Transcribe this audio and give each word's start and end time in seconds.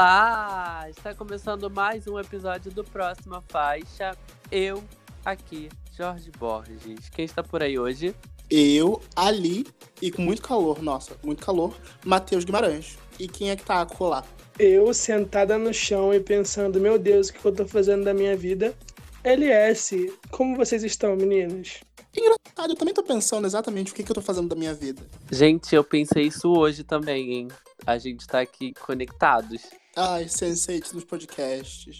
Olá! 0.00 0.86
Está 0.88 1.12
começando 1.12 1.68
mais 1.68 2.06
um 2.06 2.20
episódio 2.20 2.70
do 2.70 2.84
Próxima 2.84 3.42
Faixa. 3.48 4.16
Eu, 4.48 4.84
aqui, 5.24 5.68
Jorge 5.90 6.30
Borges. 6.38 7.08
Quem 7.08 7.24
está 7.24 7.42
por 7.42 7.64
aí 7.64 7.76
hoje? 7.76 8.14
Eu, 8.48 9.02
Ali, 9.16 9.66
e 10.00 10.12
com 10.12 10.22
muito 10.22 10.40
calor, 10.40 10.80
nossa, 10.80 11.16
muito 11.24 11.44
calor, 11.44 11.76
Matheus 12.06 12.44
Guimarães. 12.44 12.96
E 13.18 13.26
quem 13.26 13.50
é 13.50 13.56
que 13.56 13.64
tá 13.64 13.80
a 13.80 13.86
colar? 13.86 14.24
Eu, 14.56 14.94
sentada 14.94 15.58
no 15.58 15.74
chão 15.74 16.14
e 16.14 16.20
pensando, 16.20 16.78
meu 16.78 16.96
Deus, 16.96 17.30
o 17.30 17.32
que 17.32 17.44
eu 17.44 17.52
tô 17.52 17.66
fazendo 17.66 18.04
da 18.04 18.14
minha 18.14 18.36
vida? 18.36 18.76
LS, 19.24 20.12
como 20.30 20.54
vocês 20.54 20.84
estão, 20.84 21.16
meninos? 21.16 21.80
Engraçado, 22.16 22.70
eu 22.70 22.76
também 22.76 22.94
tô 22.94 23.02
pensando 23.02 23.48
exatamente 23.48 23.90
o 23.90 23.94
que, 23.96 24.04
que 24.04 24.12
eu 24.12 24.14
tô 24.14 24.22
fazendo 24.22 24.48
da 24.48 24.54
minha 24.54 24.74
vida. 24.74 25.02
Gente, 25.28 25.74
eu 25.74 25.82
pensei 25.82 26.28
isso 26.28 26.56
hoje 26.56 26.84
também, 26.84 27.32
hein? 27.32 27.48
A 27.84 27.98
gente 27.98 28.26
tá 28.26 28.40
aqui 28.40 28.72
conectados. 28.74 29.62
Ai, 30.00 30.28
sensei 30.28 30.78
dos 30.78 31.02
podcasts. 31.02 31.98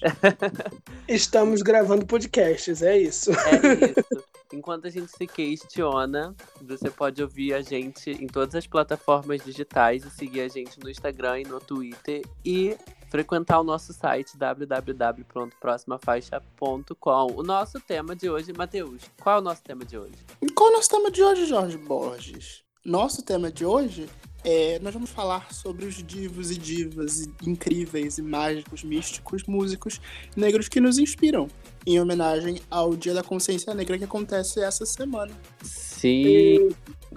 Estamos 1.08 1.62
gravando 1.62 2.06
podcasts, 2.06 2.80
é 2.80 2.96
isso. 2.96 3.32
É 3.32 3.90
isso. 3.90 4.22
Enquanto 4.52 4.86
a 4.86 4.90
gente 4.90 5.10
se 5.10 5.26
questiona, 5.26 6.32
você 6.62 6.92
pode 6.92 7.20
ouvir 7.20 7.54
a 7.54 7.60
gente 7.60 8.12
em 8.12 8.28
todas 8.28 8.54
as 8.54 8.68
plataformas 8.68 9.42
digitais 9.42 10.04
e 10.04 10.10
seguir 10.12 10.42
a 10.42 10.48
gente 10.48 10.78
no 10.78 10.88
Instagram 10.88 11.40
e 11.40 11.44
no 11.44 11.58
Twitter 11.58 12.22
e 12.44 12.76
frequentar 13.10 13.58
o 13.58 13.64
nosso 13.64 13.92
site 13.92 14.38
www.proximafaixa.com. 14.38 17.32
O 17.34 17.42
nosso 17.42 17.80
tema 17.80 18.14
de 18.14 18.30
hoje, 18.30 18.52
Matheus, 18.52 19.02
qual 19.20 19.38
é 19.38 19.40
o 19.40 19.42
nosso 19.42 19.64
tema 19.64 19.84
de 19.84 19.98
hoje? 19.98 20.14
Qual 20.54 20.70
é 20.70 20.72
o 20.72 20.76
nosso 20.76 20.88
tema 20.88 21.10
de 21.10 21.20
hoje, 21.20 21.46
Jorge 21.46 21.76
Borges? 21.76 22.62
Nosso 22.84 23.24
tema 23.24 23.50
de 23.50 23.66
hoje 23.66 24.08
é, 24.50 24.78
nós 24.78 24.94
vamos 24.94 25.10
falar 25.10 25.52
sobre 25.52 25.84
os 25.84 26.02
divos 26.02 26.50
e 26.50 26.56
divas 26.56 27.28
incríveis 27.46 28.16
e 28.16 28.22
mágicos, 28.22 28.82
místicos, 28.82 29.42
músicos 29.42 30.00
negros 30.34 30.70
que 30.70 30.80
nos 30.80 30.96
inspiram, 30.96 31.48
em 31.86 32.00
homenagem 32.00 32.58
ao 32.70 32.96
Dia 32.96 33.12
da 33.12 33.22
Consciência 33.22 33.74
Negra 33.74 33.98
que 33.98 34.04
acontece 34.04 34.62
essa 34.62 34.86
semana. 34.86 35.34
Sim. 35.62 36.70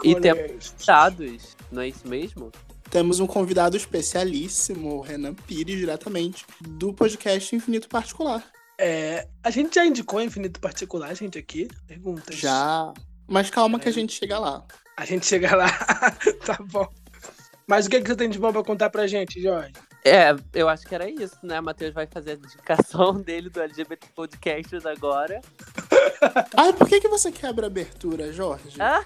E, 0.04 0.16
temos 0.20 0.72
convidados, 0.72 1.56
não 1.72 1.82
é 1.82 1.88
isso 1.88 2.06
mesmo? 2.06 2.52
Temos 2.90 3.22
um 3.22 3.28
convidado 3.28 3.78
especialíssimo, 3.78 4.98
o 4.98 5.00
Renan 5.00 5.34
Pires, 5.34 5.78
diretamente 5.78 6.46
do 6.60 6.94
podcast 6.94 7.56
Infinito 7.56 7.88
Particular. 7.88 8.44
É, 8.78 9.26
a 9.42 9.50
gente 9.50 9.76
já 9.76 9.86
indicou 9.86 10.22
Infinito 10.22 10.60
Particular, 10.60 11.16
gente, 11.16 11.40
aqui? 11.40 11.70
Perguntas. 11.88 12.36
Já. 12.36 12.94
Mas 13.26 13.50
calma 13.50 13.78
é. 13.78 13.82
que 13.84 13.88
a 13.88 13.94
gente 13.94 14.12
chega 14.12 14.38
lá. 14.38 14.66
A 14.98 15.06
gente 15.06 15.26
chega 15.26 15.56
lá. 15.56 15.70
tá 16.46 16.58
bom. 16.70 16.92
Mas 17.72 17.86
o 17.86 17.90
que, 17.90 17.96
é 17.96 18.02
que 18.02 18.08
você 18.10 18.18
tem 18.18 18.30
de 18.30 18.38
bom 18.38 18.52
pra 18.52 18.62
contar 18.66 18.90
pra 18.90 19.08
gente, 19.08 19.42
Jorge? 19.42 19.72
É, 20.04 20.36
eu 20.54 20.68
acho 20.68 20.86
que 20.88 20.96
era 20.96 21.10
isso, 21.10 21.38
né? 21.44 21.60
O 21.60 21.64
Matheus 21.64 21.94
vai 21.94 22.08
fazer 22.08 22.32
a 22.32 22.34
indicação 22.34 23.14
dele 23.22 23.50
do 23.50 23.62
LGBT 23.62 24.08
Podcasts 24.16 24.86
agora. 24.86 25.40
Ai, 26.58 26.74
por 26.74 26.88
que, 26.88 27.00
que 27.00 27.08
você 27.08 27.32
quebra 27.32 27.66
a 27.66 27.68
abertura, 27.68 28.34
Jorge? 28.34 28.82
Ah, 28.82 29.04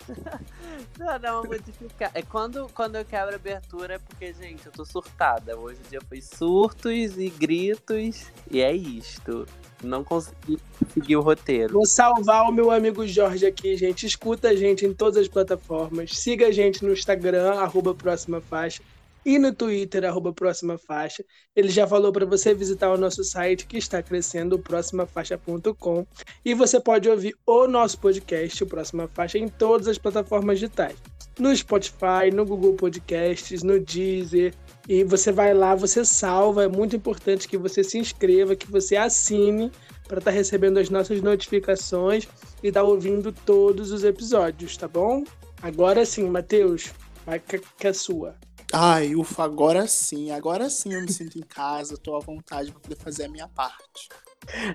não, 0.97 1.19
não, 1.19 1.43
modificar. 1.43 2.11
É 2.13 2.21
quando, 2.21 2.69
quando 2.73 2.95
eu 2.95 3.03
quebro 3.03 3.33
a 3.33 3.35
abertura 3.35 3.95
é 3.95 3.99
porque, 3.99 4.33
gente, 4.33 4.65
eu 4.65 4.71
tô 4.71 4.85
surtada. 4.85 5.57
Hoje 5.57 5.79
o 5.85 5.89
dia 5.89 6.01
foi 6.07 6.21
surtos 6.21 7.17
e 7.17 7.29
gritos. 7.29 8.27
E 8.49 8.61
é 8.61 8.73
isto. 8.73 9.45
Não 9.83 10.03
consegui 10.03 10.57
seguir 10.93 11.17
o 11.17 11.21
roteiro. 11.21 11.73
Vou 11.73 11.85
salvar 11.85 12.49
o 12.49 12.51
meu 12.53 12.71
amigo 12.71 13.05
Jorge 13.05 13.45
aqui, 13.45 13.75
gente. 13.75 14.05
Escuta 14.05 14.49
a 14.49 14.55
gente 14.55 14.85
em 14.85 14.93
todas 14.93 15.17
as 15.17 15.27
plataformas. 15.27 16.11
Siga 16.17 16.47
a 16.47 16.51
gente 16.51 16.83
no 16.85 16.93
Instagram, 16.93 17.53
arroba 17.55 17.93
Próxima 17.93 18.39
Faixa. 18.39 18.81
E 19.25 19.39
no 19.39 19.51
Twitter, 19.51 20.05
arroba 20.05 20.31
Próxima 20.31 20.77
Faixa. 20.77 21.25
Ele 21.55 21.69
já 21.69 21.87
falou 21.87 22.11
para 22.13 22.27
você 22.27 22.53
visitar 22.53 22.93
o 22.93 22.97
nosso 22.97 23.23
site 23.23 23.65
que 23.65 23.75
está 23.75 24.03
crescendo, 24.03 24.59
próximafaixa.com. 24.59 26.05
E 26.45 26.53
você 26.53 26.79
pode 26.79 27.09
ouvir 27.09 27.35
o 27.43 27.65
nosso 27.65 27.97
podcast, 27.97 28.63
o 28.63 28.67
Próxima 28.67 29.07
Faixa, 29.07 29.39
em 29.39 29.47
todas 29.47 29.87
as 29.87 29.97
plataformas 29.97 30.59
digitais. 30.59 30.95
No 31.39 31.53
Spotify, 31.55 32.29
no 32.31 32.45
Google 32.45 32.75
Podcasts, 32.75 33.63
no 33.63 33.79
Deezer, 33.79 34.53
e 34.87 35.03
você 35.03 35.31
vai 35.31 35.55
lá, 35.55 35.73
você 35.73 36.05
salva. 36.05 36.65
É 36.65 36.67
muito 36.67 36.95
importante 36.95 37.47
que 37.47 37.57
você 37.57 37.83
se 37.83 37.97
inscreva, 37.97 38.55
que 38.55 38.71
você 38.71 38.95
assine 38.95 39.71
para 40.07 40.19
estar 40.19 40.31
tá 40.31 40.37
recebendo 40.37 40.77
as 40.77 40.91
nossas 40.91 41.19
notificações 41.19 42.27
e 42.61 42.67
estar 42.67 42.81
tá 42.81 42.85
ouvindo 42.85 43.31
todos 43.31 43.91
os 43.91 44.03
episódios, 44.03 44.77
tá 44.77 44.87
bom? 44.87 45.23
Agora 45.63 46.05
sim, 46.05 46.29
Matheus, 46.29 46.93
vai 47.25 47.39
que, 47.39 47.59
que 47.59 47.87
é 47.87 47.93
sua. 47.93 48.35
Ai, 48.73 49.15
ufa, 49.15 49.43
agora 49.43 49.87
sim, 49.87 50.31
agora 50.31 50.69
sim 50.69 50.93
eu 50.93 51.01
me 51.01 51.11
sinto 51.11 51.37
em 51.37 51.43
casa, 51.43 51.97
tô 51.97 52.15
à 52.15 52.19
vontade 52.19 52.71
para 52.71 52.81
poder 52.81 52.97
fazer 52.97 53.25
a 53.25 53.29
minha 53.29 53.47
parte. 53.47 54.09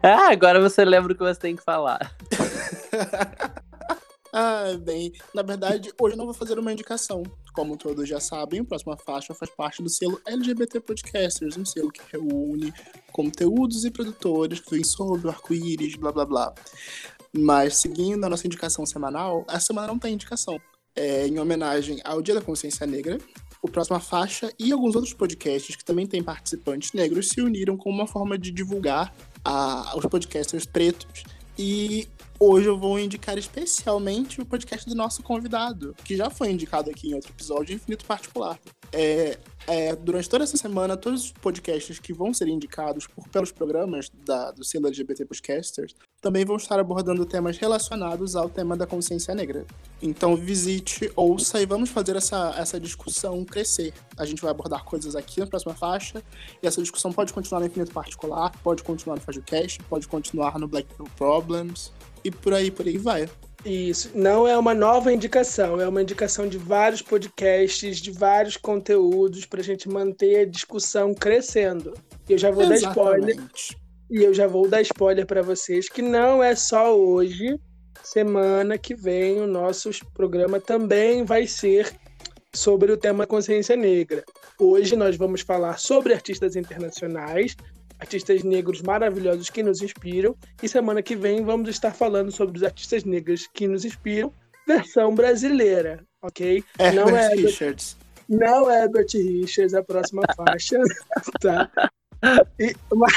Ah, 0.03 0.31
agora 0.31 0.61
você 0.61 0.85
lembra 0.85 1.13
o 1.13 1.17
que 1.17 1.23
você 1.23 1.39
tem 1.39 1.57
que 1.57 1.63
falar. 1.63 2.17
Ah, 4.33 4.79
bem, 4.81 5.13
na 5.35 5.43
verdade, 5.43 5.93
hoje 6.01 6.15
eu 6.15 6.17
não 6.17 6.25
vou 6.25 6.35
fazer 6.35 6.57
uma 6.57 6.73
indicação. 6.73 7.25
Como 7.53 7.77
todos 7.77 8.09
já 8.09 8.21
sabem, 8.21 8.61
a 8.61 8.65
próxima 8.65 8.97
faixa 8.97 9.35
faz 9.35 9.51
parte 9.57 9.83
do 9.83 9.89
selo 9.89 10.21
LGBT 10.25 10.81
Podcasters, 10.81 11.57
um 11.57 11.65
selo 11.65 11.91
que 11.91 12.01
reúne 12.13 12.73
conteúdos 13.11 13.85
e 13.85 13.91
produtores 13.91 14.61
que 14.61 14.71
vêm 14.71 14.85
sobre 14.85 15.27
o 15.27 15.31
arco-íris, 15.31 15.97
blá 15.97 16.13
blá 16.13 16.25
blá. 16.25 16.55
Mas 17.37 17.79
seguindo 17.79 18.25
a 18.25 18.29
nossa 18.29 18.47
indicação 18.47 18.87
semanal, 18.87 19.45
essa 19.49 19.67
semana 19.67 19.89
não 19.89 19.99
tem 19.99 20.15
indicação. 20.15 20.61
É 20.95 21.27
em 21.27 21.41
homenagem 21.41 22.01
ao 22.05 22.23
Dia 22.23 22.37
da 22.37 22.41
Consciência 22.41 22.87
Negra, 22.87 23.19
o 23.63 23.69
Próxima 23.69 24.01
Faixa 24.01 24.53
e 24.59 24.73
alguns 24.73 24.95
outros 24.95 25.15
podcasts 25.15 25.77
que 25.77 25.85
também 25.85 26.07
têm 26.07 26.23
participantes 26.23 26.93
negros 26.93 27.29
se 27.29 27.41
uniram 27.41 27.77
com 27.77 27.91
uma 27.91 28.07
forma 28.07 28.39
de 28.39 28.51
divulgar 28.51 29.15
a, 29.45 29.97
os 29.97 30.05
podcasters 30.07 30.67
pretos 30.67 31.25
e 31.59 32.09
Hoje 32.43 32.67
eu 32.67 32.79
vou 32.79 32.99
indicar 32.99 33.37
especialmente 33.37 34.41
o 34.41 34.47
podcast 34.47 34.89
do 34.89 34.95
nosso 34.95 35.23
convidado, 35.23 35.95
que 36.03 36.17
já 36.17 36.31
foi 36.31 36.51
indicado 36.51 36.89
aqui 36.89 37.11
em 37.11 37.15
outro 37.15 37.31
episódio, 37.31 37.75
Infinito 37.75 38.07
Particular. 38.07 38.59
É, 38.93 39.39
é, 39.67 39.95
durante 39.95 40.29
toda 40.29 40.43
essa 40.43 40.57
semana, 40.57 40.97
todos 40.97 41.27
os 41.27 41.33
podcasts 41.33 41.99
que 41.99 42.13
vão 42.13 42.35
ser 42.35 42.49
indicados 42.49 43.07
por, 43.07 43.29
pelos 43.29 43.53
programas 43.53 44.11
da, 44.25 44.51
do 44.51 44.65
selo 44.65 44.89
LGBT 44.89 45.25
Podcasters 45.25 45.95
também 46.21 46.45
vão 46.45 46.57
estar 46.57 46.79
abordando 46.79 47.25
temas 47.25 47.57
relacionados 47.57 48.35
ao 48.35 48.49
tema 48.49 48.77
da 48.77 48.87
consciência 48.87 49.35
negra. 49.35 49.65
Então 50.03 50.37
visite, 50.37 51.11
ouça 51.15 51.61
e 51.61 51.67
vamos 51.67 51.89
fazer 51.91 52.17
essa, 52.17 52.55
essa 52.59 52.81
discussão 52.81 53.45
crescer. 53.45 53.95
A 54.17 54.25
gente 54.25 54.43
vai 54.43 54.51
abordar 54.51 54.85
coisas 54.85 55.15
aqui 55.15 55.41
na 55.41 55.47
próxima 55.47 55.75
faixa 55.75 56.23
e 56.63 56.67
essa 56.67 56.81
discussão 56.81 57.13
pode 57.13 57.33
continuar 57.33 57.61
no 57.61 57.67
Infinito 57.67 57.93
Particular, 57.93 58.51
pode 58.63 58.83
continuar 58.83 59.17
no 59.17 59.23
FajoCast, 59.23 59.83
pode 59.85 60.09
continuar 60.09 60.59
no 60.59 60.67
Black 60.67 60.89
Problems 61.17 61.93
e 62.25 62.31
por 62.31 62.53
aí, 62.53 62.71
por 62.71 62.87
aí 62.87 62.99
vai. 62.99 63.29
Isso, 63.65 64.11
não 64.15 64.49
é 64.49 64.57
uma 64.57 64.73
nova 64.73 65.13
indicação, 65.13 65.81
é 65.81 65.87
uma 65.87 66.01
indicação 66.01 66.49
de 66.49 66.57
vários 66.57 67.03
podcasts, 67.03 67.99
de 67.99 68.11
vários 68.11 68.57
conteúdos 68.57 69.45
para 69.45 69.61
a 69.61 69.65
gente 69.65 69.89
manter 69.89 70.41
a 70.41 70.47
discussão 70.47 71.15
crescendo. 71.15 71.93
E 72.29 72.33
eu 72.33 72.39
já 72.39 72.51
vou 72.51 72.63
Exatamente. 72.65 72.83
dar 72.83 72.91
spoiler. 72.91 73.51
E 74.11 74.25
eu 74.25 74.35
já 74.35 74.47
vou 74.47 74.69
dar 74.69 74.81
spoiler 74.81 75.27
para 75.27 75.43
vocês 75.43 75.89
que 75.89 76.01
não 76.01 76.43
é 76.43 76.55
só 76.57 76.97
hoje, 76.97 77.59
semana 78.03 78.79
que 78.79 78.95
vem 78.95 79.41
o 79.41 79.47
nosso 79.47 79.91
programa 80.15 80.59
também 80.59 81.25
vai 81.25 81.47
ser 81.47 81.93
sobre 82.55 82.91
o 82.91 82.97
tema 82.97 83.27
consciência 83.27 83.77
negra. 83.77 84.25
Hoje 84.59 84.97
nós 84.97 85.17
vamos 85.17 85.43
falar 85.43 85.79
sobre 85.79 86.13
artistas 86.13 86.57
internacionais, 86.57 87.55
artistas 88.01 88.43
negros 88.43 88.81
maravilhosos 88.83 89.51
que 89.51 89.63
nos 89.63 89.83
inspiram. 89.83 90.35
E 90.63 90.69
semana 90.69 91.03
que 91.03 91.15
vem 91.15 91.45
vamos 91.45 91.69
estar 91.69 91.93
falando 91.93 92.33
sobre 92.33 92.57
os 92.57 92.65
artistas 92.65 93.05
negros 93.05 93.47
que 93.53 93.69
nos 93.69 93.85
inspiram, 93.85 94.33
versão 94.67 95.15
brasileira, 95.15 96.05
ok? 96.23 96.65
Herbert 96.79 96.95
não 96.95 97.17
é 97.17 97.35
Richards. 97.35 97.97
Não 98.29 98.71
é 98.71 98.85
Herbert 98.85 99.09
Richards, 99.13 99.75
a 99.75 99.83
próxima 99.83 100.23
faixa, 100.35 100.79
tá? 101.41 101.71
E, 102.59 102.75
mas, 102.95 103.13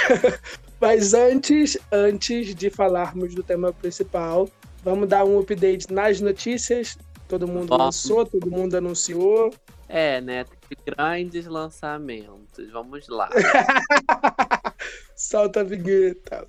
mas 0.80 1.14
antes, 1.14 1.78
antes 1.92 2.54
de 2.54 2.70
falarmos 2.70 3.34
do 3.34 3.44
tema 3.44 3.72
principal, 3.74 4.50
vamos 4.84 5.08
dar 5.08 5.24
um 5.24 5.40
update 5.40 5.92
nas 5.92 6.20
notícias. 6.20 6.98
Todo 7.28 7.48
mundo 7.48 7.76
lançou, 7.76 8.26
todo 8.26 8.50
mundo 8.52 8.76
anunciou. 8.76 9.54
É, 9.88 10.22
né? 10.22 10.46
Grandes 10.86 11.46
lançamentos. 11.46 12.72
Vamos 12.72 13.08
lá. 13.08 13.30
Solta 15.16 15.62
a 15.62 15.64
vinheta. 15.64 16.48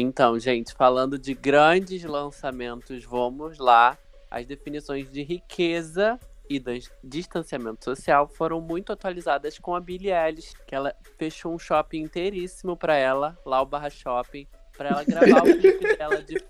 Então, 0.00 0.38
gente, 0.38 0.72
falando 0.74 1.18
de 1.18 1.34
grandes 1.34 2.04
lançamentos, 2.04 3.04
vamos 3.04 3.58
lá. 3.58 3.98
As 4.30 4.46
definições 4.46 5.10
de 5.10 5.22
riqueza 5.22 6.20
e 6.48 6.62
distanciamento 7.02 7.84
social 7.84 8.28
foram 8.28 8.60
muito 8.60 8.92
atualizadas 8.92 9.58
com 9.58 9.74
a 9.74 9.80
Billie 9.80 10.12
Eilish, 10.12 10.54
que 10.66 10.74
ela 10.74 10.94
fechou 11.16 11.54
um 11.54 11.58
shopping 11.58 12.02
inteiríssimo 12.02 12.76
para 12.76 12.96
ela, 12.96 13.36
lá 13.44 13.60
o 13.60 13.66
Barra 13.66 13.90
Shopping, 13.90 14.46
para 14.76 14.90
ela 14.90 15.04
gravar 15.04 15.42
o 15.42 15.44
clipe 15.58 15.96
dela 15.96 16.22
de 16.22 16.42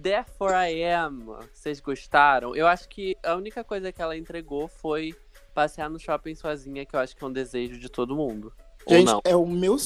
Therefore 0.00 0.52
I 0.52 0.84
Am, 0.84 1.38
vocês 1.52 1.80
gostaram? 1.80 2.54
Eu 2.54 2.66
acho 2.66 2.88
que 2.88 3.16
a 3.22 3.34
única 3.34 3.64
coisa 3.64 3.92
que 3.92 4.02
ela 4.02 4.16
entregou 4.16 4.68
foi 4.68 5.14
passear 5.54 5.88
no 5.88 5.98
shopping 5.98 6.34
sozinha, 6.34 6.84
que 6.84 6.94
eu 6.94 7.00
acho 7.00 7.16
que 7.16 7.24
é 7.24 7.26
um 7.26 7.32
desejo 7.32 7.78
de 7.78 7.88
todo 7.88 8.14
mundo. 8.14 8.52
Gente, 8.88 9.10
é 9.24 9.34
o 9.34 9.46
meu 9.46 9.76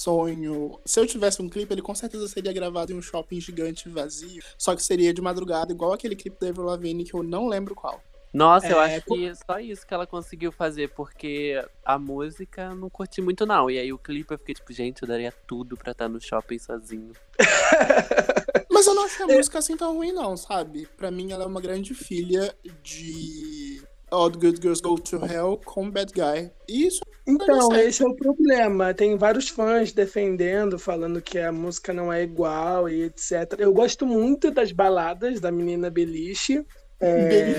sonho. 0.00 0.80
Se 0.84 0.98
eu 0.98 1.06
tivesse 1.06 1.42
um 1.42 1.48
clipe, 1.48 1.72
ele 1.72 1.82
com 1.82 1.94
certeza 1.94 2.26
seria 2.26 2.52
gravado 2.52 2.92
em 2.92 2.96
um 2.96 3.02
shopping 3.02 3.40
gigante 3.40 3.88
vazio. 3.88 4.42
Só 4.56 4.74
que 4.74 4.82
seria 4.82 5.12
de 5.12 5.20
madrugada, 5.20 5.72
igual 5.72 5.92
aquele 5.92 6.16
clipe 6.16 6.38
da 6.40 6.48
Avril 6.48 6.64
Lavigne 6.64 7.04
que 7.04 7.14
eu 7.14 7.22
não 7.22 7.46
lembro 7.46 7.74
qual. 7.74 8.02
Nossa, 8.32 8.68
é, 8.68 8.72
eu 8.72 8.78
acho 8.78 9.02
que 9.02 9.32
só 9.34 9.58
isso 9.58 9.86
que 9.86 9.92
ela 9.92 10.06
conseguiu 10.06 10.52
fazer, 10.52 10.90
porque 10.94 11.62
a 11.84 11.98
música 11.98 12.62
eu 12.62 12.76
não 12.76 12.88
curti 12.88 13.20
muito, 13.20 13.44
não. 13.44 13.68
E 13.68 13.78
aí 13.78 13.92
o 13.92 13.98
clipe 13.98 14.32
eu 14.32 14.38
fiquei 14.38 14.54
tipo, 14.54 14.72
gente, 14.72 15.02
eu 15.02 15.08
daria 15.08 15.32
tudo 15.46 15.76
pra 15.76 15.92
estar 15.92 16.08
no 16.08 16.20
shopping 16.20 16.58
sozinho. 16.58 17.12
Mas 18.70 18.86
eu 18.86 18.94
não 18.94 19.04
achei 19.04 19.24
a 19.24 19.28
música 19.28 19.58
assim 19.58 19.76
tão 19.76 19.94
ruim, 19.94 20.12
não, 20.12 20.36
sabe? 20.36 20.88
Pra 20.96 21.10
mim, 21.10 21.32
ela 21.32 21.44
é 21.44 21.46
uma 21.46 21.60
grande 21.60 21.92
filha 21.92 22.54
de 22.82 23.82
All 24.10 24.30
the 24.30 24.38
Good 24.38 24.60
Girls 24.62 24.82
Go 24.82 24.98
to 24.98 25.24
Hell 25.24 25.60
com 25.64 25.90
Bad 25.90 26.12
Guy. 26.12 26.50
E 26.68 26.86
isso. 26.86 27.00
Então, 27.26 27.74
esse 27.76 28.02
é 28.02 28.06
o 28.06 28.14
problema. 28.14 28.92
Tem 28.92 29.16
vários 29.16 29.48
fãs 29.48 29.92
defendendo, 29.92 30.78
falando 30.78 31.20
que 31.22 31.38
a 31.38 31.52
música 31.52 31.92
não 31.92 32.12
é 32.12 32.22
igual 32.22 32.88
e 32.88 33.02
etc. 33.02 33.56
Eu 33.58 33.72
gosto 33.72 34.06
muito 34.06 34.50
das 34.50 34.72
baladas 34.72 35.40
da 35.40 35.52
menina 35.52 35.90
Beliche. 35.90 36.64
É, 37.00 37.54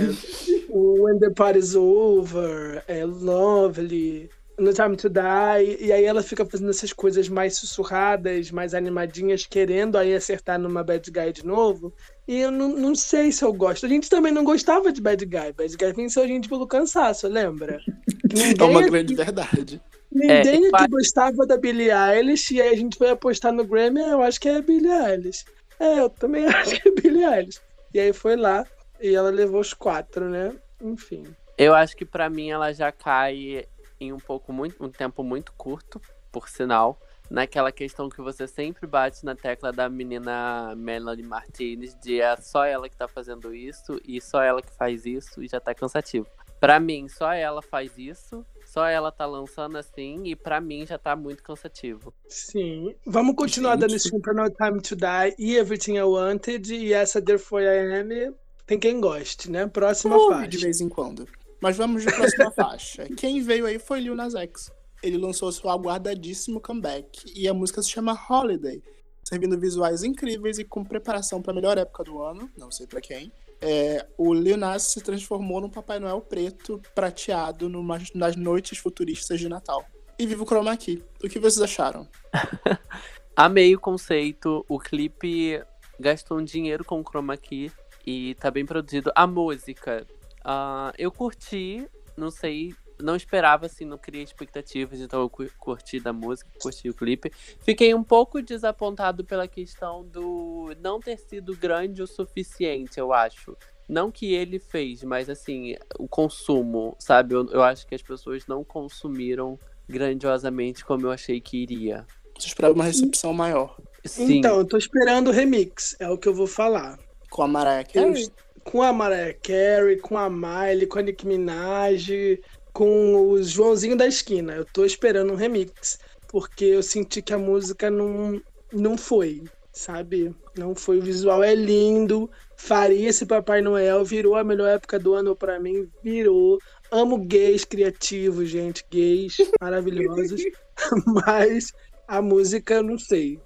When 0.70 1.20
the 1.20 1.32
Party's 1.32 1.76
Over, 1.76 2.84
é 2.88 3.04
Lovely, 3.04 4.30
No 4.58 4.72
Time 4.72 4.96
to 4.96 5.10
Die, 5.10 5.78
e 5.80 5.92
aí 5.92 6.06
ela 6.06 6.22
fica 6.22 6.46
fazendo 6.46 6.70
essas 6.70 6.94
coisas 6.94 7.28
mais 7.28 7.58
sussurradas, 7.58 8.52
mais 8.52 8.74
animadinhas, 8.74 9.46
querendo 9.46 9.98
aí 9.98 10.14
acertar 10.14 10.60
numa 10.60 10.84
Bad 10.84 11.10
Guy 11.10 11.34
de 11.34 11.46
novo. 11.46 11.94
E 12.28 12.40
eu 12.40 12.52
não, 12.52 12.70
não 12.70 12.96
sei 12.96 13.32
se 13.32 13.44
eu 13.44 13.52
gosto. 13.52 13.86
A 13.86 13.90
gente 13.90 14.10
também 14.10 14.32
não 14.32 14.44
gostava 14.44 14.92
de 14.92 15.02
Bad 15.02 15.26
Guy. 15.26 15.54
Bad 15.54 15.76
Guy 15.76 15.94
venceu 15.94 16.24
a 16.24 16.28
gente 16.28 16.48
pelo 16.48 16.68
cansaço, 16.68 17.28
lembra? 17.28 17.80
Ninguém 18.32 18.56
é 18.60 18.64
uma 18.64 18.82
grande 18.82 19.16
verdade. 19.16 19.82
Ninguém 20.12 20.66
é, 20.66 20.70
aqui 20.74 20.88
gostava 20.90 21.48
da 21.48 21.58
Billie 21.58 21.90
Eilish, 21.90 22.54
e 22.54 22.62
aí 22.62 22.74
a 22.74 22.78
gente 22.78 22.98
foi 22.98 23.10
apostar 23.10 23.54
no 23.54 23.64
Grammy, 23.64 24.02
eu 24.02 24.22
acho 24.22 24.40
que 24.40 24.50
é 24.50 24.58
a 24.58 24.62
Billie 24.62 24.92
Eilish. 24.92 25.46
É, 25.80 26.00
eu 26.00 26.10
também 26.10 26.46
acho 26.48 26.80
que 26.80 26.90
é 26.90 26.92
Billie 26.92 27.24
Eilish. 27.24 27.60
E 27.94 28.00
aí 28.00 28.14
foi 28.14 28.36
lá, 28.36 28.66
e 29.02 29.16
ela 29.16 29.30
levou 29.30 29.60
os 29.60 29.74
quatro, 29.74 30.30
né? 30.30 30.56
Enfim. 30.82 31.24
Eu 31.58 31.74
acho 31.74 31.96
que 31.96 32.06
para 32.06 32.30
mim 32.30 32.50
ela 32.50 32.74
já 32.74 32.92
cai 32.92 33.66
em 34.00 34.12
um 34.12 34.18
pouco 34.18 34.52
muito, 34.52 34.84
um 34.84 34.90
tempo 34.90 35.24
muito 35.24 35.54
curto, 35.54 36.02
por 36.32 36.50
sinal, 36.50 37.00
naquela 37.30 37.72
questão 37.72 38.10
que 38.10 38.22
você 38.22 38.48
sempre 38.48 38.88
bate 38.88 39.24
na 39.24 39.36
tecla 39.36 39.72
da 39.72 39.88
menina 39.88 40.74
Melanie 40.76 41.26
Martinez 41.26 41.96
de 42.02 42.20
é 42.22 42.36
só 42.38 42.66
ela 42.66 42.90
que 42.90 42.98
tá 42.98 43.08
fazendo 43.08 43.54
isso 43.54 44.00
e 44.06 44.20
só 44.20 44.42
ela 44.42 44.62
que 44.62 44.72
faz 44.76 45.06
isso 45.06 45.42
e 45.42 45.48
já 45.48 45.60
tá 45.60 45.74
cansativo. 45.74 46.28
Para 46.60 46.80
mim, 46.80 47.08
só 47.08 47.32
ela 47.34 47.62
faz 47.62 47.98
isso, 47.98 48.46
só 48.66 48.86
ela 48.86 49.12
tá 49.12 49.26
lançando 49.26 49.78
assim 49.78 50.22
e 50.26 50.36
para 50.36 50.62
mim 50.62 50.86
já 50.86 50.98
tá 50.98 51.16
muito 51.16 51.42
cansativo. 51.42 52.14
Sim. 52.28 52.96
Vamos 53.06 53.36
continuar 53.36 53.72
Gente. 53.74 53.82
dando 53.82 54.00
Super 54.00 54.36
No 54.36 54.50
Time 54.50 54.82
to 54.82 54.96
Die 54.96 55.36
e 55.40 55.58
Everything 55.58 55.98
I 55.98 56.04
Wanted 56.04 56.72
e 56.74 56.94
essa 56.94 57.22
Therefore 57.22 57.64
I 57.64 57.80
Am 57.80 58.36
tem 58.72 58.80
quem 58.80 59.02
goste, 59.02 59.52
né? 59.52 59.68
Próxima 59.68 60.16
Ouve 60.16 60.36
faixa. 60.36 60.48
de 60.48 60.58
vez 60.60 60.80
em 60.80 60.88
quando. 60.88 61.28
Mas 61.62 61.76
vamos 61.76 62.04
de 62.04 62.14
próxima 62.14 62.52
faixa. 62.56 63.06
Quem 63.18 63.42
veio 63.42 63.66
aí 63.66 63.78
foi 63.78 64.00
Lil 64.00 64.16
Nas 64.16 64.34
X. 64.34 64.72
Ele 65.04 65.18
lançou 65.18 65.52
seu 65.52 65.70
aguardadíssimo 65.70 66.62
comeback 66.62 67.22
e 67.36 67.50
a 67.50 67.54
música 67.54 67.82
se 67.82 67.90
chama 67.90 68.18
Holiday, 68.30 68.82
servindo 69.26 69.60
visuais 69.60 70.04
incríveis 70.04 70.58
e 70.58 70.64
com 70.64 70.86
preparação 70.86 71.42
para 71.42 71.52
a 71.52 71.56
melhor 71.56 71.78
época 71.78 72.06
do 72.06 72.24
ano, 72.24 72.50
não 72.58 72.72
sei 72.72 72.88
para 72.88 73.02
quem. 73.02 73.30
É, 73.60 74.08
o 74.18 74.34
Lil 74.34 74.56
Nas 74.56 74.84
se 74.84 75.02
transformou 75.02 75.60
num 75.60 75.70
Papai 75.70 76.00
Noel 76.00 76.22
preto, 76.22 76.82
prateado, 76.96 77.68
numa, 77.68 78.00
nas 78.16 78.38
noites 78.38 78.78
futuristas 78.78 79.38
de 79.38 79.50
Natal. 79.50 79.86
E 80.18 80.26
viva 80.26 80.44
o 80.44 80.46
chroma 80.46 80.78
key. 80.78 81.04
O 81.22 81.28
que 81.28 81.40
vocês 81.40 81.62
acharam? 81.62 82.08
Amei 83.36 83.76
o 83.76 83.80
conceito. 83.80 84.66
O 84.70 84.80
clipe 84.80 85.62
gastou 86.00 86.40
um 86.40 86.44
dinheiro 86.44 86.86
com 86.86 87.02
o 87.02 87.04
chroma 87.04 87.36
key 87.36 87.70
e 88.06 88.36
tá 88.36 88.50
bem 88.50 88.66
produzido. 88.66 89.12
A 89.16 89.26
música, 89.28 90.06
uh, 90.46 90.94
eu 90.98 91.12
curti, 91.12 91.88
não 92.18 92.32
sei, 92.32 92.74
não 93.02 93.16
esperava, 93.16 93.66
assim, 93.66 93.86
não 93.86 93.98
criei 93.98 94.24
expectativas, 94.24 95.00
então 95.00 95.22
eu 95.22 95.30
curti 95.58 96.00
da 96.00 96.14
música, 96.14 96.50
curti 96.60 96.90
o 96.90 96.94
clipe. 96.94 97.32
Fiquei 97.60 97.94
um 97.94 98.04
pouco 98.04 98.42
desapontado 98.42 99.24
pela 99.26 99.48
questão 99.48 100.06
do 100.06 100.76
não 100.80 101.00
ter 101.00 101.18
sido 101.18 101.56
grande 101.56 102.02
o 102.02 102.08
suficiente, 102.08 103.00
eu 103.00 103.12
acho. 103.12 103.58
Não 103.90 104.12
que 104.12 104.34
ele 104.34 104.60
fez, 104.60 105.04
mas 105.04 105.30
assim, 105.30 105.76
o 106.00 106.08
consumo, 106.08 106.96
sabe? 107.00 107.36
Eu, 107.36 107.50
eu 107.50 107.64
acho 107.64 107.86
que 107.86 107.96
as 107.96 108.02
pessoas 108.02 108.48
não 108.48 108.64
consumiram 108.64 109.60
grandiosamente 109.88 110.86
como 110.86 111.08
eu 111.08 111.12
achei 111.12 111.42
que 111.42 111.58
iria. 111.58 112.06
Você 112.38 112.48
esperava 112.48 112.74
uma 112.74 112.86
recepção 112.86 113.34
maior. 113.34 113.78
Sim. 114.06 114.38
Então, 114.38 114.58
eu 114.58 114.66
tô 114.66 114.78
esperando 114.78 115.28
o 115.28 115.32
remix, 115.32 115.96
é 116.00 116.10
o 116.10 116.18
que 116.18 116.28
eu 116.28 116.34
vou 116.34 116.48
falar. 116.48 116.98
Com 117.32 117.44
a 117.44 117.48
Mariah 117.48 117.86
Carey? 117.86 118.30
Com 118.62 118.84
a 118.84 118.92
Mariah 118.92 119.34
Carey, 119.42 119.98
com 119.98 120.18
a 120.18 120.30
Miley, 120.30 120.86
com 120.86 121.00
a 121.00 121.02
Nicki 121.02 121.26
Minaj, 121.26 122.40
com 122.74 123.16
o 123.16 123.42
Joãozinho 123.42 123.96
da 123.96 124.06
esquina. 124.06 124.54
Eu 124.54 124.66
tô 124.66 124.84
esperando 124.84 125.32
um 125.32 125.38
remix, 125.38 125.98
porque 126.28 126.66
eu 126.66 126.84
senti 126.84 127.22
que 127.22 127.34
a 127.34 127.38
música 127.38 127.90
não, 127.90 128.42
não 128.72 128.98
foi, 128.98 129.44
sabe? 129.72 130.36
Não 130.58 130.76
foi. 130.76 131.00
O 131.00 131.02
visual 131.02 131.42
é 131.42 131.56
lindo. 131.56 132.30
Faria 132.58 133.08
esse 133.08 133.26
Papai 133.26 133.62
Noel, 133.62 134.04
virou 134.04 134.36
a 134.36 134.44
melhor 134.44 134.68
época 134.68 135.00
do 135.00 135.14
ano 135.14 135.34
para 135.34 135.58
mim, 135.58 135.90
virou. 136.04 136.60
Amo 136.92 137.18
gays 137.18 137.64
criativos, 137.64 138.50
gente, 138.50 138.86
gays 138.92 139.38
maravilhosos, 139.62 140.44
mas 141.26 141.72
a 142.06 142.22
música 142.22 142.74
eu 142.74 142.84
não 142.84 143.00
sei. 143.00 143.40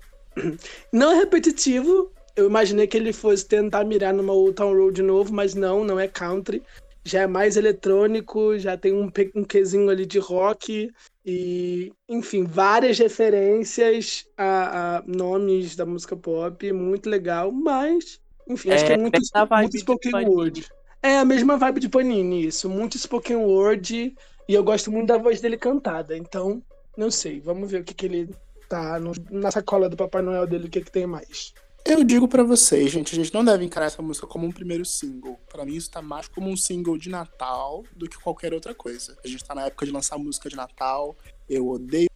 Não 0.92 1.12
é 1.12 1.16
repetitivo, 1.18 2.12
eu 2.36 2.48
imaginei 2.48 2.88
que 2.88 2.98
ele 2.98 3.14
fosse 3.14 3.46
tentar 3.46 3.84
mirar 3.86 4.14
numa 4.14 4.34
Old 4.34 4.56
Town 4.56 4.76
Road 4.76 4.96
de 4.96 5.02
novo, 5.02 5.34
mas 5.34 5.56
não, 5.56 5.84
não 5.84 6.00
é 6.00 6.08
country. 6.08 6.62
Já 7.04 7.22
é 7.22 7.28
mais 7.28 7.56
eletrônico, 7.56 8.58
já 8.58 8.76
tem 8.76 8.92
um, 8.92 9.12
um 9.36 9.90
ali 9.90 10.06
de 10.06 10.18
rock 10.18 10.92
e, 11.26 11.94
enfim, 12.10 12.44
várias 12.44 12.98
referências 12.98 14.26
a, 14.38 14.98
a 14.98 15.04
nomes 15.06 15.76
da 15.76 15.86
música 15.86 16.16
pop, 16.16 16.72
muito 16.72 17.10
legal, 17.10 17.52
mas, 17.52 18.20
enfim, 18.48 18.72
acho 18.72 18.86
que 18.86 18.92
é, 18.92 18.96
é 18.96 18.98
muito, 18.98 19.20
muito 19.60 19.78
spoken 19.78 20.26
word. 20.26 20.68
É 21.02 21.18
a 21.18 21.26
mesma 21.26 21.58
vibe 21.58 21.80
de 21.80 21.90
Panini, 21.90 22.48
isso, 22.48 22.68
muito 22.68 22.98
spoken 22.98 23.38
word 23.38 24.16
e 24.48 24.54
eu 24.54 24.64
gosto 24.64 24.92
muito 24.92 25.08
da 25.08 25.18
voz 25.18 25.40
dele 25.42 25.58
cantada, 25.58 26.18
então, 26.18 26.62
não 26.98 27.10
sei, 27.10 27.40
vamos 27.40 27.70
ver 27.70 27.82
o 27.82 27.84
que, 27.84 27.94
que 27.94 28.06
ele 28.06 28.30
tá 28.68 29.00
no, 29.00 29.12
na 29.30 29.52
sacola 29.52 29.90
do 29.90 29.98
Papai 29.98 30.22
Noel 30.22 30.48
dele, 30.48 30.68
o 30.68 30.70
que, 30.70 30.82
que 30.82 30.92
tem 30.92 31.08
mais. 31.08 31.54
Eu 31.88 32.04
digo 32.04 32.28
para 32.28 32.44
vocês, 32.44 32.90
gente, 32.90 33.14
a 33.14 33.16
gente 33.16 33.32
não 33.32 33.46
deve 33.46 33.64
encarar 33.64 33.86
essa 33.86 34.02
música 34.02 34.26
como 34.26 34.48
um 34.48 34.52
primeiro 34.52 34.84
single. 34.84 35.40
Para 35.48 35.64
mim, 35.64 35.76
isso 35.76 35.92
tá 35.92 36.02
mais 36.02 36.28
como 36.28 36.50
um 36.50 36.58
single 36.58 36.98
de 36.98 37.10
Natal 37.10 37.84
do 37.96 38.10
que 38.10 38.18
qualquer 38.18 38.56
outra 38.56 38.74
coisa. 38.74 39.16
A 39.24 39.28
gente 39.28 39.46
tá 39.46 39.54
na 39.54 39.68
época 39.68 39.86
de 39.86 39.92
lançar 39.92 40.18
música 40.18 40.50
de 40.50 40.56
Natal. 40.56 41.16
Eu 41.48 41.68
odeio. 41.68 42.10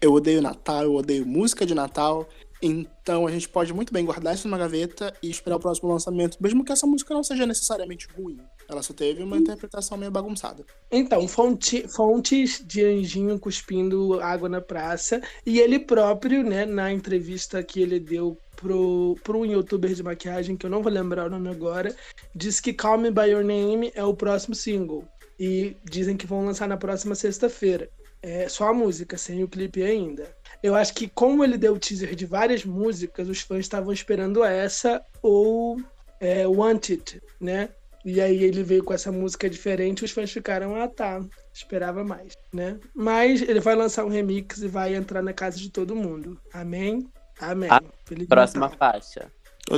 Eu 0.00 0.12
odeio 0.12 0.42
Natal, 0.42 0.82
eu 0.82 0.94
odeio 0.96 1.24
música 1.24 1.64
de 1.64 1.76
Natal. 1.76 2.28
Então 2.60 3.24
a 3.24 3.30
gente 3.30 3.48
pode 3.48 3.72
muito 3.72 3.92
bem 3.92 4.04
guardar 4.04 4.34
isso 4.34 4.48
numa 4.48 4.58
gaveta 4.58 5.14
e 5.22 5.30
esperar 5.30 5.56
o 5.56 5.60
próximo 5.60 5.88
lançamento, 5.88 6.38
mesmo 6.40 6.64
que 6.64 6.72
essa 6.72 6.86
música 6.86 7.14
não 7.14 7.22
seja 7.22 7.46
necessariamente 7.46 8.08
ruim. 8.16 8.38
Ela 8.68 8.82
só 8.82 8.92
teve 8.92 9.22
uma 9.22 9.36
interpretação 9.36 9.96
meio 9.96 10.10
bagunçada. 10.10 10.64
Então, 10.90 11.28
fonte, 11.28 11.86
fontes 11.86 12.60
de 12.66 12.84
anjinho 12.84 13.38
cuspindo 13.38 14.20
água 14.20 14.48
na 14.48 14.60
praça. 14.60 15.20
E 15.46 15.60
ele 15.60 15.78
próprio, 15.78 16.42
né, 16.42 16.66
na 16.66 16.92
entrevista 16.92 17.62
que 17.62 17.80
ele 17.80 18.00
deu 18.00 18.36
pro, 18.62 19.16
pro 19.24 19.40
um 19.40 19.44
youtuber 19.44 19.92
de 19.92 20.02
maquiagem, 20.02 20.56
que 20.56 20.64
eu 20.64 20.70
não 20.70 20.82
vou 20.82 20.92
lembrar 20.92 21.26
o 21.26 21.30
nome 21.30 21.50
agora, 21.50 21.94
disse 22.34 22.62
que 22.62 22.72
Call 22.72 22.98
Me 22.98 23.10
By 23.10 23.30
Your 23.30 23.44
Name 23.44 23.90
é 23.94 24.04
o 24.04 24.14
próximo 24.14 24.54
single. 24.54 25.04
E 25.38 25.76
dizem 25.84 26.16
que 26.16 26.26
vão 26.26 26.46
lançar 26.46 26.68
na 26.68 26.76
próxima 26.76 27.14
sexta-feira. 27.14 27.90
É 28.22 28.48
só 28.48 28.68
a 28.68 28.74
música, 28.74 29.18
sem 29.18 29.42
o 29.42 29.48
clipe 29.48 29.82
ainda. 29.82 30.32
Eu 30.62 30.76
acho 30.76 30.94
que 30.94 31.08
como 31.08 31.42
ele 31.42 31.58
deu 31.58 31.76
teaser 31.76 32.14
de 32.14 32.24
várias 32.24 32.64
músicas, 32.64 33.28
os 33.28 33.40
fãs 33.40 33.60
estavam 33.60 33.92
esperando 33.92 34.44
essa 34.44 35.02
ou 35.20 35.82
é, 36.20 36.46
Wanted, 36.46 37.20
né? 37.40 37.70
E 38.04 38.20
aí 38.20 38.44
ele 38.44 38.62
veio 38.62 38.84
com 38.84 38.94
essa 38.94 39.10
música 39.10 39.50
diferente, 39.50 40.04
os 40.04 40.10
fãs 40.10 40.30
ficaram, 40.30 40.74
ah 40.74 40.88
tá, 40.88 41.24
esperava 41.52 42.04
mais, 42.04 42.34
né? 42.52 42.78
Mas 42.94 43.42
ele 43.42 43.60
vai 43.60 43.74
lançar 43.74 44.04
um 44.04 44.08
remix 44.08 44.58
e 44.58 44.68
vai 44.68 44.94
entrar 44.94 45.22
na 45.22 45.32
casa 45.32 45.56
de 45.58 45.70
todo 45.70 45.96
mundo. 45.96 46.40
Amém? 46.52 47.08
Amém. 47.42 47.68
A 47.70 47.82
próxima 48.28 48.68
faixa. 48.68 49.30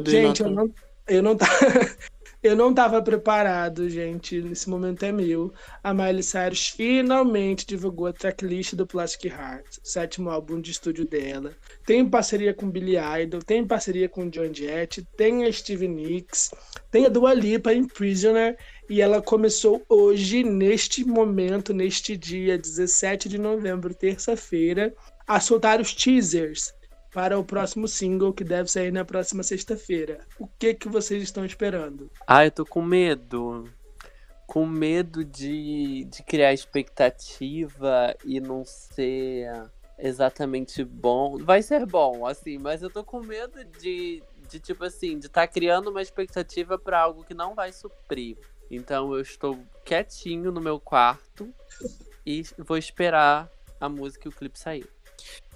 Gente, 0.06 0.42
eu 0.42 0.50
não, 0.50 0.74
eu 1.06 1.22
não, 1.22 1.36
tá, 1.36 1.46
Eu 2.44 2.54
não 2.54 2.68
estava 2.68 3.00
preparado, 3.00 3.88
gente. 3.88 4.42
Nesse 4.42 4.68
momento 4.68 5.02
é 5.02 5.10
meu. 5.10 5.50
A 5.82 5.94
Miley 5.94 6.22
Cyrus 6.22 6.68
finalmente 6.68 7.66
divulgou 7.66 8.06
a 8.06 8.12
tracklist 8.12 8.74
do 8.74 8.86
Plastic 8.86 9.32
Heart, 9.32 9.78
o 9.82 9.88
sétimo 9.88 10.28
álbum 10.28 10.60
de 10.60 10.70
estúdio 10.70 11.06
dela. 11.06 11.56
Tem 11.86 12.06
parceria 12.06 12.52
com 12.52 12.70
Billy 12.70 12.96
Idol, 13.22 13.40
tem 13.40 13.66
parceria 13.66 14.10
com 14.10 14.28
John 14.28 14.52
Jett, 14.52 15.02
tem 15.16 15.46
a 15.46 15.50
Stevie 15.50 15.88
Nicks, 15.88 16.50
tem 16.90 17.06
a 17.06 17.08
Dua 17.08 17.32
Lipa 17.32 17.72
em 17.72 17.88
Prisoner 17.88 18.58
e 18.90 19.00
ela 19.00 19.22
começou 19.22 19.82
hoje, 19.88 20.44
neste 20.44 21.02
momento, 21.02 21.72
neste 21.72 22.14
dia 22.14 22.58
17 22.58 23.26
de 23.26 23.38
novembro, 23.38 23.94
terça-feira, 23.94 24.94
a 25.26 25.40
soltar 25.40 25.80
os 25.80 25.94
teasers 25.94 26.74
para 27.14 27.38
o 27.38 27.44
próximo 27.44 27.86
single 27.86 28.32
que 28.32 28.42
deve 28.42 28.68
sair 28.68 28.92
na 28.92 29.04
próxima 29.04 29.44
sexta-feira. 29.44 30.26
O 30.36 30.48
que 30.48 30.74
que 30.74 30.88
vocês 30.88 31.22
estão 31.22 31.44
esperando? 31.44 32.10
Ah, 32.26 32.44
eu 32.44 32.50
tô 32.50 32.66
com 32.66 32.82
medo. 32.82 33.70
Com 34.48 34.66
medo 34.66 35.24
de, 35.24 36.04
de 36.06 36.22
criar 36.24 36.52
expectativa 36.52 38.14
e 38.24 38.40
não 38.40 38.64
ser 38.64 39.48
exatamente 39.96 40.84
bom. 40.84 41.38
Vai 41.38 41.62
ser 41.62 41.86
bom, 41.86 42.26
assim, 42.26 42.58
mas 42.58 42.82
eu 42.82 42.90
tô 42.90 43.04
com 43.04 43.20
medo 43.20 43.64
de, 43.64 44.20
de 44.50 44.58
tipo 44.58 44.84
assim, 44.84 45.16
de 45.16 45.26
estar 45.26 45.46
tá 45.46 45.46
criando 45.46 45.90
uma 45.90 46.02
expectativa 46.02 46.76
para 46.76 47.00
algo 47.00 47.22
que 47.22 47.32
não 47.32 47.54
vai 47.54 47.72
suprir. 47.72 48.36
Então 48.68 49.14
eu 49.14 49.20
estou 49.20 49.56
quietinho 49.84 50.50
no 50.50 50.60
meu 50.60 50.80
quarto 50.80 51.48
e 52.26 52.42
vou 52.58 52.76
esperar 52.76 53.48
a 53.80 53.88
música 53.88 54.26
e 54.26 54.30
o 54.30 54.32
clipe 54.32 54.58
sair 54.58 54.93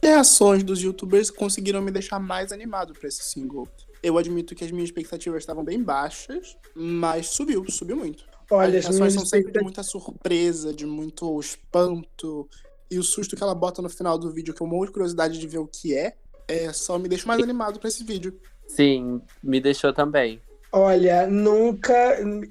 reações 0.03 0.63
dos 0.63 0.81
youtubers 0.83 1.31
conseguiram 1.31 1.83
me 1.83 1.91
deixar 1.91 2.19
mais 2.19 2.53
animado 2.53 2.93
para 2.93 3.09
esse 3.09 3.23
single. 3.23 3.69
Eu 4.03 4.17
admito 4.17 4.55
que 4.55 4.65
as 4.65 4.71
minhas 4.71 4.89
expectativas 4.89 5.43
estavam 5.43 5.65
bem 5.65 5.83
baixas, 5.83 6.57
mas 6.75 7.29
subiu, 7.29 7.65
subiu 7.71 7.97
muito. 7.97 8.25
Olha, 8.51 8.79
as 8.79 8.87
reações 8.87 9.15
são 9.15 9.27
sempre 9.27 9.53
de 9.53 9.61
muita 9.61 9.83
surpresa, 9.83 10.73
de 10.73 10.87
muito 10.87 11.39
espanto. 11.41 12.49
E 12.91 12.99
o 12.99 13.03
susto 13.03 13.37
que 13.37 13.43
ela 13.43 13.55
bota 13.55 13.83
no 13.83 13.91
final 13.91 14.17
do 14.19 14.31
vídeo, 14.33 14.55
que 14.55 14.63
eu 14.63 14.67
morro 14.67 14.87
de 14.87 14.93
curiosidade 14.93 15.39
de 15.39 15.47
ver 15.47 15.59
o 15.59 15.67
que 15.67 15.95
é, 15.95 16.15
é 16.47 16.73
só 16.73 16.99
me 16.99 17.09
deixa 17.09 17.27
mais 17.27 17.43
animado 17.43 17.79
para 17.79 17.89
esse 17.89 18.03
vídeo. 18.03 18.39
Sim, 18.67 19.21
me 19.43 19.61
deixou 19.61 19.93
também. 19.93 20.41
Olha, 20.73 21.27
nunca. 21.27 21.95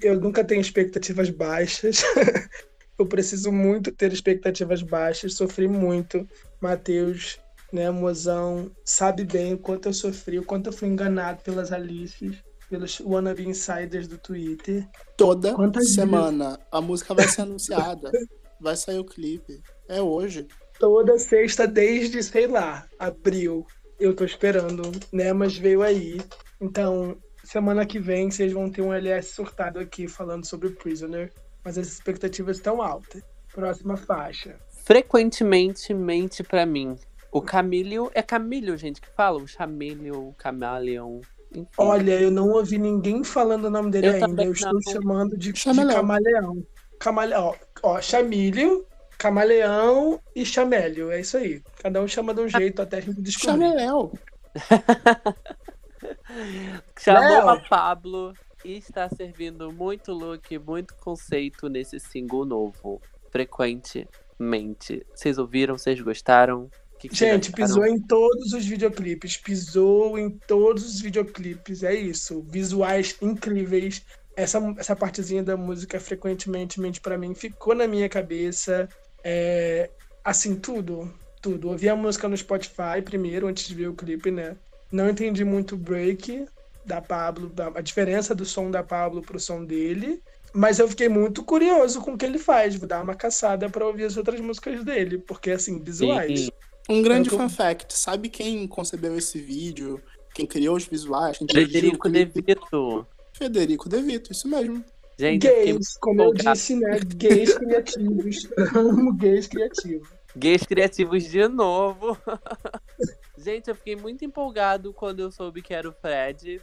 Eu 0.02 0.20
nunca 0.20 0.44
tenho 0.44 0.60
expectativas 0.60 1.30
baixas. 1.30 2.02
eu 2.98 3.06
preciso 3.06 3.52
muito 3.52 3.92
ter 3.92 4.12
expectativas 4.12 4.82
baixas, 4.82 5.34
sofri 5.34 5.68
muito. 5.68 6.28
Matheus, 6.60 7.38
né, 7.72 7.90
mozão, 7.90 8.70
sabe 8.84 9.24
bem 9.24 9.54
o 9.54 9.58
quanto 9.58 9.88
eu 9.88 9.92
sofri, 9.92 10.38
o 10.38 10.44
quanto 10.44 10.68
eu 10.68 10.72
fui 10.72 10.88
enganado 10.88 11.42
pelas 11.42 11.70
Alices, 11.70 12.36
pelos 12.68 12.98
wannabe 13.00 13.46
insiders 13.46 14.08
do 14.08 14.18
Twitter. 14.18 14.88
Toda 15.16 15.54
Quantas 15.54 15.90
semana 15.90 16.58
a 16.72 16.80
música 16.80 17.14
vai 17.14 17.28
ser 17.28 17.42
anunciada, 17.42 18.10
vai 18.60 18.76
sair 18.76 18.98
o 18.98 19.04
clipe. 19.04 19.62
É 19.88 20.02
hoje. 20.02 20.46
Toda 20.78 21.18
sexta, 21.18 21.66
desde, 21.66 22.22
sei 22.22 22.46
lá, 22.46 22.86
abril. 22.98 23.66
Eu 23.98 24.14
tô 24.14 24.24
esperando, 24.24 24.92
né? 25.12 25.32
Mas 25.32 25.56
veio 25.56 25.82
aí. 25.82 26.20
Então, 26.60 27.16
semana 27.42 27.84
que 27.84 27.98
vem 27.98 28.30
vocês 28.30 28.52
vão 28.52 28.70
ter 28.70 28.82
um 28.82 28.92
LS 28.92 29.32
surtado 29.32 29.80
aqui 29.80 30.06
falando 30.06 30.44
sobre 30.44 30.70
Prisoner. 30.70 31.32
Mas 31.68 31.76
as 31.76 31.88
expectativas 31.88 32.56
estão 32.56 32.80
altas. 32.80 33.22
Próxima 33.52 33.96
faixa 33.96 34.56
frequentemente 34.88 35.92
mente 35.92 36.42
para 36.42 36.64
mim. 36.64 36.96
O 37.30 37.42
Camilho. 37.42 38.10
É 38.14 38.22
Camilho, 38.22 38.74
gente, 38.78 39.02
que 39.02 39.08
fala? 39.14 39.36
O 39.36 39.46
Chamilho, 39.46 40.28
o 40.28 40.32
Camaleão. 40.32 41.20
Enfim. 41.52 41.68
Olha, 41.76 42.18
eu 42.18 42.30
não 42.30 42.48
ouvi 42.48 42.78
ninguém 42.78 43.22
falando 43.22 43.66
o 43.66 43.70
nome 43.70 43.90
dele 43.90 44.08
eu 44.08 44.14
ainda. 44.14 44.44
Eu 44.44 44.52
estou 44.52 44.80
chamando 44.90 45.36
de, 45.36 45.52
de 45.52 45.62
Camaleão. 45.62 46.66
Camaleão. 46.98 47.54
Ó, 47.82 47.82
ó, 47.82 48.00
Chamilho, 48.00 48.86
Camaleão 49.18 50.18
e 50.34 50.46
Chamélio. 50.46 51.10
É 51.10 51.20
isso 51.20 51.36
aí. 51.36 51.62
Cada 51.82 52.00
um 52.00 52.08
chama 52.08 52.32
de 52.32 52.40
um 52.40 52.48
jeito 52.48 52.80
até 52.80 52.96
a 52.96 53.00
gente 53.00 53.20
descobrir. 53.20 53.60
Chameléu. 53.60 54.10
Chamou 56.98 57.50
a 57.50 57.60
Pablo 57.60 58.32
está 58.64 59.08
servindo 59.08 59.72
muito 59.72 60.12
look, 60.12 60.58
muito 60.58 60.94
conceito 60.96 61.68
nesse 61.68 61.98
single 62.00 62.44
novo. 62.44 63.00
Frequente 63.30 64.06
mente. 64.38 65.04
Vocês 65.14 65.38
ouviram? 65.38 65.76
Vocês 65.76 66.00
gostaram? 66.00 66.70
Que 66.98 67.08
que 67.08 67.16
Gente, 67.16 67.52
pisou 67.52 67.86
em 67.86 68.00
todos 68.00 68.52
os 68.52 68.64
videoclipes. 68.64 69.36
Pisou 69.36 70.18
em 70.18 70.30
todos 70.30 70.84
os 70.84 71.00
videoclipes. 71.00 71.82
É 71.82 71.94
isso. 71.94 72.42
Visuais 72.48 73.16
incríveis. 73.20 74.02
Essa, 74.34 74.58
essa 74.76 74.94
partezinha 74.94 75.42
da 75.42 75.56
música, 75.56 75.98
frequentemente, 75.98 76.80
mente 76.80 77.00
para 77.00 77.18
mim, 77.18 77.34
ficou 77.34 77.74
na 77.74 77.86
minha 77.86 78.08
cabeça. 78.08 78.88
É, 79.22 79.90
assim, 80.24 80.56
tudo. 80.56 81.12
Tudo. 81.40 81.68
Ouvi 81.68 81.88
a 81.88 81.96
música 81.96 82.28
no 82.28 82.36
Spotify 82.36 83.00
primeiro, 83.04 83.46
antes 83.46 83.66
de 83.68 83.74
ver 83.74 83.88
o 83.88 83.94
clipe, 83.94 84.30
né? 84.30 84.56
Não 84.90 85.08
entendi 85.08 85.44
muito 85.44 85.74
o 85.74 85.78
break 85.78 86.46
da 86.88 87.00
Pablo, 87.00 87.52
a 87.74 87.80
diferença 87.80 88.34
do 88.34 88.44
som 88.44 88.70
da 88.70 88.82
Pablo 88.82 89.22
pro 89.22 89.38
som 89.38 89.64
dele. 89.64 90.20
Mas 90.52 90.78
eu 90.78 90.88
fiquei 90.88 91.08
muito 91.08 91.44
curioso 91.44 92.00
com 92.00 92.14
o 92.14 92.18
que 92.18 92.24
ele 92.24 92.38
faz. 92.38 92.74
Vou 92.74 92.88
dar 92.88 93.02
uma 93.02 93.14
caçada 93.14 93.68
para 93.68 93.86
ouvir 93.86 94.04
as 94.04 94.16
outras 94.16 94.40
músicas 94.40 94.82
dele, 94.82 95.18
porque 95.18 95.50
assim, 95.50 95.78
visuais. 95.78 96.40
Sim. 96.40 96.48
Um 96.88 97.02
grande 97.02 97.28
fun 97.28 97.50
fact: 97.50 97.92
sabe 97.96 98.30
quem 98.30 98.66
concebeu 98.66 99.16
esse 99.16 99.38
vídeo? 99.38 100.00
Quem 100.34 100.46
criou 100.46 100.76
os 100.76 100.86
visuais? 100.86 101.36
Quem 101.36 101.46
Federico 101.46 102.08
De 102.08 102.24
Vito. 102.24 103.06
Federico 103.34 103.88
De 103.88 104.00
Vito, 104.00 104.32
isso 104.32 104.48
mesmo. 104.48 104.82
Gente, 105.18 105.46
gays, 105.46 105.96
como 106.00 106.22
eu 106.22 106.32
disse, 106.32 106.76
né? 106.76 106.98
Gays 107.00 107.58
criativos. 107.58 108.48
Amo 108.74 109.12
gays 109.14 109.48
criativos. 109.48 110.08
Gays 110.34 110.62
criativos 110.62 111.24
de 111.24 111.46
novo. 111.48 112.16
Gente, 113.36 113.68
eu 113.68 113.74
fiquei 113.74 113.96
muito 113.96 114.24
empolgado 114.24 114.92
quando 114.92 115.20
eu 115.20 115.30
soube 115.30 115.60
que 115.60 115.74
era 115.74 115.88
o 115.88 115.92
Fred. 115.92 116.60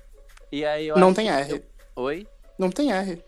E 0.51 0.63
aí 0.65 0.87
eu 0.87 0.97
Não 0.97 1.13
tem 1.13 1.29
R. 1.29 1.53
Eu... 1.53 1.63
Oi? 2.03 2.27
Não 2.57 2.69
tem 2.69 2.91
R. 2.91 3.23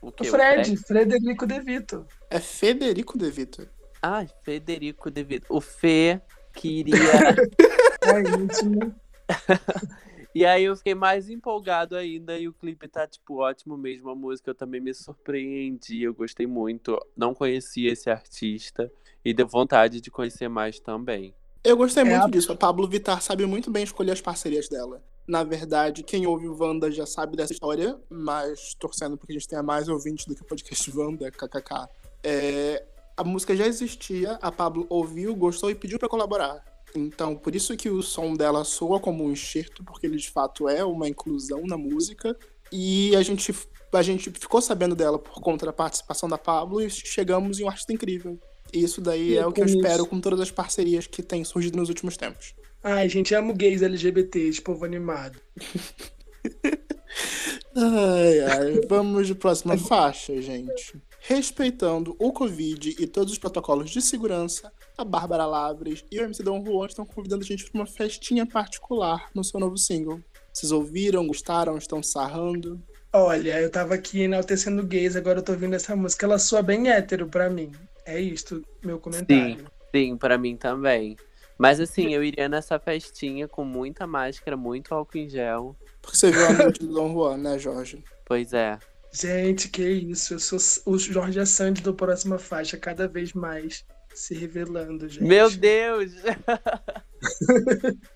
O, 0.00 0.08
o, 0.08 0.12
o 0.20 0.24
Fred, 0.24 0.74
o 0.74 0.76
Frederico 0.76 1.46
De 1.46 1.60
Vito. 1.60 2.06
É 2.30 2.38
Federico 2.38 3.18
De 3.18 3.30
Vito. 3.30 3.68
Ah, 4.00 4.24
Federico 4.42 5.10
De 5.10 5.22
Vito. 5.22 5.46
O 5.48 5.60
Fê 5.60 6.20
queria. 6.54 6.94
é 8.02 8.20
íntimo. 8.36 8.94
e 10.34 10.44
aí 10.44 10.64
eu 10.64 10.76
fiquei 10.76 10.94
mais 10.94 11.28
empolgado 11.28 11.96
ainda 11.96 12.38
e 12.38 12.48
o 12.48 12.52
clipe 12.52 12.88
tá, 12.88 13.06
tipo, 13.06 13.40
ótimo 13.40 13.76
mesmo. 13.76 14.10
A 14.10 14.14
música 14.14 14.50
eu 14.50 14.54
também 14.54 14.80
me 14.80 14.94
surpreendi, 14.94 16.02
eu 16.02 16.14
gostei 16.14 16.46
muito. 16.46 16.98
Não 17.16 17.34
conhecia 17.34 17.92
esse 17.92 18.10
artista 18.10 18.90
e 19.24 19.32
deu 19.32 19.46
vontade 19.46 20.00
de 20.00 20.10
conhecer 20.10 20.48
mais 20.48 20.80
também. 20.80 21.34
Eu 21.64 21.76
gostei 21.76 22.02
é 22.02 22.06
muito 22.06 22.24
a... 22.24 22.30
disso. 22.30 22.52
A 22.52 22.56
Pablo 22.56 22.88
Vittar 22.88 23.22
sabe 23.22 23.46
muito 23.46 23.70
bem 23.70 23.84
escolher 23.84 24.12
as 24.12 24.20
parcerias 24.20 24.68
dela. 24.68 25.02
Na 25.26 25.44
verdade, 25.44 26.02
quem 26.02 26.26
ouve 26.26 26.48
o 26.48 26.56
Wanda 26.58 26.90
já 26.90 27.06
sabe 27.06 27.36
dessa 27.36 27.52
história, 27.52 27.98
mas 28.10 28.74
torcendo 28.74 29.16
porque 29.16 29.32
a 29.32 29.38
gente 29.38 29.48
tenha 29.48 29.62
mais 29.62 29.88
ouvintes 29.88 30.26
do 30.26 30.34
que 30.34 30.42
o 30.42 30.44
podcast 30.44 30.90
Wanda, 30.96 31.30
kkk. 31.30 31.88
É, 32.24 32.84
a 33.16 33.24
música 33.24 33.54
já 33.54 33.66
existia, 33.66 34.32
a 34.42 34.50
Pablo 34.50 34.86
ouviu, 34.88 35.34
gostou 35.34 35.70
e 35.70 35.74
pediu 35.74 35.98
para 35.98 36.08
colaborar. 36.08 36.64
Então, 36.94 37.36
por 37.36 37.54
isso 37.54 37.76
que 37.76 37.88
o 37.88 38.02
som 38.02 38.34
dela 38.34 38.64
soa 38.64 39.00
como 39.00 39.24
um 39.24 39.32
enxerto, 39.32 39.84
porque 39.84 40.06
ele 40.06 40.16
de 40.16 40.30
fato 40.30 40.68
é 40.68 40.84
uma 40.84 41.08
inclusão 41.08 41.62
na 41.66 41.76
música. 41.76 42.36
E 42.70 43.14
a 43.16 43.22
gente, 43.22 43.54
a 43.92 44.02
gente 44.02 44.30
ficou 44.30 44.60
sabendo 44.60 44.94
dela 44.94 45.18
por 45.18 45.40
conta 45.40 45.66
da 45.66 45.72
participação 45.72 46.28
da 46.28 46.38
Pablo 46.38 46.80
e 46.80 46.90
chegamos 46.90 47.60
em 47.60 47.64
um 47.64 47.68
artista 47.68 47.92
incrível. 47.92 48.38
E 48.72 48.82
isso 48.82 49.00
daí 49.00 49.32
e 49.32 49.36
é 49.36 49.46
o 49.46 49.52
que 49.52 49.60
eu 49.60 49.66
espero 49.66 50.06
com 50.06 50.20
todas 50.20 50.40
as 50.40 50.50
parcerias 50.50 51.06
que 51.06 51.22
têm 51.22 51.44
surgido 51.44 51.76
nos 51.76 51.88
últimos 51.88 52.16
tempos. 52.16 52.54
Ai, 52.84 53.08
gente, 53.08 53.32
amo 53.32 53.54
gays 53.54 53.80
LGBTs, 53.80 54.60
povo 54.60 54.84
animado. 54.84 55.38
ai, 57.76 58.40
ai. 58.40 58.80
Vamos 58.88 59.28
de 59.28 59.36
próxima 59.36 59.78
faixa, 59.78 60.42
gente. 60.42 61.00
Respeitando 61.20 62.16
o 62.18 62.32
Covid 62.32 62.96
e 62.98 63.06
todos 63.06 63.34
os 63.34 63.38
protocolos 63.38 63.88
de 63.88 64.02
segurança, 64.02 64.72
a 64.98 65.04
Bárbara 65.04 65.46
Lavres 65.46 66.04
e 66.10 66.18
o 66.18 66.24
MC 66.24 66.42
Dom 66.42 66.64
Juan 66.64 66.86
estão 66.86 67.06
convidando 67.06 67.44
a 67.44 67.46
gente 67.46 67.70
para 67.70 67.80
uma 67.80 67.86
festinha 67.86 68.44
particular 68.44 69.30
no 69.32 69.44
seu 69.44 69.60
novo 69.60 69.78
single. 69.78 70.20
Vocês 70.52 70.72
ouviram, 70.72 71.28
gostaram, 71.28 71.78
estão 71.78 72.02
sarrando? 72.02 72.82
Olha, 73.12 73.60
eu 73.60 73.70
tava 73.70 73.94
aqui 73.94 74.22
enaltecendo 74.22 74.84
gays, 74.84 75.14
agora 75.14 75.38
eu 75.38 75.42
tô 75.42 75.52
ouvindo 75.52 75.76
essa 75.76 75.94
música. 75.94 76.26
Ela 76.26 76.38
soa 76.38 76.62
bem 76.62 76.90
hétero 76.90 77.28
pra 77.28 77.48
mim. 77.48 77.70
É 78.04 78.20
isto, 78.20 78.60
meu 78.84 78.98
comentário. 78.98 79.58
Sim, 79.58 79.66
sim, 79.94 80.16
pra 80.16 80.36
mim 80.36 80.56
também. 80.56 81.16
Mas 81.62 81.78
assim, 81.78 82.12
eu 82.12 82.24
iria 82.24 82.48
nessa 82.48 82.76
festinha 82.76 83.46
com 83.46 83.64
muita 83.64 84.04
máscara, 84.04 84.56
muito 84.56 84.92
álcool 84.92 85.18
em 85.18 85.28
gel. 85.28 85.76
Porque 86.00 86.16
você 86.16 86.32
viu 86.32 86.44
a 86.44 86.52
noite 86.54 86.80
do 86.80 86.92
Dom 86.92 87.12
Juan, 87.12 87.36
né, 87.36 87.56
Jorge? 87.56 88.02
Pois 88.24 88.52
é. 88.52 88.80
Gente, 89.12 89.68
que 89.68 89.88
isso. 89.88 90.34
Eu 90.34 90.40
sou 90.40 90.58
o 90.86 90.98
Jorge 90.98 91.38
Assand 91.38 91.74
do 91.74 91.94
Próxima 91.94 92.36
Faixa, 92.36 92.76
cada 92.76 93.06
vez 93.06 93.32
mais 93.32 93.84
se 94.12 94.34
revelando, 94.34 95.08
gente. 95.08 95.22
Meu 95.22 95.48
Deus! 95.52 96.10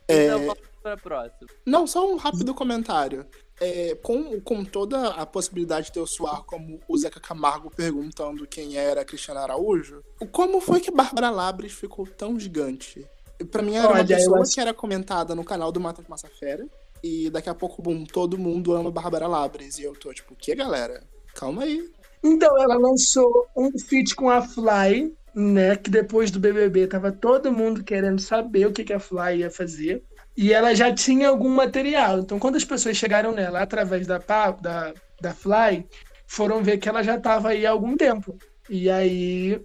é... 0.09 0.27
Então 0.27 0.41
vamos 0.41 0.59
pra 0.83 0.97
próxima. 0.97 1.49
Não, 1.65 1.87
só 1.87 2.13
um 2.13 2.17
rápido 2.17 2.53
comentário. 2.53 3.25
é, 3.61 3.95
com, 3.95 4.41
com 4.41 4.65
toda 4.65 5.11
a 5.11 5.25
possibilidade 5.25 5.93
de 5.93 6.01
eu 6.01 6.07
soar 6.07 6.43
como 6.43 6.81
o 6.89 6.99
Zeca 6.99 7.21
Camargo 7.21 7.71
perguntando 7.71 8.45
quem 8.45 8.77
era 8.77 9.03
a 9.03 9.05
Cristiana 9.05 9.43
Araújo, 9.43 10.03
como 10.33 10.61
foi 10.61 10.81
que 10.81 10.91
Bárbara 10.91 11.31
Labres 11.31 11.73
ficou 11.73 12.09
tão 12.09 12.41
gigante? 12.41 13.07
Pra 13.51 13.63
mim 13.63 13.75
era 13.75 13.89
Olha, 13.89 13.97
uma 14.01 14.07
pessoa 14.07 14.41
acho- 14.41 14.55
que 14.55 14.61
era 14.61 14.73
comentada 14.73 15.35
no 15.35 15.45
canal 15.45 15.71
do 15.71 15.81
Matas 15.81 16.07
Massa 16.09 16.29
Fera, 16.29 16.67
e 17.03 17.29
daqui 17.31 17.49
a 17.51 17.55
pouco, 17.55 17.83
bum, 17.83 18.05
todo 18.05 18.39
mundo 18.39 18.75
ama 18.75 18.91
Bárbara 18.91 19.27
Labres. 19.27 19.79
E 19.79 19.85
eu 19.85 19.95
tô 19.95 20.13
tipo, 20.13 20.35
que 20.35 20.55
galera? 20.55 21.03
Calma 21.35 21.65
aí. 21.65 21.89
Então, 22.25 22.59
ela 22.59 22.77
lançou 22.77 23.47
um 23.57 23.71
feat 23.79 24.15
com 24.15 24.31
a 24.31 24.41
Fly, 24.41 25.13
né? 25.35 25.77
Que 25.77 25.91
depois 25.91 26.31
do 26.31 26.41
BBB 26.41 26.87
tava 26.87 27.13
todo 27.13 27.53
mundo 27.53 27.85
querendo 27.85 28.21
saber 28.21 28.67
o 28.67 28.73
que, 28.73 28.85
que 28.85 28.93
a 28.93 28.99
Fly 28.99 29.41
ia 29.41 29.51
fazer. 29.51 30.03
E 30.37 30.53
ela 30.53 30.75
já 30.75 30.93
tinha 30.93 31.29
algum 31.29 31.51
material. 31.51 32.21
Então, 32.21 32.39
quando 32.39 32.57
as 32.57 32.65
pessoas 32.65 32.97
chegaram 32.97 33.33
nela 33.33 33.61
através 33.61 34.07
da, 34.07 34.19
da, 34.19 34.95
da 35.21 35.35
Fly, 35.35 35.87
foram 36.27 36.63
ver 36.63 36.79
que 36.79 36.89
ela 36.89 37.03
já 37.03 37.19
tava 37.21 37.51
aí 37.51 37.67
há 37.67 37.71
algum 37.71 37.97
tempo. 37.97 38.37
E 38.69 38.91
aí, 38.91 39.61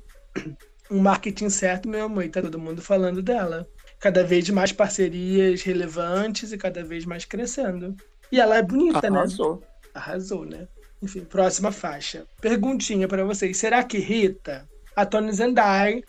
um 0.92 1.00
marketing 1.00 1.50
certo, 1.50 1.88
meu 1.88 2.06
amor, 2.06 2.26
e 2.26 2.30
tá 2.30 2.42
todo 2.42 2.60
mundo 2.60 2.82
falando 2.82 3.22
dela. 3.22 3.66
Cada 4.00 4.24
vez 4.24 4.50
mais 4.50 4.74
parcerias 4.74 5.62
relevantes 5.62 6.52
e 6.52 6.58
cada 6.58 6.84
vez 6.84 7.06
mais 7.06 7.24
crescendo. 7.24 7.96
E 8.32 8.40
ela 8.40 8.58
é 8.58 8.62
bonita, 8.62 9.10
né? 9.10 9.20
Arrasou. 9.20 9.64
Arrasou, 9.94 10.46
né? 10.46 10.68
Enfim, 11.02 11.22
próxima 11.22 11.72
faixa. 11.72 12.26
Perguntinha 12.42 13.08
pra 13.08 13.24
vocês. 13.24 13.58
Será 13.58 13.84
que 13.84 13.98
Rita, 13.98 14.68
a 14.96 15.06
Tony 15.06 15.32
Zendai, 15.32 16.04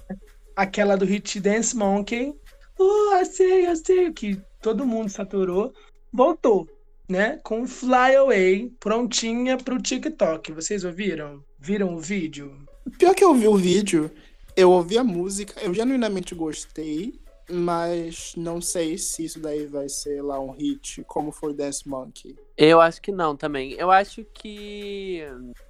aquela 0.56 0.96
do 0.96 1.04
hit 1.04 1.40
Dance 1.40 1.76
Monkey, 1.76 2.34
oh, 2.78 3.16
I 3.16 3.24
sei, 3.24 3.66
I 3.66 3.76
sei, 3.76 4.12
que 4.12 4.40
todo 4.60 4.86
mundo 4.86 5.08
saturou, 5.08 5.72
voltou, 6.12 6.68
né? 7.08 7.38
Com 7.44 7.66
Fly 7.66 8.16
Away, 8.16 8.72
prontinha 8.80 9.56
pro 9.56 9.80
TikTok. 9.80 10.52
Vocês 10.52 10.84
ouviram? 10.84 11.42
Viram 11.58 11.94
o 11.94 12.00
vídeo? 12.00 12.66
Pior 12.98 13.14
que 13.14 13.24
eu 13.24 13.32
vi 13.34 13.46
o 13.46 13.56
vídeo, 13.56 14.10
eu 14.56 14.70
ouvi 14.70 14.98
a 14.98 15.04
música, 15.04 15.60
eu 15.60 15.72
genuinamente 15.72 16.34
gostei, 16.34 17.20
mas 17.50 18.34
não 18.36 18.60
sei 18.60 18.96
se 18.96 19.24
isso 19.24 19.40
daí 19.40 19.66
vai 19.66 19.88
ser 19.88 20.22
lá 20.22 20.40
um 20.40 20.52
hit, 20.52 21.02
como 21.04 21.32
foi 21.32 21.54
Dance 21.54 21.86
Monkey. 21.88 22.36
Eu 22.56 22.80
acho 22.80 23.00
que 23.02 23.10
não 23.12 23.36
também. 23.36 23.72
Eu 23.72 23.90
acho 23.90 24.24
que 24.24 25.22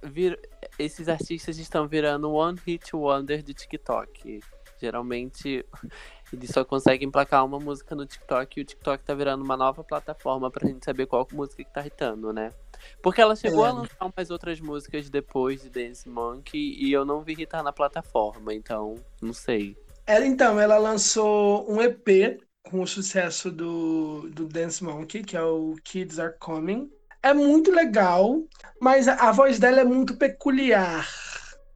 vir- 0.03 0.39
esses 0.77 1.09
artistas 1.09 1.57
estão 1.57 1.87
virando 1.87 2.31
one 2.31 2.59
hit 2.65 2.95
wonder 2.95 3.41
de 3.41 3.53
TikTok. 3.53 4.39
Geralmente 4.79 5.65
eles 6.33 6.49
só 6.49 6.65
conseguem 6.65 7.07
emplacar 7.07 7.45
uma 7.45 7.59
música 7.59 7.95
no 7.95 8.05
TikTok 8.05 8.59
e 8.59 8.63
o 8.63 8.65
TikTok 8.65 9.03
tá 9.03 9.13
virando 9.13 9.43
uma 9.43 9.55
nova 9.55 9.83
plataforma 9.83 10.49
pra 10.49 10.67
gente 10.67 10.83
saber 10.83 11.05
qual 11.05 11.27
música 11.31 11.63
que 11.63 11.73
tá 11.73 11.85
hitando, 11.85 12.33
né? 12.33 12.51
Porque 13.01 13.21
ela 13.21 13.35
chegou 13.35 13.65
É. 13.65 13.69
a 13.69 13.73
lançar 13.73 14.05
umas 14.05 14.29
outras 14.29 14.59
músicas 14.59 15.09
depois 15.09 15.61
de 15.61 15.69
Dance 15.69 16.09
Monkey 16.09 16.75
e 16.77 16.91
eu 16.91 17.05
não 17.05 17.21
vi 17.21 17.33
hitar 17.33 17.63
na 17.63 17.71
plataforma, 17.71 18.53
então 18.53 18.95
não 19.21 19.33
sei. 19.33 19.77
Ela, 20.05 20.25
então, 20.25 20.59
ela 20.59 20.77
lançou 20.77 21.65
um 21.71 21.81
EP 21.81 22.41
com 22.63 22.81
o 22.81 22.87
sucesso 22.87 23.51
do, 23.51 24.29
do 24.31 24.45
Dance 24.47 24.83
Monkey, 24.83 25.23
que 25.23 25.37
é 25.37 25.43
o 25.43 25.75
Kids 25.83 26.19
Are 26.19 26.33
Coming. 26.39 26.91
É 27.21 27.33
muito 27.33 27.71
legal, 27.71 28.43
mas 28.81 29.07
a, 29.07 29.13
a 29.29 29.31
voz 29.31 29.59
dela 29.59 29.79
é 29.79 29.83
muito 29.85 30.17
peculiar. 30.17 31.07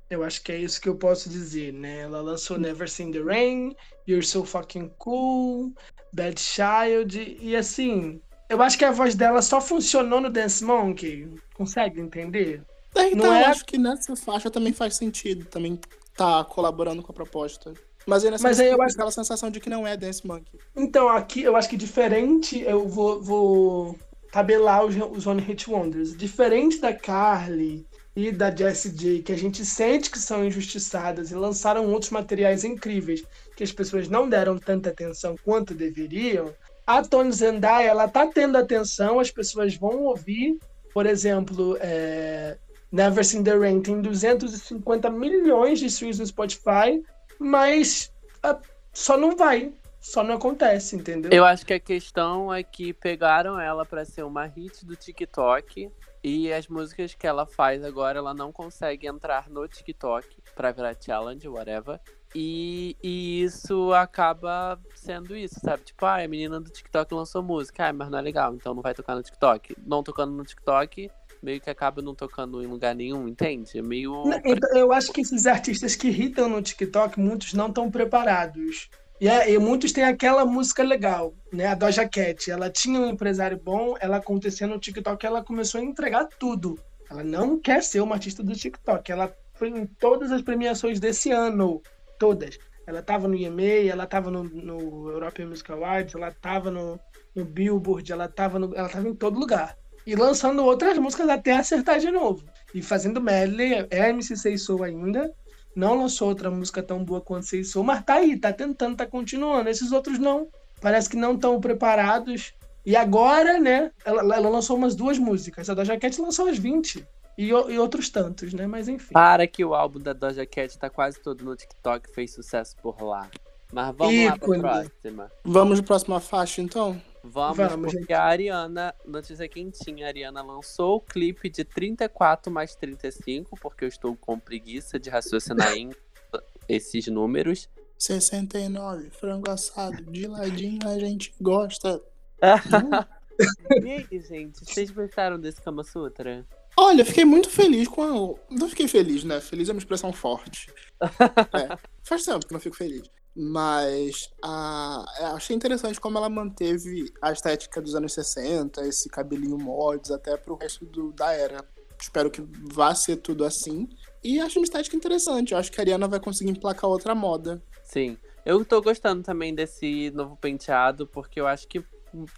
Eu 0.10 0.24
acho 0.24 0.42
que 0.42 0.52
é 0.52 0.58
isso 0.58 0.82
que 0.82 0.90
eu 0.90 0.96
posso 0.96 1.30
dizer, 1.30 1.72
né? 1.74 2.00
Ela 2.00 2.22
lançou 2.22 2.58
Never 2.58 2.90
Seen 2.90 3.12
the 3.12 3.22
Rain, 3.22 3.76
You're 4.08 4.26
So 4.26 4.44
Fucking 4.46 4.92
Cool, 4.98 5.74
Bad 6.14 6.40
Child, 6.40 7.38
e 7.42 7.56
assim, 7.56 8.22
eu 8.50 8.62
acho 8.62 8.78
que 8.78 8.86
a 8.86 8.92
voz 8.92 9.16
dela 9.16 9.42
só 9.42 9.60
funcionou 9.60 10.22
no 10.22 10.30
Dance 10.30 10.64
Monkey. 10.64 11.28
Consegue 11.54 12.00
entender? 12.00 12.64
É, 12.96 13.12
então 13.12 13.34
é- 13.34 13.44
eu 13.44 13.48
acho 13.48 13.66
que 13.66 13.78
nessa 13.78 14.16
faixa 14.16 14.50
também 14.50 14.74
faz 14.74 14.96
sentido, 14.96 15.46
também 15.46 15.80
tá 16.16 16.44
colaborando 16.46 17.04
com 17.04 17.12
a 17.12 17.16
proposta. 17.16 17.74
Mas 18.08 18.24
aí 18.24 18.32
nessa 18.32 18.44
Mas 18.44 18.60
aí 18.60 18.68
eu 18.70 18.82
acho- 18.82 18.96
aquela 18.96 19.12
sensação 19.12 19.52
de 19.52 19.60
que 19.60 19.70
não 19.70 19.86
é 19.86 19.98
Dance 19.98 20.26
Monkey. 20.26 20.58
Então, 20.76 21.10
aqui 21.10 21.42
eu 21.44 21.56
acho 21.58 21.68
que 21.70 21.76
diferente, 21.78 22.60
eu 22.62 22.88
vou, 22.88 23.22
vou 23.22 24.00
tabelar 24.32 24.86
os, 24.86 24.96
os 24.96 25.28
One 25.28 25.42
Hit 25.42 25.70
Wonders. 25.70 26.16
Diferente 26.16 26.80
da 26.80 26.94
Carly 26.94 27.86
e 28.16 28.32
da 28.32 28.50
Jessie 28.56 28.92
J, 28.92 29.22
que 29.22 29.32
a 29.34 29.38
gente 29.38 29.64
sente 29.66 30.10
que 30.10 30.18
são 30.18 30.44
injustiçadas 30.46 31.30
e 31.32 31.36
lançaram 31.36 31.92
outros 31.92 32.10
materiais 32.12 32.64
incríveis 32.64 33.24
que 33.58 33.64
as 33.64 33.72
pessoas 33.72 34.08
não 34.08 34.30
deram 34.30 34.58
tanta 34.58 34.92
atenção 34.92 35.36
quanto 35.44 35.74
deveriam, 35.74 36.54
a 36.86 37.02
Tony 37.02 37.34
Zendaya, 37.34 37.90
ela 37.90 38.08
tá 38.08 38.28
tendo 38.28 38.58
atenção, 38.58 39.20
as 39.20 39.30
pessoas 39.30 39.76
vão 39.76 40.04
ouvir. 40.04 40.58
Por 40.94 41.06
exemplo, 41.06 41.78
é, 41.82 42.56
Never 42.90 43.26
Seen 43.26 43.44
the 43.44 43.58
Rain 43.58 43.82
tem 43.82 44.00
250 44.02 45.10
milhões 45.10 45.80
de 45.80 45.88
streams 45.88 46.20
no 46.20 46.26
Spotify, 46.26 47.04
mas 47.38 48.14
ah, 48.42 48.58
só 48.94 49.18
não 49.18 49.36
vai. 49.36 49.74
Só 50.00 50.24
não 50.24 50.36
acontece, 50.36 50.96
entendeu? 50.96 51.30
Eu 51.34 51.44
acho 51.44 51.66
que 51.66 51.74
a 51.74 51.80
questão 51.80 52.54
é 52.54 52.64
que 52.64 52.94
pegaram 52.94 53.60
ela 53.60 53.86
pra 53.86 54.06
ser 54.06 54.24
uma 54.24 54.46
hit 54.46 54.86
do 54.86 54.96
TikTok 54.96 55.92
e 56.24 56.54
as 56.54 56.70
músicas 56.70 57.14
que 57.14 57.28
ela 57.28 57.46
faz 57.46 57.84
agora 57.84 58.20
ela 58.20 58.34
não 58.34 58.52
consegue 58.52 59.08
entrar 59.08 59.50
no 59.50 59.68
TikTok 59.68 60.26
pra 60.56 60.72
virar 60.72 60.96
challenge, 60.98 61.48
whatever. 61.50 62.00
E, 62.36 62.96
e 63.02 63.42
isso 63.44 63.94
acaba 63.94 64.80
sendo 64.96 65.36
isso, 65.36 65.60
sabe? 65.64 65.84
Tipo, 65.84 66.06
ah, 66.06 66.24
a 66.24 66.28
menina 66.28 66.60
do 66.60 66.70
TikTok 66.70 67.14
lançou 67.14 67.42
música, 67.42 67.88
ah, 67.88 67.94
mas 67.94 68.10
não 68.10 68.20
é 68.20 68.22
legal, 68.22 68.54
então 68.54 68.74
não 68.74 68.82
vai 68.82 68.94
tocar 68.94 69.16
no 69.16 69.24
TikTok. 69.24 69.76
Não 69.86 70.04
tocando 70.04 70.34
no 70.34 70.44
TikTok, 70.44 71.10
meio 71.42 71.62
que 71.62 71.70
acaba 71.70 72.02
não 72.02 72.14
tocando 72.14 72.62
em 72.62 72.68
lugar 72.68 72.94
nenhum, 72.96 73.28
entende? 73.28 73.78
É 73.78 73.82
meio. 73.82 74.24
Então, 74.44 74.78
eu 74.78 74.92
acho 74.92 75.12
que 75.12 75.22
esses 75.22 75.46
artistas 75.48 75.96
que 75.96 76.08
irritam 76.10 76.50
no 76.50 76.62
TikTok, 76.62 77.20
muitos 77.20 77.54
não 77.54 77.68
estão 77.68 77.90
preparados. 77.90 78.90
E, 79.20 79.28
é- 79.28 79.52
e 79.52 79.58
muitos 79.58 79.92
têm 79.92 80.04
aquela 80.04 80.46
música 80.46 80.84
legal, 80.84 81.34
né? 81.52 81.68
A 81.68 81.76
Doja 81.76 82.08
Cat. 82.08 82.52
Ela 82.52 82.70
tinha 82.70 83.00
um 83.00 83.10
empresário 83.10 83.60
bom, 83.60 83.96
ela 84.00 84.18
acontecia 84.18 84.68
no 84.68 84.78
TikTok, 84.78 85.26
ela 85.26 85.44
começou 85.44 85.82
a 85.82 85.84
entregar 85.84 86.28
tudo. 86.40 86.80
Ela 87.10 87.24
não 87.24 87.60
quer 87.60 87.82
ser 87.82 88.02
uma 88.02 88.16
artista 88.16 88.44
do 88.44 88.54
TikTok. 88.54 89.12
Ela 89.12 89.34
foi 89.56 89.70
em 89.70 89.86
todas 89.88 90.32
as 90.32 90.42
premiações 90.42 91.00
desse 91.00 91.32
ano. 91.32 91.82
Todas. 92.18 92.58
Ela 92.86 93.02
tava 93.02 93.28
no 93.28 93.36
EMA, 93.36 93.90
ela 93.92 94.06
tava 94.06 94.32
no, 94.32 94.44
no 94.44 95.12
European 95.12 95.48
Music 95.48 95.70
Awards, 95.72 96.16
ela 96.16 96.32
tava 96.32 96.72
no, 96.72 96.98
no 97.36 97.44
Billboard, 97.44 98.12
ela 98.12 98.30
tava, 98.30 98.58
no, 98.58 98.74
ela 98.74 98.88
tava 98.88 99.08
em 99.08 99.14
todo 99.14 99.38
lugar. 99.38 99.78
E 100.06 100.16
lançando 100.16 100.64
outras 100.64 100.98
músicas 100.98 101.28
até 101.28 101.52
acertar 101.52 102.00
de 102.00 102.10
novo. 102.10 102.46
E 102.74 102.82
fazendo 102.82 103.20
medley, 103.20 103.86
é 103.90 104.10
MC 104.10 104.38
Sei 104.38 104.58
Sou 104.58 104.84
ainda. 104.84 105.30
Não 105.76 106.00
lançou 106.00 106.30
outra 106.30 106.50
música 106.50 106.82
tão 106.82 107.04
boa 107.04 107.20
quanto 107.20 107.46
Sei 107.46 107.64
Sou, 107.66 107.84
mas 107.84 108.04
tá 108.06 108.14
aí, 108.14 108.38
tá 108.40 108.54
tentando, 108.54 108.96
tá 108.96 109.06
continuando. 109.06 109.70
Esses 109.70 109.92
outros 109.92 110.18
não. 110.18 110.48
Parece 110.80 111.10
que 111.10 111.18
não 111.18 111.36
estão 111.36 111.60
preparados. 111.60 112.54
E 112.86 112.96
agora, 112.96 113.60
né, 113.60 113.92
ela, 114.06 114.22
ela 114.22 114.50
lançou 114.50 114.78
umas 114.78 114.96
duas 114.96 115.20
músicas. 115.20 115.70
A 115.70 115.74
da 115.74 115.84
Jaquete 115.84 116.22
lançou 116.22 116.48
as 116.48 116.58
20. 116.58 117.06
E, 117.38 117.50
e 117.50 117.80
outros 117.80 118.10
tantos, 118.10 118.54
né? 118.54 118.66
Mas 118.66 118.88
enfim. 118.88 119.14
Para 119.14 119.46
que 119.46 119.64
o 119.64 119.76
álbum 119.76 120.00
da 120.00 120.14
Doja 120.14 120.46
Cat 120.46 120.78
tá 120.78 120.90
quase 120.90 121.20
todo 121.22 121.46
no 121.46 121.56
TikTok, 121.56 122.10
fez 122.12 122.34
sucesso 122.34 122.76
por 122.82 123.02
lá. 123.02 123.30
Mas 123.72 123.96
vamos 123.96 124.26
lá 124.26 124.36
Ícone. 124.36 124.62
pra 124.62 124.72
próxima. 124.72 125.32
Vamos 125.44 125.80
pra 125.80 125.88
próxima 125.88 126.20
faixa, 126.20 126.62
então? 126.62 127.02
Vamos, 127.24 127.58
Vamos, 127.58 127.94
porque 127.94 128.14
a 128.14 128.24
Ariana, 128.24 128.96
notícia 129.06 129.48
quentinha, 129.50 130.06
a 130.06 130.08
Ariana 130.08 130.42
lançou 130.42 130.96
o 130.96 131.02
clipe 131.02 131.50
de 131.50 131.66
34 131.66 132.52
mais 132.52 132.74
35, 132.76 133.58
porque 133.60 133.84
eu 133.84 133.90
estou 133.90 134.16
com 134.16 134.40
preguiça 134.40 134.98
de 134.98 135.10
raciocinar 135.10 135.74
em 135.74 135.92
esses 136.70 137.08
números. 137.08 137.70
69, 137.98 139.10
frango 139.10 139.50
assado, 139.50 140.04
de 140.04 140.28
ladinho 140.28 140.88
a 140.88 140.98
gente 140.98 141.34
gosta. 141.42 142.02
e 143.84 143.92
aí, 143.92 144.22
gente, 144.22 144.64
vocês 144.64 144.90
gostaram 144.90 145.40
desse 145.40 145.62
Kama 145.62 145.84
Sutra? 145.84 146.46
Olha, 146.80 147.04
fiquei 147.04 147.26
muito 147.26 147.50
feliz 147.50 147.88
com 147.88 148.04
a. 148.04 148.54
Não 148.54 148.70
fiquei 148.70 148.88
feliz, 148.88 149.24
né? 149.24 149.42
Feliz 149.42 149.68
é 149.68 149.72
uma 149.72 149.80
expressão 149.80 150.14
forte. 150.14 150.72
É, 151.00 151.78
faz 152.04 152.24
tempo 152.24 152.46
que 152.46 152.54
não 152.54 152.60
fico 152.60 152.76
feliz. 152.76 153.10
Mas 153.36 154.32
a... 154.44 155.06
é, 155.20 155.26
achei 155.26 155.56
interessante 155.56 156.00
como 156.00 156.18
ela 156.18 156.30
manteve 156.30 157.12
a 157.22 157.32
estética 157.32 157.82
dos 157.82 157.94
anos 157.94 158.14
60, 158.14 158.82
esse 158.88 159.10
cabelinho 159.10 159.58
mods, 159.58 160.12
até 160.12 160.38
pro 160.38 160.56
resto 160.56 160.86
do... 160.86 161.12
da 161.12 161.34
era. 161.34 161.64
Espero 162.00 162.30
que 162.30 162.44
vá 162.74 162.94
ser 162.94 163.18
tudo 163.18 163.44
assim. 163.44 163.88
E 164.24 164.40
acho 164.40 164.60
uma 164.60 164.66
estética 164.66 164.96
interessante. 164.96 165.54
Eu 165.54 165.58
acho 165.58 165.72
que 165.72 165.80
a 165.80 165.84
Ariana 165.84 166.08
vai 166.08 166.20
conseguir 166.20 166.52
emplacar 166.52 166.90
outra 166.90 167.16
moda. 167.16 167.62
Sim. 167.84 168.18
Eu 168.46 168.64
tô 168.64 168.82
gostando 168.82 169.24
também 169.24 169.54
desse 169.54 170.12
novo 170.12 170.38
penteado, 170.38 171.08
porque 171.08 171.40
eu 171.40 171.48
acho 171.48 171.68
que 171.68 171.84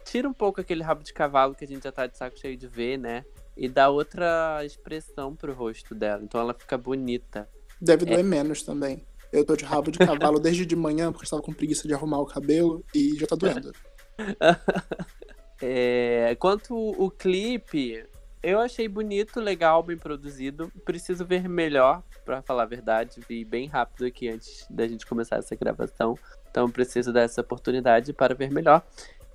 tira 0.06 0.28
um 0.28 0.34
pouco 0.34 0.60
aquele 0.60 0.84
rabo 0.84 1.04
de 1.04 1.14
cavalo 1.14 1.56
que 1.56 1.64
a 1.64 1.68
gente 1.68 1.84
já 1.84 1.92
tá 1.92 2.08
de 2.08 2.18
saco 2.18 2.40
cheio 2.40 2.58
de 2.58 2.68
ver, 2.68 2.98
né? 2.98 3.24
E 3.62 3.68
dá 3.68 3.90
outra 3.90 4.64
expressão 4.64 5.36
pro 5.36 5.54
rosto 5.54 5.94
dela. 5.94 6.24
Então 6.24 6.40
ela 6.40 6.54
fica 6.54 6.78
bonita. 6.78 7.48
Deve 7.82 8.06
É. 8.06 8.14
doer 8.16 8.24
menos 8.24 8.64
também. 8.64 9.06
Eu 9.34 9.46
tô 9.46 9.56
de 9.56 9.66
rabo 9.66 9.92
de 9.92 10.00
cavalo 10.00 10.40
desde 10.40 10.66
de 10.66 10.76
manhã, 10.78 11.12
porque 11.12 11.24
eu 11.24 11.26
estava 11.26 11.42
com 11.42 11.52
preguiça 11.54 11.86
de 11.88 11.94
arrumar 11.94 12.20
o 12.20 12.26
cabelo 12.26 12.84
e 12.96 13.18
já 13.18 13.28
tá 13.28 13.36
doendo. 13.36 13.74
É, 15.62 16.38
quanto 16.40 16.74
o 16.74 17.12
clipe, 17.12 18.06
eu 18.42 18.60
achei 18.62 18.88
bonito, 18.88 19.42
legal, 19.42 19.84
bem 19.84 19.98
produzido. 19.98 20.72
Preciso 20.86 21.26
ver 21.26 21.50
melhor, 21.50 22.02
para 22.24 22.42
falar 22.42 22.64
a 22.64 22.66
verdade. 22.66 23.20
Vi 23.28 23.44
bem 23.44 23.68
rápido 23.68 24.06
aqui 24.06 24.30
antes 24.30 24.66
da 24.70 24.88
gente 24.88 25.06
começar 25.06 25.36
essa 25.36 25.56
gravação. 25.58 26.18
Então 26.50 26.70
preciso 26.72 27.12
dessa 27.12 27.42
oportunidade 27.42 28.14
para 28.14 28.34
ver 28.34 28.50
melhor. 28.52 28.82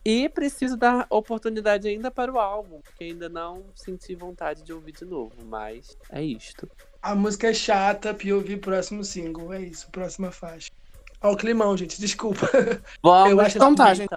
E 0.05 0.29
preciso 0.29 0.77
dar 0.77 1.07
oportunidade 1.09 1.88
ainda 1.88 2.11
para 2.11 2.31
o 2.31 2.38
álbum, 2.38 2.81
porque 2.83 3.05
ainda 3.05 3.29
não 3.29 3.64
senti 3.75 4.14
vontade 4.14 4.62
de 4.62 4.73
ouvir 4.73 4.93
de 4.93 5.05
novo, 5.07 5.33
mas 5.47 5.97
é 6.11 6.23
isto. 6.23 6.69
A 7.01 7.14
música 7.14 7.49
é 7.49 7.55
chata, 7.55 8.12
POV 8.12 8.59
próximo 8.59 9.03
single, 9.03 9.53
é 9.53 9.62
isso, 9.62 9.90
próxima 9.90 10.31
faixa. 10.31 10.71
Ó, 11.23 11.33
o 11.33 11.37
climão, 11.37 11.75
gente, 11.75 11.99
desculpa. 11.99 12.47
Vamos, 13.03 13.31
Eu 13.31 13.40
acho 13.40 13.57
Então 13.57 13.75
tá, 13.75 13.95
gente. 13.95 14.11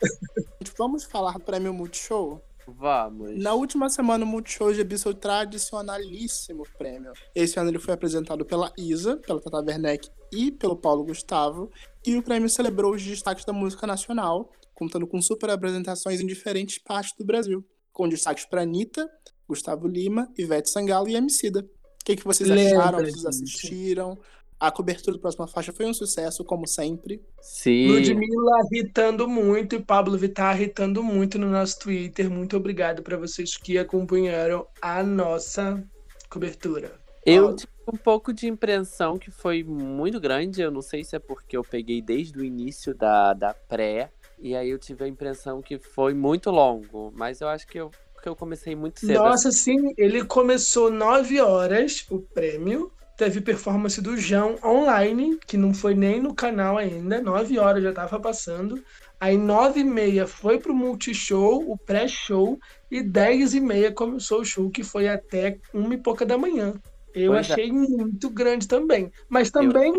Vamos 0.78 1.06
falar 1.06 1.34
do 1.34 1.40
prêmio 1.40 1.74
Multishow? 1.74 2.44
Vamos. 2.68 3.42
Na 3.42 3.54
última 3.54 3.90
semana, 3.90 4.26
o 4.26 4.28
Multishow 4.28 4.70
exibiu 4.70 4.98
seu 4.98 5.14
tradicionalíssimo 5.14 6.64
prêmio. 6.78 7.14
Esse 7.34 7.58
ano 7.58 7.70
ele 7.70 7.80
foi 7.80 7.94
apresentado 7.94 8.44
pela 8.44 8.74
Isa, 8.78 9.16
pela 9.16 9.40
Tata 9.40 9.64
Werneck 9.66 10.10
e 10.34 10.52
pelo 10.52 10.76
Paulo 10.76 11.06
Gustavo. 11.06 11.72
E 12.06 12.18
o 12.18 12.22
prêmio 12.22 12.50
celebrou 12.50 12.94
os 12.94 13.02
destaques 13.02 13.46
da 13.46 13.54
música 13.54 13.88
nacional, 13.88 14.52
contando 14.78 15.08
com 15.08 15.20
super 15.20 15.50
apresentações 15.50 16.22
em 16.22 16.28
diferentes 16.28 16.78
partes 16.78 17.14
do 17.18 17.26
Brasil. 17.26 17.66
Com 17.92 18.08
destaques 18.08 18.46
para 18.46 18.62
Anitta, 18.62 19.10
Gustavo 19.50 19.88
Lima, 19.88 20.32
Ivete 20.38 20.70
Sangalo 20.70 21.10
e 21.10 21.16
Emicida. 21.16 21.62
O 21.62 22.06
que, 22.06 22.16
que 22.16 22.24
vocês 22.24 22.48
Lembra, 22.48 22.80
acharam? 22.80 23.00
Vocês 23.00 23.26
assistiram? 23.26 24.20
A 24.60 24.72
cobertura 24.72 25.18
do 25.18 25.20
Próxima 25.20 25.48
Faixa 25.48 25.74
foi 25.74 25.88
um 25.88 25.94
sucesso, 25.94 26.44
como 26.44 26.68
sempre. 26.68 27.22
Sim. 27.42 27.88
Ludmilla 27.88 28.68
irritando 28.72 29.28
muito 29.28 29.76
e 29.76 29.82
Pablo 29.82 30.16
Vittar 30.16 30.56
irritando 30.56 31.04
muito 31.04 31.40
no 31.40 31.50
nosso 31.50 31.80
Twitter. 31.80 32.30
Muito 32.30 32.56
obrigado 32.56 33.02
para 33.02 33.18
vocês 33.18 33.58
que 33.58 33.80
acompanharam 33.80 34.68
a 34.80 35.02
nossa 35.02 35.84
cobertura. 36.30 36.94
Eu 37.26 37.44
Paulo. 37.44 37.58
tive 37.58 37.72
um 37.92 37.98
pouco 37.98 38.32
de 38.32 38.48
impressão 38.48 39.18
que 39.18 39.32
foi 39.32 39.64
muito 39.64 40.20
grande. 40.20 40.62
Eu 40.62 40.72
não 40.72 40.82
sei 40.82 41.04
se 41.04 41.16
é 41.16 41.20
porque 41.20 41.58
eu 41.58 41.64
peguei 41.64 42.02
desde 42.02 42.38
o 42.38 42.44
início 42.44 42.96
da, 42.96 43.34
da 43.34 43.54
pré. 43.54 44.12
E 44.40 44.56
aí 44.56 44.70
eu 44.70 44.78
tive 44.78 45.04
a 45.04 45.08
impressão 45.08 45.62
que 45.62 45.78
foi 45.80 46.14
muito 46.14 46.50
longo. 46.50 47.12
Mas 47.16 47.42
eu 47.42 47.48
acho 47.48 47.68
que 47.68 47.80
eu, 47.80 47.92
que 48.22 48.30
eu 48.30 48.36
comecei 48.36 48.76
muito 48.76 49.00
cedo. 49.00 49.14
Nossa, 49.14 49.52
sim, 49.52 49.94
ele 49.98 50.24
começou 50.24 50.92
9 50.92 51.42
horas, 51.42 52.06
o 52.10 52.20
prêmio. 52.20 52.92
Teve 53.18 53.42
performance 53.42 54.00
do 54.00 54.16
João 54.16 54.58
online, 54.64 55.40
que 55.48 55.58
não 55.58 55.74
foi 55.74 55.96
nem 55.96 56.22
no 56.22 56.36
canal 56.36 56.78
ainda. 56.78 57.20
9 57.20 57.58
horas 57.58 57.82
já 57.82 57.92
tava 57.92 58.20
passando. 58.20 58.84
Aí 59.20 59.36
9 59.36 59.80
e 59.80 59.84
meia 59.84 60.28
foi 60.28 60.60
pro 60.60 60.76
Multishow, 60.76 61.64
o 61.68 61.76
pré-show. 61.76 62.60
E 62.92 63.02
10 63.02 63.56
e 63.56 63.60
meia 63.60 63.92
começou 63.92 64.42
o 64.42 64.46
show, 64.46 64.70
que 64.70 64.84
foi 64.84 65.08
até 65.08 65.58
uma 65.74 65.96
e 65.96 65.98
pouca 65.98 66.24
da 66.28 66.38
manhã. 66.38 66.76
Eu 67.12 67.32
Pois 67.32 67.50
é. 67.50 67.54
achei 67.54 67.72
muito 67.72 68.30
grande 68.30 68.68
também. 68.68 69.12
Mas 69.28 69.50
também 69.50 69.92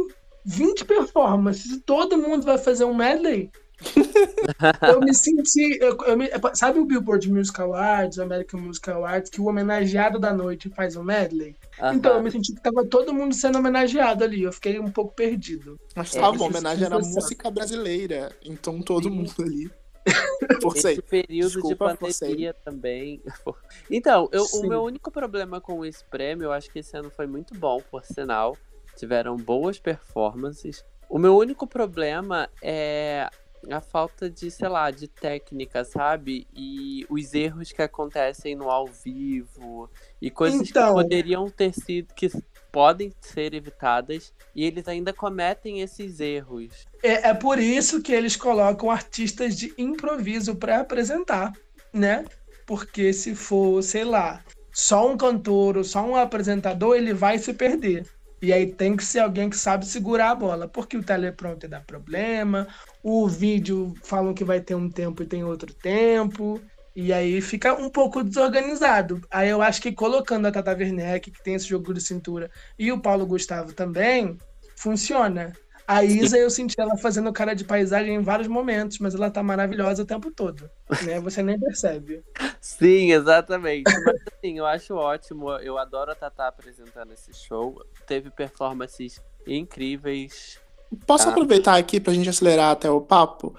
20 0.44 0.85
performances. 0.85 1.83
Todo 1.85 2.16
mundo 2.16 2.44
vai 2.44 2.57
fazer 2.57 2.85
um 2.85 2.94
medley. 2.94 3.51
eu 4.92 5.00
me 5.00 5.14
senti. 5.14 5.78
eu- 5.80 5.96
eu 6.06 6.16
me- 6.16 6.30
sabe 6.54 6.78
o 6.78 6.84
Billboard 6.84 7.30
Music 7.30 7.60
Awards, 7.60 8.18
o 8.18 8.22
American 8.22 8.60
Music 8.60 8.90
Awards, 8.90 9.30
que 9.30 9.40
o 9.40 9.46
homenageado 9.46 10.18
da 10.18 10.32
noite 10.32 10.68
faz 10.70 10.96
um 10.96 11.02
medley? 11.02 11.54
Aham. 11.80 11.94
Então, 11.94 12.16
eu 12.16 12.22
me 12.22 12.30
senti 12.30 12.54
que 12.54 12.60
tava 12.62 12.84
todo 12.86 13.14
mundo 13.14 13.34
sendo 13.34 13.58
homenageado 13.58 14.24
ali. 14.24 14.42
Eu 14.42 14.52
fiquei 14.52 14.78
um 14.80 14.90
pouco 14.90 15.14
perdido. 15.14 15.78
Mas 15.94 16.14
É, 16.16 16.20
tá 16.20 16.28
esse 16.28 16.38
bom, 16.38 16.46
homenagem 16.46 16.84
era 16.84 16.96
sensação. 16.96 17.22
música 17.22 17.50
brasileira. 17.50 18.32
Então 18.44 18.80
todo 18.82 19.04
Sim. 19.04 19.10
mundo 19.10 19.32
ali. 19.40 19.70
Forcei. 20.62 20.92
Esse 20.92 21.02
período 21.02 21.52
Desculpa, 21.52 21.92
de 21.92 21.98
pandemia 21.98 22.54
também. 22.64 23.22
Então, 23.90 24.28
eu- 24.32 24.44
o 24.54 24.66
meu 24.66 24.82
único 24.82 25.10
problema 25.10 25.60
com 25.60 25.84
esse 25.84 26.04
prêmio, 26.10 26.44
eu 26.46 26.52
acho 26.52 26.70
que 26.70 26.78
esse 26.80 26.96
ano 26.96 27.10
foi 27.10 27.26
muito 27.26 27.54
bom, 27.54 27.80
por 27.90 28.04
sinal. 28.04 28.58
Tiveram 28.96 29.36
boas 29.36 29.78
performances. 29.78 30.84
O 31.08 31.18
meu 31.18 31.36
único 31.36 31.66
problema 31.66 32.48
é 32.62 33.28
a 33.70 33.81
falta 33.81 34.28
de, 34.31 34.50
sei 34.50 34.68
lá, 34.68 34.90
de 34.90 35.09
técnica, 35.09 35.85
sabe? 35.85 36.46
E 36.54 37.07
os 37.09 37.35
erros 37.35 37.72
que 37.72 37.83
acontecem 37.83 38.54
no 38.54 38.70
ao 38.70 38.87
vivo. 38.87 39.90
E 40.20 40.31
coisas 40.31 40.68
Então. 40.68 40.88
que 40.88 41.02
poderiam 41.02 41.48
ter 41.50 41.72
sido. 41.72 42.12
que 42.14 42.31
podem 42.70 43.12
ser 43.20 43.54
evitadas. 43.54 44.33
E 44.54 44.64
eles 44.64 44.87
ainda 44.88 45.12
cometem 45.12 45.81
esses 45.81 46.20
erros. 46.20 46.87
É, 47.02 47.31
é 47.31 47.35
por 47.35 47.59
isso 47.59 48.02
que 48.02 48.12
eles 48.12 48.37
colocam 48.37 48.90
artistas 48.90 49.57
de 49.57 49.72
improviso 49.78 50.54
para 50.54 50.81
apresentar, 50.81 51.52
né? 51.92 52.24
Porque 52.66 53.12
se 53.12 53.35
for, 53.35 53.83
sei 53.83 54.04
lá, 54.04 54.44
só 54.72 55.11
um 55.11 55.16
cantor 55.16 55.78
ou 55.78 55.85
só 55.85 56.02
um 56.04 56.14
apresentador, 56.14 56.94
ele 56.96 57.14
vai 57.14 57.38
se 57.38 57.54
perder. 57.54 58.07
E 58.40 58.53
aí 58.53 58.72
tem 58.72 58.96
que 58.96 59.05
ser 59.05 59.20
alguém 59.20 59.51
que 59.51 59.57
sabe 59.57 59.85
segurar 59.85 60.31
a 60.31 60.35
bola, 60.35 60.68
porque 60.68 60.96
o 60.96 61.03
teleprompter 61.03 61.68
dá 61.68 61.81
problema, 61.81 62.68
o 63.03 63.27
vídeo 63.29 63.94
falam 64.05 64.33
que 64.33 64.44
vai 64.44 64.61
ter 64.61 64.74
um 64.74 64.88
tempo 64.88 65.22
e 65.22 65.27
tem 65.27 65.42
outro 65.42 65.74
tempo, 65.74 66.61
e 66.94 67.12
aí 67.12 67.40
fica 67.40 67.74
um 67.74 67.90
pouco 67.90 68.22
desorganizado. 68.22 69.20
Aí 69.31 69.48
eu 69.48 69.61
acho 69.61 69.83
que 69.83 69.92
colocando 69.92 70.46
a 70.46 70.53
Tata 70.53 70.72
Werneck, 70.72 71.31
que 71.31 71.42
tem 71.42 71.55
esse 71.55 71.68
jogo 71.68 71.92
de 71.92 72.01
cintura, 72.01 72.51
e 72.79 72.92
o 72.92 73.01
Paulo 73.01 73.27
Gustavo 73.27 73.72
também, 73.72 74.37
funciona. 74.77 75.53
A 75.88 76.05
Isa, 76.05 76.37
eu 76.37 76.51
senti 76.51 76.79
ela 76.79 76.98
fazendo 76.98 77.33
cara 77.33 77.55
de 77.55 77.64
paisagem 77.64 78.14
em 78.14 78.20
vários 78.22 78.46
momentos, 78.46 78.98
mas 78.98 79.14
ela 79.14 79.31
tá 79.31 79.42
maravilhosa 79.42 80.03
o 80.03 80.05
tempo 80.07 80.31
todo, 80.31 80.70
né? 81.03 81.18
Você 81.20 81.42
nem 81.42 81.59
percebe. 81.59 82.22
Sim, 82.61 83.11
exatamente. 83.12 83.90
Mas 84.05 84.20
assim, 84.35 84.59
eu 84.59 84.66
acho 84.66 84.94
ótimo. 84.94 85.51
Eu 85.53 85.79
adoro 85.79 86.12
a 86.12 86.14
Tatá 86.14 86.48
apresentando 86.48 87.11
esse 87.12 87.33
show. 87.33 87.83
Teve 88.07 88.29
performances 88.31 89.18
incríveis. 89.46 90.61
Posso 91.07 91.29
Ah. 91.29 91.31
aproveitar 91.33 91.77
aqui 91.79 91.98
pra 91.98 92.12
gente 92.12 92.29
acelerar 92.29 92.70
até 92.72 92.90
o 92.90 93.01
papo? 93.01 93.55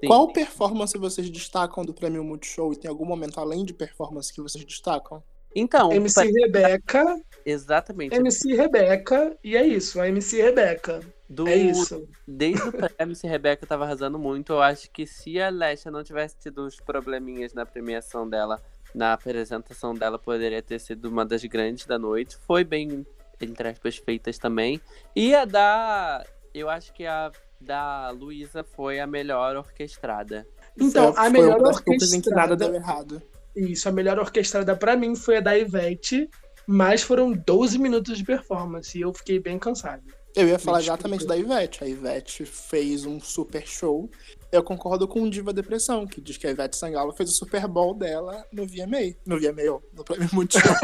Sim. 0.00 0.06
Qual 0.06 0.32
performance 0.32 0.96
vocês 0.96 1.28
destacam 1.28 1.84
do 1.84 1.92
Prêmio 1.92 2.24
Multishow? 2.24 2.72
E 2.72 2.76
tem 2.76 2.90
algum 2.90 3.04
momento 3.04 3.38
além 3.38 3.62
de 3.64 3.74
performance 3.74 4.32
que 4.32 4.40
vocês 4.40 4.64
destacam? 4.64 5.22
Então, 5.54 5.92
MC 5.92 6.14
pra- 6.14 6.24
Rebeca, 6.24 7.20
exatamente. 7.46 8.14
MC 8.16 8.54
Rebeca, 8.54 9.36
e 9.42 9.56
é 9.56 9.64
isso, 9.66 10.00
a 10.00 10.08
MC 10.08 10.42
Rebeca. 10.42 11.00
Do, 11.28 11.48
É 11.48 11.56
isso. 11.56 12.06
Desde 12.28 12.68
o 12.68 12.72
pré-MC 12.72 13.26
Rebeca 13.26 13.66
tava 13.66 13.84
arrasando 13.84 14.18
muito. 14.18 14.52
Eu 14.52 14.60
acho 14.62 14.90
que 14.90 15.06
se 15.06 15.40
a 15.40 15.48
Lesha 15.48 15.90
não 15.90 16.04
tivesse 16.04 16.36
tido 16.38 16.66
os 16.66 16.76
probleminhas 16.76 17.54
na 17.54 17.64
premiação 17.64 18.28
dela, 18.28 18.60
na 18.94 19.14
apresentação 19.14 19.94
dela, 19.94 20.18
poderia 20.18 20.62
ter 20.62 20.78
sido 20.78 21.06
uma 21.06 21.24
das 21.24 21.42
grandes 21.44 21.86
da 21.86 21.98
noite. 21.98 22.36
Foi 22.46 22.62
bem, 22.62 23.06
entre 23.40 23.68
aspas, 23.68 23.96
feitas 23.96 24.38
também. 24.38 24.80
E 25.16 25.34
a 25.34 25.44
da. 25.44 26.24
Eu 26.52 26.68
acho 26.68 26.92
que 26.92 27.06
a 27.06 27.32
da 27.60 28.10
Luísa 28.10 28.62
foi 28.62 29.00
a 29.00 29.06
melhor 29.06 29.56
orquestrada. 29.56 30.46
Então, 30.78 31.08
Essa 31.08 31.20
a 31.22 31.30
melhor 31.30 31.48
em 31.48 31.50
que 31.50 31.60
nada 31.60 31.68
orquestrada, 31.68 32.56
deu 32.56 32.74
errado. 32.74 33.22
Isso, 33.54 33.88
a 33.88 33.92
melhor 33.92 34.18
orquestrada 34.18 34.76
pra 34.76 34.96
mim 34.96 35.14
foi 35.14 35.38
a 35.38 35.40
da 35.40 35.56
Ivete, 35.56 36.28
mas 36.66 37.02
foram 37.02 37.32
12 37.32 37.78
minutos 37.78 38.18
de 38.18 38.24
performance 38.24 38.96
e 38.96 39.02
eu 39.02 39.12
fiquei 39.12 39.38
bem 39.38 39.58
cansado. 39.58 40.02
Eu 40.34 40.48
ia 40.48 40.58
falar 40.58 40.80
exatamente 40.80 41.24
da 41.24 41.36
Ivete. 41.36 41.84
A 41.84 41.86
Ivete 41.86 42.44
fez 42.44 43.06
um 43.06 43.20
super 43.20 43.64
show. 43.64 44.10
Eu 44.50 44.64
concordo 44.64 45.06
com 45.06 45.22
o 45.22 45.30
Diva 45.30 45.52
Depressão, 45.52 46.06
que 46.06 46.20
diz 46.20 46.36
que 46.36 46.46
a 46.46 46.50
Ivete 46.50 46.76
Sangalo 46.76 47.12
fez 47.12 47.30
o 47.30 47.32
Super 47.32 47.68
Bowl 47.68 47.94
dela 47.94 48.44
no 48.52 48.66
VMA. 48.66 49.14
No 49.24 49.38
VMA, 49.38 49.70
ó, 49.70 49.80
no 49.92 50.04
Prêmio 50.04 50.28
Multishow. 50.32 50.74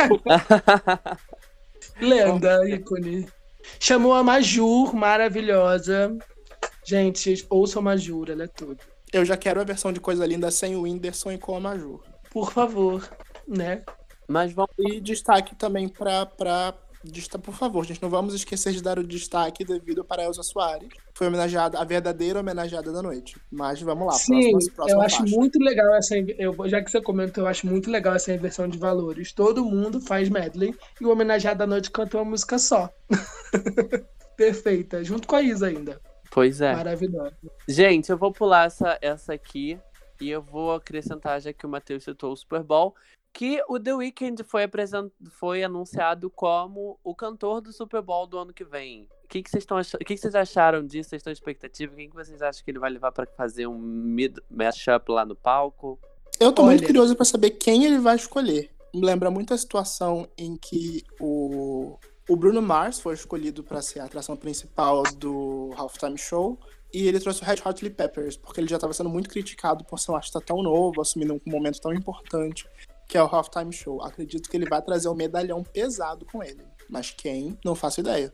Lenda, 2.01 2.69
ícone. 2.69 3.27
Chamou 3.81 4.15
a 4.15 4.23
Majur, 4.23 4.95
maravilhosa. 4.95 6.17
Gente, 6.87 7.45
ouçam 7.51 7.81
a 7.81 7.85
Majur, 7.85 8.31
ela 8.31 8.45
é 8.45 8.49
tudo. 8.49 8.79
Eu 9.13 9.25
já 9.25 9.37
quero 9.37 9.61
a 9.61 9.65
versão 9.65 9.93
de 9.93 9.99
Coisa 9.99 10.25
Linda 10.25 10.51
sem 10.53 10.77
o 10.77 10.83
Whindersson 10.83 11.33
e 11.33 11.39
com 11.39 11.57
a 11.57 11.61
Maju. 11.61 12.01
Por 12.31 12.53
favor, 12.53 13.09
né? 13.47 13.83
Mas 14.29 14.53
vamos. 14.53 14.71
E 14.79 15.01
destaque 15.01 15.55
também 15.55 15.89
pra, 15.89 16.25
pra 16.25 16.75
por 17.43 17.55
favor, 17.55 17.85
gente, 17.87 18.03
não 18.03 18.11
vamos 18.11 18.35
esquecer 18.35 18.73
de 18.75 18.83
dar 18.83 18.99
o 18.99 19.05
destaque 19.05 19.65
devido 19.65 20.05
para 20.05 20.21
a 20.21 20.25
Elza 20.27 20.43
Soares. 20.43 20.89
Foi 21.15 21.29
homenageada, 21.29 21.79
a 21.79 21.85
verdadeira 21.85 22.41
homenageada 22.41 22.93
da 22.93 23.03
noite. 23.03 23.41
Mas 23.51 23.81
vamos 23.81 24.07
lá, 24.07 24.13
Sim, 24.13 24.51
próxima, 24.51 24.75
próxima 24.77 24.99
eu 24.99 25.03
acho 25.03 25.17
faixa. 25.17 25.37
muito 25.37 25.59
legal 25.59 25.95
essa. 25.95 26.15
Eu, 26.19 26.55
já 26.69 26.83
que 26.83 26.91
você 26.91 27.01
comenta, 27.01 27.41
eu 27.41 27.47
acho 27.47 27.67
muito 27.67 27.91
legal 27.91 28.15
essa 28.15 28.33
inversão 28.35 28.69
de 28.69 28.77
valores. 28.79 29.33
Todo 29.33 29.65
mundo 29.65 29.99
faz 29.99 30.29
medley 30.29 30.75
e 31.01 31.07
o 31.07 31.11
homenageado 31.11 31.61
da 31.61 31.67
noite 31.67 31.91
canta 31.91 32.19
uma 32.19 32.25
música 32.27 32.59
só. 32.59 32.91
Perfeita, 34.37 35.03
junto 35.03 35.27
com 35.27 35.37
a 35.37 35.43
Isa 35.43 35.69
ainda. 35.69 35.99
Pois 36.31 36.61
é. 36.61 36.75
Maravilhosa. 36.75 37.35
Gente, 37.67 38.11
eu 38.11 38.19
vou 38.19 38.31
pular 38.31 38.67
essa, 38.67 38.99
essa 39.01 39.33
aqui 39.33 39.79
e 40.21 40.31
eu 40.31 40.43
vou 40.43 40.73
acrescentar, 40.73 41.41
já 41.41 41.53
que 41.53 41.67
o 41.67 41.69
Matheus 41.69 42.05
citou 42.05 42.33
o 42.33 42.37
Super 42.37 42.63
Bowl, 42.63 42.95
que 43.33 43.63
o 43.69 43.79
The 43.79 43.95
Weeknd 43.95 44.43
foi, 44.45 44.65
apresent... 44.65 45.11
foi 45.31 45.63
anunciado 45.63 46.29
como 46.31 46.99
o 47.03 47.15
cantor 47.15 47.61
do 47.61 47.73
Super 47.73 48.03
Bowl 48.03 48.27
do 48.27 48.39
ano 48.39 48.53
que 48.53 48.65
vem. 48.65 49.09
O 49.25 49.29
que, 49.29 49.43
que, 49.43 49.51
vocês, 49.51 49.63
estão 49.63 49.79
ach... 49.79 49.95
o 49.95 49.99
que, 49.99 50.15
que 50.15 50.19
vocês 50.19 50.35
acharam 50.35 50.85
disso? 50.85 51.11
Vocês 51.11 51.21
estão 51.21 51.31
em 51.31 51.35
expectativa? 51.35 51.95
Quem 51.95 52.11
que 52.11 52.17
vocês 52.17 52.43
acham 52.43 52.65
que 52.65 52.71
ele 52.71 52.79
vai 52.79 52.91
levar 52.91 53.13
para 53.13 53.27
fazer 53.27 53.67
um 53.67 53.79
mid 53.79 54.37
mashup 54.51 55.11
lá 55.13 55.25
no 55.25 55.37
palco? 55.37 55.99
Eu 56.39 56.53
tô 56.53 56.65
muito 56.65 56.81
Olha. 56.81 56.87
curioso 56.87 57.15
pra 57.15 57.25
saber 57.25 57.51
quem 57.51 57.85
ele 57.85 57.99
vai 57.99 58.17
escolher. 58.17 58.71
Me 58.93 59.03
lembra 59.03 59.31
muito 59.31 59.55
a 59.55 59.59
situação 59.59 60.29
em 60.37 60.57
que 60.57 61.05
o, 61.21 61.97
o 62.29 62.37
Bruno 62.37 62.61
Mars 62.61 62.99
foi 62.99 63.15
escolhido 63.15 63.63
pra 63.63 63.81
ser 63.81 64.01
a 64.01 64.07
atração 64.07 64.37
principal 64.37 65.03
do 65.17 65.71
Halftime 65.77 66.19
Show. 66.19 66.59
E 66.93 67.07
ele 67.07 67.21
trouxe 67.21 67.43
o 67.43 67.45
Red 67.45 67.57
Hot 67.65 67.79
Chili 67.79 67.91
Peppers, 67.91 68.37
porque 68.37 68.61
ele 68.61 68.69
já 68.69 68.79
tava 68.79 68.93
sendo 68.93 69.09
muito 69.09 69.31
criticado 69.31 69.85
por 69.85 69.99
ser 69.99 70.13
um 70.13 70.17
artista 70.17 70.41
tão 70.41 70.63
novo, 70.63 71.01
assumindo 71.01 71.35
um 71.35 71.51
momento 71.51 71.81
tão 71.81 71.93
importante, 71.93 72.67
que 73.09 73.17
é 73.17 73.23
o 73.23 73.27
Halftime 73.27 73.73
Show. 73.73 74.03
Acredito 74.03 74.49
que 74.49 74.57
ele 74.57 74.69
vai 74.69 74.83
trazer 74.83 75.09
um 75.09 75.15
medalhão 75.15 75.63
pesado 75.63 76.27
com 76.27 76.43
ele. 76.43 76.63
Mas 76.89 77.11
quem? 77.11 77.57
Não 77.65 77.75
faço 77.75 78.01
ideia. 78.01 78.33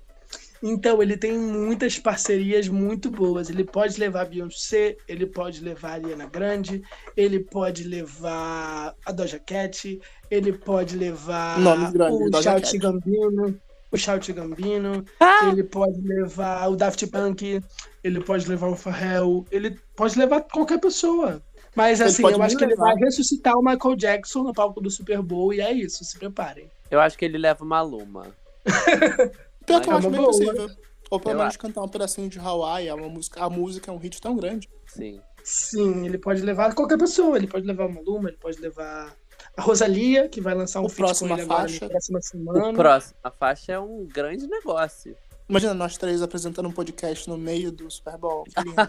Então, 0.62 1.02
ele 1.02 1.16
tem 1.16 1.38
muitas 1.38 1.98
parcerias 1.98 2.66
muito 2.68 3.10
boas. 3.10 3.50
Ele 3.50 3.62
pode 3.62 4.00
levar 4.00 4.22
a 4.22 4.24
Beyoncé, 4.24 4.96
ele 5.06 5.26
pode 5.26 5.60
levar 5.62 5.90
a 5.90 5.92
Ariana 5.92 6.26
Grande, 6.26 6.82
ele 7.16 7.40
pode 7.40 7.84
levar 7.84 8.94
a 9.04 9.12
Doja 9.12 9.38
Cat, 9.38 10.00
ele 10.30 10.52
pode 10.52 10.96
levar 10.96 11.60
Nomes 11.60 11.92
grandes, 11.92 12.38
o 12.38 12.42
Shout. 12.42 12.78
Gambino, 12.78 13.60
o 13.90 13.96
Shout 13.96 14.32
Gambino, 14.32 15.04
Ah! 15.20 15.48
ele 15.50 15.62
pode 15.64 16.00
levar 16.00 16.68
o 16.70 16.76
Daft 16.76 17.06
Punk, 17.06 17.60
ele 18.02 18.20
pode 18.20 18.48
levar 18.48 18.68
o 18.68 18.76
Pharrell, 18.76 19.44
ele 19.50 19.78
pode 19.94 20.18
levar 20.18 20.40
qualquer 20.42 20.78
pessoa. 20.80 21.42
Mas 21.74 22.00
Ele 22.00 22.08
assim, 22.08 22.22
eu 22.26 22.42
acho 22.42 22.56
que 22.56 22.64
ele 22.64 22.74
vai 22.74 22.94
ressuscitar 22.96 23.54
o 23.54 23.62
Michael 23.62 23.96
Jackson 23.96 24.42
no 24.42 24.52
palco 24.54 24.80
do 24.80 24.90
Super 24.90 25.20
Bowl 25.20 25.52
e 25.52 25.60
é 25.60 25.70
isso, 25.72 26.02
se 26.04 26.18
preparem. 26.18 26.70
Eu 26.90 26.98
acho 27.00 27.18
que 27.18 27.24
ele 27.24 27.36
leva 27.36 27.62
uma 27.64 27.82
luma. 27.82 28.34
Pior 29.66 29.80
que 29.82 29.88
eu 29.88 29.92
É 29.94 29.96
acho 29.98 30.06
uma 30.08 30.10
bem 30.10 30.20
boa. 30.20 30.26
possível. 30.32 30.70
Ou 31.10 31.20
pelo 31.20 31.34
Eu 31.34 31.38
menos 31.38 31.56
cantar 31.56 31.82
um 31.82 31.88
pedacinho 31.88 32.28
de 32.28 32.38
Hawaii. 32.38 32.88
É 32.88 32.94
uma 32.94 33.08
música, 33.08 33.44
a 33.44 33.50
música 33.50 33.90
é 33.90 33.94
um 33.94 33.98
hit 33.98 34.20
tão 34.20 34.36
grande. 34.36 34.68
Sim. 34.86 35.20
Sim, 35.44 36.06
ele 36.06 36.18
pode 36.18 36.40
levar 36.42 36.74
qualquer 36.74 36.98
pessoa. 36.98 37.36
Ele 37.36 37.46
pode 37.46 37.66
levar 37.66 37.86
uma 37.86 38.00
Luma, 38.00 38.28
ele 38.30 38.38
pode 38.38 38.58
levar 38.60 39.14
a 39.56 39.62
Rosalia, 39.62 40.28
que 40.28 40.40
vai 40.40 40.54
lançar 40.54 40.80
um 40.80 40.86
O 40.86 40.90
ele 40.90 41.42
agora 41.42 41.46
faixa. 41.46 41.84
na 41.86 41.90
próxima 41.90 42.18
O 42.18 42.22
semana. 42.22 42.72
próximo, 42.74 43.18
a 43.24 43.30
faixa 43.30 43.72
é 43.72 43.78
um 43.80 44.04
grande 44.06 44.46
negócio. 44.46 45.16
Imagina 45.48 45.74
nós 45.74 45.96
três 45.96 46.22
apresentando 46.22 46.68
um 46.68 46.72
podcast 46.72 47.28
no 47.28 47.38
meio 47.38 47.70
do 47.70 47.90
Super 47.90 48.18
Bowl. 48.18 48.44
Que 48.44 48.60
lindo. 48.62 48.76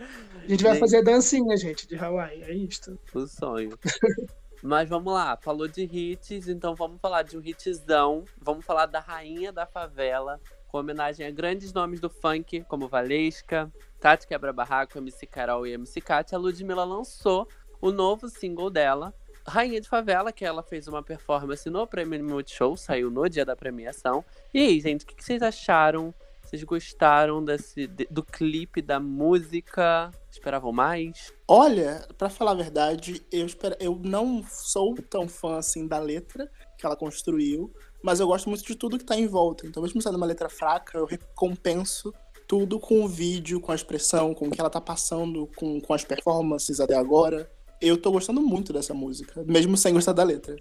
A 0.00 0.48
gente 0.48 0.62
vai 0.62 0.72
Gente. 0.72 0.80
fazer 0.80 1.02
dancinha, 1.02 1.56
gente, 1.58 1.86
de 1.86 1.94
Hawaii. 1.94 2.42
É 2.42 2.54
isto. 2.54 2.98
O 3.14 3.26
sonho. 3.26 3.78
Mas 4.62 4.88
vamos 4.88 5.12
lá, 5.12 5.36
falou 5.36 5.68
de 5.68 5.82
hits, 5.84 6.48
então 6.48 6.74
vamos 6.74 6.98
falar 7.00 7.22
de 7.22 7.36
um 7.36 7.42
hitzão. 7.42 8.24
Vamos 8.40 8.64
falar 8.64 8.86
da 8.86 8.98
rainha 9.00 9.52
da 9.52 9.66
favela, 9.66 10.40
com 10.68 10.78
homenagem 10.78 11.26
a 11.26 11.30
grandes 11.30 11.72
nomes 11.72 12.00
do 12.00 12.08
funk, 12.10 12.62
como 12.68 12.88
Valesca, 12.88 13.70
Tati 13.98 14.26
Quebra 14.26 14.52
Barraco, 14.52 14.96
MC 14.98 15.26
Carol 15.26 15.66
e 15.66 15.72
MC 15.72 16.00
Kat. 16.00 16.34
A 16.34 16.38
Ludmilla 16.38 16.84
lançou 16.84 17.46
o 17.80 17.90
novo 17.90 18.28
single 18.28 18.70
dela, 18.70 19.14
Rainha 19.46 19.80
de 19.80 19.88
Favela, 19.88 20.32
que 20.32 20.44
ela 20.44 20.62
fez 20.62 20.86
uma 20.86 21.02
performance 21.02 21.68
no 21.70 21.86
Prêmio 21.86 22.22
Multishow, 22.24 22.76
saiu 22.76 23.10
no 23.10 23.28
dia 23.28 23.44
da 23.44 23.56
premiação. 23.56 24.24
E 24.52 24.58
aí, 24.60 24.80
gente, 24.80 25.04
o 25.04 25.06
que 25.06 25.14
que 25.14 25.24
vocês 25.24 25.42
acharam? 25.42 26.14
Vocês 26.42 26.62
gostaram 26.64 27.44
desse, 27.44 27.86
de- 27.86 28.08
do 28.10 28.22
clipe, 28.24 28.82
da 28.82 28.98
música? 29.00 30.10
Esperavam 30.30 30.72
mais? 30.72 31.32
Olha, 31.48 32.06
pra 32.18 32.28
falar 32.28 32.52
a 32.52 32.54
verdade, 32.54 33.24
eu, 33.32 33.46
espero, 33.46 33.76
eu 33.80 33.98
não 34.02 34.44
sou 34.48 34.94
tão 35.08 35.28
fã 35.28 35.58
assim 35.58 35.86
da 35.86 35.98
letra 35.98 36.50
que 36.76 36.84
ela 36.84 36.96
construiu, 36.96 37.72
mas 38.02 38.20
eu 38.20 38.26
gosto 38.26 38.48
muito 38.48 38.64
de 38.64 38.74
tudo 38.74 38.98
que 38.98 39.04
tá 39.04 39.16
em 39.16 39.26
volta. 39.26 39.66
Então, 39.66 39.82
mesmo 39.82 40.02
sendo 40.02 40.16
uma 40.16 40.26
letra 40.26 40.48
fraca, 40.48 40.98
eu 40.98 41.06
recompenso 41.06 42.12
tudo 42.46 42.80
com 42.80 43.04
o 43.04 43.08
vídeo, 43.08 43.60
com 43.60 43.70
a 43.70 43.74
expressão, 43.76 44.34
com 44.34 44.48
o 44.48 44.50
que 44.50 44.60
ela 44.60 44.70
tá 44.70 44.80
passando, 44.80 45.48
com, 45.56 45.80
com 45.80 45.94
as 45.94 46.04
performances 46.04 46.80
até 46.80 46.96
agora. 46.96 47.48
Eu 47.80 47.96
tô 47.96 48.10
gostando 48.12 48.40
muito 48.42 48.72
dessa 48.72 48.92
música, 48.92 49.42
mesmo 49.44 49.76
sem 49.76 49.92
gostar 49.94 50.12
da 50.12 50.22
letra. 50.22 50.56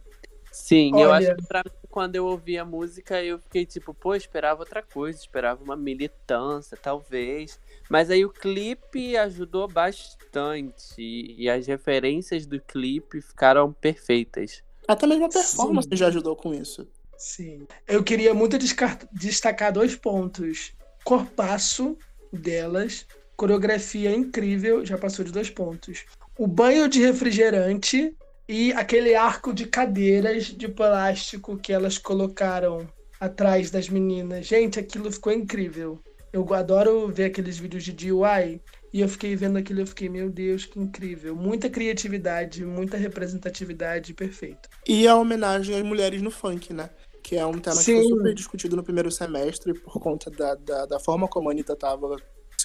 Sim, 0.51 0.91
eu 0.99 1.09
Olha- 1.09 1.33
acho 1.33 1.35
que 1.41 1.47
pra 1.47 1.61
mim, 1.63 1.71
quando 1.89 2.15
eu 2.15 2.25
ouvi 2.25 2.57
a 2.57 2.65
música, 2.65 3.23
eu 3.23 3.39
fiquei 3.39 3.65
tipo, 3.65 3.93
pô, 3.93 4.15
esperava 4.15 4.61
outra 4.61 4.81
coisa, 4.81 5.19
esperava 5.19 5.63
uma 5.63 5.75
militância, 5.75 6.77
talvez. 6.81 7.59
Mas 7.89 8.09
aí 8.09 8.25
o 8.25 8.29
clipe 8.29 9.15
ajudou 9.17 9.67
bastante. 9.67 10.95
E, 10.97 11.49
as 11.49 11.67
referências 11.67 12.45
do 12.45 12.59
clipe 12.59 13.21
ficaram 13.21 13.71
perfeitas. 13.73 14.63
Até 14.87 15.05
mesmo 15.05 15.25
a 15.25 15.29
performance 15.29 15.87
Sim. 15.89 15.95
já 15.95 16.07
ajudou 16.07 16.35
com 16.35 16.53
isso. 16.53 16.87
Sim. 17.17 17.67
Eu 17.87 18.03
queria 18.03 18.33
muito 18.33 18.57
destacar 18.57 19.71
dois 19.71 19.95
pontos. 19.95 20.73
Corpaço 21.03 21.97
delas, 22.33 23.05
coreografia 23.35 24.11
incrível, 24.15 24.85
já 24.85 24.97
passou 24.97 25.23
de 25.25 25.31
dois 25.31 25.49
pontos. 25.49 26.05
O 26.39 26.47
banho 26.47 26.87
de 26.87 27.01
refrigerante 27.01 28.15
e 28.47 28.71
aquele 28.71 29.13
arco 29.13 29.53
de 29.53 29.65
cadeiras 29.65 30.45
de 30.45 30.69
plástico 30.69 31.57
que 31.57 31.73
elas 31.73 31.97
colocaram 31.97 32.87
atrás 33.19 33.69
das 33.69 33.89
meninas. 33.89 34.45
Gente, 34.45 34.79
aquilo 34.79 35.11
ficou 35.11 35.33
incrível. 35.33 35.99
Eu 36.31 36.47
adoro 36.53 37.09
ver 37.09 37.25
aqueles 37.25 37.57
vídeos 37.57 37.83
de 37.83 37.91
DIY 37.91 38.61
e 38.93 39.01
eu 39.01 39.09
fiquei 39.09 39.35
vendo 39.35 39.57
aquilo 39.57 39.79
e 39.79 39.83
eu 39.83 39.87
fiquei, 39.87 40.07
meu 40.07 40.29
Deus, 40.29 40.63
que 40.63 40.79
incrível. 40.79 41.35
Muita 41.35 41.69
criatividade, 41.69 42.63
muita 42.63 42.95
representatividade, 42.95 44.13
perfeito. 44.13 44.69
E 44.87 45.05
a 45.09 45.17
homenagem 45.17 45.75
às 45.75 45.83
mulheres 45.83 46.21
no 46.21 46.31
funk, 46.31 46.71
né? 46.71 46.89
Que 47.21 47.35
é 47.35 47.45
um 47.45 47.59
tema 47.59 47.75
que 47.75 47.83
Sim. 47.83 47.95
foi 47.95 48.03
super 48.05 48.33
discutido 48.33 48.77
no 48.77 48.83
primeiro 48.83 49.11
semestre 49.11 49.73
por 49.73 49.99
conta 49.99 50.31
da, 50.31 50.55
da, 50.55 50.85
da 50.85 50.99
forma 51.01 51.27
como 51.27 51.49
a 51.49 51.51
Anitta 51.51 51.73
estava 51.73 52.15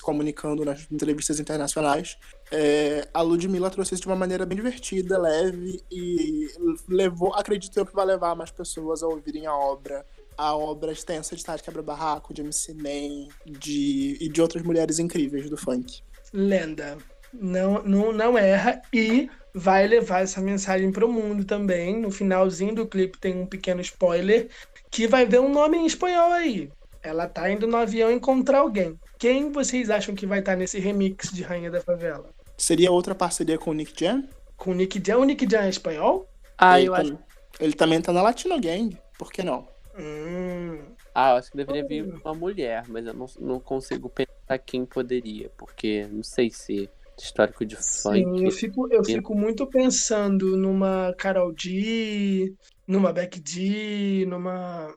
comunicando 0.04 0.64
nas 0.64 0.86
entrevistas 0.92 1.40
internacionais. 1.40 2.16
É, 2.52 3.08
a 3.12 3.22
Ludmilla 3.22 3.70
trouxe 3.70 3.94
isso 3.94 4.02
de 4.02 4.08
uma 4.08 4.16
maneira 4.16 4.44
bem 4.44 4.56
divertida, 4.56 5.18
leve 5.18 5.82
e 5.90 6.46
levou, 6.88 7.34
acredito 7.34 7.76
eu, 7.76 7.86
que 7.86 7.94
vai 7.94 8.04
levar 8.04 8.36
mais 8.36 8.50
pessoas 8.50 9.02
a 9.02 9.08
ouvirem 9.08 9.46
a 9.46 9.56
obra. 9.56 10.04
A 10.36 10.54
obra 10.54 10.92
extensa 10.92 11.34
de 11.36 11.44
Tati 11.44 11.62
Quebra-Barraco, 11.62 12.34
de 12.34 12.42
MC 12.42 12.74
Nem 12.74 13.28
de, 13.46 14.18
e 14.20 14.28
de 14.28 14.42
outras 14.42 14.62
mulheres 14.62 14.98
incríveis 14.98 15.48
do 15.48 15.56
funk. 15.56 16.02
lenda. 16.32 16.98
Não, 17.32 17.82
não, 17.82 18.12
não 18.12 18.38
erra 18.38 18.80
e 18.92 19.28
vai 19.52 19.86
levar 19.86 20.22
essa 20.22 20.40
mensagem 20.40 20.90
para 20.92 21.06
o 21.06 21.12
mundo 21.12 21.44
também. 21.44 22.00
No 22.00 22.10
finalzinho 22.10 22.74
do 22.74 22.86
clipe 22.86 23.18
tem 23.18 23.36
um 23.36 23.46
pequeno 23.46 23.80
spoiler 23.80 24.48
que 24.90 25.06
vai 25.06 25.24
ver 25.26 25.40
um 25.40 25.48
nome 25.48 25.78
em 25.78 25.86
espanhol 25.86 26.32
aí. 26.32 26.70
Ela 27.04 27.28
tá 27.28 27.50
indo 27.50 27.66
no 27.66 27.76
avião 27.76 28.10
encontrar 28.10 28.60
alguém. 28.60 28.98
Quem 29.18 29.52
vocês 29.52 29.90
acham 29.90 30.14
que 30.14 30.26
vai 30.26 30.38
estar 30.38 30.56
nesse 30.56 30.78
remix 30.80 31.30
de 31.30 31.42
Rainha 31.42 31.70
da 31.70 31.80
Favela? 31.80 32.30
Seria 32.56 32.90
outra 32.90 33.14
parceria 33.14 33.58
com 33.58 33.70
o 33.70 33.74
Nick 33.74 33.92
Jam? 34.02 34.26
Com 34.56 34.70
o 34.70 34.74
Nick 34.74 35.00
Jam? 35.04 35.20
O 35.20 35.24
Nick 35.24 35.46
Jam 35.48 35.62
é 35.62 35.68
espanhol? 35.68 36.26
Ah, 36.56 36.80
ele, 36.80 36.88
eu 36.88 36.94
acho, 36.94 37.18
ele 37.60 37.74
também 37.74 38.00
tá 38.00 38.12
na 38.12 38.22
Latino 38.22 38.58
Gang, 38.58 38.96
por 39.18 39.30
que 39.30 39.42
não? 39.42 39.68
Hum, 39.98 40.78
ah, 41.14 41.32
eu 41.32 41.36
acho 41.36 41.50
que 41.50 41.56
deveria 41.56 41.86
vir 41.86 42.02
uma 42.24 42.34
mulher, 42.34 42.84
mas 42.88 43.06
eu 43.06 43.14
não, 43.14 43.26
não 43.38 43.60
consigo 43.60 44.08
pensar 44.08 44.58
quem 44.64 44.84
poderia, 44.84 45.50
porque 45.56 46.08
não 46.10 46.22
sei 46.22 46.50
se 46.50 46.90
histórico 47.16 47.64
de 47.64 47.76
sim, 47.80 48.24
funk. 48.24 48.44
eu 48.44 48.50
fico, 48.50 48.92
eu 48.92 49.04
fico 49.04 49.34
muito 49.34 49.66
pensando 49.66 50.56
numa 50.56 51.14
Carol 51.16 51.52
D, 51.52 52.52
numa 52.86 53.12
Beck 53.12 53.38
D, 53.40 54.26
numa. 54.26 54.92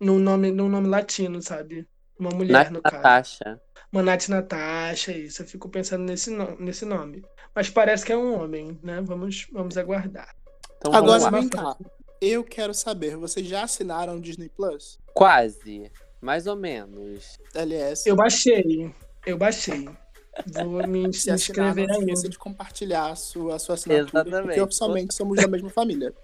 Num 0.00 0.18
nome, 0.18 0.50
num 0.50 0.68
nome 0.68 0.88
latino, 0.88 1.42
sabe? 1.42 1.86
Uma 2.18 2.30
mulher, 2.30 2.52
Nath 2.52 2.70
no 2.72 2.82
caso. 2.82 2.96
Natasha. 2.96 3.60
Uma 3.92 4.02
Nath 4.02 4.28
Natasha, 4.28 5.12
isso. 5.12 5.42
Eu 5.42 5.46
fico 5.46 5.68
pensando 5.68 6.04
nesse, 6.04 6.30
no- 6.30 6.56
nesse 6.60 6.84
nome. 6.84 7.24
Mas 7.54 7.68
parece 7.68 8.04
que 8.04 8.12
é 8.12 8.16
um 8.16 8.40
homem, 8.40 8.78
né? 8.82 9.00
Vamos, 9.02 9.46
vamos 9.52 9.76
aguardar. 9.76 10.34
Então 10.78 10.94
Agora 10.94 11.18
vamos 11.20 11.40
vem 11.40 11.48
cá. 11.48 11.76
Eu 12.20 12.44
quero 12.44 12.72
saber, 12.74 13.16
vocês 13.16 13.46
já 13.46 13.62
assinaram 13.64 14.16
o 14.16 14.20
Disney 14.20 14.48
Plus? 14.48 14.98
Quase. 15.14 15.90
Mais 16.20 16.46
ou 16.46 16.54
menos. 16.56 17.38
LS. 17.54 18.08
Eu 18.08 18.14
baixei. 18.14 18.94
Eu 19.26 19.38
baixei. 19.38 19.88
Vou 20.52 20.84
me, 20.86 21.12
Se 21.12 21.30
assinar, 21.30 21.74
não 21.74 21.82
inscrever 21.82 21.90
esqueça 21.90 22.28
de 22.28 22.38
compartilhar 22.38 23.10
a 23.10 23.16
sua, 23.16 23.56
a 23.56 23.58
sua 23.58 23.74
assinatura, 23.74 24.20
Exatamente. 24.22 24.42
porque 24.46 24.60
oficialmente 24.60 25.14
somos 25.14 25.36
da 25.36 25.48
mesma 25.48 25.70
família. 25.70 26.14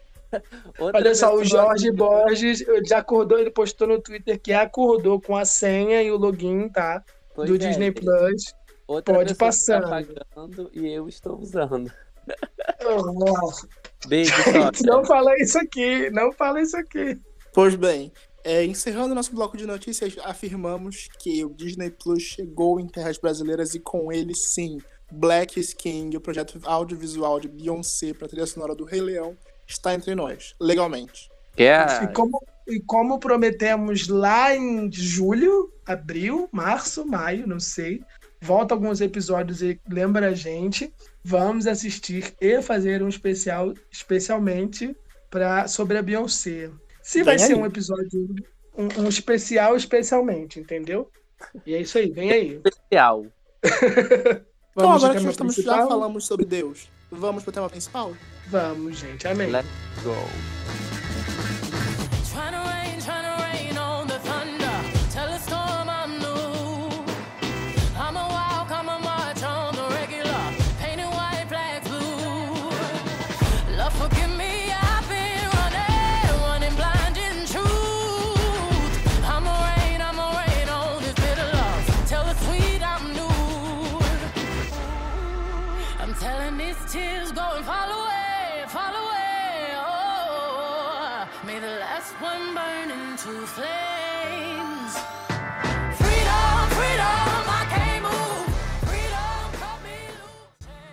Outra 0.79 1.01
Olha 1.01 1.15
só, 1.15 1.35
o 1.35 1.45
Jorge 1.45 1.91
Borges 1.91 2.61
ele 2.61 2.85
já 2.87 2.99
acordou, 2.99 3.39
ele 3.39 3.51
postou 3.51 3.89
no 3.89 4.01
Twitter 4.01 4.41
que 4.41 4.53
acordou 4.53 5.21
com 5.21 5.37
a 5.37 5.45
senha 5.45 6.03
e 6.03 6.11
o 6.11 6.17
login, 6.17 6.69
tá? 6.69 7.03
Pois 7.35 7.49
do 7.49 7.57
é, 7.57 7.59
Disney. 7.59 7.93
Plus. 7.93 8.55
Outra 8.87 9.15
Pode 9.15 9.35
pessoa 9.35 9.51
está 9.51 9.81
passando. 9.81 10.15
pagando 10.35 10.71
e 10.73 10.93
eu 10.93 11.09
estou 11.09 11.39
usando. 11.39 11.91
Oh, 12.85 13.51
Beijo, 14.09 14.33
não 14.85 15.05
fala 15.05 15.35
isso 15.41 15.59
aqui, 15.59 16.11
não 16.11 16.33
fala 16.33 16.61
isso 16.61 16.77
aqui. 16.77 17.19
Pois 17.53 17.75
bem, 17.75 18.13
é, 18.45 18.65
encerrando 18.65 19.15
nosso 19.15 19.35
bloco 19.35 19.57
de 19.57 19.67
notícias, 19.67 20.17
afirmamos 20.23 21.09
que 21.19 21.45
o 21.45 21.53
Disney 21.53 21.91
Plus 21.91 22.23
chegou 22.23 22.79
em 22.79 22.87
terras 22.87 23.19
brasileiras 23.19 23.75
e 23.75 23.81
com 23.81 24.13
ele, 24.13 24.35
sim, 24.37 24.79
Black 25.11 25.59
is 25.59 25.73
King, 25.75 26.17
o 26.17 26.21
projeto 26.21 26.61
audiovisual 26.65 27.41
de 27.41 27.49
Beyoncé 27.49 28.13
para 28.15 28.27
a 28.27 28.29
trilha 28.29 28.47
sonora 28.47 28.75
do 28.75 28.85
Rei 28.85 29.01
Leão, 29.01 29.37
está 29.67 29.95
entre 29.95 30.15
nós, 30.15 30.55
legalmente. 30.61 31.31
Quer? 31.57 32.05
E 32.05 32.13
como, 32.13 32.43
e 32.67 32.81
como 32.81 33.19
prometemos 33.19 34.09
lá 34.09 34.55
em 34.55 34.91
julho, 34.93 35.73
abril, 35.87 36.49
março, 36.53 37.07
maio, 37.07 37.47
não 37.47 37.59
sei. 37.59 38.03
Volta 38.41 38.75
alguns 38.75 39.01
episódios 39.01 39.63
e 39.63 39.81
lembra 39.89 40.29
a 40.29 40.35
gente. 40.35 40.93
vamos 41.25 41.67
assistir 41.67 42.35
e 42.41 42.63
fazer 42.63 43.03
um 43.03 43.09
especial 43.09 43.75
especialmente 43.91 44.97
pra, 45.31 45.67
sobre 45.67 45.99
a 45.99 46.03
Beyoncé. 46.03 46.71
Se 47.03 47.23
vai 47.23 47.39
ser 47.39 47.57
um 47.57 47.67
episódio, 47.67 48.29
um, 48.77 49.03
um 49.03 49.09
especial 49.09 49.77
especialmente, 49.77 50.61
entendeu? 50.61 51.11
E 51.65 51.75
é 51.75 51.81
isso 51.81 51.99
aí, 51.99 52.11
vem 52.11 52.31
aí. 52.31 52.61
Especial. 52.65 53.27
Então, 54.77 54.93
agora 54.93 55.15
que 55.15 55.23
nós 55.23 55.33
estamos, 55.33 55.55
já 55.55 55.87
falamos 55.87 56.27
sobre 56.27 56.45
Deus, 56.45 56.91
vamos 57.11 57.43
pro 57.43 57.51
tema 57.51 57.67
principal? 57.71 58.13
Vamos, 58.51 58.99
gente, 58.99 59.27
amém. 59.27 59.51
Let's 59.51 59.69
go. 60.03 60.15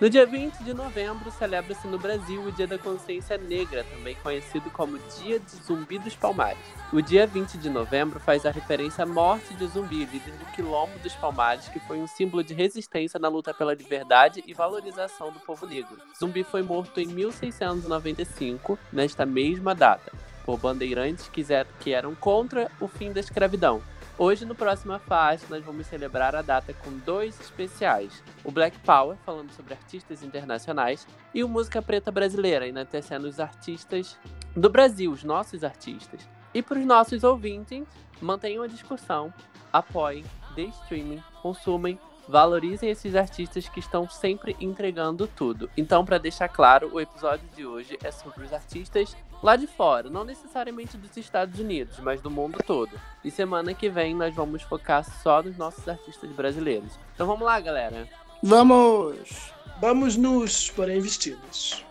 No 0.04 0.10
dia 0.10 0.26
20 0.26 0.66
de 0.66 0.74
novembro, 0.74 1.32
celebra-se 1.32 1.88
no 1.88 1.98
Brasil 1.98 2.42
o 2.44 2.52
Dia 2.52 2.68
da 2.68 2.78
Consciência 2.78 3.38
Negra, 3.38 3.86
também 3.86 4.14
conhecido 4.16 4.70
como 4.70 5.00
Dia 5.18 5.40
de 5.40 5.52
Zumbi 5.66 5.98
dos 5.98 6.14
Palmares. 6.14 6.60
O 6.92 7.02
dia 7.02 7.26
20 7.26 7.58
de 7.58 7.70
novembro 7.70 8.20
faz 8.20 8.46
a 8.46 8.52
referência 8.52 9.06
à 9.06 9.08
morte 9.08 9.54
de 9.54 9.66
Zumbi, 9.66 10.04
líder 10.04 10.34
do 10.34 10.46
Quilombo 10.48 11.00
dos 11.00 11.14
Palmares, 11.14 11.70
que 11.70 11.80
foi 11.80 12.00
um 12.00 12.06
símbolo 12.06 12.44
de 12.44 12.54
resistência 12.54 13.18
na 13.18 13.30
luta 13.30 13.54
pela 13.54 13.74
liberdade 13.74 14.44
e 14.46 14.54
valorização 14.54 15.32
do 15.32 15.40
povo 15.40 15.66
negro. 15.66 15.96
Zumbi 16.20 16.44
foi 16.44 16.64
morto 16.64 17.00
em 17.00 17.08
1695, 17.08 18.78
nesta 18.92 19.26
mesma 19.26 19.74
data, 19.74 20.12
por 20.46 20.58
bandeirantes 20.58 21.32
que 21.80 21.94
eram 21.94 22.14
contra 22.14 22.70
o 22.78 22.90
fim 22.90 23.14
da 23.14 23.22
escravidão. 23.22 23.82
Hoje, 24.16 24.46
no 24.46 24.54
Próxima 24.54 25.00
Faixa, 25.00 25.48
nós 25.50 25.66
vamos 25.66 25.88
celebrar 25.88 26.36
a 26.36 26.44
data 26.44 26.72
com 26.72 26.92
dois 27.00 27.40
especiais. 27.42 28.24
O 28.44 28.52
Black 28.52 28.78
Power, 28.80 29.18
falando 29.26 29.52
sobre 29.52 29.74
artistas 29.74 30.22
internacionais, 30.22 31.08
e 31.34 31.44
o 31.44 31.50
Música 31.50 31.82
Preta 31.82 32.12
Brasileira, 32.12 32.68
enaltecendo 32.68 33.28
os 33.28 33.40
artistas 33.40 34.16
do 34.56 34.70
Brasil, 34.70 35.12
os 35.12 35.24
nossos 35.24 35.64
artistas. 35.64 36.30
E 36.54 36.62
para 36.62 36.78
os 36.78 36.86
nossos 36.86 37.24
ouvintes, 37.24 37.84
mantenham 38.22 38.64
a 38.64 38.68
discussão, 38.68 39.34
apoiem, 39.72 40.24
dê 40.56 40.66
streaming, 40.66 41.24
consumem, 41.42 42.00
valorizem 42.28 42.92
esses 42.92 43.16
artistas 43.16 43.68
que 43.68 43.80
estão 43.80 44.08
sempre 44.08 44.56
entregando 44.60 45.26
tudo. 45.26 45.72
Então, 45.76 46.06
para 46.06 46.20
deixar 46.20 46.50
claro, 46.50 46.94
o 46.94 47.02
episódio 47.02 47.50
de 47.56 47.66
hoje 47.66 47.98
é 48.04 48.12
sobre 48.12 48.46
os 48.46 48.54
artistas 48.54 49.18
lá 49.44 49.58
de 49.58 49.68
fora, 49.68 50.10
não 50.10 50.24
necessariamente 50.24 50.98
dos 50.98 51.16
Estados 51.18 51.60
Unidos, 51.60 52.00
mas 52.00 52.22
do 52.22 52.32
mundo 52.32 52.58
todo. 52.66 52.92
E 53.24 53.30
semana 53.30 53.74
que 53.74 53.90
vem 53.90 54.16
nós 54.16 54.34
vamos 54.34 54.64
focar 54.64 55.04
só 55.22 55.44
nos 55.44 55.58
nossos 55.58 55.88
artistas 55.88 56.32
brasileiros. 56.32 56.98
Então 57.14 57.28
vamos 57.28 57.46
lá, 57.46 57.60
galera. 57.60 58.08
Vamos! 58.42 59.52
Vamos 59.82 60.16
nos, 60.16 60.70
porém, 60.72 61.02
vestidos. 61.02 61.84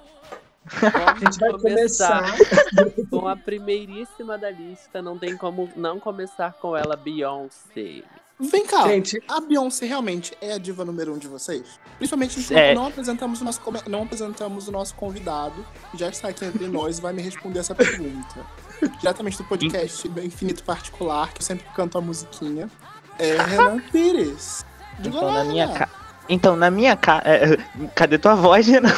Vamos 0.65 0.97
A 1.07 1.15
gente 1.17 1.39
vai 1.39 1.53
começar. 1.53 2.37
com 3.11 3.29
a 3.29 3.37
primeiríssima 3.37 4.39
da 4.39 4.51
lista. 4.51 5.03
Não 5.03 5.19
tem 5.19 5.37
como 5.37 5.69
não 5.77 6.01
começar 6.01 6.53
com 6.55 6.77
ela, 6.77 6.97
Beyoncé. 6.97 8.03
Vem 8.51 8.67
cá, 8.67 8.89
Gente, 8.89 9.23
a 9.29 9.41
Beyoncé 9.41 9.87
realmente 9.87 10.33
é 10.41 10.55
a 10.55 10.59
diva 10.59 10.85
número 10.85 11.15
um 11.15 11.19
de 11.19 11.29
vocês? 11.29 11.63
Principalmente 11.97 12.41
enquanto 12.41 12.59
É. 12.59 12.75
não, 12.75 12.87
apresentamos 12.89 13.41
o 13.41 13.45
nosso, 13.45 13.61
não 13.89 14.03
apresentamos 14.03 14.67
o 14.69 14.73
nosso 14.73 14.95
convidado, 14.97 15.65
que 15.91 15.99
já 15.99 16.09
está 16.09 16.29
aqui 16.29 16.45
entre 16.45 16.67
nós 16.69 16.99
e 16.99 17.01
vai 17.01 17.13
me 17.13 17.23
responder 17.23 17.61
essa 17.61 17.75
pergunta. 17.75 18.45
Diretamente 18.99 19.39
do 19.39 19.45
podcast 19.45 20.09
Infinito 20.09 20.65
Particular, 20.65 21.33
que 21.33 21.41
eu 21.41 21.47
sempre 21.47 21.65
canto 21.75 21.97
a 21.99 22.01
musiquinha. 22.01 22.69
É 23.19 23.37
Renan 23.41 23.79
Pires. 23.93 24.65
Diga 24.99 25.17
Então, 25.17 25.27
lá, 25.29 25.35
na 25.35 25.45
minha 25.45 25.69
casa. 25.69 25.91
Então, 26.29 26.57
na 26.57 26.71
minha 26.71 26.97
casa. 26.97 27.23
cadê 27.95 28.19
tua 28.19 28.35
voz, 28.35 28.67
Renan? 28.67 28.93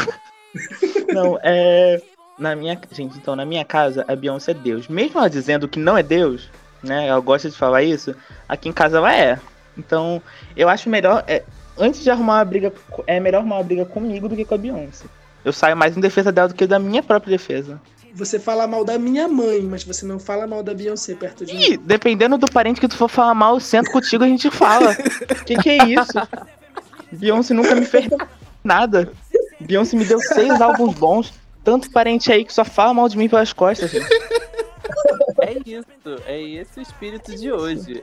Não, 1.12 1.38
é. 1.42 2.00
Na 2.38 2.56
minha. 2.56 2.80
Gente, 2.90 3.16
então, 3.18 3.36
na 3.36 3.44
minha 3.44 3.64
casa, 3.64 4.04
a 4.08 4.16
Beyoncé 4.16 4.52
é 4.52 4.54
Deus. 4.54 4.88
Mesmo 4.88 5.18
ela 5.18 5.28
dizendo 5.28 5.68
que 5.68 5.78
não 5.78 5.96
é 5.96 6.02
Deus, 6.02 6.50
né? 6.84 7.08
Ela 7.08 7.20
gosta 7.20 7.50
de 7.50 7.56
falar 7.56 7.82
isso, 7.82 8.14
aqui 8.48 8.68
em 8.68 8.72
casa 8.72 8.98
ela 8.98 9.14
é. 9.14 9.38
Então, 9.76 10.22
eu 10.56 10.68
acho 10.68 10.88
melhor. 10.88 11.24
é, 11.26 11.42
antes 11.78 12.02
de 12.02 12.10
arrumar 12.10 12.38
uma 12.38 12.44
briga. 12.44 12.72
É 13.06 13.20
melhor 13.20 13.38
arrumar 13.38 13.56
uma 13.56 13.64
briga 13.64 13.84
comigo 13.84 14.28
do 14.28 14.36
que 14.36 14.44
com 14.44 14.54
a 14.54 14.58
Beyoncé. 14.58 15.06
Eu 15.44 15.52
saio 15.52 15.76
mais 15.76 15.96
em 15.96 16.00
defesa 16.00 16.32
dela 16.32 16.48
do 16.48 16.54
que 16.54 16.66
da 16.66 16.78
minha 16.78 17.02
própria 17.02 17.36
defesa. 17.36 17.80
você 18.14 18.38
fala 18.38 18.66
mal 18.66 18.84
da 18.84 18.98
minha 18.98 19.28
mãe, 19.28 19.60
mas 19.62 19.84
você 19.84 20.06
não 20.06 20.18
fala 20.18 20.46
mal 20.46 20.62
da 20.62 20.72
Beyoncé 20.72 21.14
perto 21.14 21.44
de 21.44 21.54
mim. 21.54 21.60
Ih, 21.60 21.76
dependendo 21.76 22.38
do 22.38 22.50
parente 22.50 22.80
que 22.80 22.88
tu 22.88 22.96
for 22.96 23.08
falar 23.08 23.34
mal, 23.34 23.54
eu 23.54 23.60
sento 23.60 23.90
contigo 23.90 24.24
a 24.24 24.28
gente 24.28 24.50
fala. 24.50 24.94
que 25.44 25.56
que 25.56 25.70
é 25.70 25.84
isso? 25.84 26.18
Beyoncé 27.12 27.52
nunca 27.52 27.74
me 27.74 27.84
fez 27.84 28.08
nada. 28.62 29.12
Beyoncé 29.60 29.96
me 29.96 30.04
deu 30.04 30.20
seis 30.20 30.60
álbuns 30.60 30.94
bons. 30.94 31.32
Tanto 31.62 31.90
parente 31.90 32.30
aí 32.30 32.44
que 32.44 32.52
só 32.52 32.64
fala 32.64 32.92
mal 32.92 33.08
de 33.08 33.16
mim 33.16 33.28
pelas 33.28 33.52
costas, 33.52 33.90
gente. 33.90 34.06
É 35.44 35.58
isso, 35.64 35.86
é 36.26 36.42
esse 36.42 36.78
o 36.78 36.82
espírito 36.82 37.34
de 37.34 37.52
hoje. 37.52 38.02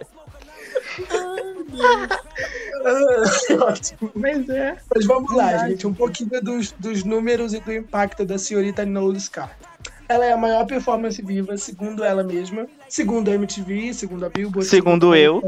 Ótimo. 3.62 4.12
Mas 4.16 4.50
é. 4.50 4.78
Mas 4.94 5.06
vamos 5.06 5.34
lá, 5.36 5.68
gente. 5.68 5.88
Um 5.88 5.94
pouquinho 5.94 6.42
dos, 6.42 6.72
dos 6.74 7.04
números 7.04 7.54
e 7.54 7.60
do 7.60 7.74
impacto 7.74 8.26
da 8.26 8.38
senhorita 8.38 8.86
Carter. 9.32 9.68
Ela 10.08 10.26
é 10.26 10.34
a 10.34 10.38
maior 10.38 10.66
performance 10.66 11.22
viva, 11.22 11.58
segundo 11.58 12.04
ela 12.04 12.24
mesma, 12.24 12.68
segundo 12.90 13.32
a 13.32 13.34
MTV, 13.34 13.94
segundo 13.94 14.26
a 14.26 14.30
Billboard. 14.30 14.68
Segundo 14.68 15.16
eu. 15.16 15.42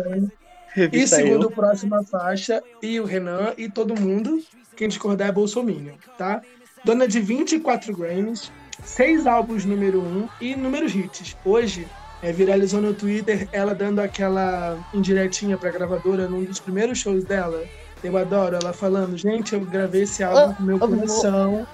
E 0.92 1.06
segundo 1.06 1.44
eu. 1.44 1.50
o 1.50 1.52
próxima 1.52 2.04
faixa, 2.04 2.64
e 2.82 3.00
o 3.00 3.06
Renan, 3.06 3.54
e 3.58 3.70
todo 3.70 4.00
mundo, 4.00 4.42
quem 4.76 4.88
discordar 4.88 5.28
é 5.28 5.32
Bolsominion, 5.32 5.94
tá? 6.18 6.42
Dona 6.86 7.08
de 7.08 7.20
24 7.20 7.96
Grammys, 7.96 8.52
6 8.84 9.28
álbuns 9.28 9.66
número 9.66 10.02
1 10.02 10.30
e 10.42 10.56
números 10.56 10.94
hits. 10.94 11.36
Hoje, 11.44 11.88
é, 12.22 12.32
viralizou 12.32 12.82
no 12.82 12.94
Twitter 12.94 13.48
ela 13.52 13.76
dando 13.76 14.00
aquela 14.00 14.78
indiretinha 14.94 15.58
pra 15.58 15.72
gravadora 15.72 16.28
num 16.28 16.44
dos 16.44 16.60
primeiros 16.60 17.00
shows 17.00 17.24
dela. 17.24 17.64
Eu 18.04 18.18
adoro 18.18 18.58
ela 18.62 18.74
falando, 18.74 19.18
gente, 19.18 19.54
eu 19.54 19.62
gravei 19.62 20.04
esse 20.04 20.24
álbum 20.24 20.54
com 20.56 20.64
meu 20.64 20.76
amor. 20.78 20.90
coração. 20.98 21.68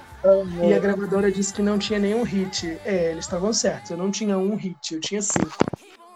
E 0.67 0.73
a 0.73 0.79
gravadora 0.79 1.31
disse 1.31 1.53
que 1.53 1.61
não 1.61 1.79
tinha 1.79 1.97
nenhum 1.97 2.23
hit. 2.23 2.77
É, 2.85 3.11
eles 3.11 3.25
estavam 3.25 3.53
certos. 3.53 3.91
Eu 3.91 3.97
não 3.97 4.11
tinha 4.11 4.37
um 4.37 4.55
hit, 4.55 4.95
eu 4.95 4.99
tinha 4.99 5.21
cinco. 5.21 5.57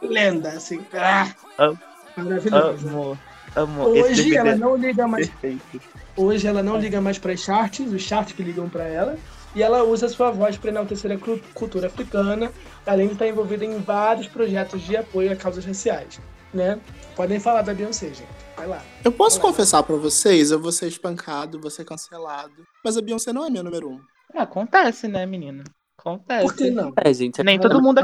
Lenda, 0.02 0.50
assim. 0.50 0.82
Ah, 0.94 1.32
Amo. 1.58 1.80
maravilhosa. 2.18 2.90
Amo. 2.90 3.18
Amo. 3.56 3.96
Esse 3.96 4.12
Hoje 4.12 4.36
ela 4.36 4.56
não 4.56 4.76
liga 4.76 5.08
mais. 5.08 5.30
perfeito. 5.30 5.82
Hoje 6.18 6.46
ela 6.48 6.62
não 6.62 6.78
liga 6.78 7.00
mais 7.00 7.18
para 7.18 7.32
as 7.34 7.40
charts, 7.40 7.92
os 7.92 8.02
charts 8.02 8.34
que 8.34 8.44
ligam 8.44 8.68
para 8.68 8.84
ela. 8.84 9.18
E 9.56 9.62
ela 9.62 9.84
usa 9.84 10.10
sua 10.10 10.32
voz 10.32 10.58
para 10.58 10.72
enaltecer 10.72 11.12
a 11.12 11.18
cultura 11.54 11.88
africana, 11.88 12.52
além 12.86 13.08
de 13.08 13.14
estar 13.14 13.28
envolvida 13.28 13.64
em 13.64 13.78
vários 13.80 14.28
projetos 14.28 14.82
de 14.82 14.98
apoio 14.98 15.32
a 15.32 15.36
causas 15.36 15.66
raciais. 15.66 16.20
Né? 16.54 16.80
Podem 17.16 17.40
falar 17.40 17.62
da 17.62 17.74
Beyoncé, 17.74 18.08
gente. 18.08 18.28
Vai 18.56 18.68
lá. 18.68 18.84
Eu 19.04 19.12
posso 19.12 19.40
confessar 19.40 19.84
pra 19.84 19.96
vocês, 19.96 20.52
eu 20.52 20.60
vou 20.60 20.72
ser 20.72 20.88
espancado, 20.88 21.60
vou 21.60 21.72
ser 21.72 21.84
cancelado. 21.84 22.66
Mas 22.84 22.98
a 22.98 23.02
Beyoncé 23.02 23.34
não 23.34 23.46
é 23.46 23.50
minha 23.50 23.64
número 23.64 23.90
um. 23.90 24.00
Ah, 24.34 24.44
acontece, 24.44 25.08
né, 25.08 25.26
menina? 25.26 25.64
Acontece. 25.98 26.46
Por 26.46 26.56
que 26.56 26.70
não? 26.70 26.94
É, 26.96 27.14
gente, 27.14 27.42
é 27.42 27.44
Nem 27.44 27.60
todo 27.60 27.82
mundo 27.82 28.02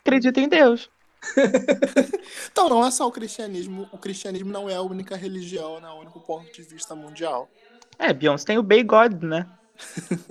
acredita 0.00 0.40
em 0.40 0.48
Deus. 0.48 0.90
Então, 2.50 2.68
não 2.68 2.84
é 2.84 2.90
só 2.90 3.06
o 3.06 3.12
cristianismo. 3.12 3.88
O 3.92 3.98
cristianismo 3.98 4.50
não 4.50 4.68
é 4.68 4.74
a 4.74 4.82
única 4.82 5.16
religião, 5.16 5.78
não 5.80 5.88
é 5.88 5.92
o 5.92 6.00
único 6.00 6.20
ponto 6.20 6.50
de 6.50 6.62
vista 6.62 6.94
mundial. 6.94 7.48
É, 7.98 8.12
Beyoncé 8.12 8.46
tem 8.46 8.58
o 8.58 8.62
Bay 8.62 8.82
God, 8.82 9.22
né? 9.22 9.46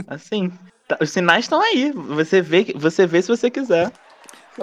Assim, 0.07 0.51
tá- 0.87 0.97
os 1.01 1.09
sinais 1.11 1.45
estão 1.45 1.61
aí. 1.61 1.91
Você 1.91 2.41
vê, 2.41 2.73
você 2.75 3.05
vê 3.05 3.21
se 3.21 3.27
você 3.27 3.49
quiser. 3.49 3.91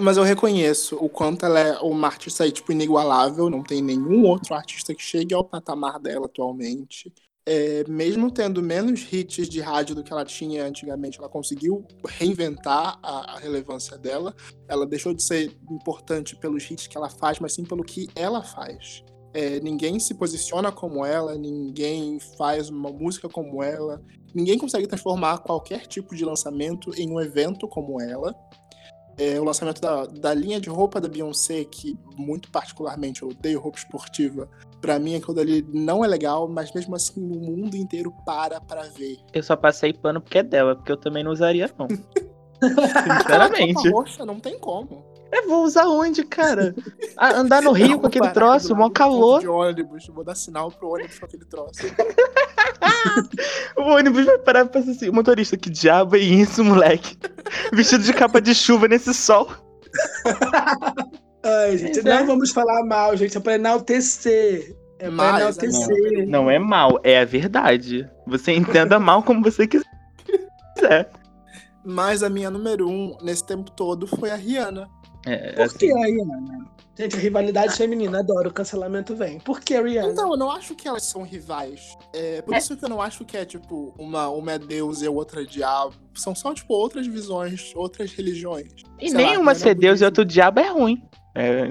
Mas 0.01 0.17
eu 0.17 0.23
reconheço 0.23 0.97
o 0.97 1.09
quanto 1.09 1.45
ela 1.45 1.61
é 1.61 1.79
uma 1.81 2.07
artista 2.07 2.45
aí, 2.45 2.53
tipo, 2.53 2.73
inigualável. 2.73 3.51
Não 3.51 3.63
tem 3.63 3.83
nenhum 3.83 4.25
outro 4.25 4.55
artista 4.55 4.95
que 4.95 5.03
chegue 5.03 5.35
ao 5.35 5.45
patamar 5.45 5.99
dela 5.99 6.27
atualmente. 6.27 7.13
É, 7.45 7.85
mesmo 7.89 8.31
tendo 8.31 8.63
menos 8.63 9.13
hits 9.13 9.49
de 9.49 9.61
rádio 9.61 9.97
do 9.97 10.05
que 10.05 10.13
ela 10.13 10.25
tinha 10.25 10.65
antigamente, 10.65 11.19
ela 11.19 11.29
conseguiu 11.29 11.85
reinventar 12.09 12.99
a, 13.03 13.35
a 13.35 13.39
relevância 13.39 13.99
dela. 13.99 14.35
Ela 14.69 14.87
deixou 14.87 15.13
de 15.13 15.23
ser 15.23 15.53
importante 15.71 16.37
pelos 16.37 16.71
hits 16.71 16.87
que 16.87 16.97
ela 16.97 17.11
faz, 17.11 17.39
mas 17.41 17.53
sim 17.53 17.65
pelo 17.65 17.83
que 17.85 18.09
ela 18.15 18.43
faz. 18.43 19.03
É, 19.35 19.61
ninguém 19.61 19.99
se 19.99 20.15
posiciona 20.15 20.71
como 20.71 21.05
ela, 21.05 21.35
ninguém 21.37 22.19
faz 22.37 22.69
uma 22.69 22.91
música 22.91 23.29
como 23.29 23.63
ela, 23.63 24.03
ninguém 24.35 24.59
consegue 24.59 24.87
transformar 24.87 25.39
qualquer 25.39 25.87
tipo 25.87 26.15
de 26.15 26.25
lançamento 26.25 26.93
em 26.99 27.11
um 27.11 27.21
evento 27.21 27.67
como 27.67 28.01
ela. 28.01 28.35
É, 29.19 29.39
o 29.39 29.45
lançamento 29.45 29.81
da, 29.81 30.07
da 30.07 30.35
linha 30.35 30.61
de 30.61 30.71
roupa 30.71 31.01
da 31.01 31.09
Beyoncé, 31.09 31.65
que 31.65 31.99
muito 32.17 32.51
particularmente 32.51 33.23
eu 33.23 33.29
odeio 33.29 33.61
roupa 33.61 33.79
esportiva, 33.79 34.49
pra 34.81 34.99
mim 34.99 35.15
aquilo 35.15 35.35
dali 35.35 35.67
não 35.73 36.05
é 36.05 36.09
legal, 36.09 36.49
mas 36.49 36.73
mesmo 36.73 36.95
assim 36.97 37.21
o 37.23 37.41
mundo 37.41 37.77
inteiro 37.77 38.13
para 38.25 38.61
pra 38.61 38.83
ver. 38.83 39.19
Eu 39.33 39.43
só 39.43 39.55
passei 39.55 39.93
pano 39.93 40.21
porque 40.21 40.39
é 40.39 40.43
dela, 40.43 40.75
porque 40.75 40.93
eu 40.93 40.97
também 40.97 41.23
não 41.23 41.31
usaria, 41.31 41.71
não. 41.79 41.89
Sinceramente. 42.63 43.75
roupa 43.75 43.91
roxa, 43.91 44.25
não 44.25 44.39
tem 44.39 44.59
como. 44.59 45.12
Eu 45.33 45.49
vou 45.49 45.65
usar 45.65 45.87
onde, 45.87 46.23
cara? 46.25 46.75
Ah, 47.17 47.39
andar 47.39 47.63
no 47.63 47.73
Rio 47.73 47.99
com 47.99 48.07
aquele 48.07 48.29
troço, 48.31 48.77
mó 48.77 48.91
calor. 48.91 49.41
De 49.41 49.49
ônibus, 49.49 50.07
vou 50.09 50.23
dar 50.23 50.35
sinal 50.35 50.71
pro 50.71 50.91
ônibus 50.91 51.19
com 51.19 51.25
aquele 51.25 51.47
troço. 51.47 51.81
O 53.77 53.83
ônibus 53.83 54.25
vai 54.25 54.39
parar 54.39 54.65
e 54.65 54.69
pensar 54.69 54.91
assim, 54.91 55.09
o 55.09 55.13
motorista, 55.13 55.57
que 55.57 55.71
diabo 55.71 56.17
é 56.17 56.21
isso, 56.21 56.65
moleque? 56.65 57.17
Vestido 57.73 58.05
de 58.05 58.13
capa 58.13 58.41
de 58.41 58.55
chuva 58.55 58.87
nesse 58.87 59.13
sol. 59.15 59.51
Ai, 61.43 61.79
gente, 61.79 62.01
é. 62.01 62.03
não 62.03 62.27
vamos 62.27 62.51
falar 62.51 62.85
mal, 62.85 63.17
gente. 63.17 63.37
É 63.37 63.41
pra 63.41 63.55
enaltecer. 63.55 64.77
É 64.99 65.07
pra 65.07 65.11
Mas, 65.11 65.41
enaltecer. 65.41 66.29
Não 66.29 66.51
é 66.51 66.59
mal, 66.59 67.01
é 67.03 67.21
a 67.21 67.25
verdade. 67.25 68.09
Você 68.27 68.53
entenda 68.53 68.99
mal 69.01 69.23
como 69.23 69.43
você 69.43 69.67
quiser. 69.67 71.11
Mas 71.85 72.23
a 72.23 72.31
minha 72.31 72.51
número 72.51 72.89
um 72.89 73.17
nesse 73.23 73.45
tempo 73.45 73.71
todo 73.71 74.07
foi 74.07 74.31
a 74.31 74.37
Rihanna. 74.37 74.89
É, 75.27 75.53
Por 75.53 75.79
que 75.79 75.91
assim, 75.93 76.03
a 76.03 76.07
Rihanna? 76.07 76.73
Gente, 76.95 77.17
a 77.17 77.19
rivalidade 77.19 77.75
feminina, 77.75 78.19
adoro, 78.19 78.51
o 78.51 78.53
cancelamento 78.53 79.15
vem. 79.15 79.39
Por 79.41 79.61
que 79.61 79.75
a 79.75 79.83
Rihanna? 79.83 80.13
Então, 80.13 80.33
eu 80.33 80.37
não 80.37 80.51
acho 80.51 80.75
que 80.75 80.87
elas 80.87 81.05
são 81.05 81.23
rivais. 81.23 81.97
É 82.13 82.43
por 82.43 82.55
isso 82.55 82.77
que 82.77 82.85
eu 82.85 82.89
não 82.89 83.01
acho 83.01 83.25
que 83.25 83.37
é, 83.37 83.45
tipo, 83.45 83.95
uma, 83.99 84.29
uma 84.29 84.53
é 84.53 84.59
Deus 84.59 85.01
e 85.01 85.07
a 85.07 85.11
outra 85.11 85.43
é 85.43 85.45
diabo. 85.45 85.95
São 86.15 86.35
só, 86.35 86.53
tipo, 86.53 86.75
outras 86.75 87.07
visões, 87.07 87.73
outras 87.75 88.13
religiões. 88.13 88.73
E 89.01 89.09
sei 89.09 89.19
lá, 89.19 89.31
nenhuma 89.31 89.53
Rihanna 89.53 89.55
ser 89.55 89.69
é 89.71 89.75
Deus 89.75 90.01
e 90.01 90.05
outro 90.05 90.25
diabo 90.25 90.61
é 90.61 90.69
ruim. 90.69 91.03
É, 91.35 91.69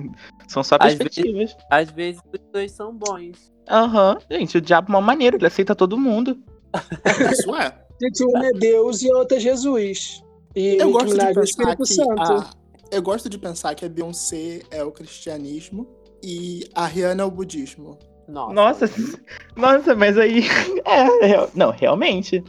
são 0.48 0.64
só 0.64 0.76
Às 0.80 0.96
perspectivas. 0.96 1.56
Às 1.70 1.92
vezes 1.92 2.22
os 2.34 2.40
dois 2.52 2.72
são 2.72 2.96
bons. 2.96 3.52
Aham. 3.70 4.18
Gente, 4.30 4.58
o 4.58 4.62
diabo 4.62 4.92
é 4.92 4.96
uma 4.96 5.02
maneira, 5.02 5.36
ele 5.38 5.46
aceita 5.46 5.76
todo 5.76 5.98
mundo. 5.98 6.38
Isso 7.32 7.56
é. 7.56 7.72
Gente, 8.02 8.24
uma 8.24 8.48
é 8.48 8.52
Deus 8.54 9.02
e 9.04 9.12
a 9.12 9.18
outra 9.18 9.38
é 9.38 9.40
Jesus. 9.40 10.24
E 10.56 10.78
Eu 10.78 10.92
gosto 10.92 11.14
de 11.14 11.22
é 11.22 11.28
pensar 11.28 11.44
Espírito 11.44 11.84
que 11.84 11.94
Santo. 11.94 12.22
a, 12.22 12.50
eu 12.92 13.02
gosto 13.02 13.30
de 13.30 13.38
pensar 13.38 13.74
que 13.76 13.86
a 13.86 13.90
Beyoncé 13.90 14.62
é 14.70 14.84
o 14.84 14.92
cristianismo 14.92 15.88
e 16.24 16.64
a 16.76 16.86
Rihanna 16.86 17.24
é 17.24 17.26
o 17.26 17.32
budismo. 17.32 17.98
Nossa. 18.28 18.54
Nossa, 18.54 18.86
nossa, 19.56 19.96
mas 19.96 20.18
aí. 20.18 20.44
É, 20.86 21.26
real- 21.26 21.50
não, 21.54 21.72
realmente. 21.72 22.44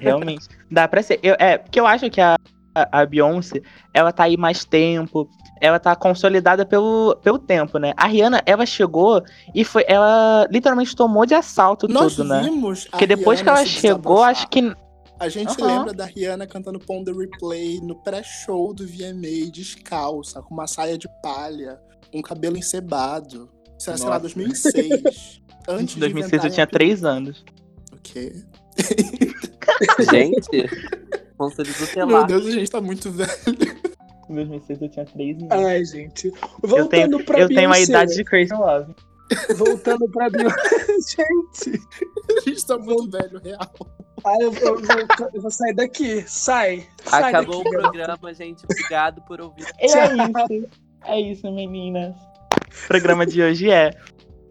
Realmente. 0.00 0.46
Dá 0.70 0.86
pra 0.88 1.02
ser. 1.02 1.18
Eu- 1.22 1.36
é, 1.38 1.58
porque 1.58 1.78
eu 1.80 1.86
acho 1.86 2.08
que 2.10 2.20
a, 2.20 2.36
a, 2.74 3.00
a 3.02 3.06
Beyoncé, 3.06 3.60
ela 3.94 4.12
tá 4.12 4.24
aí 4.24 4.36
mais 4.36 4.64
tempo. 4.64 5.28
Ela 5.60 5.78
tá 5.78 5.96
consolidada 5.96 6.66
pelo, 6.66 7.16
pelo 7.22 7.38
tempo, 7.38 7.78
né? 7.78 7.94
A 7.96 8.06
Rihanna, 8.06 8.42
ela 8.44 8.66
chegou 8.66 9.22
e 9.54 9.64
foi. 9.64 9.84
Ela 9.88 10.46
literalmente 10.50 10.94
tomou 10.94 11.24
de 11.24 11.34
assalto 11.34 11.88
Nós 11.88 12.14
tudo, 12.14 12.28
né? 12.28 12.42
vimos 12.42 12.86
a 12.88 12.90
Porque 12.90 13.06
depois 13.06 13.40
que 13.40 13.44
Rihanna 13.46 13.60
ela 13.60 13.66
se 13.68 13.72
chegou, 13.80 14.22
acho 14.22 14.46
que. 14.48 14.60
A 15.18 15.28
gente 15.28 15.60
Aham. 15.60 15.66
lembra 15.78 15.94
da 15.94 16.04
Rihanna 16.04 16.46
cantando 16.46 16.78
Pon 16.78 17.02
the 17.02 17.12
Replay 17.12 17.80
no 17.80 17.94
pré-show 18.02 18.74
do 18.74 18.86
VMA 18.86 19.50
descalça, 19.50 20.42
com 20.42 20.52
uma 20.54 20.66
saia 20.66 20.98
de 20.98 21.08
palha, 21.22 21.80
um 22.12 22.20
cabelo 22.20 22.56
encebado. 22.56 23.48
Isso 23.78 23.88
era, 23.90 23.96
sei 23.98 24.06
lá, 24.08 24.18
Nossa. 24.18 24.34
2006. 24.34 25.42
Antes 25.68 25.82
Em 25.92 25.94
de 25.94 26.00
2006 26.00 26.44
eu 26.44 26.50
tinha 26.50 26.64
a 26.64 26.66
3 26.66 27.04
anos. 27.04 27.44
O 27.92 27.96
quê? 28.02 28.32
Gente, 30.10 30.68
conselho 31.36 31.68
Meu 31.68 31.86
tutelar. 31.86 32.26
Deus, 32.26 32.46
a 32.46 32.50
gente 32.50 32.70
tá 32.70 32.80
muito 32.80 33.10
velho. 33.10 33.30
Em 34.28 34.34
2006 34.34 34.82
eu 34.82 34.88
tinha 34.90 35.04
3 35.06 35.36
anos. 35.38 35.48
Ai, 35.50 35.84
gente. 35.84 36.26
eu 36.28 36.34
Voltando 36.68 36.88
tenho, 37.16 37.24
pra 37.24 37.40
eu 37.40 37.48
tenho 37.48 37.68
a 37.68 37.72
Beyoncé. 37.72 37.82
idade 37.90 38.14
de 38.14 38.24
Crazy 38.24 38.52
Love. 38.54 38.94
Voltando 39.56 40.08
pra 40.10 40.28
Beyoncé. 40.30 40.56
gente. 41.16 41.80
A 42.36 42.40
gente 42.48 42.66
tá 42.66 42.78
muito 42.78 43.10
velho, 43.10 43.40
real. 43.42 43.70
Ai, 44.24 44.36
eu, 44.40 44.52
eu 44.54 44.78
vou, 44.80 45.30
eu 45.34 45.42
vou 45.42 45.50
sair 45.50 45.74
daqui. 45.74 46.24
Sai. 46.26 46.86
Sai 47.04 47.22
Acabou 47.24 47.62
daqui. 47.62 47.76
o 47.76 47.80
programa, 47.80 48.34
gente. 48.34 48.64
Obrigado 48.64 49.22
por 49.22 49.40
ouvir. 49.40 49.66
É 49.78 49.86
isso. 49.86 50.68
É 51.04 51.20
isso, 51.20 51.50
meninas. 51.52 52.14
O 52.84 52.88
programa 52.88 53.24
de 53.26 53.42
hoje 53.42 53.70
é. 53.70 53.90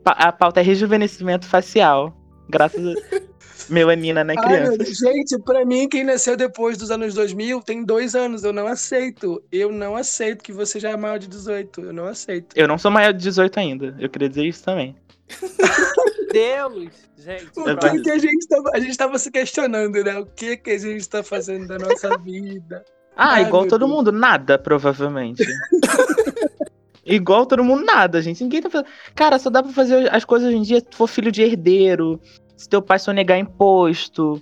A 0.06 0.32
pauta 0.32 0.60
é 0.60 0.64
rejuvenescimento 0.64 1.46
facial. 1.48 2.16
Graças 2.50 2.86
a. 2.86 2.94
Melanina, 3.70 4.24
né, 4.24 4.36
Ai, 4.38 4.48
meu 4.48 4.58
criança? 4.58 4.78
Deus. 4.78 4.98
gente, 4.98 5.40
pra 5.40 5.66
mim, 5.66 5.90
quem 5.90 6.04
nasceu 6.04 6.38
depois 6.38 6.78
dos 6.78 6.92
anos 6.92 7.16
2000 7.16 7.62
tem 7.62 7.84
dois 7.84 8.14
anos. 8.14 8.44
Eu 8.44 8.54
não 8.54 8.68
aceito. 8.68 9.42
Eu 9.52 9.72
não 9.72 9.96
aceito 9.96 10.44
que 10.44 10.54
você 10.54 10.80
já 10.80 10.92
é 10.92 10.98
maior 10.98 11.18
de 11.18 11.28
18. 11.28 11.82
Eu 11.82 11.94
não 11.94 12.06
aceito. 12.06 12.54
Eu 12.56 12.68
não 12.68 12.78
sou 12.78 12.92
maior 12.92 13.12
de 13.12 13.20
18 13.24 13.60
ainda. 13.60 13.96
Eu 14.00 14.10
queria 14.10 14.30
dizer 14.30 14.46
isso 14.46 14.64
também. 14.64 14.96
Deus! 16.32 16.90
Gente, 17.18 17.50
O 17.58 17.78
que, 17.78 18.02
que 18.02 18.12
a 18.12 18.18
gente 18.18 18.48
tava, 18.48 18.70
a 18.74 18.80
gente 18.80 18.98
tava 18.98 19.18
se 19.20 19.32
questionando, 19.32 20.04
né? 20.04 20.20
O 20.20 20.26
que 20.26 20.58
que 20.58 20.72
a 20.72 20.78
gente 20.78 21.08
tá 21.10 21.24
fazendo 21.24 21.68
da 21.68 21.78
nossa 21.80 22.18
vida? 22.18 22.84
Ah, 23.16 23.36
Ai, 23.36 23.44
igual 23.46 23.66
todo 23.66 23.80
Deus. 23.86 23.92
mundo, 23.92 24.12
nada, 24.12 24.60
provavelmente. 24.60 25.44
igual 27.06 27.46
todo 27.46 27.64
mundo, 27.64 27.84
nada, 27.86 28.22
gente. 28.22 28.44
Ninguém 28.44 28.62
tá 28.62 28.70
fazendo. 28.70 28.90
Cara, 29.16 29.40
só 29.40 29.50
dá 29.50 29.64
pra 29.64 29.72
fazer 29.72 30.14
as 30.14 30.26
coisas 30.26 30.48
hoje 30.50 30.58
em 30.58 30.62
dia 30.62 30.80
se 30.80 30.86
tu 30.86 30.98
for 30.98 31.08
filho 31.08 31.32
de 31.32 31.42
herdeiro, 31.42 32.20
se 32.58 32.68
teu 32.70 32.82
pai 32.82 33.00
sonegar 33.00 33.38
imposto, 33.40 34.42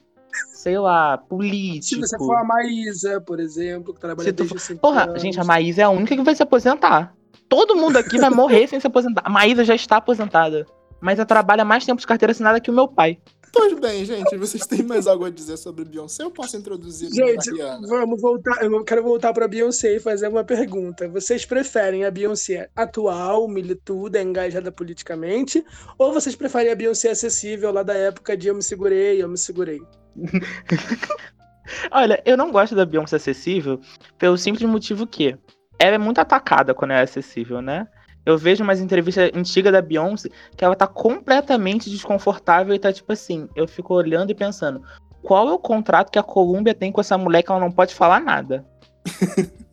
sei 0.53 0.77
lá, 0.79 1.17
Se 1.21 1.27
político. 1.29 2.01
você 2.01 2.17
for 2.17 2.35
a 2.37 2.43
Maísa, 2.43 3.21
por 3.21 3.39
exemplo, 3.39 3.93
que 3.93 3.99
trabalha 3.99 4.25
Se 4.25 4.31
desde 4.31 4.75
Porra, 4.75 5.03
anos. 5.03 5.21
gente, 5.21 5.39
a 5.39 5.43
Maísa 5.43 5.81
é 5.81 5.85
a 5.85 5.89
única 5.89 6.15
que 6.15 6.23
vai 6.23 6.35
se 6.35 6.43
aposentar. 6.43 7.13
Todo 7.53 7.75
mundo 7.75 7.97
aqui 7.97 8.17
vai 8.17 8.31
morrer 8.31 8.67
sem 8.67 8.79
se 8.79 8.87
aposentar. 8.87 9.21
A 9.23 9.29
Maísa 9.29 9.63
já 9.63 9.75
está 9.75 9.97
aposentada. 9.97 10.65
Mas 10.99 11.19
ela 11.19 11.25
trabalha 11.27 11.63
mais 11.63 11.85
tempo 11.85 12.01
de 12.01 12.07
carteira 12.07 12.31
assinada 12.31 12.59
que 12.59 12.71
o 12.71 12.73
meu 12.73 12.87
pai. 12.87 13.19
Pois 13.53 13.79
bem, 13.79 14.03
gente, 14.03 14.35
vocês 14.35 14.65
têm 14.65 14.81
mais 14.81 15.05
algo 15.05 15.25
a 15.25 15.29
dizer 15.29 15.57
sobre 15.57 15.85
Beyoncé? 15.85 16.23
Eu 16.23 16.31
posso 16.31 16.57
introduzir 16.57 17.13
Gente, 17.13 17.51
vamos 17.87 18.19
voltar. 18.19 18.63
Eu 18.63 18.83
quero 18.83 19.03
voltar 19.03 19.31
pra 19.33 19.47
Beyoncé 19.47 19.97
e 19.97 19.99
fazer 19.99 20.27
uma 20.29 20.43
pergunta. 20.43 21.07
Vocês 21.07 21.45
preferem 21.45 22.05
a 22.05 22.09
Beyoncé 22.09 22.71
atual, 22.75 23.47
milituda, 23.47 24.19
engajada 24.19 24.71
politicamente? 24.71 25.63
Ou 25.99 26.11
vocês 26.11 26.35
preferem 26.35 26.71
a 26.71 26.75
Beyoncé 26.75 27.11
acessível 27.11 27.71
lá 27.71 27.83
da 27.83 27.93
época 27.93 28.35
de 28.35 28.47
Eu 28.47 28.55
Me 28.55 28.63
Segurei, 28.63 29.21
Eu 29.21 29.29
Me 29.29 29.37
Segurei? 29.37 29.79
Olha, 31.91 32.19
eu 32.25 32.35
não 32.35 32.51
gosto 32.51 32.75
da 32.75 32.83
Beyoncé 32.83 33.17
acessível 33.17 33.79
pelo 34.17 34.39
simples 34.39 34.67
motivo 34.67 35.05
que 35.05 35.37
ela 35.79 35.95
é 35.95 35.97
muito 35.97 36.19
atacada 36.19 36.73
quando 36.73 36.91
é 36.91 37.01
acessível, 37.01 37.61
né? 37.61 37.87
Eu 38.25 38.37
vejo 38.37 38.63
umas 38.63 38.79
entrevistas 38.79 39.31
antigas 39.33 39.73
da 39.73 39.81
Beyoncé 39.81 40.29
que 40.55 40.63
ela 40.63 40.75
tá 40.75 40.87
completamente 40.87 41.89
desconfortável 41.89 42.73
e 42.73 42.79
tá 42.79 42.91
tipo 42.93 43.11
assim, 43.11 43.49
eu 43.55 43.67
fico 43.67 43.93
olhando 43.93 44.31
e 44.31 44.35
pensando, 44.35 44.81
qual 45.21 45.49
é 45.49 45.51
o 45.51 45.59
contrato 45.59 46.11
que 46.11 46.19
a 46.19 46.23
Columbia 46.23 46.73
tem 46.73 46.91
com 46.91 47.01
essa 47.01 47.17
mulher 47.17 47.43
que 47.43 47.51
ela 47.51 47.59
não 47.59 47.71
pode 47.71 47.93
falar 47.93 48.19
nada? 48.19 48.65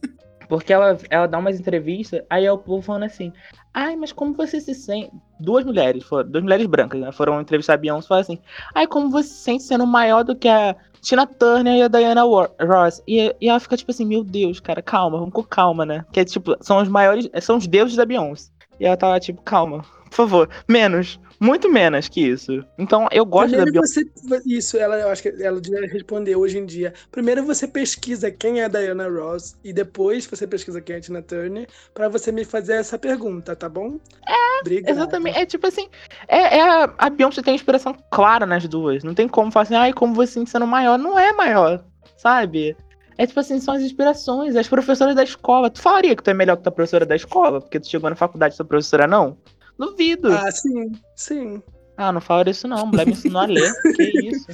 Porque 0.49 0.73
ela, 0.73 0.99
ela 1.09 1.29
dá 1.29 1.39
umas 1.39 1.61
entrevistas, 1.61 2.23
aí 2.29 2.45
é 2.45 2.51
o 2.51 2.59
povo 2.59 2.83
falando 2.83 3.05
assim, 3.05 3.33
ai, 3.73 3.95
mas 3.95 4.11
como 4.11 4.35
você 4.35 4.61
se 4.61 4.75
sente? 4.75 5.13
Duas 5.39 5.65
mulheres, 5.65 6.03
foram, 6.03 6.29
duas 6.29 6.43
mulheres 6.43 6.67
brancas, 6.67 7.01
né? 7.01 7.13
Foram 7.13 7.41
entrevistar 7.41 7.75
a 7.75 7.77
Beyoncé 7.77 8.07
e 8.07 8.09
falaram 8.09 8.23
assim, 8.23 8.39
ai, 8.75 8.87
como 8.89 9.11
você 9.11 9.29
se 9.29 9.45
sente 9.45 9.63
sendo 9.63 9.87
maior 9.87 10.25
do 10.25 10.35
que 10.35 10.49
a 10.49 10.75
Tina 11.01 11.27
Turner 11.27 11.77
e 11.77 11.83
a 11.83 11.89
Diana 11.89 12.23
Ross. 12.23 13.03
E, 13.07 13.35
e 13.41 13.49
ela 13.49 13.61
fica 13.61 13.77
tipo 13.77 13.91
assim, 13.91 14.05
meu 14.05 14.23
Deus, 14.23 14.61
cara, 14.61 14.83
calma, 14.83 15.19
vamos 15.19 15.33
com 15.33 15.43
calma, 15.43 15.85
né? 15.87 16.05
Que 16.13 16.21
é 16.21 16.25
tipo, 16.25 16.57
são 16.61 16.79
os 16.79 16.89
maiores, 16.89 17.29
são 17.41 17.57
os 17.57 17.67
deuses 17.67 17.97
da 17.97 18.05
Beyoncé. 18.05 18.51
E 18.79 18.87
ela 18.87 18.97
tava 18.97 19.21
tipo, 19.21 19.43
calma, 19.43 19.85
por 20.05 20.15
favor, 20.15 20.49
menos, 20.67 21.21
muito 21.41 21.71
menos 21.71 22.07
que 22.07 22.21
isso. 22.21 22.63
Então 22.79 23.09
eu 23.11 23.25
gosto 23.25 23.57
da 23.57 23.63
Primeiro 23.63 23.73
Beyoncé. 23.73 24.03
você. 24.15 24.43
Isso, 24.47 24.77
ela, 24.77 24.97
eu 24.97 25.09
acho 25.09 25.23
que 25.23 25.43
ela 25.43 25.59
devia 25.61 25.87
responder 25.89 26.37
hoje 26.37 26.59
em 26.59 26.67
dia. 26.67 26.93
Primeiro 27.11 27.43
você 27.43 27.67
pesquisa 27.67 28.31
quem 28.31 28.61
é 28.61 28.67
a 28.67 28.69
Diana 28.69 29.09
Ross 29.09 29.57
e 29.65 29.73
depois 29.73 30.27
você 30.27 30.47
pesquisa 30.47 30.81
quem 30.83 30.97
é 30.97 30.99
a 30.99 31.01
Tina 31.01 31.23
Turner 31.23 31.67
pra 31.95 32.09
você 32.09 32.31
me 32.31 32.45
fazer 32.45 32.75
essa 32.75 32.99
pergunta, 32.99 33.57
tá 33.57 33.69
bom? 33.69 33.99
É, 34.29 34.61
Obrigada. 34.61 34.91
Exatamente, 34.91 35.39
é 35.39 35.47
tipo 35.47 35.67
assim, 35.67 35.89
é, 36.29 36.59
é 36.59 36.63
a, 36.63 36.95
a 36.99 37.09
Beyoncé 37.09 37.43
tem 37.43 37.55
inspiração 37.55 37.97
clara 38.11 38.45
nas 38.45 38.69
duas. 38.69 39.03
Não 39.03 39.15
tem 39.15 39.27
como 39.27 39.51
falar 39.51 39.63
assim, 39.63 39.75
ai, 39.75 39.93
como 39.95 40.15
você 40.15 40.45
sendo 40.45 40.67
maior. 40.67 40.99
Não 40.99 41.19
é 41.19 41.33
maior, 41.33 41.83
sabe? 42.17 42.77
É 43.17 43.27
tipo 43.27 43.41
assim, 43.41 43.61
são 43.61 43.75
as 43.75 43.83
inspirações, 43.83 44.57
as 44.57 44.69
professoras 44.69 45.15
da 45.15 45.23
escola. 45.23 45.71
Tu 45.71 45.81
falaria 45.81 46.15
que 46.15 46.23
tu 46.23 46.31
é 46.31 46.35
melhor 46.35 46.57
que 46.57 46.63
tua 46.63 46.73
professora 46.73 47.07
da 47.07 47.17
escola, 47.17 47.61
porque 47.61 47.81
tu 47.81 47.89
chegou 47.89 48.11
na 48.11 48.17
faculdade 48.17 48.55
e 48.55 48.57
tua 48.57 48.67
professora 48.67 49.07
não? 49.07 49.37
Duvido. 49.81 50.29
Ah, 50.33 50.45
Ah, 50.47 50.53
sim, 50.53 50.93
sim. 51.17 51.63
não 51.99 52.21
fala 52.21 52.49
isso 52.51 52.69
não, 52.69 52.87
mulher 52.87 53.07
me 53.07 53.13
ensinou 53.13 53.41
a 53.43 53.47
ler. 53.47 53.73
que 53.97 54.03
isso? 54.29 54.47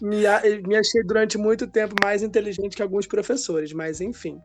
Me, 0.00 0.24
a- 0.26 0.40
me 0.66 0.76
achei 0.76 1.02
durante 1.02 1.36
muito 1.36 1.66
tempo 1.66 1.94
mais 2.02 2.22
inteligente 2.22 2.76
que 2.76 2.82
alguns 2.82 3.06
professores, 3.06 3.72
mas 3.72 4.00
enfim. 4.00 4.40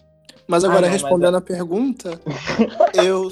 Mas 0.47 0.63
agora, 0.63 0.79
Ah, 0.79 0.81
não, 0.81 0.89
mas 0.89 1.01
respondendo 1.01 1.37
a 1.37 1.41
pergunta, 1.41 2.19
eu. 2.93 3.31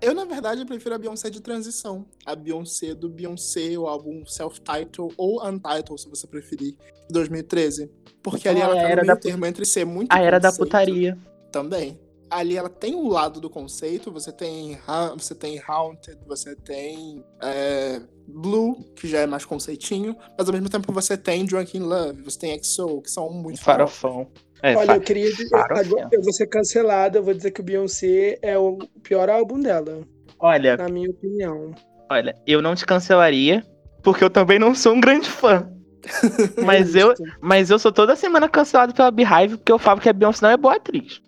Eu, 0.00 0.14
na 0.14 0.24
verdade, 0.24 0.64
prefiro 0.64 0.94
a 0.94 0.98
Beyoncé 0.98 1.28
de 1.28 1.42
transição. 1.42 2.06
A 2.24 2.34
Beyoncé 2.34 2.94
do 2.94 3.08
Beyoncé, 3.10 3.76
o 3.76 3.86
álbum 3.86 4.24
self-title 4.24 5.12
ou 5.18 5.46
untitled, 5.46 6.00
se 6.00 6.08
você 6.08 6.26
preferir, 6.26 6.72
de 6.72 7.12
2013. 7.12 7.90
Porque 8.22 8.48
ali 8.48 8.62
Ah, 8.62 8.64
ela 8.64 8.74
tá 8.76 8.80
era 8.80 9.02
no 9.02 9.06
meio 9.06 9.14
da 9.14 9.16
termo 9.20 9.44
entre 9.44 9.64
ser 9.66 9.84
muito 9.84 10.10
A 10.10 10.20
era 10.20 10.40
da 10.40 10.50
putaria. 10.50 11.18
Também. 11.52 12.00
Ali 12.30 12.56
ela 12.56 12.68
tem 12.68 12.94
um 12.94 13.08
lado 13.08 13.40
do 13.40 13.50
conceito, 13.50 14.12
você 14.12 14.30
tem, 14.32 14.78
Ha- 14.86 15.14
você 15.18 15.34
tem 15.34 15.60
Haunted, 15.66 16.16
você 16.26 16.54
tem 16.54 17.24
é, 17.42 18.00
Blue, 18.28 18.76
que 18.94 19.08
já 19.08 19.18
é 19.20 19.26
mais 19.26 19.44
conceitinho, 19.44 20.16
mas 20.38 20.46
ao 20.46 20.52
mesmo 20.54 20.68
tempo 20.70 20.92
você 20.92 21.16
tem 21.16 21.44
Drunk 21.44 21.76
in 21.76 21.80
Love, 21.80 22.22
você 22.22 22.38
tem 22.38 22.62
XO, 22.62 23.02
que 23.02 23.10
são 23.10 23.30
muito 23.32 23.60
Farofão. 23.60 24.28
É, 24.62 24.76
Olha, 24.76 24.92
eu 24.92 25.00
queria 25.00 25.30
dizer. 25.32 25.48
Agora 25.54 26.08
eu 26.12 26.22
vou 26.22 26.32
ser 26.32 26.46
cancelado, 26.46 27.18
eu 27.18 27.22
vou 27.24 27.34
dizer 27.34 27.50
que 27.50 27.60
o 27.60 27.64
Beyoncé 27.64 28.38
é 28.42 28.56
o 28.58 28.78
pior 29.02 29.28
álbum 29.28 29.58
dela, 29.58 30.06
Olha, 30.38 30.76
na 30.76 30.88
minha 30.88 31.10
opinião. 31.10 31.72
olha, 32.10 32.34
eu 32.46 32.62
não 32.62 32.74
te 32.74 32.86
cancelaria, 32.86 33.66
porque 34.02 34.22
eu 34.22 34.30
também 34.30 34.58
não 34.58 34.74
sou 34.74 34.94
um 34.94 35.00
grande 35.00 35.28
fã. 35.28 35.68
Mas 36.64 36.94
É 36.94 37.02
eu, 37.02 37.14
mas 37.42 37.70
eu 37.70 37.78
sou 37.78 37.92
toda 37.92 38.16
semana 38.16 38.48
cancelado 38.48 38.94
pela 38.94 39.10
Beehive 39.10 39.58
porque 39.58 39.70
eu 39.72 39.78
falo 39.78 40.00
que 40.00 40.08
a 40.08 40.12
Beyoncé 40.12 40.40
não 40.46 40.50
é 40.50 40.56
boa 40.56 40.76
atriz. 40.76 41.20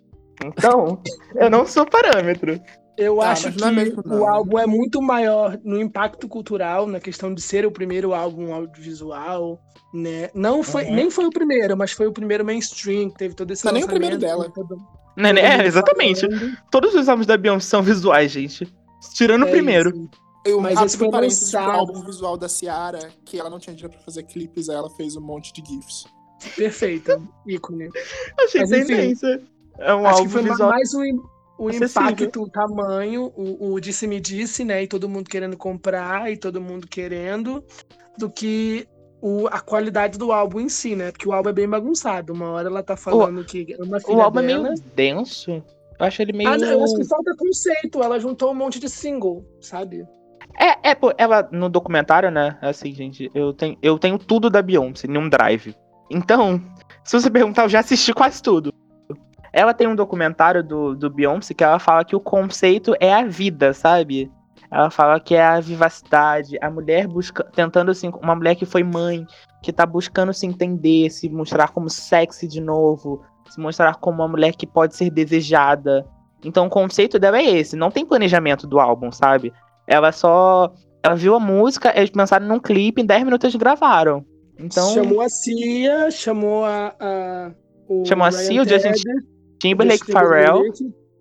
Então, 0.45 1.01
eu 1.35 1.49
não 1.49 1.65
sou 1.65 1.85
parâmetro. 1.85 2.59
Eu 2.95 3.21
Ah, 3.21 3.31
acho 3.31 3.45
mas 3.47 3.55
que 3.55 3.63
é 3.63 3.71
mesmo, 3.71 4.03
o 4.05 4.27
álbum 4.27 4.59
é 4.59 4.67
muito 4.67 5.01
maior 5.01 5.57
no 5.63 5.81
impacto 5.81 6.27
cultural, 6.27 6.85
na 6.85 6.99
questão 6.99 7.33
de 7.33 7.41
ser 7.41 7.65
o 7.65 7.71
primeiro 7.71 8.13
álbum 8.13 8.53
audiovisual, 8.53 9.59
né? 9.91 10.29
Não 10.35 10.61
foi, 10.61 10.85
Uhum. 10.85 10.93
nem 10.95 11.09
foi 11.09 11.25
o 11.25 11.31
primeiro, 11.31 11.75
mas 11.75 11.91
foi 11.91 12.05
o 12.05 12.11
primeiro 12.13 12.45
mainstream, 12.45 13.09
que 13.09 13.17
teve 13.17 13.33
todo 13.35 13.49
esse 13.51 13.65
Não 13.65 13.71
é 13.71 13.73
nem 13.75 13.83
o 13.83 13.87
primeiro 13.87 14.17
dela. 14.19 14.47
todo- 14.51 14.77
Né, 15.17 15.33
né? 15.33 15.41
todo 15.41 15.61
É, 15.63 15.65
exatamente. 15.65 16.21
falando. 16.21 16.57
Todos 16.69 16.93
os 16.93 17.09
álbuns 17.09 17.25
da 17.25 17.35
Beyoncé 17.35 17.67
são 17.67 17.81
visuais, 17.81 18.31
gente. 18.31 18.71
Tirando 19.15 19.43
o 19.43 19.47
É 19.47 19.51
primeiro. 19.51 19.89
isso. 19.89 20.09
Eu, 20.45 20.59
Mas 20.61 20.79
esse 20.81 20.97
foi 20.97 21.09
parênteses 21.09 21.49
pro 21.49 21.59
lançado. 21.61 21.79
álbum 21.79 22.03
visual 22.05 22.37
da 22.37 22.49
Ciara, 22.49 22.99
que 23.25 23.39
ela 23.39 23.49
não 23.49 23.59
tinha 23.59 23.73
dinheiro 23.75 23.95
pra 23.95 24.03
fazer 24.05 24.23
clipes, 24.23 24.69
aí 24.69 24.75
ela 24.75 24.89
fez 24.91 25.15
um 25.15 25.21
monte 25.21 25.51
de 25.53 25.63
GIFs. 25.67 26.03
Perfeito, 26.57 27.27
ícone. 27.47 27.87
Achei 28.39 28.61
Mas, 28.61 28.71
enfim, 28.71 28.85
tendência. 28.87 29.41
É 29.79 29.93
um 29.93 30.05
Acho 30.05 30.17
álbum 30.19 30.23
que 30.23 30.29
foi 30.33 30.41
visual. 30.43 30.69
mais 30.69 30.93
o, 30.93 31.03
im- 31.03 31.19
o 31.57 31.69
acessível. 31.69 32.09
impacto, 32.09 32.41
o 32.43 32.49
tamanho, 32.49 33.31
o, 33.35 33.73
o 33.73 33.79
disse-me-disse, 33.79 34.63
né? 34.63 34.83
E 34.83 34.87
todo 34.87 35.09
mundo 35.09 35.29
querendo 35.29 35.57
comprar 35.57 36.31
e 36.31 36.37
todo 36.37 36.61
mundo 36.61 36.87
querendo, 36.87 37.63
do 38.17 38.29
que 38.29 38.87
o, 39.21 39.47
a 39.47 39.59
qualidade 39.59 40.17
do 40.17 40.31
álbum 40.31 40.59
em 40.59 40.69
si, 40.69 40.95
né? 40.95 41.11
Porque 41.11 41.27
o 41.27 41.31
álbum 41.33 41.49
é 41.49 41.53
bem 41.53 41.67
bagunçado. 41.67 42.33
Uma 42.33 42.49
hora 42.51 42.67
ela 42.69 42.83
tá 42.83 42.95
falando 42.95 43.43
que 43.43 43.75
ama 43.79 43.97
a 43.97 43.99
filha 43.99 44.17
O 44.17 44.21
álbum 44.21 44.39
é 44.39 44.43
dela. 44.47 44.63
meio 44.69 44.81
denso. 44.95 45.51
Eu 45.99 46.05
acho 46.05 46.21
ele 46.21 46.33
meio. 46.33 46.49
Ah, 46.49 46.57
não, 46.57 46.67
eu 46.67 46.83
acho 46.83 46.95
que 46.95 47.05
falta 47.05 47.35
conceito. 47.37 48.03
Ela 48.03 48.19
juntou 48.19 48.51
um 48.51 48.55
monte 48.55 48.79
de 48.79 48.89
single, 48.89 49.45
sabe? 49.61 50.05
É, 50.59 50.89
é, 50.91 50.95
pô, 50.95 51.11
ela 51.17 51.47
no 51.51 51.69
documentário, 51.69 52.29
né? 52.29 52.57
Assim, 52.61 52.93
gente, 52.93 53.31
eu 53.33 53.53
tenho, 53.53 53.77
eu 53.81 53.97
tenho 53.97 54.17
tudo 54.19 54.49
da 54.49 54.61
Beyoncé 54.61 55.07
em 55.07 55.17
um 55.17 55.29
drive. 55.29 55.75
Então, 56.11 56.61
se 57.03 57.19
você 57.19 57.29
perguntar, 57.29 57.63
eu 57.63 57.69
já 57.69 57.79
assisti 57.79 58.13
quase 58.13 58.41
tudo. 58.41 58.71
Ela 59.53 59.73
tem 59.73 59.87
um 59.87 59.95
documentário 59.95 60.63
do, 60.63 60.95
do 60.95 61.11
Beyoncé 61.11 61.53
que 61.53 61.63
ela 61.63 61.77
fala 61.77 62.03
que 62.03 62.15
o 62.15 62.19
conceito 62.19 62.95
é 62.99 63.13
a 63.13 63.23
vida, 63.23 63.71
sabe? 63.71 64.31
Ela 64.71 64.89
fala 64.89 65.19
que 65.19 65.35
é 65.35 65.45
a 65.45 65.59
vivacidade, 65.59 66.57
a 66.59 66.71
mulher 66.71 67.07
busca, 67.07 67.43
tentando 67.53 67.91
assim, 67.91 68.11
uma 68.19 68.33
mulher 68.33 68.55
que 68.55 68.65
foi 68.65 68.83
mãe, 68.83 69.27
que 69.61 69.71
tá 69.71 69.85
buscando 69.85 70.33
se 70.33 70.47
entender, 70.47 71.11
se 71.11 71.29
mostrar 71.29 71.69
como 71.69 71.87
sexy 71.87 72.47
de 72.47 72.59
novo, 72.59 73.21
se 73.47 73.59
mostrar 73.59 73.95
como 73.97 74.23
uma 74.23 74.27
mulher 74.27 74.55
que 74.55 74.65
pode 74.65 74.95
ser 74.95 75.11
desejada. 75.11 76.03
Então 76.43 76.65
o 76.65 76.69
conceito 76.71 77.19
dela 77.19 77.37
é 77.37 77.45
esse, 77.45 77.75
não 77.75 77.91
tem 77.91 78.03
planejamento 78.03 78.65
do 78.65 78.79
álbum, 78.79 79.11
sabe? 79.11 79.53
Ela 79.85 80.11
só. 80.11 80.73
Ela 81.03 81.15
viu 81.15 81.35
a 81.35 81.39
música, 81.39 81.93
eles 81.95 82.09
pensaram 82.09 82.47
num 82.47 82.59
clipe, 82.59 83.01
em 83.01 83.05
10 83.05 83.25
minutos 83.25 83.43
eles 83.43 83.55
gravaram. 83.55 84.25
Então, 84.57 84.93
Chamou 84.93 85.21
a 85.21 85.29
Cia, 85.29 86.09
chamou 86.09 86.65
a. 86.65 86.95
a 86.99 87.51
o 87.87 88.05
Chamou 88.05 88.25
a 88.25 88.29
Ryan 88.29 88.39
Cia, 88.39 88.61
o 88.61 88.65
Justin 88.65 88.93
Timberlake, 89.69 90.11
Pharrell. 90.11 90.61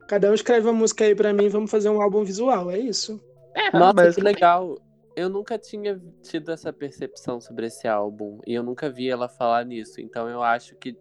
Cada 0.09 0.31
um 0.31 0.35
escreve 0.35 0.67
uma 0.67 0.73
música 0.73 1.05
aí 1.05 1.15
pra 1.15 1.33
mim, 1.33 1.49
vamos 1.49 1.71
fazer 1.71 1.89
um 1.89 2.03
álbum 2.03 2.23
visual, 2.25 2.71
é 2.71 2.79
isso. 2.79 3.23
É, 3.55 3.71
Nossa, 3.77 3.91
que 3.91 3.95
basicamente. 4.03 4.35
legal. 4.35 4.79
Eu 5.15 5.29
nunca 5.29 5.59
tinha 5.59 6.01
tido 6.23 6.51
essa 6.51 6.73
percepção 6.73 7.41
sobre 7.41 7.67
esse 7.67 7.87
álbum. 7.87 8.41
E 8.47 8.55
eu 8.55 8.63
nunca 8.63 8.89
vi 8.91 9.09
ela 9.11 9.29
falar 9.29 9.65
nisso. 9.65 10.01
Então 10.01 10.29
eu 10.29 10.43
acho 10.43 10.75
que 10.77 10.97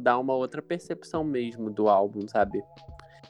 dá 0.00 0.16
uma 0.18 0.34
outra 0.34 0.62
percepção 0.62 1.22
mesmo 1.24 1.68
do 1.70 1.88
álbum, 1.88 2.26
sabe? 2.28 2.62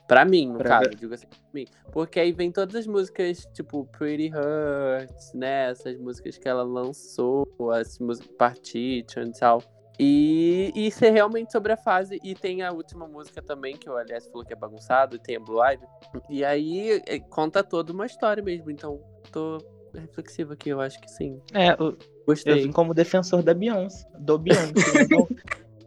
Pra 0.06 0.24
mim, 0.24 0.48
no 0.52 0.58
Pra 0.58 0.68
caso, 0.68 0.90
ver- 0.90 0.96
digo 0.96 1.14
assim, 1.14 1.26
pra 1.26 1.38
mim. 1.54 1.66
Porque 1.90 2.20
aí 2.20 2.32
vem 2.32 2.52
todas 2.52 2.74
as 2.76 2.86
músicas, 2.86 3.46
tipo, 3.54 3.86
Pretty 3.98 4.30
Hurts, 4.30 5.32
né? 5.34 5.70
Essas 5.70 5.98
músicas 5.98 6.36
que 6.38 6.46
ela 6.48 6.62
lançou, 6.62 7.48
as 7.72 7.98
músicas 7.98 8.30
Partition 8.36 9.22
e 9.22 9.32
tal. 9.32 9.62
E, 9.98 10.72
e 10.74 10.90
ser 10.90 11.10
realmente 11.10 11.50
sobre 11.52 11.72
a 11.72 11.76
fase. 11.76 12.18
E 12.22 12.34
tem 12.34 12.62
a 12.62 12.70
última 12.72 13.06
música 13.06 13.40
também, 13.40 13.76
que 13.76 13.88
o 13.88 13.96
aliás 13.96 14.26
falou 14.26 14.44
que 14.44 14.52
é 14.52 14.56
bagunçado, 14.56 15.16
e 15.16 15.18
tem 15.18 15.36
a 15.36 15.40
Blue 15.40 15.62
Ivy. 15.64 15.84
E 16.28 16.44
aí 16.44 17.02
é, 17.06 17.18
conta 17.18 17.64
toda 17.64 17.92
uma 17.92 18.06
história 18.06 18.42
mesmo. 18.42 18.70
Então, 18.70 19.00
tô 19.32 19.58
reflexivo 19.94 20.52
aqui, 20.52 20.68
eu 20.68 20.80
acho 20.80 21.00
que 21.00 21.10
sim. 21.10 21.40
É, 21.54 21.70
eu, 21.70 21.76
eu 21.92 21.96
Gostei. 22.26 22.62
vim 22.64 22.72
como 22.72 22.92
defensor 22.92 23.42
da 23.42 23.54
Beyoncé. 23.54 24.06
Do 24.18 24.38
Beyoncé. 24.38 24.72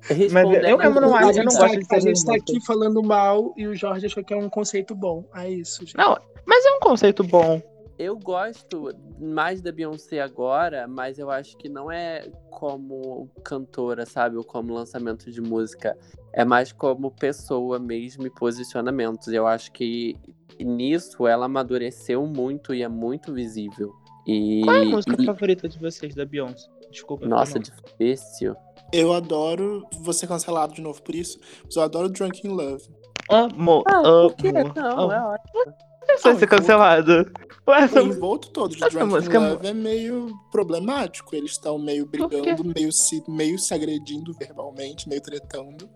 Então, 0.10 0.16
Respondendo- 0.18 0.66
eu 0.66 0.78
mesmo 0.78 1.02
não 1.02 1.14
acho, 1.14 1.38
eu 1.40 1.44
não 1.44 1.52
tá- 1.54 1.68
gosto 1.68 1.80
de 1.80 1.96
A 1.96 2.00
gente 2.00 2.26
tá 2.26 2.34
aqui 2.34 2.66
falando 2.66 3.04
mal 3.04 3.54
e 3.58 3.68
o 3.68 3.76
Jorge 3.76 4.06
achou 4.08 4.24
que 4.24 4.34
é 4.34 4.38
um 4.38 4.50
conceito 4.50 4.96
bom. 4.96 5.24
É 5.36 5.48
isso, 5.50 5.82
gente. 5.82 5.96
não, 5.98 6.18
mas 6.46 6.66
é 6.66 6.72
um 6.72 6.80
conceito 6.80 7.22
bom. 7.24 7.62
Eu 8.00 8.18
gosto 8.18 8.96
mais 9.20 9.62
da 9.62 9.74
Beyoncé 9.74 10.22
agora, 10.22 10.88
mas 10.88 11.20
eu 11.20 11.30
acho 11.30 11.58
que 11.58 11.68
não 11.68 11.92
é 11.92 12.32
como 12.50 13.30
cantora, 13.44 14.06
sabe? 14.06 14.38
Ou 14.38 14.44
como 14.46 14.74
lançamento 14.74 15.30
de 15.30 15.42
música. 15.42 15.98
É 16.32 16.46
mais 16.46 16.72
como 16.72 17.12
pessoa 17.12 17.78
mesmo 17.78 18.26
e 18.26 18.30
posicionamentos. 18.30 19.28
Eu 19.28 19.46
acho 19.46 19.70
que 19.74 20.16
nisso 20.58 21.28
ela 21.28 21.48
amadureceu 21.48 22.26
muito 22.26 22.74
e 22.74 22.82
é 22.84 22.88
muito 22.88 23.34
visível. 23.34 23.94
E, 24.26 24.62
Qual 24.64 24.76
é 24.78 24.82
a 24.82 24.86
música 24.86 25.22
e- 25.22 25.26
favorita 25.26 25.68
de 25.68 25.78
vocês 25.78 26.16
da 26.16 26.24
Beyoncé? 26.26 26.70
Desculpa. 26.90 27.26
Nossa, 27.28 27.60
difícil. 27.60 28.56
Eu 28.94 29.12
adoro, 29.12 29.86
vou 30.00 30.14
ser 30.14 30.28
cancelado 30.28 30.74
de 30.74 30.82
novo 30.82 31.02
por 31.04 31.14
isso, 31.14 31.38
mas 31.66 31.76
eu 31.76 31.82
adoro 31.84 32.08
Drunk 32.10 32.48
in 32.48 32.52
Love. 32.52 32.88
Amo, 33.30 33.84
Ah, 33.86 33.98
amo. 34.08 34.30
por 34.30 34.38
quê? 34.38 34.52
Não, 34.54 35.00
amo. 35.00 35.12
é 35.12 35.22
ótimo. 35.22 35.89
Você 36.18 36.24
vai 36.24 36.34
Ah, 36.34 36.40
ser 36.40 36.48
cancelado. 36.48 37.32
Ué, 37.68 37.86
O 37.86 38.00
envolto 38.00 38.50
todo 38.50 38.72
de 38.74 38.80
Drunk 38.80 39.04
música 39.06 39.38
é 39.38 39.40
Love 39.40 39.68
é 39.68 39.74
meio 39.74 40.34
problemático. 40.52 41.36
Eles 41.36 41.52
estão 41.52 41.78
meio 41.78 42.06
brigando, 42.06 42.64
meio 42.76 42.92
se, 42.92 43.24
meio 43.28 43.60
se 43.60 43.74
agredindo 43.74 44.34
verbalmente, 44.34 45.08
meio 45.08 45.22
tretando, 45.22 45.88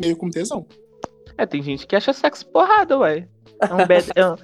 meio 0.00 0.16
com 0.16 0.28
tesão. 0.28 0.66
É, 1.38 1.46
tem 1.46 1.62
gente 1.62 1.86
que 1.86 1.94
acha 1.96 2.12
sexo 2.12 2.46
porrada, 2.46 2.98
ué. 2.98 3.28
É 3.60 3.72
um, 3.72 3.86
B- 3.86 4.04
é 4.16 4.26
um- 4.26 4.36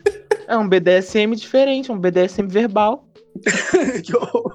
é 0.47 0.57
um 0.57 0.69
BDSM 0.69 1.35
diferente, 1.35 1.91
um 1.91 1.99
BDSM 1.99 2.47
verbal. 2.49 3.07
Que 4.05 4.17
horror. 4.17 4.55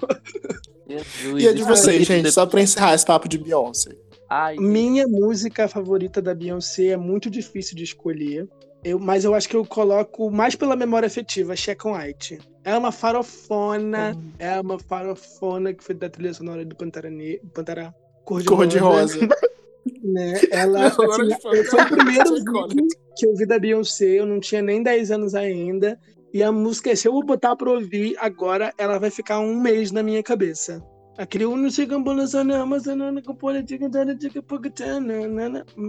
Jesus, 0.88 1.43
E 1.43 1.47
a 1.47 1.51
de 1.53 1.59
isso 1.59 1.68
vocês, 1.68 2.01
é- 2.01 2.05
gente, 2.05 2.32
só 2.32 2.45
pra 2.45 2.61
encerrar 2.61 2.93
esse 2.95 3.05
papo 3.05 3.28
de 3.28 3.38
Beyoncé. 3.38 3.91
Ai, 4.30 4.55
Minha 4.57 5.07
música 5.07 5.68
favorita 5.68 6.22
da 6.22 6.34
Beyoncé 6.34 6.88
é 6.88 6.97
muito 6.97 7.30
difícil 7.30 7.76
de 7.76 7.84
escolher. 7.84 8.47
Eu, 8.84 8.99
mas 8.99 9.23
eu 9.23 9.34
acho 9.34 9.47
que 9.47 9.55
eu 9.55 9.65
coloco 9.65 10.29
mais 10.29 10.55
pela 10.55 10.75
memória 10.75 11.07
afetiva, 11.07 11.55
Check 11.55 11.86
on 11.86 11.97
White. 11.97 12.39
É 12.63 12.77
uma 12.77 12.91
farofona, 12.91 14.17
é 14.39 14.59
uma 14.59 14.77
farofona 14.79 15.73
que 15.73 15.84
foi 15.84 15.95
da 15.95 16.09
trilha 16.09 16.34
sonora 16.34 16.65
do 16.65 16.75
Pantera, 16.75 17.09
ne 17.09 17.39
Pantera 17.53 17.93
Cor 18.25 18.41
de 18.41 18.47
Cor 18.47 18.67
de 18.67 18.77
rosa. 18.77 19.17
Né? 20.01 20.39
Ela, 20.51 20.88
assim, 20.88 20.95
que 21.27 21.41
foi- 21.41 21.59
o 21.59 21.86
primeiro 21.89 22.36
vídeo 22.36 22.38
icônico. 22.38 22.88
que 23.17 23.25
eu 23.25 23.36
vi 23.36 23.45
da 23.45 23.59
Beyoncé, 23.59 24.05
eu 24.19 24.25
não 24.25 24.39
tinha 24.39 24.61
nem 24.61 24.81
10 24.81 25.11
anos 25.11 25.36
ainda. 25.36 25.99
E 26.34 26.41
a 26.41 26.51
música, 26.53 26.95
se 26.95 27.05
eu 27.07 27.21
botar 27.21 27.53
pra 27.55 27.69
ouvir 27.69 28.15
agora, 28.19 28.73
ela 28.77 28.97
vai 28.97 29.09
ficar 29.09 29.39
um 29.39 29.59
mês 29.59 29.91
na 29.91 30.01
minha 30.01 30.23
cabeça. 30.23 30.81
Aquele 31.18 31.45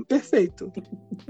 Perfeito. 0.06 0.70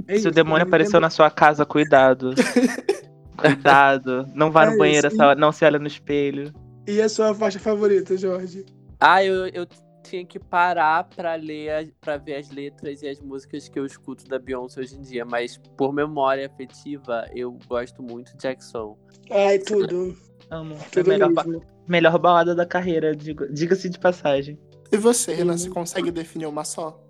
É 0.09 0.19
Se 0.19 0.29
o 0.29 0.33
demônio 0.33 0.67
apareceu 0.67 1.01
na 1.01 1.11
sua 1.11 1.31
casa, 1.31 1.65
cuidado. 1.65 2.31
cuidado. 3.37 4.27
Não 4.35 4.51
vá 4.51 4.65
É 4.67 4.71
no 4.71 4.79
banheiro, 4.79 5.07
isso. 5.09 5.17
essa- 5.23 5.35
não 5.35 5.53
se 5.53 5.65
olha 5.65 5.79
no 5.79 5.87
espelho. 5.87 6.53
E 6.87 7.01
a 7.01 7.09
sua 7.09 7.35
faixa 7.35 7.59
favorita, 7.59 8.17
Jorge? 8.17 8.65
Ah, 9.01 9.25
eu, 9.25 9.47
eu 9.49 9.67
tinha 10.03 10.25
que 10.25 10.39
parar 10.39 11.05
pra 11.05 11.35
ler, 11.35 11.71
a- 11.71 11.87
pra 12.01 12.17
ver 12.17 12.37
as 12.37 12.51
letras 12.51 13.03
e 13.03 13.09
as 13.09 13.21
músicas 13.21 13.69
que 13.69 13.79
eu 13.79 13.87
escuto 13.87 14.27
da 14.27 14.39
Beyoncé 14.39 14.81
hoje 14.81 14.97
em 14.97 15.03
dia, 15.03 15.25
mas 15.25 15.57
por 15.77 15.93
memória 15.93 16.47
afetiva, 16.47 17.27
eu 17.35 17.57
gosto 17.67 18.03
muito 18.03 18.33
de 18.37 18.43
Jackson. 18.43 18.99
Ai, 19.31 19.59
tudo. 19.59 20.17
Amo. 20.51 20.75
É 20.75 20.79
a 20.79 20.91
Tudo 20.91 21.09
melhor, 21.09 21.33
ba- 21.33 21.45
mesmo. 21.45 21.63
Melhor 21.87 22.19
balada 22.19 22.55
da 22.55 22.67
carreira, 22.67 23.15
diga-se 23.15 23.89
de 23.89 23.99
passagem. 23.99 24.59
E 24.93 24.97
você, 24.97 25.35
Renan, 25.35 25.57
você 25.57 25.71
consegue 25.71 26.11
definir 26.11 26.47
uma 26.47 26.65
só? 26.65 27.01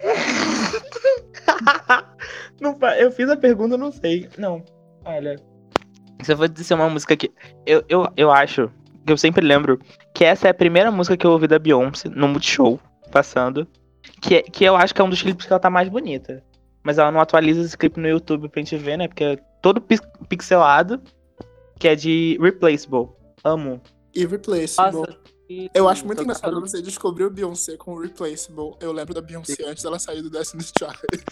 Não 2.60 2.78
eu 2.98 3.10
fiz 3.10 3.28
a 3.28 3.36
pergunta, 3.36 3.76
não 3.76 3.92
sei. 3.92 4.28
Não, 4.38 4.62
olha. 5.04 5.36
Se 6.22 6.32
eu 6.32 6.36
for 6.36 6.48
dizer 6.48 6.74
uma 6.74 6.88
música 6.88 7.16
que. 7.16 7.30
Eu, 7.66 7.84
eu, 7.88 8.08
eu 8.16 8.30
acho 8.30 8.70
que 9.04 9.12
eu 9.12 9.16
sempre 9.16 9.44
lembro 9.44 9.80
que 10.14 10.24
essa 10.24 10.46
é 10.46 10.50
a 10.50 10.54
primeira 10.54 10.90
música 10.90 11.16
que 11.16 11.26
eu 11.26 11.32
ouvi 11.32 11.48
da 11.48 11.58
Beyoncé 11.58 12.08
no 12.08 12.28
Multishow, 12.28 12.78
passando. 13.10 13.66
Que, 14.20 14.36
é- 14.36 14.42
que 14.42 14.64
eu 14.64 14.76
acho 14.76 14.94
que 14.94 15.00
é 15.00 15.04
um 15.04 15.10
dos 15.10 15.22
clipes 15.22 15.46
que 15.46 15.52
ela 15.52 15.60
tá 15.60 15.70
mais 15.70 15.88
bonita. 15.88 16.42
Mas 16.84 16.98
ela 16.98 17.10
não 17.10 17.20
atualiza 17.20 17.60
esse 17.62 17.76
clipe 17.76 18.00
no 18.00 18.08
YouTube 18.08 18.48
pra 18.48 18.60
gente 18.60 18.76
ver, 18.76 18.96
né? 18.96 19.08
Porque 19.08 19.24
é 19.24 19.36
todo 19.60 19.80
pix- 19.80 20.06
pixelado. 20.28 21.00
Que 21.78 21.88
é 21.88 21.96
de 21.96 22.38
Replaceable. 22.40 23.08
Amo. 23.42 23.80
Irreplaceable. 24.14 25.00
Nossa, 25.00 25.18
Eu 25.74 25.88
acho 25.88 26.06
muito 26.06 26.22
engraçado 26.22 26.60
você 26.60 26.80
descobrir 26.82 27.24
o 27.24 27.30
Beyoncé 27.30 27.76
com 27.76 27.92
o 27.94 28.00
Replaceable. 28.00 28.74
Eu 28.80 28.92
lembro 28.92 29.14
da 29.14 29.20
Beyoncé 29.20 29.56
antes 29.66 29.82
dela 29.82 29.98
sair 29.98 30.22
do 30.22 30.30
Destiny's 30.30 30.72
Child. 30.78 31.24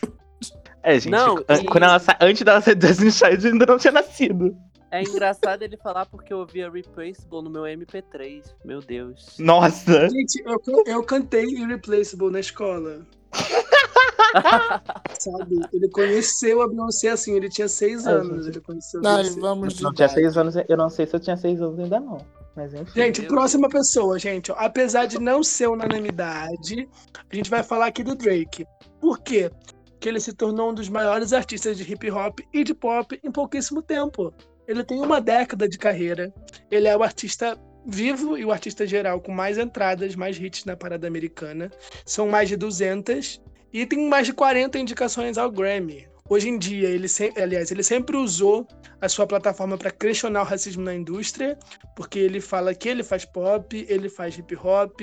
É, 0.82 0.94
gente. 0.98 1.10
Não, 1.12 1.36
an- 1.48 1.60
e- 1.62 1.64
quando 1.66 1.84
ela 1.84 1.98
sa... 1.98 2.16
Antes 2.20 2.42
dela 2.42 2.60
ser 2.60 2.74
Destiny 2.74 3.12
Child, 3.12 3.46
eu 3.46 3.52
ainda 3.52 3.66
não 3.66 3.78
tinha 3.78 3.92
nascido. 3.92 4.56
É 4.90 5.02
engraçado 5.02 5.62
ele 5.62 5.76
falar 5.76 6.06
porque 6.06 6.32
eu 6.32 6.38
ouvia 6.38 6.68
Replaceable 6.70 7.42
no 7.42 7.50
meu 7.50 7.62
MP3. 7.62 8.42
Meu 8.64 8.80
Deus. 8.80 9.36
Nossa! 9.38 10.08
Gente, 10.08 10.42
eu, 10.44 10.60
eu 10.86 11.02
cantei 11.04 11.44
Irreplaceable 11.44 12.30
na 12.30 12.40
escola. 12.40 13.06
Sabe? 15.18 15.60
Ele 15.72 15.88
conheceu 15.90 16.62
a 16.62 16.68
Beyoncé 16.68 17.08
assim, 17.10 17.34
ele 17.36 17.48
tinha 17.48 17.68
seis 17.68 18.06
Ah, 18.06 18.12
anos. 18.12 18.46
Ele 18.46 18.60
conheceu 18.60 19.00
a 19.00 19.02
Não, 19.02 19.16
Beyoncé. 19.22 19.40
vamos 19.40 19.74
de 19.74 19.82
Não 19.82 19.92
tinha 19.92 20.08
seis 20.08 20.36
anos, 20.36 20.54
eu 20.68 20.76
não 20.76 20.88
sei 20.88 21.06
se 21.06 21.14
eu 21.16 21.20
tinha 21.20 21.36
seis 21.36 21.60
anos 21.60 21.78
ainda 21.78 22.00
não. 22.00 22.18
Mas 22.56 22.74
enfim. 22.74 22.92
Gente, 22.94 23.22
próxima 23.22 23.68
pessoa, 23.68 24.18
gente. 24.18 24.50
ó, 24.50 24.56
Apesar 24.58 25.06
de 25.06 25.18
não 25.18 25.42
ser 25.42 25.68
unanimidade, 25.68 26.88
a 27.30 27.34
gente 27.34 27.50
vai 27.50 27.62
falar 27.62 27.86
aqui 27.86 28.02
do 28.02 28.14
Drake. 28.14 28.66
Por 29.00 29.20
quê? 29.20 29.50
Porque 29.92 30.08
ele 30.08 30.20
se 30.20 30.32
tornou 30.32 30.70
um 30.70 30.74
dos 30.74 30.88
maiores 30.88 31.32
artistas 31.32 31.76
de 31.76 31.90
hip 31.90 32.10
hop 32.10 32.40
e 32.52 32.64
de 32.64 32.74
pop 32.74 33.18
em 33.22 33.30
pouquíssimo 33.30 33.82
tempo. 33.82 34.32
Ele 34.66 34.84
tem 34.84 35.00
uma 35.00 35.20
década 35.20 35.68
de 35.68 35.78
carreira. 35.78 36.32
Ele 36.70 36.88
é 36.88 36.96
o 36.96 37.02
artista 37.02 37.58
vivo 37.86 38.36
e 38.36 38.44
o 38.44 38.52
artista 38.52 38.86
geral 38.86 39.20
com 39.20 39.32
mais 39.32 39.58
entradas, 39.58 40.14
mais 40.14 40.38
hits 40.38 40.64
na 40.64 40.76
parada 40.76 41.06
americana. 41.06 41.70
São 42.04 42.28
mais 42.28 42.48
de 42.48 42.56
200 42.56 43.40
e 43.72 43.86
tem 43.86 44.08
mais 44.08 44.26
de 44.26 44.32
40 44.32 44.78
indicações 44.78 45.38
ao 45.38 45.50
Grammy. 45.50 46.09
Hoje 46.30 46.48
em 46.48 46.56
dia, 46.56 46.88
ele 46.88 47.08
aliás, 47.36 47.72
ele 47.72 47.82
sempre 47.82 48.16
usou 48.16 48.64
a 49.00 49.08
sua 49.08 49.26
plataforma 49.26 49.76
para 49.76 49.90
questionar 49.90 50.42
o 50.42 50.44
racismo 50.44 50.80
na 50.84 50.94
indústria, 50.94 51.58
porque 51.96 52.20
ele 52.20 52.40
fala 52.40 52.72
que 52.72 52.88
ele 52.88 53.02
faz 53.02 53.24
pop, 53.24 53.84
ele 53.88 54.08
faz 54.08 54.38
hip 54.38 54.54
hop, 54.54 55.00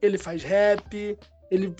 ele 0.00 0.16
faz 0.16 0.42
rap, 0.42 1.18
ele 1.50 1.74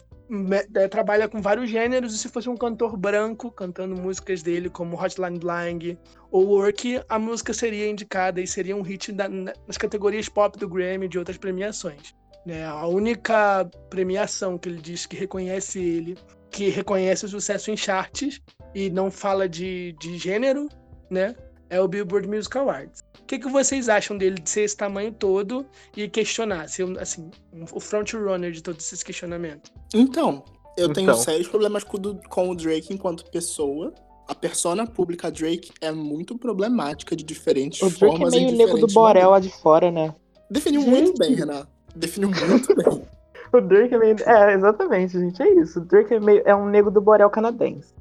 eh, 0.74 0.86
trabalha 0.88 1.26
com 1.28 1.40
vários 1.40 1.70
gêneros, 1.70 2.14
e 2.14 2.18
se 2.18 2.28
fosse 2.28 2.50
um 2.50 2.56
cantor 2.56 2.94
branco 2.94 3.50
cantando 3.50 3.96
músicas 3.96 4.42
dele, 4.42 4.68
como 4.68 5.02
Hotline 5.02 5.38
Bling 5.38 5.98
ou 6.30 6.46
Work, 6.48 7.00
a 7.08 7.18
música 7.18 7.54
seria 7.54 7.88
indicada 7.88 8.38
e 8.38 8.46
seria 8.46 8.76
um 8.76 8.82
hit 8.82 9.12
da- 9.12 9.30
na- 9.30 9.54
nas 9.66 9.78
categorias 9.78 10.28
pop 10.28 10.58
do 10.58 10.68
Grammy 10.68 11.06
e 11.06 11.08
de 11.08 11.18
outras 11.18 11.38
premiações. 11.38 12.14
né? 12.46 12.64
A 12.64 12.86
única 12.86 13.68
premiação 13.90 14.56
que 14.56 14.68
ele 14.70 14.80
diz 14.80 15.04
que 15.04 15.14
reconhece 15.14 15.78
ele, 15.78 16.16
que 16.50 16.70
reconhece 16.70 17.26
o 17.26 17.28
sucesso 17.28 17.70
em 17.70 17.76
charts 17.76 18.40
e 18.74 18.90
não 18.90 19.10
fala 19.10 19.48
de, 19.48 19.94
de 20.00 20.16
gênero, 20.18 20.68
né? 21.10 21.34
É 21.68 21.80
o 21.80 21.86
Billboard 21.88 22.28
Music 22.28 22.56
Awards. 22.58 23.00
O 23.20 23.24
que, 23.26 23.38
que 23.38 23.48
vocês 23.48 23.88
acham 23.88 24.18
dele 24.18 24.40
de 24.40 24.50
ser 24.50 24.62
esse 24.62 24.76
tamanho 24.76 25.12
todo 25.12 25.64
e 25.96 26.08
questionar, 26.08 26.68
ser 26.68 26.84
um, 26.84 26.98
assim, 26.98 27.30
um- 27.52 27.64
o 27.72 27.78
frontrunner 27.78 28.50
de 28.50 28.60
todos 28.62 28.84
esses 28.84 29.02
questionamentos? 29.04 29.70
Então, 29.94 30.44
eu 30.76 30.92
tenho 30.92 31.04
Então. 31.10 31.16
sérios 31.16 31.46
problemas 31.46 31.84
com, 31.84 31.96
o 31.96 32.00
do- 32.00 32.20
com 32.28 32.50
o 32.50 32.54
Drake 32.56 32.92
enquanto 32.92 33.30
pessoa. 33.30 33.94
A 34.26 34.34
persona 34.34 34.84
pública 34.86 35.30
Drake 35.30 35.70
é 35.80 35.90
muito 35.92 36.36
problemática 36.38 37.14
de 37.14 37.22
diferentes 37.24 37.80
O 37.82 37.86
Drake 37.90 38.04
é 38.04 38.08
formas 38.08 38.34
em 38.34 38.46
meio 38.46 38.56
nego 38.56 38.78
do 38.78 38.86
Borel 38.88 39.30
lá 39.30 39.38
de 39.40 39.50
fora, 39.50 39.90
né? 39.92 40.14
Definiu 40.50 40.80
Gente. 40.82 40.90
muito 40.90 41.18
bem, 41.18 41.34
Renan. 41.34 41.66
Definiu 41.94 42.30
muito 42.30 42.74
bem. 42.74 43.02
O 43.52 43.60
Drake 43.60 43.92
é 43.92 43.98
meio. 43.98 44.14
É, 44.24 44.54
exatamente, 44.54 45.18
gente. 45.18 45.42
É 45.42 45.54
isso. 45.60 45.80
O 45.80 45.84
Drake 45.84 46.14
é, 46.14 46.20
meio... 46.20 46.40
é 46.44 46.54
um 46.54 46.68
nego 46.68 46.88
do 46.88 47.00
Borel 47.00 47.28
canadense. 47.30 47.92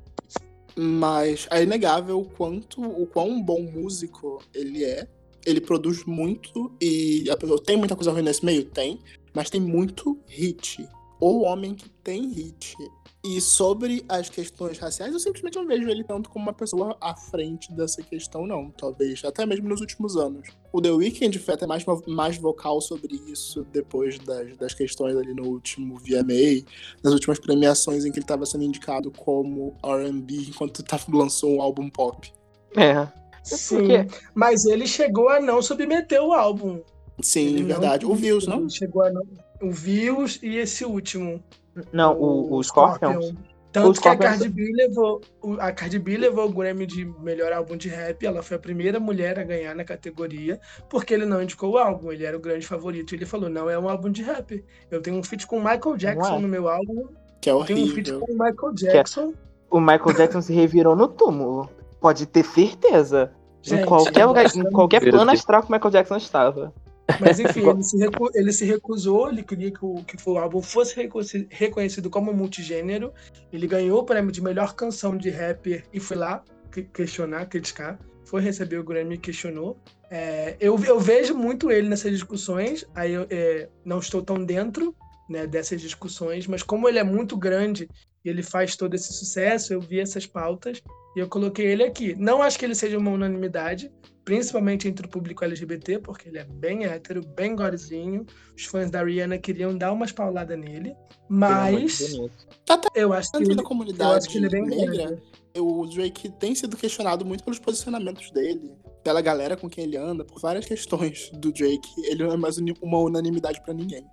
Mas 0.81 1.45
é 1.51 1.61
inegável 1.61 2.21
o 2.21 2.25
quanto 2.25 2.81
o 2.81 3.05
quão 3.05 3.43
bom 3.43 3.61
músico 3.61 4.41
ele 4.53 4.85
é. 4.85 5.05
Ele 5.45 5.59
produz 5.59 6.05
muito 6.05 6.71
e 6.81 7.29
a 7.29 7.35
pessoa 7.35 7.61
tem 7.61 7.75
muita 7.75 7.97
coisa 7.97 8.11
ruim 8.11 8.21
nesse 8.21 8.45
meio? 8.45 8.63
Tem. 8.63 8.97
Mas 9.33 9.49
tem 9.49 9.59
muito 9.59 10.17
hit. 10.25 10.87
O 11.19 11.41
homem 11.41 11.75
que 11.75 11.89
tem 11.89 12.31
hit. 12.31 12.77
E 13.21 13.41
sobre 13.41 14.05
as 14.07 14.29
questões 14.29 14.77
raciais, 14.79 15.11
eu 15.11 15.19
simplesmente 15.19 15.57
não 15.57 15.67
vejo 15.67 15.89
ele 15.89 16.05
tanto 16.05 16.29
como 16.29 16.45
uma 16.45 16.53
pessoa 16.53 16.95
à 17.01 17.13
frente 17.17 17.69
dessa 17.73 18.01
questão, 18.01 18.47
não. 18.47 18.71
Talvez, 18.71 19.21
até 19.25 19.45
mesmo 19.45 19.67
nos 19.67 19.81
últimos 19.81 20.15
anos. 20.15 20.47
O 20.71 20.81
The 20.81 20.91
Weeknd 20.91 21.37
foi 21.37 21.53
até 21.55 21.67
mais, 21.67 21.83
mais 22.07 22.37
vocal 22.37 22.79
sobre 22.79 23.13
isso 23.29 23.65
depois 23.73 24.17
das, 24.19 24.55
das 24.55 24.73
questões 24.73 25.17
ali 25.17 25.33
no 25.33 25.47
último 25.49 25.97
VMA, 25.97 26.63
nas 27.03 27.11
últimas 27.11 27.39
premiações 27.39 28.05
em 28.05 28.11
que 28.11 28.19
ele 28.19 28.23
estava 28.23 28.45
sendo 28.45 28.63
indicado 28.63 29.11
como 29.11 29.75
R&B 29.83 30.35
enquanto 30.47 30.81
lançou 31.11 31.57
um 31.57 31.61
álbum 31.61 31.89
pop. 31.89 32.31
É. 32.77 33.05
Sim, 33.43 33.77
porque- 33.79 34.07
mas 34.33 34.63
ele 34.63 34.87
chegou 34.87 35.27
a 35.27 35.41
não 35.41 35.61
submeter 35.61 36.21
o 36.23 36.31
álbum. 36.31 36.81
Sim, 37.21 37.47
Ele 37.47 37.59
não- 37.63 37.67
verdade. 37.67 38.05
O 38.05 38.15
Views, 38.15 38.47
não? 38.47 38.61
Ele 38.61 38.69
chegou 38.69 39.03
a 39.03 39.11
não... 39.11 39.23
O 39.61 39.71
Views 39.71 40.39
e 40.41 40.55
esse 40.55 40.85
último. 40.85 41.43
Não, 41.91 42.17
o, 42.19 42.55
o 42.55 42.63
Scorpions. 42.63 43.33
Tanto 43.71 43.91
O 43.91 44.01
que 44.01 44.07
a 44.07 44.17
Cardi 44.17 44.49
B 44.49 44.71
levou. 44.73 45.21
o- 45.43 45.53
A 45.59 45.71
Cardi 45.71 45.99
B 45.99 46.17
levou 46.17 46.47
o 46.47 46.51
Grammy 46.51 46.87
de 46.87 47.05
melhor 47.21 47.53
álbum 47.53 47.77
de 47.77 47.87
rap. 47.87 48.25
Ela 48.25 48.41
foi 48.41 48.57
a 48.57 48.59
primeira 48.59 48.99
mulher 48.99 49.37
a 49.37 49.43
ganhar 49.43 49.75
na 49.75 49.83
categoria, 49.83 50.59
porque 50.89 51.13
ele 51.13 51.25
não 51.25 51.41
indicou 51.41 51.73
o 51.73 51.77
álbum. 51.77 52.11
Ele 52.11 52.25
era 52.25 52.35
o 52.35 52.39
grande 52.39 52.65
favorito. 52.65 53.13
Ele 53.13 53.27
falou: 53.27 53.47
não 53.47 53.69
é 53.69 53.77
um 53.77 53.87
álbum 53.87 54.09
de 54.09 54.23
rap. 54.23 54.65
Eu 54.89 55.01
tenho 55.01 55.17
um 55.17 55.23
feat 55.23 55.45
com 55.45 55.57
o 55.57 55.63
Michael 55.63 55.97
Jackson 55.97 56.37
é. 56.37 56.39
no 56.39 56.47
meu 56.47 56.67
álbum. 56.67 57.09
Que 57.39 57.49
é 57.51 57.53
Eu 57.53 57.63
tenho 57.63 57.85
um 57.85 57.87
feat 57.89 58.11
horrível. 58.11 58.19
com 58.21 58.33
o 58.33 58.45
Michael 58.45 58.73
Jackson. 58.73 59.33
O 59.69 59.79
Michael 59.79 60.13
Jackson 60.13 60.41
se 60.41 60.51
revirou 60.53 60.95
no 60.95 61.07
túmulo. 61.07 61.69
Pode 62.01 62.25
ter 62.25 62.43
certeza. 62.43 63.31
Gente, 63.61 63.83
em 63.83 63.85
qualquer 63.85 64.25
lugar, 64.25 64.45
em 64.45 64.71
qualquer 64.71 65.01
plano 65.11 65.29
astral 65.31 65.61
que 65.61 65.69
o 65.69 65.71
Michael 65.71 65.91
Jackson 65.91 66.17
estava. 66.17 66.73
Mas 67.19 67.39
enfim, 67.39 67.67
ele 67.67 67.83
se, 67.83 67.97
ele 68.35 68.51
se 68.51 68.65
recusou, 68.65 69.29
ele 69.29 69.43
queria 69.43 69.71
que 69.71 69.83
o, 69.83 70.03
que 70.03 70.17
o 70.29 70.37
álbum 70.37 70.61
fosse 70.61 70.95
reco- 70.95 71.19
reconhecido 71.49 72.09
como 72.09 72.33
multigênero. 72.33 73.13
Ele 73.51 73.67
ganhou 73.67 73.99
o 73.99 74.03
prêmio 74.05 74.31
de 74.31 74.41
melhor 74.41 74.73
canção 74.75 75.17
de 75.17 75.29
rapper 75.29 75.85
e 75.93 75.99
foi 75.99 76.17
lá 76.17 76.43
que- 76.71 76.83
questionar, 76.83 77.45
criticar. 77.45 77.99
Foi 78.25 78.41
receber 78.41 78.77
o 78.77 78.83
Grammy 78.83 79.15
e 79.15 79.17
questionou. 79.17 79.77
É, 80.11 80.55
eu, 80.59 80.77
eu 80.83 80.99
vejo 80.99 81.35
muito 81.35 81.71
ele 81.71 81.87
nessas 81.87 82.11
discussões, 82.11 82.85
aí 82.93 83.13
eu 83.13 83.25
é, 83.29 83.69
não 83.85 83.99
estou 83.99 84.21
tão 84.21 84.43
dentro 84.43 84.95
né, 85.27 85.45
dessas 85.45 85.79
discussões, 85.81 86.47
mas 86.47 86.63
como 86.63 86.89
ele 86.89 86.99
é 86.99 87.03
muito 87.03 87.37
grande 87.37 87.87
e 88.25 88.29
ele 88.29 88.43
faz 88.43 88.75
todo 88.75 88.93
esse 88.95 89.13
sucesso, 89.13 89.71
eu 89.73 89.79
vi 89.79 89.99
essas 89.99 90.25
pautas 90.25 90.81
e 91.15 91.19
eu 91.19 91.27
coloquei 91.27 91.65
ele 91.67 91.83
aqui. 91.83 92.15
Não 92.17 92.41
acho 92.41 92.57
que 92.59 92.65
ele 92.65 92.75
seja 92.75 92.97
uma 92.97 93.11
unanimidade, 93.11 93.91
principalmente 94.23 94.87
entre 94.87 95.05
o 95.05 95.09
público 95.09 95.43
LGBT, 95.43 95.99
porque 95.99 96.29
ele 96.29 96.37
é 96.37 96.43
bem 96.43 96.85
hétero, 96.85 97.25
bem 97.35 97.55
gorezinho. 97.55 98.25
Os 98.55 98.65
fãs 98.65 98.91
da 98.91 99.03
Rihanna 99.03 99.37
queriam 99.37 99.75
dar 99.77 99.91
umas 99.91 100.11
pauladas 100.11 100.57
nele, 100.59 100.93
mas 101.27 101.99
Ele 102.01 102.13
é 102.15 102.17
muito 102.17 102.17
bonito. 102.29 102.87
eu 102.95 103.13
acho 103.13 103.31
que 103.31 103.37
Dentro 103.39 103.51
ele, 103.51 103.55
da 103.57 103.61
eu 103.63 103.67
comunidade 103.67 104.17
acho 104.17 104.29
que 104.29 104.37
ele 104.37 104.45
é 104.45 104.49
bem 104.49 104.65
negra, 104.65 104.95
grande. 105.07 105.21
o 105.57 105.85
Drake 105.87 106.29
tem 106.39 106.53
sido 106.53 106.77
questionado 106.77 107.25
muito 107.25 107.43
pelos 107.43 107.59
posicionamentos 107.59 108.29
dele, 108.31 108.71
pela 109.03 109.21
galera 109.21 109.57
com 109.57 109.67
quem 109.69 109.85
ele 109.85 109.97
anda, 109.97 110.23
por 110.23 110.39
várias 110.39 110.65
questões 110.65 111.31
do 111.33 111.51
Drake. 111.51 111.89
Ele 112.05 112.23
não 112.23 112.33
é 112.33 112.37
mais 112.37 112.57
uma 112.81 112.99
unanimidade 112.99 113.61
pra 113.63 113.73
ninguém. 113.73 114.05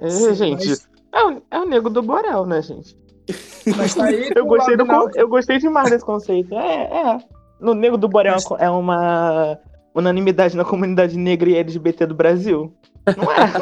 É, 0.00 0.08
Sim, 0.10 0.34
gente, 0.34 0.66
mas- 0.68 0.88
é, 1.12 1.24
o, 1.24 1.42
é 1.50 1.60
o 1.60 1.64
nego 1.66 1.88
do 1.90 2.02
Borel, 2.02 2.46
né, 2.46 2.60
gente? 2.62 2.96
Mas 3.76 3.94
tá 3.94 4.04
aí 4.04 4.30
Eu 4.36 4.46
gostei, 4.46 4.76
do, 4.76 4.84
eu 5.14 5.28
gostei 5.28 5.58
demais 5.58 5.90
desse 5.90 6.04
conceito. 6.04 6.54
É, 6.54 6.84
é. 6.84 7.18
No 7.60 7.74
nego 7.74 7.96
do 7.96 8.08
Borel 8.08 8.34
Mas- 8.34 8.60
é 8.60 8.70
uma 8.70 9.58
unanimidade 9.94 10.56
na 10.56 10.64
comunidade 10.64 11.16
negra 11.16 11.48
e 11.50 11.56
LGBT 11.56 12.06
do 12.06 12.14
Brasil. 12.14 12.74
Não 13.16 13.32
é? 13.32 13.52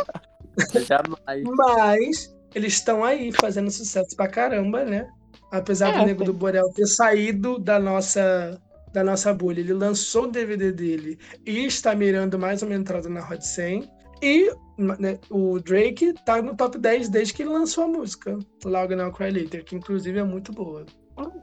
Jamais. 0.85 1.45
Mas 1.45 2.37
eles 2.55 2.75
estão 2.75 3.05
aí 3.05 3.33
fazendo 3.33 3.71
sucesso 3.71 4.17
pra 4.17 4.29
caramba, 4.29 4.85
né? 4.85 5.09
Apesar 5.51 5.95
É, 5.95 5.99
do 5.99 6.07
Nego 6.07 6.25
do 6.25 6.33
Borel 6.33 6.65
ter 6.75 6.87
saído 6.87 7.59
da 7.59 7.79
nossa, 7.79 8.61
da 8.93 9.05
nossa 9.05 9.33
bolha, 9.33 9.61
ele 9.61 9.73
lançou 9.73 10.25
o 10.25 10.31
DVD 10.31 10.73
dele 10.73 11.19
e 11.47 11.65
está 11.67 11.95
mirando 11.95 12.39
mais 12.39 12.63
uma 12.63 12.75
entrada 12.75 13.09
na 13.09 13.21
Hot 13.21 13.47
100. 13.47 13.89
E 14.23 14.51
né, 14.79 15.19
o 15.31 15.59
Drake 15.61 16.13
tá 16.25 16.41
no 16.41 16.57
top 16.57 16.79
10 16.79 17.09
desde 17.09 17.35
que 17.35 17.43
ele 17.43 17.51
lançou 17.51 17.85
a 17.85 17.89
música, 17.89 18.39
Loud 18.65 18.95
Now 18.95 19.13
Cry 19.13 19.31
Later, 19.31 19.65
que 19.65 19.77
inclusive 19.77 20.19
é 20.19 20.25
muito 20.25 20.53
boa. 20.53 20.85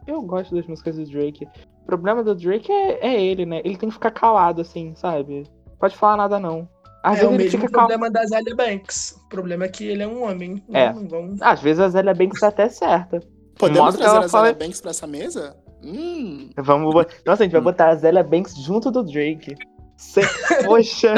Eu 0.06 0.22
gosto 0.22 0.54
das 0.56 0.68
músicas 0.68 0.98
do 0.98 1.06
Drake. 1.06 1.48
O 1.82 1.86
problema 1.86 2.24
do 2.24 2.36
Drake 2.36 2.72
é, 2.72 3.08
é 3.08 3.22
ele, 3.22 3.46
né? 3.46 3.62
Ele 3.66 3.76
tem 3.76 3.90
que 3.90 3.96
ficar 3.96 4.12
calado, 4.12 4.62
assim, 4.62 4.94
sabe? 4.96 5.44
Pode 5.80 5.96
falar 5.98 6.18
nada, 6.18 6.40
não. 6.40 6.70
Às 7.04 7.20
é 7.20 7.28
o 7.28 7.32
mesmo 7.34 7.70
problema 7.70 8.10
da 8.10 8.26
Zalia 8.26 8.56
Banks. 8.56 9.20
O 9.26 9.30
problema 9.30 9.66
é 9.66 9.68
que 9.68 9.86
ele 9.86 10.04
é 10.04 10.08
um 10.08 10.24
homem. 10.24 10.64
É. 10.72 10.94
Não 10.94 11.06
vão... 11.06 11.36
Às 11.42 11.60
vezes 11.60 11.82
a 11.82 11.90
Zélia 11.90 12.14
Banks 12.14 12.40
tá 12.40 12.48
até 12.48 12.70
certa. 12.70 13.20
Podemos 13.58 13.96
trazer 13.96 14.18
a 14.18 14.30
fala- 14.30 14.48
Zélia 14.48 14.66
Banks 14.66 14.80
pra 14.80 14.92
essa 14.92 15.06
mesa? 15.06 15.58
Hum. 15.84 16.50
Vamos. 16.58 16.96
Nossa, 17.26 17.44
a 17.44 17.46
gente 17.46 17.52
vai 17.52 17.62
botar 17.62 17.90
a 17.90 17.96
Zélia 17.96 18.24
Banks 18.24 18.56
junto 18.56 18.90
do 18.90 19.04
Drake. 19.04 19.54
Poxa, 20.66 21.16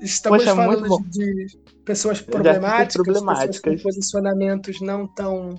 Estamos 0.00 0.44
Poxa, 0.44 0.54
muito 0.54 0.80
falando 0.80 0.88
bom. 0.88 1.02
de 1.10 1.46
pessoas 1.84 2.20
problemáticas, 2.20 2.94
problemáticas. 2.94 3.60
pessoas 3.60 3.82
com 3.82 3.82
posicionamentos 3.88 4.80
não 4.80 5.06
tão 5.06 5.54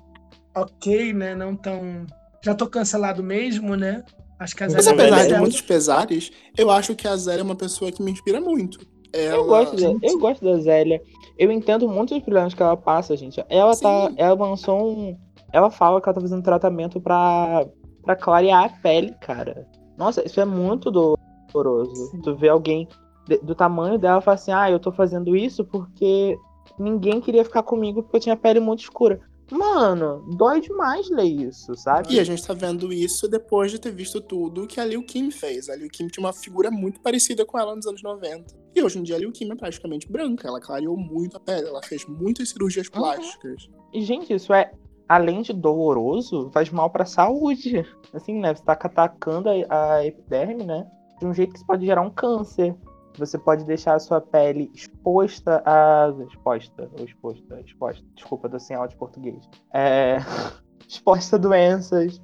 ok, 0.56 1.14
né? 1.14 1.36
Não 1.36 1.56
tão. 1.56 2.06
Já 2.44 2.54
tô 2.54 2.68
cancelado 2.68 3.24
mesmo, 3.24 3.76
né? 3.76 4.04
Acho 4.40 4.56
que 4.56 4.64
a 4.64 4.70
Mas 4.70 4.86
Zélia 4.86 5.02
é 5.02 5.06
apesar 5.10 5.28
de 5.28 5.40
muitos 5.40 5.62
pesares, 5.62 6.32
eu 6.56 6.70
acho 6.70 6.96
que 6.96 7.08
a 7.08 7.16
Zélia 7.16 7.42
é 7.42 7.44
uma 7.44 7.56
pessoa 7.56 7.92
que 7.92 8.04
me 8.04 8.12
inspira 8.12 8.40
muito. 8.40 8.80
Ela... 9.12 9.36
eu 9.38 9.46
gosto, 9.46 9.76
da, 9.76 10.08
eu 10.08 10.20
gosto 10.20 10.46
da 10.46 10.58
Zélia. 10.58 11.02
Eu 11.38 11.52
entendo 11.52 11.88
muito 11.88 12.16
os 12.16 12.22
problemas 12.22 12.54
que 12.54 12.62
ela 12.62 12.78
passa, 12.78 13.16
gente. 13.18 13.44
Ela 13.50 13.76
tá. 13.76 14.10
Sim. 14.10 14.16
Ela 14.18 14.36
lançou 14.36 14.90
um. 14.92 15.18
Ela 15.52 15.72
fala 15.72 16.02
que 16.02 16.08
ela 16.10 16.16
tá 16.16 16.22
fazendo 16.22 16.44
tratamento 16.44 17.00
pra, 17.02 17.66
pra 18.04 18.16
clarear 18.16 18.66
a 18.66 18.70
pele, 18.70 19.16
cara. 19.22 19.66
Nossa, 19.98 20.24
isso 20.26 20.40
é 20.40 20.46
muito 20.46 20.92
doloroso. 20.92 22.12
Sim. 22.12 22.22
Tu 22.22 22.36
vê 22.36 22.50
alguém 22.50 22.86
de- 22.86 22.96
do 23.44 23.56
tamanho 23.56 23.98
dela 23.98 24.22
fala 24.22 24.36
assim, 24.36 24.52
ah, 24.52 24.70
eu 24.70 24.80
tô 24.80 24.92
fazendo 24.92 25.36
isso 25.36 25.66
porque 25.66 26.38
ninguém 26.80 27.20
queria 27.22 27.44
ficar 27.44 27.64
comigo 27.64 28.02
porque 28.04 28.18
eu 28.18 28.22
tinha 28.22 28.36
pele 28.36 28.60
muito 28.60 28.82
escura. 28.82 29.20
Mano, 29.50 30.26
dói 30.36 30.60
demais 30.60 31.10
ler 31.10 31.24
isso, 31.24 31.74
sabe? 31.76 32.14
E 32.14 32.20
a 32.20 32.24
gente 32.24 32.46
tá 32.46 32.54
vendo 32.54 32.92
isso 32.92 33.30
depois 33.30 33.72
de 33.72 33.80
ter 33.80 33.92
visto 33.92 34.20
tudo 34.20 34.68
que 34.68 34.78
a 34.78 34.84
Liu 34.86 35.02
Kim 35.06 35.32
fez. 35.32 35.70
A 35.70 35.76
Liu 35.78 35.88
Kim 35.90 36.08
tinha 36.08 36.26
uma 36.26 36.34
figura 36.34 36.70
muito 36.70 37.00
parecida 37.00 37.46
com 37.46 37.58
ela 37.58 37.74
nos 37.74 37.88
anos 37.88 38.04
90. 38.04 38.54
E 38.76 38.84
hoje 38.84 39.00
em 39.00 39.04
dia 39.04 39.16
a 39.16 39.20
Liu 39.20 39.32
Kim 39.32 39.50
é 39.50 39.56
praticamente 39.56 40.12
branca. 40.12 40.50
Ela 40.50 40.60
clareou 40.60 40.98
muito 40.98 41.38
a 41.38 41.40
pele, 41.40 41.66
ela 41.70 41.82
fez 41.82 42.06
muitas 42.06 42.50
cirurgias 42.50 42.88
Uhum. 42.88 42.94
plásticas. 43.02 43.70
E, 43.94 44.02
gente, 44.02 44.34
isso 44.34 44.54
é, 44.54 44.70
além 45.08 45.42
de 45.42 45.54
doloroso, 45.54 46.50
faz 46.52 46.70
mal 46.70 46.90
pra 46.90 47.06
saúde. 47.06 47.86
Assim, 48.14 48.38
né? 48.42 48.54
Você 48.54 48.64
tá 48.66 48.74
atacando 48.74 49.48
a, 49.70 49.94
a 49.96 50.06
epiderme, 50.06 50.66
né? 50.66 50.86
De 51.20 51.26
um 51.26 51.34
jeito 51.34 51.52
que 51.54 51.58
isso 51.60 51.66
pode 51.66 51.86
gerar 51.86 52.02
um 52.02 52.10
câncer. 52.10 52.76
Você 53.18 53.38
pode 53.38 53.66
deixar 53.66 53.96
a 53.96 54.00
sua 54.00 54.22
pele 54.22 54.72
exposta 54.74 55.62
a. 55.66 56.14
Exposta, 56.28 56.90
ou 56.98 57.06
exposta, 57.06 57.60
exposta. 57.62 58.06
Desculpa, 58.14 58.50
tô 58.50 58.60
sem 58.60 58.76
aula 58.76 58.88
de 58.88 58.96
português. 58.96 59.50
É. 59.74 60.18
exposta 60.88 61.36
a 61.36 61.40
doenças. 61.40 62.22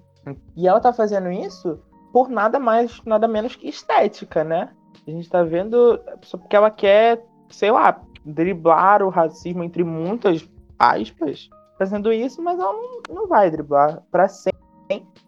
E 0.56 0.68
ela 0.68 0.80
tá 0.80 0.94
fazendo 0.94 1.30
isso 1.32 1.80
por 2.14 2.30
nada 2.30 2.60
mais, 2.60 3.02
nada 3.06 3.28
menos 3.28 3.56
que 3.56 3.68
estética, 3.68 4.44
né? 4.44 4.70
A 5.06 5.12
gente 5.12 5.30
tá 5.30 5.44
vendo 5.44 6.00
só 6.22 6.38
porque 6.38 6.56
ela 6.56 6.70
quer, 6.70 7.26
sei 7.50 7.72
lá, 7.72 8.00
driblar 8.24 9.02
o 9.02 9.10
racismo 9.10 9.64
entre 9.64 9.84
muitas 9.84 10.48
aspas, 10.78 11.50
fazendo 11.78 12.14
isso, 12.14 12.42
mas 12.42 12.60
ela 12.60 12.72
não, 12.72 13.02
não 13.10 13.28
vai 13.28 13.50
driblar 13.50 14.02
pra 14.12 14.28
sempre. 14.28 14.54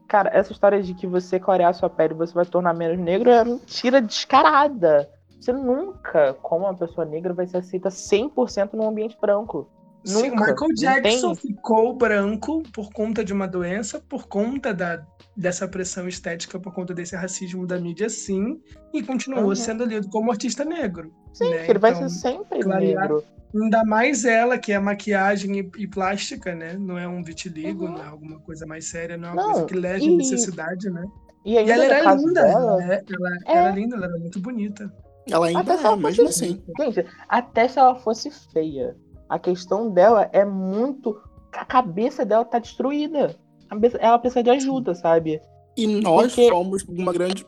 Cara, 0.08 0.30
essa 0.32 0.52
história 0.52 0.82
de 0.82 0.94
que 0.94 1.08
você 1.08 1.40
clarear 1.40 1.74
sua 1.74 1.90
pele 1.90 2.14
você 2.14 2.34
vai 2.34 2.46
tornar 2.46 2.74
menos 2.74 3.00
negro 3.00 3.30
é 3.30 3.44
mentira 3.44 4.00
descarada. 4.00 5.10
Você 5.40 5.52
nunca, 5.54 6.34
como 6.42 6.66
uma 6.66 6.76
pessoa 6.76 7.06
negra, 7.06 7.34
vai 7.34 7.46
ser 7.48 7.58
aceita 7.58 7.90
100% 7.90 8.74
num 8.74 8.88
ambiente 8.90 9.18
branco. 9.22 9.70
Sim, 10.04 10.30
Nunca. 10.30 10.52
Michael 10.52 10.74
Jackson 10.76 11.36
ficou 11.36 11.96
branco 11.96 12.62
por 12.72 12.92
conta 12.92 13.24
de 13.24 13.34
uma 13.34 13.48
doença, 13.48 14.00
por 14.08 14.28
conta 14.28 14.72
da, 14.72 15.04
dessa 15.36 15.68
pressão 15.68 16.08
estética, 16.08 16.60
por 16.60 16.74
conta 16.74 16.94
desse 16.94 17.16
racismo 17.16 17.66
da 17.66 17.80
mídia, 17.80 18.08
sim, 18.08 18.60
e 18.94 19.02
continuou 19.02 19.46
Uhum. 19.46 19.56
sendo 19.56 19.84
lido 19.84 20.08
como 20.10 20.32
artista 20.32 20.64
negro. 20.64 21.12
Sim, 21.34 21.50
né? 21.50 21.68
ele 21.70 21.80
vai 21.80 21.92
Então, 21.92 22.08
ser 22.08 22.20
sempre 22.20 22.60
clarear- 22.60 23.02
negro. 23.02 23.24
Ainda 23.56 23.84
mais 23.86 24.26
ela, 24.26 24.58
que 24.60 24.72
é 24.74 24.80
maquiagem 24.80 25.60
e, 25.60 25.72
e 25.84 25.88
plástica, 25.88 26.54
né? 26.54 26.74
Não 26.78 26.98
é 27.00 27.08
um 27.08 27.24
vitiligo, 27.24 27.86
Uhum. 27.86 27.94
não 27.94 28.04
é 28.04 28.08
alguma 28.08 28.40
coisa 28.42 28.66
mais 28.68 28.88
séria, 28.90 29.18
não 29.18 29.30
é 29.30 29.32
uma 29.32 29.42
Não, 29.42 29.52
coisa 29.54 29.66
que 29.68 29.76
leve 29.76 30.06
e- 30.06 30.18
necessidade, 30.18 30.90
né? 30.90 31.04
E 31.44 31.54
E 31.54 31.58
ela 31.72 31.86
era 31.86 32.14
linda, 32.16 32.42
dela, 32.44 32.78
né? 32.78 33.02
Ela 33.10 33.30
É. 33.48 33.58
era 33.60 33.72
linda, 33.72 33.96
ela 33.96 34.06
era 34.08 34.18
muito 34.20 34.40
bonita. 34.42 34.92
Ela 35.30 35.48
ainda 35.48 35.60
Até 35.74 35.88
é, 35.88 35.96
mesmo 35.96 36.28
assim. 36.28 36.64
Gente, 36.80 37.06
até 37.28 37.68
se 37.68 37.80
ela 37.80 37.96
fosse 37.96 38.30
feia, 38.52 38.96
a 39.30 39.40
questão 39.40 39.92
dela 39.92 40.30
é 40.32 40.46
muito. 40.46 41.20
A 41.54 41.66
cabeça 41.66 42.26
dela 42.26 42.46
tá 42.46 42.60
destruída. 42.60 43.36
Ela 44.00 44.20
precisa 44.20 44.44
de 44.44 44.50
ajuda, 44.50 44.94
sabe? 44.94 45.42
E 45.76 45.88
nós 45.88 46.34
Porque- 46.36 46.50
fomos 46.50 46.84
uma 46.88 47.12
grande 47.12 47.46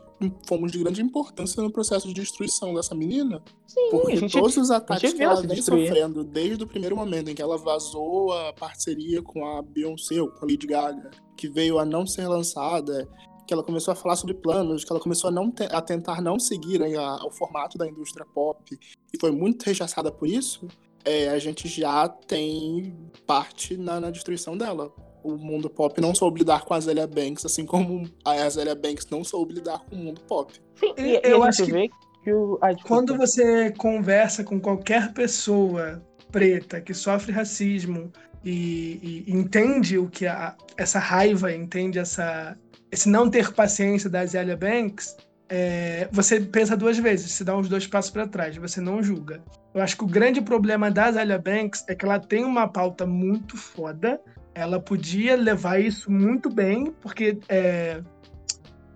fomos 0.48 0.72
de 0.72 0.80
grande 0.80 1.00
importância 1.00 1.62
no 1.62 1.72
processo 1.72 2.08
de 2.08 2.14
destruição 2.16 2.74
dessa 2.74 2.96
menina. 2.96 3.40
Sim, 3.68 3.90
Porque 3.92 4.16
gente. 4.16 4.34
todos 4.34 4.58
os 4.58 4.72
ataques 4.72 5.14
que 5.14 5.22
ela 5.22 5.40
vem 5.44 5.62
sofrendo 5.62 6.24
desde 6.24 6.64
o 6.64 6.68
primeiro 6.68 6.96
momento 6.96 7.30
em 7.30 7.36
que 7.36 7.42
ela 7.42 7.56
vazou 7.56 8.34
a 8.34 8.52
parceria 8.54 9.22
com 9.22 9.46
a 9.46 9.62
Beyoncé, 9.62 10.20
ou 10.20 10.30
com 10.30 10.44
a 10.44 10.48
Lady 10.50 10.66
Gaga, 10.66 11.12
que 11.38 11.48
veio 11.48 11.78
a 11.78 11.86
não 11.86 12.08
ser 12.08 12.28
lançada, 12.28 13.08
que 13.48 13.54
ela 13.54 13.64
começou 13.64 13.92
a 13.94 13.96
falar 13.96 14.16
sobre 14.18 14.34
planos, 14.36 14.84
que 14.84 14.92
ela 14.92 15.00
começou 15.00 15.30
a, 15.30 15.32
não 15.32 15.50
te- 15.50 15.64
a 15.72 15.82
tentar 15.82 16.22
não 16.22 16.38
seguir 16.38 16.84
a- 16.84 17.26
o 17.26 17.32
formato 17.32 17.78
da 17.78 17.88
indústria 17.88 18.26
pop, 18.34 18.78
e 19.14 19.18
foi 19.20 19.32
muito 19.32 19.64
rechaçada 19.64 20.12
por 20.12 20.28
isso, 20.28 20.68
é, 21.06 21.30
a 21.30 21.40
gente 21.40 21.68
já 21.68 22.08
tem 22.10 22.94
parte 23.26 23.78
na, 23.78 24.00
na 24.00 24.12
destruição 24.12 24.58
dela. 24.58 24.92
O 25.24 25.36
mundo 25.38 25.70
pop 25.70 26.00
não 26.00 26.14
soube 26.14 26.40
lidar 26.40 26.64
com 26.66 26.74
a 26.74 26.80
Zélia 26.80 27.08
Banks, 27.08 27.46
assim 27.46 27.66
como 27.66 28.10
a 28.24 28.50
Zélia 28.50 28.76
Banks 28.76 29.08
não 29.10 29.24
soube 29.24 29.54
lidar 29.56 29.80
com 29.80 29.96
o 29.96 30.00
mundo 30.00 30.22
pop. 30.22 30.54
Sim, 30.76 30.94
e, 30.98 31.16
e 31.16 31.22
Eu 31.24 31.44
a 31.44 31.48
acho 31.48 31.66
que 31.66 31.90
que 32.24 32.34
o. 32.34 32.60
Ah. 32.62 32.76
Quando 32.86 33.16
você 33.16 33.72
conversa 33.72 34.44
com 34.44 34.60
qualquer 34.60 35.14
pessoa 35.14 36.04
preta 36.30 36.82
que 36.82 36.94
sofre 36.94 37.32
racismo 37.32 38.12
e, 38.44 39.24
e 39.28 39.32
entende 39.32 39.98
o 39.98 40.10
que 40.10 40.28
a, 40.28 40.56
essa 40.76 41.00
raiva, 41.00 41.54
entende 41.54 42.00
essa, 42.00 42.58
esse 42.92 43.10
não 43.10 43.30
ter 43.30 43.54
paciência 43.54 44.10
da 44.10 44.26
Zélia 44.26 44.56
Banks, 44.56 45.16
é, 45.50 46.08
você 46.12 46.42
pensa 46.42 46.76
duas 46.76 46.98
vezes, 46.98 47.32
se 47.32 47.44
dá 47.44 47.56
uns 47.56 47.70
dois 47.70 47.88
passos 47.88 48.12
para 48.12 48.28
trás, 48.28 48.58
você 48.58 48.82
não 48.82 49.02
julga. 49.02 49.42
Eu 49.74 49.82
acho 49.82 49.98
que 49.98 50.04
o 50.04 50.08
grande 50.08 50.42
problema 50.42 50.92
da 50.92 51.12
Zélia 51.12 51.40
Banks 51.40 51.86
é 51.88 51.96
que 51.96 52.04
ela 52.06 52.20
tem 52.20 52.44
uma 52.44 52.68
pauta 52.68 53.06
muito 53.06 53.56
foda, 53.56 54.20
ela 54.54 54.80
podia 54.80 55.36
levar 55.36 55.80
isso 55.80 56.12
muito 56.12 56.50
bem, 56.50 56.94
porque 57.02 57.40
é, 57.48 58.02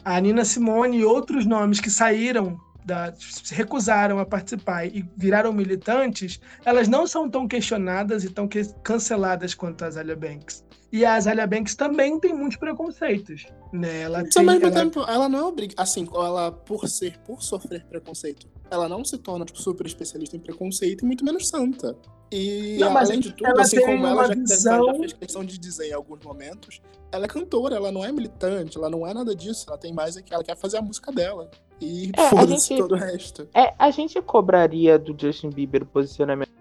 a 0.03 0.19
Nina 0.19 0.43
Simone 0.43 0.99
e 0.99 1.05
outros 1.05 1.45
nomes 1.45 1.79
que 1.79 1.89
saíram 1.89 2.59
da, 2.85 3.13
se 3.15 3.53
recusaram 3.53 4.19
a 4.19 4.25
participar 4.25 4.85
e 4.85 5.05
viraram 5.15 5.53
militantes, 5.53 6.39
elas 6.65 6.87
não 6.87 7.05
são 7.07 7.29
tão 7.29 7.47
questionadas 7.47 8.23
e 8.23 8.29
tão 8.29 8.47
que- 8.47 8.73
canceladas 8.83 9.53
quanto 9.53 9.83
a 9.83 9.87
Azalia 9.87 10.15
Banks. 10.15 10.63
E 10.91 11.05
a 11.05 11.15
Azalia 11.15 11.47
Banks 11.47 11.73
também 11.75 12.19
tem 12.19 12.33
muitos 12.33 12.57
preconceitos. 12.57 13.45
Né? 13.71 14.01
Ela 14.01 14.23
Mas 14.23 14.35
ao 14.35 14.43
mesmo 14.43 14.65
ela- 14.65 14.75
tempo, 14.75 14.99
ela 15.01 15.29
não 15.29 15.39
é 15.39 15.43
obrigada. 15.43 15.81
Assim, 15.81 16.05
ela, 16.13 16.51
por 16.51 16.87
ser, 16.89 17.17
por 17.19 17.41
sofrer 17.41 17.85
preconceito, 17.85 18.47
ela 18.69 18.89
não 18.89 19.03
se 19.05 19.17
torna 19.17 19.45
tipo, 19.45 19.61
super 19.61 19.85
especialista 19.87 20.35
em 20.35 20.39
preconceito 20.39 21.03
e 21.03 21.05
muito 21.05 21.23
menos 21.23 21.47
santa. 21.47 21.95
E 22.29 22.77
Não, 22.79 22.97
além 22.97 23.19
de 23.19 23.31
tudo, 23.33 23.59
assim 23.59 23.79
como 23.81 24.05
ela 24.07 24.27
já, 24.27 24.33
visão- 24.35 24.85
já 24.87 24.93
fez 24.95 25.13
questão 25.13 25.43
de 25.45 25.57
dizer 25.57 25.89
em 25.89 25.93
alguns 25.93 26.21
momentos, 26.23 26.81
ela 27.11 27.25
é 27.25 27.27
cantora, 27.27 27.75
ela 27.75 27.91
não 27.91 28.03
é 28.05 28.11
militante, 28.11 28.77
ela 28.77 28.89
não 28.89 29.05
é 29.05 29.13
nada 29.13 29.35
disso. 29.35 29.65
Ela 29.67 29.77
tem 29.77 29.93
mais 29.93 30.15
é 30.17 30.21
que 30.21 30.33
ela 30.33 30.43
quer 30.43 30.55
fazer 30.57 30.77
a 30.77 30.81
música 30.81 31.11
dela. 31.11 31.49
E 31.81 32.11
É, 32.15 32.29
foda-se 32.29 32.77
todo 32.77 32.93
o 32.93 32.97
resto. 32.97 33.47
É, 33.53 33.73
a 33.77 33.89
gente 33.89 34.21
cobraria 34.21 34.99
do 34.99 35.15
Justin 35.19 35.49
Bieber 35.49 35.81
o 35.81 35.87
posicionamento 35.87 36.51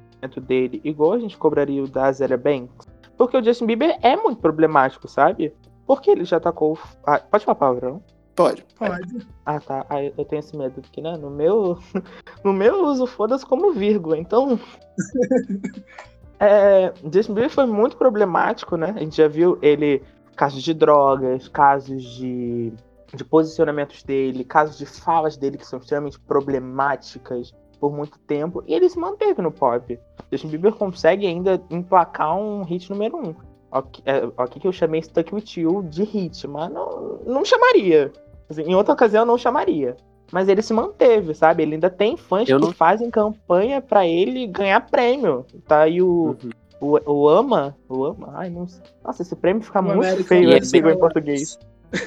dele 0.40 0.80
igual 0.82 1.12
a 1.12 1.18
gente 1.18 1.36
cobraria 1.36 1.82
o 1.82 1.88
da 1.88 2.06
Azealia 2.06 2.38
Banks. 2.38 2.88
Porque 3.16 3.36
o 3.36 3.44
Justin 3.44 3.66
Bieber 3.66 3.98
é 4.02 4.16
muito 4.16 4.40
problemático, 4.40 5.06
sabe? 5.06 5.52
Porque 5.86 6.10
ele 6.10 6.24
já 6.24 6.38
atacou. 6.38 6.78
Ah, 7.06 7.18
pode 7.18 7.44
falar 7.44 7.56
palavrão? 7.56 8.02
Pode. 8.34 8.64
Pode. 8.78 9.26
Ah, 9.44 9.60
tá. 9.60 9.84
Ah, 9.90 10.02
eu 10.02 10.24
tenho 10.24 10.40
esse 10.40 10.56
medo, 10.56 10.80
porque, 10.80 11.02
né, 11.02 11.16
no 11.16 11.30
meu. 11.30 11.78
No 12.42 12.54
meu 12.54 12.76
eu 12.76 12.86
uso 12.86 13.06
foda-se 13.06 13.44
como 13.44 13.72
vírgula, 13.72 14.16
então. 14.16 14.58
é, 16.40 16.90
Justin 17.12 17.34
Bieber 17.34 17.50
foi 17.50 17.66
muito 17.66 17.98
problemático, 17.98 18.76
né? 18.76 18.94
A 18.96 19.00
gente 19.00 19.16
já 19.16 19.28
viu 19.28 19.58
ele. 19.60 20.02
Casos 20.34 20.62
de 20.62 20.72
drogas, 20.72 21.48
casos 21.48 22.02
de, 22.02 22.72
de 23.14 23.24
posicionamentos 23.24 24.02
dele, 24.02 24.44
casos 24.44 24.78
de 24.78 24.86
falas 24.86 25.36
dele 25.36 25.58
que 25.58 25.66
são 25.66 25.78
extremamente 25.78 26.18
problemáticas 26.20 27.52
por 27.80 27.92
muito 27.92 28.18
tempo. 28.20 28.62
E 28.66 28.74
ele 28.74 28.88
se 28.88 28.98
manteve 28.98 29.40
no 29.42 29.50
pop. 29.50 29.98
Justin 30.30 30.48
Bieber 30.48 30.72
consegue 30.72 31.26
ainda 31.26 31.60
emplacar 31.70 32.36
um 32.36 32.62
hit 32.62 32.90
número 32.90 33.16
um. 33.16 33.34
Ok, 33.72 34.02
é, 34.04 34.20
que 34.58 34.66
eu 34.66 34.72
chamei 34.72 35.00
Stuck 35.02 35.34
With 35.34 35.44
You 35.56 35.82
de 35.84 36.02
hit, 36.04 36.46
mas 36.48 36.70
não, 36.72 37.20
não 37.24 37.44
chamaria. 37.44 38.12
Assim, 38.48 38.62
em 38.62 38.74
outra 38.74 38.92
ocasião, 38.94 39.22
eu 39.22 39.26
não 39.26 39.38
chamaria. 39.38 39.96
Mas 40.32 40.48
ele 40.48 40.60
se 40.62 40.72
manteve, 40.72 41.34
sabe? 41.34 41.62
Ele 41.62 41.74
ainda 41.74 41.88
tem 41.90 42.16
fãs 42.16 42.48
Eu 42.48 42.58
que 42.60 42.66
não- 42.66 42.72
fazem 42.72 43.10
campanha 43.10 43.80
pra 43.80 44.06
ele 44.06 44.46
ganhar 44.46 44.80
prêmio. 44.88 45.44
Tá 45.66 45.82
aí 45.82 46.02
o, 46.02 46.36
Uhum. 46.80 46.98
o, 47.06 47.12
o 47.12 47.28
Ama. 47.28 47.76
O 47.88 48.04
Ama. 48.04 48.30
Ai, 48.34 48.50
não 48.50 48.66
sei. 48.68 48.82
Nossa, 49.04 49.22
esse 49.22 49.34
prêmio 49.36 49.62
fica 49.62 49.80
O 49.80 49.82
muito 49.84 49.98
American 50.00 50.24
feio 50.24 50.42
Idol. 50.50 50.58
esse 50.58 50.76
em 50.78 50.98
português. 50.98 51.58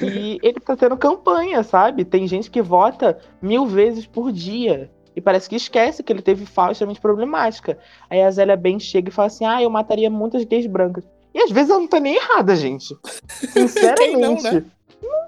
E 0.02 0.38
ele 0.42 0.58
tá 0.60 0.76
tendo 0.76 0.96
campanha, 0.96 1.62
sabe? 1.62 2.04
Tem 2.04 2.26
gente 2.26 2.50
que 2.50 2.62
vota 2.62 3.18
mil 3.42 3.66
vezes 3.66 4.06
por 4.06 4.32
dia. 4.32 4.90
E 5.16 5.20
parece 5.20 5.48
que 5.48 5.54
esquece 5.56 6.02
que 6.02 6.12
ele 6.12 6.22
teve 6.22 6.44
fala 6.46 6.72
extremamente 6.72 7.00
problemática. 7.00 7.78
Aí 8.10 8.20
a 8.22 8.30
Zélia 8.30 8.56
Ben 8.56 8.78
chega 8.80 9.08
e 9.10 9.12
fala 9.12 9.26
assim: 9.26 9.44
Ah, 9.44 9.62
eu 9.62 9.70
mataria 9.70 10.10
muitas 10.10 10.44
gays 10.44 10.66
brancas. 10.66 11.04
E 11.32 11.38
às 11.40 11.50
vezes 11.50 11.70
ela 11.70 11.80
não 11.80 11.86
tá 11.88 12.00
nem 12.00 12.16
errada, 12.16 12.54
gente. 12.56 12.96
Sinceramente. 13.28 13.96
Quem 14.02 14.20
não, 14.20 14.42
né? 14.42 14.64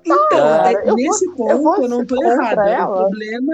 Então, 0.04 0.28
Cara, 0.30 0.72
é- 0.72 0.88
eu 0.90 0.94
nesse 0.94 1.26
vou- 1.34 1.50
eu 1.50 1.62
vou 1.62 1.72
ponto 1.74 1.82
eu, 1.84 1.88
não 1.88 2.06
tô 2.06 2.22
errada. 2.22 2.68
ela. 2.68 2.90
O 2.94 3.08
problema, 3.08 3.52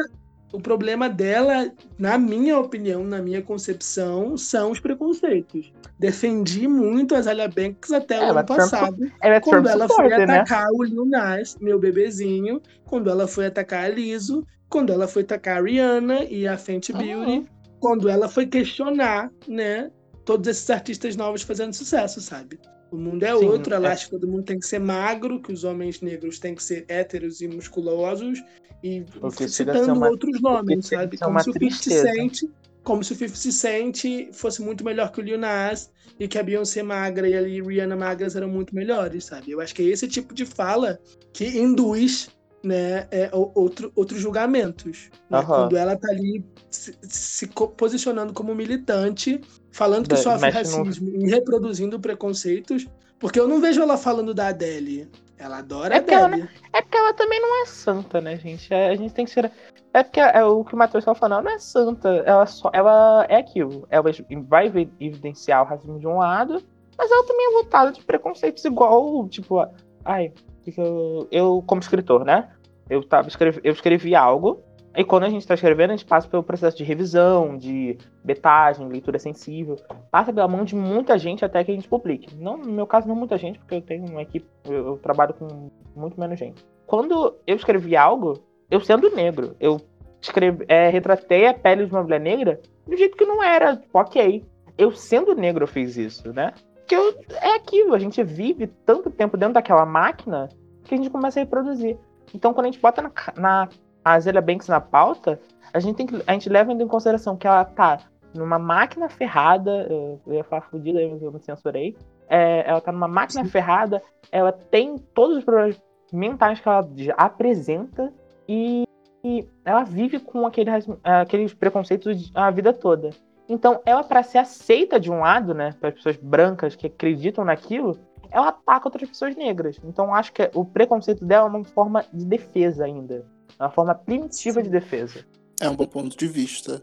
O 0.53 0.61
problema 0.61 1.09
dela, 1.09 1.73
na 1.99 2.19
minha 2.19 2.59
opinião, 2.59 3.03
na 3.03 3.23
minha 3.23 3.41
concepção, 3.41 4.37
são 4.37 4.71
os 4.71 4.79
preconceitos. 4.79 5.73
Defendi 5.99 6.69
muito 6.69 7.15
a 7.15 7.23
Zalia 7.23 7.49
Banks 7.49 7.91
até 7.91 8.21
o 8.21 8.25
Ela 8.25 8.41
ano 8.41 8.47
Trump- 8.47 8.59
passado, 8.59 9.13
Ela 9.23 9.37
é 9.37 9.41
quando 9.41 9.65
Trump 9.65 9.75
ela 9.75 9.89
foi 9.89 10.09
né? 10.09 10.23
atacar 10.25 10.69
o 10.73 10.83
Lil 10.83 11.07
Nas, 11.07 11.57
meu 11.59 11.79
bebezinho, 11.79 12.61
quando 12.85 13.09
ela 13.09 13.27
foi 13.27 13.47
atacar 13.47 13.85
a 13.85 13.89
Liso, 13.89 14.47
quando 14.69 14.93
ela 14.93 15.09
foi 15.09 15.23
atacar 15.23 15.59
a 15.59 15.63
Rihanna 15.63 16.25
e 16.25 16.47
a 16.47 16.59
Fenty 16.59 16.93
Beauty, 16.93 17.47
quando 17.81 18.09
ela 18.09 18.29
foi 18.29 18.47
questionar, 18.47 19.31
né, 19.49 19.91
todos 20.25 20.47
esses 20.49 20.69
artistas 20.71 21.17
novos 21.17 21.43
fazendo 21.43 21.73
sucesso, 21.73 22.21
sabe? 22.21 22.59
O 22.91 22.97
mundo 22.97 23.23
é 23.23 23.35
Sim, 23.35 23.47
outro, 23.47 23.75
ela 23.75 23.89
é. 23.89 23.93
acha 23.93 24.05
que 24.05 24.11
todo 24.11 24.29
mundo 24.29 24.43
tem 24.45 24.59
que 24.59 24.67
ser 24.67 24.79
magro, 24.79 25.41
que 25.41 25.51
os 25.51 25.65
homens 25.65 26.03
negros 26.03 26.39
têm 26.39 26.55
que 26.55 26.63
ser 26.63 26.85
héteros 26.89 27.41
e 27.41 27.49
musculosos, 27.49 28.39
e 28.83 29.03
Porque 29.21 29.49
citando 29.49 29.93
uma- 29.95 30.09
outros 30.09 30.41
nomes, 30.41 30.87
sabe? 30.87 31.19
Como 31.19 31.41
se 31.41 31.51
o 31.51 31.53
50 31.53 31.59
tristeza. 31.77 32.09
Cent, 32.13 32.39
como 32.83 33.05
se 33.05 33.13
o 33.13 33.17
50 33.17 33.53
Cent 33.53 34.05
fosse 34.33 34.61
muito 34.63 34.85
melhor 34.85 35.13
que 35.13 35.21
o 35.21 35.23
Lil 35.23 35.39
Nas 35.39 35.91
e 36.19 36.27
que 36.27 36.39
a 36.39 36.43
Beyoncé 36.43 36.83
magra 36.83 37.29
e 37.29 37.37
a 37.37 37.41
Rihanna 37.41 37.97
magras 37.97 38.35
eram 38.37 38.49
muito 38.49 38.75
melhores, 38.75 39.25
sabe? 39.25 39.51
Eu 39.53 39.61
acho 39.61 39.75
que 39.75 39.83
é 39.83 39.87
esse 39.87 40.09
tipo 40.09 40.35
de 40.35 40.45
fala 40.45 40.99
que 41.33 41.47
induz 41.47 42.29
né, 42.65 43.09
é, 43.11 43.29
outro, 43.33 43.91
outros 43.97 44.21
julgamentos. 44.21 45.11
né? 45.29 45.39
Aham. 45.39 45.47
Quando 45.65 45.77
ela 45.77 45.97
tá 45.97 46.09
ali 46.11 46.45
se, 46.71 46.95
se 47.03 47.49
posicionando 47.77 48.33
como 48.33 48.55
militante, 48.55 49.41
falando 49.73 50.05
que 50.05 50.15
Da- 50.15 50.17
sofre 50.23 50.53
mexe 50.53 50.71
no- 50.71 50.85
racismo 50.85 51.09
e 51.09 51.29
reproduzindo 51.29 51.99
preconceitos, 51.99 52.87
porque 53.19 53.41
eu 53.41 53.49
não 53.49 53.61
vejo 53.61 53.81
ela 53.83 53.97
falando 53.99 54.33
da 54.33 54.47
Adele. 54.49 55.09
Ela 55.43 55.59
adora 55.59 55.95
É 55.95 55.99
a 55.99 56.01
porque 56.01 56.15
ela. 56.15 56.37
É 56.73 56.83
porque 56.83 56.97
ela 56.97 57.13
também 57.15 57.41
não 57.41 57.63
é 57.63 57.67
santa, 57.67 58.21
né, 58.21 58.37
gente? 58.37 58.73
É, 58.73 58.91
a 58.91 58.95
gente 58.95 59.13
tem 59.13 59.25
que 59.25 59.33
tirar. 59.33 59.51
É 59.93 60.03
porque 60.05 60.21
é 60.21 60.45
o 60.45 60.65
que 60.65 60.75
o 60.75 60.79
Matheus 60.79 61.03
estava 61.03 61.19
falando, 61.19 61.33
ela 61.41 61.43
não 61.43 61.57
é 61.57 61.59
santa. 61.59 62.09
Ela, 62.25 62.47
só, 62.47 62.71
ela 62.73 63.27
é 63.29 63.37
aquilo. 63.37 63.87
Ela 63.91 64.05
vai 64.47 64.67
evi- 64.67 64.93
evidenciar 65.01 65.63
o 65.63 65.67
racismo 65.67 65.99
de 65.99 66.07
um 66.07 66.19
lado, 66.19 66.63
mas 66.97 67.11
ela 67.11 67.27
também 67.27 67.49
é 67.49 67.53
voltada 67.53 67.91
de 67.91 68.03
preconceitos 68.03 68.65
igual, 68.65 69.29
tipo, 69.29 69.67
ai, 70.05 70.33
eu, 70.77 71.29
eu 71.31 71.65
como 71.67 71.81
escritor, 71.81 72.25
né? 72.25 72.49
Eu, 72.89 73.03
tava 73.03 73.29
escrevi, 73.29 73.61
eu 73.65 73.73
escrevi 73.73 74.15
algo, 74.15 74.63
e 74.95 75.05
quando 75.05 75.25
a 75.25 75.29
gente 75.29 75.41
está 75.41 75.55
escrevendo, 75.55 75.91
a 75.91 75.97
gente 75.97 76.05
passa 76.05 76.29
pelo 76.29 76.43
processo 76.43 76.77
de 76.77 76.85
revisão, 76.85 77.57
de 77.57 77.97
betagem, 78.23 78.87
leitura 78.89 79.19
sensível. 79.19 79.77
Passa 80.11 80.33
pela 80.33 80.47
mão 80.47 80.65
de 80.65 80.75
muita 80.75 81.17
gente 81.17 81.45
até 81.45 81.65
que 81.65 81.71
a 81.71 81.75
gente 81.75 81.89
publique. 81.89 82.35
Não, 82.37 82.59
no 82.59 82.71
meu 82.71 82.87
caso, 82.87 83.09
não 83.09 83.15
muita 83.15 83.39
gente, 83.39 83.59
porque 83.59 83.77
eu 83.77 83.81
tenho 83.81 84.05
uma 84.07 84.21
equipe, 84.21 84.47
eu, 84.65 84.99
trabalho 84.99 85.33
com 85.35 85.71
muito 85.97 86.21
menos 86.21 86.39
gente. 86.39 86.65
Quando 86.87 87.37
eu 87.47 87.57
escrevi 87.57 87.97
algo, 87.97 88.43
eu 88.71 88.81
sendo 88.81 89.11
negro, 89.15 89.57
eu 89.59 89.81
escrevi, 90.21 90.65
é, 90.69 90.91
retratei 90.91 91.47
a 91.47 91.55
pele 91.55 91.87
de 91.87 91.93
uma 91.93 92.03
mulher 92.03 92.21
negra 92.21 92.61
do 92.87 92.97
jeito 92.97 93.17
que 93.17 93.25
não 93.25 93.43
era, 93.43 93.77
tipo, 93.77 93.99
ok. 93.99 94.45
Eu 94.77 94.93
sendo 94.93 95.35
negro 95.35 95.65
eu 95.65 95.69
fiz 95.69 95.97
isso, 95.97 96.33
né? 96.35 96.53
Que 96.87 96.95
eu, 96.95 97.15
é 97.41 97.55
aquilo, 97.57 97.95
a 97.95 97.99
gente 97.99 98.23
vive 98.23 98.67
tanto 98.67 99.11
tempo 99.11 99.39
dentro 99.39 99.55
daquela 99.55 99.87
máquina 99.87 100.51
que 100.85 100.95
a 100.95 100.97
gente 100.99 101.09
começa 101.09 101.41
a 101.41 101.43
reproduzir. 101.45 101.97
Então 102.35 102.53
quando 102.53 102.67
a 102.67 102.71
gente 102.71 102.81
bota 102.81 103.01
na, 103.01 103.13
na 103.37 103.69
a 104.05 104.19
Zélia 104.19 104.41
Banks 104.41 104.69
na 104.69 104.81
pauta, 104.81 105.39
a 105.73 105.81
gente, 105.81 105.97
tem 105.97 106.07
que, 106.07 106.23
a 106.27 106.33
gente 106.33 106.49
leva 106.49 106.73
em 106.73 106.87
consideração 106.87 107.37
que 107.37 107.47
ela 107.47 107.65
tá 107.65 107.99
numa 108.35 108.59
máquina 108.59 109.09
ferrada, 109.09 109.87
eu, 109.89 110.21
eu 110.27 110.35
ia 110.35 110.45
falar 110.45 110.63
fodida, 110.63 111.01
mas 111.11 111.23
eu 111.23 111.33
me 111.33 111.41
censurei. 111.41 111.97
É, 112.29 112.69
ela 112.69 112.81
tá 112.81 112.91
numa 112.93 113.09
máquina 113.09 113.45
ferrada, 113.45 114.03
ela 114.31 114.53
tem 114.53 114.97
todos 115.15 115.39
os 115.39 115.45
problemas 115.45 115.81
mentais 116.13 116.61
que 116.61 116.69
ela 116.69 116.87
apresenta 117.17 118.13
e, 118.49 118.85
e 119.25 119.47
ela 119.65 119.85
vive 119.85 120.19
com 120.19 120.47
aquele, 120.47 120.71
aqueles 121.03 121.55
preconceitos 121.55 122.31
a 122.35 122.51
vida 122.51 122.73
toda. 122.73 123.11
Então, 123.49 123.81
ela, 123.85 124.03
para 124.03 124.23
ser 124.23 124.39
aceita 124.39 124.99
de 124.99 125.11
um 125.11 125.21
lado, 125.21 125.53
né, 125.53 125.75
para 125.79 125.91
as 125.91 125.97
pessoas 125.97 126.17
brancas 126.17 126.75
que 126.75 126.87
acreditam 126.87 127.45
naquilo, 127.45 127.99
ela 128.31 128.49
ataca 128.49 128.89
outras 128.89 129.09
pessoas 129.09 129.37
negras. 129.37 129.79
Então, 129.85 130.15
acho 130.15 130.33
que 130.33 130.51
o 130.55 130.65
preconceito 130.65 131.25
dela 131.25 131.47
é 131.47 131.51
uma 131.51 131.65
forma 131.65 132.05
de 132.13 132.25
defesa 132.25 132.85
ainda. 132.85 133.27
É 133.63 133.67
uma 133.67 133.71
forma 133.71 133.95
primitiva 133.95 134.61
de 134.61 134.69
defesa. 134.69 135.25
É 135.61 135.71
um 135.71 135.77
bom 135.77 135.87
ponto 135.87 136.19
de 136.19 136.27
vista. 136.27 136.83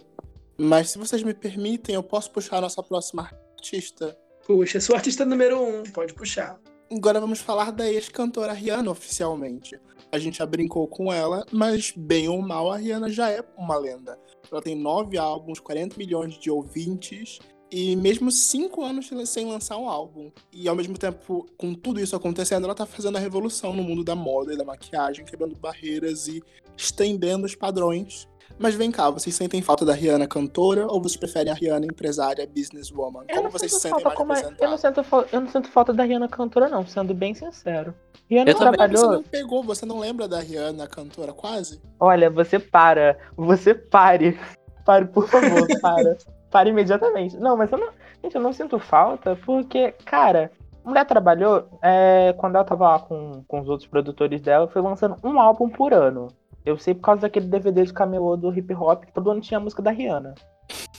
Mas 0.57 0.91
se 0.91 0.97
vocês 0.97 1.21
me 1.21 1.33
permitem, 1.33 1.93
eu 1.93 2.01
posso 2.01 2.31
puxar 2.31 2.59
a 2.59 2.61
nossa 2.61 2.81
próxima 2.81 3.29
artista. 3.53 4.17
Puxa, 4.47 4.79
sua 4.79 4.95
artista 4.95 5.25
número 5.25 5.61
um, 5.61 5.83
pode 5.83 6.13
puxar. 6.13 6.57
Agora 6.89 7.19
vamos 7.19 7.39
falar 7.41 7.73
da 7.73 7.85
ex-cantora 7.85 8.53
Rihanna 8.53 8.91
oficialmente. 8.91 9.77
A 10.09 10.17
gente 10.17 10.37
já 10.37 10.45
brincou 10.45 10.87
com 10.87 11.11
ela, 11.11 11.45
mas 11.51 11.91
bem 11.91 12.29
ou 12.29 12.41
mal, 12.41 12.71
a 12.71 12.77
Rihanna 12.77 13.09
já 13.09 13.29
é 13.29 13.43
uma 13.57 13.77
lenda. 13.77 14.17
Ela 14.49 14.61
tem 14.61 14.73
nove 14.73 15.17
álbuns, 15.17 15.59
40 15.59 15.97
milhões 15.97 16.35
de 16.35 16.49
ouvintes 16.49 17.39
e 17.71 17.95
mesmo 17.95 18.31
cinco 18.31 18.83
anos 18.83 19.09
sem 19.25 19.45
lançar 19.45 19.77
um 19.77 19.87
álbum. 19.87 20.31
E 20.51 20.67
ao 20.67 20.75
mesmo 20.75 20.97
tempo, 20.97 21.45
com 21.57 21.73
tudo 21.73 21.99
isso 21.99 22.15
acontecendo, 22.15 22.65
ela 22.65 22.75
tá 22.75 22.85
fazendo 22.85 23.17
a 23.17 23.19
revolução 23.19 23.73
no 23.73 23.83
mundo 23.83 24.03
da 24.03 24.15
moda 24.15 24.53
e 24.53 24.57
da 24.57 24.65
maquiagem, 24.65 25.25
quebrando 25.25 25.55
barreiras 25.55 26.27
e 26.27 26.41
estendendo 26.75 27.45
os 27.45 27.55
padrões. 27.55 28.27
Mas 28.57 28.75
vem 28.75 28.91
cá, 28.91 29.09
vocês 29.09 29.35
sentem 29.35 29.61
falta 29.61 29.85
da 29.85 29.93
Rihanna 29.93 30.27
cantora 30.27 30.85
ou 30.87 31.01
vocês 31.01 31.15
preferem 31.15 31.51
a 31.51 31.55
Rihanna 31.55 31.85
empresária, 31.85 32.45
businesswoman? 32.45 33.23
Eu 33.29 33.37
Como 33.37 33.49
vocês 33.49 33.71
se 33.71 33.79
sentem 33.79 34.01
falta 34.01 34.25
mais 34.25 34.41
como 34.41 34.53
é- 34.53 34.65
eu, 34.65 34.69
não 34.69 34.77
sinto, 34.77 35.01
eu 35.31 35.41
não 35.41 35.49
sinto 35.49 35.69
falta 35.69 35.93
da 35.93 36.03
Rihanna 36.03 36.27
cantora, 36.27 36.67
não, 36.67 36.85
sendo 36.85 37.13
bem 37.13 37.33
sincero. 37.33 37.93
Rihanna 38.29 38.51
Eu 38.51 38.55
também. 38.57 38.71
Você 38.71 38.77
trabalhou. 38.77 39.11
não 39.13 39.23
pegou, 39.23 39.63
você 39.63 39.85
não 39.85 39.99
lembra 39.99 40.27
da 40.27 40.39
Rihanna 40.39 40.87
cantora 40.87 41.31
quase? 41.31 41.81
Olha, 41.99 42.29
você 42.29 42.59
para. 42.59 43.17
Você 43.37 43.73
pare. 43.73 44.37
Pare, 44.85 45.05
por 45.05 45.27
favor, 45.29 45.65
para. 45.79 46.17
Pare 46.51 46.69
imediatamente. 46.69 47.37
Não, 47.37 47.55
mas 47.57 47.71
eu 47.71 47.77
não. 47.77 47.89
Gente, 48.23 48.35
eu 48.35 48.41
não 48.41 48.51
sinto 48.51 48.79
falta, 48.79 49.35
porque, 49.45 49.91
cara, 50.05 50.51
a 50.83 50.89
mulher 50.89 51.05
trabalhou. 51.05 51.67
é, 51.81 52.33
quando 52.37 52.55
ela 52.55 52.63
tava 52.65 52.89
lá 52.89 52.99
com, 52.99 53.43
com 53.47 53.61
os 53.61 53.69
outros 53.69 53.87
produtores 53.87 54.41
dela, 54.41 54.67
foi 54.67 54.81
lançando 54.81 55.15
um 55.23 55.39
álbum 55.39 55.69
por 55.69 55.93
ano. 55.93 56.27
Eu 56.65 56.77
sei 56.77 56.93
por 56.93 57.01
causa 57.01 57.21
daquele 57.21 57.47
DVD 57.47 57.83
de 57.85 57.93
camelô 57.93 58.35
do 58.35 58.53
hip 58.53 58.73
hop 58.73 59.05
que 59.05 59.13
todo 59.13 59.31
ano 59.31 59.41
tinha 59.41 59.57
a 59.57 59.61
música 59.61 59.81
da 59.81 59.91
Rihanna. 59.91 60.35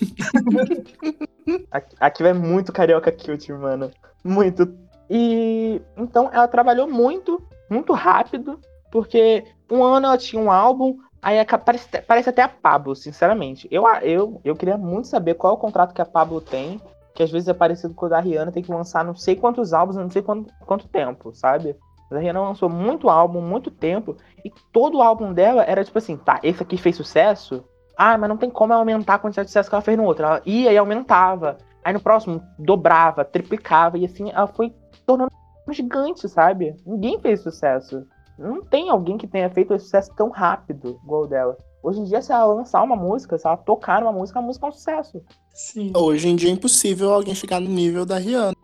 Aqui- 1.71 1.97
Aquilo 2.01 2.29
é 2.29 2.33
muito 2.33 2.73
carioca 2.73 3.13
cute, 3.13 3.53
mano. 3.53 3.91
Muito. 4.25 4.73
E 5.09 5.81
então 5.97 6.31
ela 6.33 6.47
trabalhou 6.49 6.89
muito, 6.89 7.43
muito 7.69 7.93
rápido, 7.93 8.59
porque 8.91 9.45
um 9.71 9.83
ano 9.83 10.07
ela 10.07 10.19
tinha 10.19 10.41
um 10.41 10.51
álbum, 10.51 10.97
aí 11.23 11.39
aca- 11.39 11.59
parece, 11.59 11.89
parece 12.03 12.31
até 12.31 12.43
a 12.43 12.49
Pablo, 12.49 12.95
sinceramente. 12.95 13.69
Eu, 13.71 13.87
eu, 14.03 14.41
eu 14.45 14.57
queria 14.57 14.77
muito 14.77 15.09
saber 15.09 15.35
qual 15.35 15.53
é 15.53 15.57
o 15.57 15.61
contrato 15.61 15.95
que 15.95 16.03
a 16.03 16.07
Pablo 16.07 16.41
tem, 16.41 16.81
que 17.15 17.23
às 17.23 17.31
vezes 17.31 17.49
é 17.49 17.55
parecido 17.55 17.95
com 17.95 18.07
o 18.07 18.09
da 18.09 18.21
Rihanna, 18.21 18.53
tem 18.53 18.63
que 18.63 18.73
lançar 18.73 19.05
não 19.05 19.15
sei 19.15 19.37
quantos 19.37 19.73
álbuns, 19.73 19.97
não 19.97 20.11
sei 20.11 20.23
quanto, 20.23 20.53
quanto 20.67 20.89
tempo, 20.89 21.35
sabe? 21.35 21.77
Mas 22.11 22.19
a 22.19 22.23
Rihanna 22.23 22.41
lançou 22.41 22.69
muito 22.69 23.09
álbum, 23.09 23.41
muito 23.41 23.71
tempo, 23.71 24.17
e 24.45 24.51
todo 24.73 25.03
álbum 25.03 25.33
dela 25.33 25.63
era 25.65 25.85
tipo 25.85 25.99
assim, 25.99 26.17
tá, 26.17 26.41
esse 26.43 26.63
aqui 26.63 26.77
fez 26.77 26.97
sucesso, 26.97 27.65
ah, 27.97 28.17
mas 28.17 28.29
não 28.31 28.37
tem 28.37 28.49
como 28.49 28.73
aumentar 28.73 29.15
a 29.15 29.19
quantidade 29.19 29.47
de 29.47 29.51
sucesso 29.51 29.69
que 29.69 29.75
ela 29.75 29.83
fez 29.83 29.97
no 29.99 30.05
outro. 30.05 30.25
Ela 30.25 30.41
ia 30.47 30.73
e 30.73 30.79
aumentava. 30.79 31.59
Aí 31.85 31.93
no 31.93 32.01
próximo 32.01 32.43
dobrava, 32.59 33.25
triplicava, 33.25 33.99
e 33.99 34.07
assim 34.07 34.31
ela 34.31 34.47
foi 34.47 34.75
tornando 35.07 35.31
um 35.69 35.73
gigante, 35.73 36.27
sabe? 36.29 36.75
Ninguém 36.87 37.21
fez 37.21 37.43
sucesso. 37.43 38.07
Não 38.41 38.65
tem 38.65 38.89
alguém 38.89 39.19
que 39.19 39.27
tenha 39.27 39.51
feito 39.51 39.75
esse 39.75 39.85
sucesso 39.85 40.15
tão 40.17 40.31
rápido 40.31 40.99
igual 41.05 41.25
o 41.25 41.27
dela. 41.27 41.59
Hoje 41.83 42.01
em 42.01 42.05
dia, 42.05 42.23
se 42.23 42.33
ela 42.33 42.47
lançar 42.47 42.83
uma 42.83 42.97
música, 42.97 43.37
se 43.37 43.47
ela 43.47 43.57
tocar 43.57 44.03
uma 44.03 44.13
música, 44.13 44.39
a 44.39 44.43
música 44.43 44.67
é 44.67 44.69
um 44.71 44.73
sucesso. 44.73 45.23
Sim. 45.53 45.93
Hoje 45.95 46.29
em 46.29 46.37
dia 46.37 46.49
é 46.49 46.53
impossível 46.53 47.13
alguém 47.13 47.35
chegar 47.35 47.61
no 47.61 47.69
nível 47.69 48.07
da 48.07 48.17
Rihanna, 48.17 48.55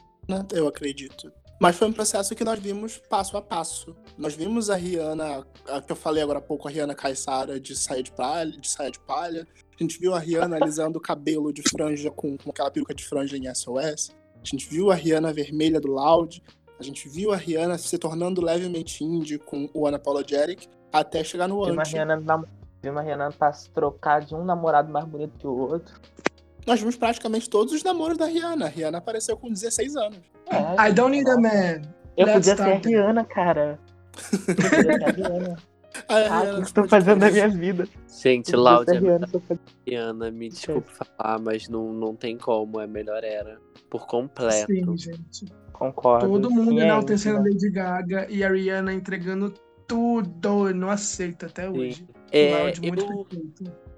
eu 0.55 0.67
acredito. 0.67 1.31
Mas 1.61 1.77
foi 1.77 1.89
um 1.89 1.93
processo 1.93 2.35
que 2.35 2.45
nós 2.45 2.59
vimos 2.59 2.99
passo 3.09 3.37
a 3.37 3.43
passo. 3.43 3.95
Nós 4.17 4.35
vimos 4.35 4.69
a 4.71 4.77
Rihanna, 4.77 5.47
a 5.69 5.81
que 5.81 5.93
eu 5.93 5.97
falei 5.97 6.23
agora 6.23 6.39
há 6.39 6.43
pouco, 6.43 6.69
a 6.69 6.71
Rihanna 6.71 6.95
Caissara 6.95 7.61
de 7.61 7.77
saia 7.77 8.03
de 8.03 8.13
palha, 8.13 8.53
de 8.53 8.69
saia 8.69 8.91
de 8.91 9.01
palha. 9.01 9.47
A 9.79 9.83
gente 9.83 9.99
viu 9.99 10.15
a 10.15 10.19
Rihanna 10.19 10.57
alisando 10.61 10.99
o 10.99 11.03
cabelo 11.03 11.53
de 11.53 11.63
franja 11.63 12.11
com, 12.11 12.37
com 12.37 12.51
aquela 12.51 12.71
peruca 12.71 12.95
de 12.95 13.05
franja 13.05 13.37
em 13.37 13.55
SOS. 13.55 14.11
A 14.35 14.45
gente 14.45 14.69
viu 14.69 14.91
a 14.91 14.95
Rihanna 14.95 15.33
vermelha 15.33 15.81
do 15.81 15.93
Loud. 15.93 16.43
A 16.79 16.83
gente 16.83 17.09
viu 17.09 17.33
a 17.33 17.37
Rihanna 17.37 17.79
se 17.79 17.97
tornando 17.99 18.43
levemente 18.45 19.03
indie 19.03 19.39
com 19.39 19.69
o 19.73 19.87
Unapologetic 19.87 20.69
até 20.93 21.25
chegar 21.25 21.49
no 21.49 21.65
anti. 21.65 21.93
Rihanna, 21.95 22.17
nam- 22.17 22.45
vi 22.83 22.91
uma 22.91 23.01
Rihanna 23.03 23.33
pra 23.33 23.53
se 23.53 23.71
trocar 23.71 24.21
de 24.23 24.35
um 24.35 24.45
namorado 24.45 24.93
mais 24.93 25.07
bonito 25.07 25.33
que 25.39 25.47
o 25.47 25.57
outro. 25.57 25.95
Nós 26.67 26.81
vimos 26.81 26.97
praticamente 26.97 27.49
todos 27.49 27.73
os 27.73 27.83
namoros 27.83 28.19
da 28.19 28.27
Rihanna. 28.27 28.67
A 28.67 28.69
Rihanna 28.69 28.99
apareceu 28.99 29.37
com 29.37 29.49
16 29.51 29.97
anos. 29.97 30.19
É, 30.51 30.89
I 30.89 30.93
don't 30.93 31.11
need 31.17 31.29
a 31.31 31.37
man. 31.37 31.83
eu 32.17 32.27
Let's 32.27 32.49
podia 32.49 32.57
ser 32.57 32.63
a. 32.63 32.75
Rihanna, 32.79 33.25
cara. 33.25 33.79
Eu 34.33 34.55
podia 34.55 34.69
ser 34.83 35.05
a 35.05 35.11
Rihanna. 35.11 35.57
A 36.11 36.15
Ah, 36.15 36.41
Rihanna 36.41 36.53
o 36.53 36.61
que 36.61 36.67
estou 36.67 36.87
fazendo 36.89 37.21
fora. 37.21 37.33
minha 37.33 37.49
vida? 37.49 37.89
Gente, 38.23 38.27
Eu 38.27 38.29
podia 38.29 38.45
ser 38.53 38.57
a 38.57 38.61
Láudia, 38.61 39.01
Rihanna, 39.01 39.29
Mariana, 39.87 40.31
me 40.31 40.49
desculpe 40.51 40.91
falar, 40.93 41.39
mas 41.39 41.69
não, 41.71 41.91
não 41.91 42.15
tem 42.15 42.37
como, 42.37 42.79
é 42.79 42.87
melhor 42.87 43.25
era. 43.25 43.59
Por 43.89 44.07
completo. 44.07 44.67
Sim, 44.71 44.95
gente. 44.99 45.47
Concordo. 45.77 46.27
Todo 46.27 46.51
mundo 46.51 46.71
Sim, 46.71 46.81
é 46.81 46.85
enaltecendo 46.85 47.37
isso, 47.37 47.45
né? 47.45 47.51
Lady 47.51 47.71
Gaga 47.71 48.27
e 48.31 48.43
a 48.43 48.51
Rihanna 48.51 48.95
entregando 48.95 49.53
tudo. 49.87 50.69
Eu 50.69 50.75
não 50.75 50.89
aceito 50.89 51.45
até 51.45 51.69
hoje. 51.69 52.09
É, 52.33 52.71
eu, 52.83 53.27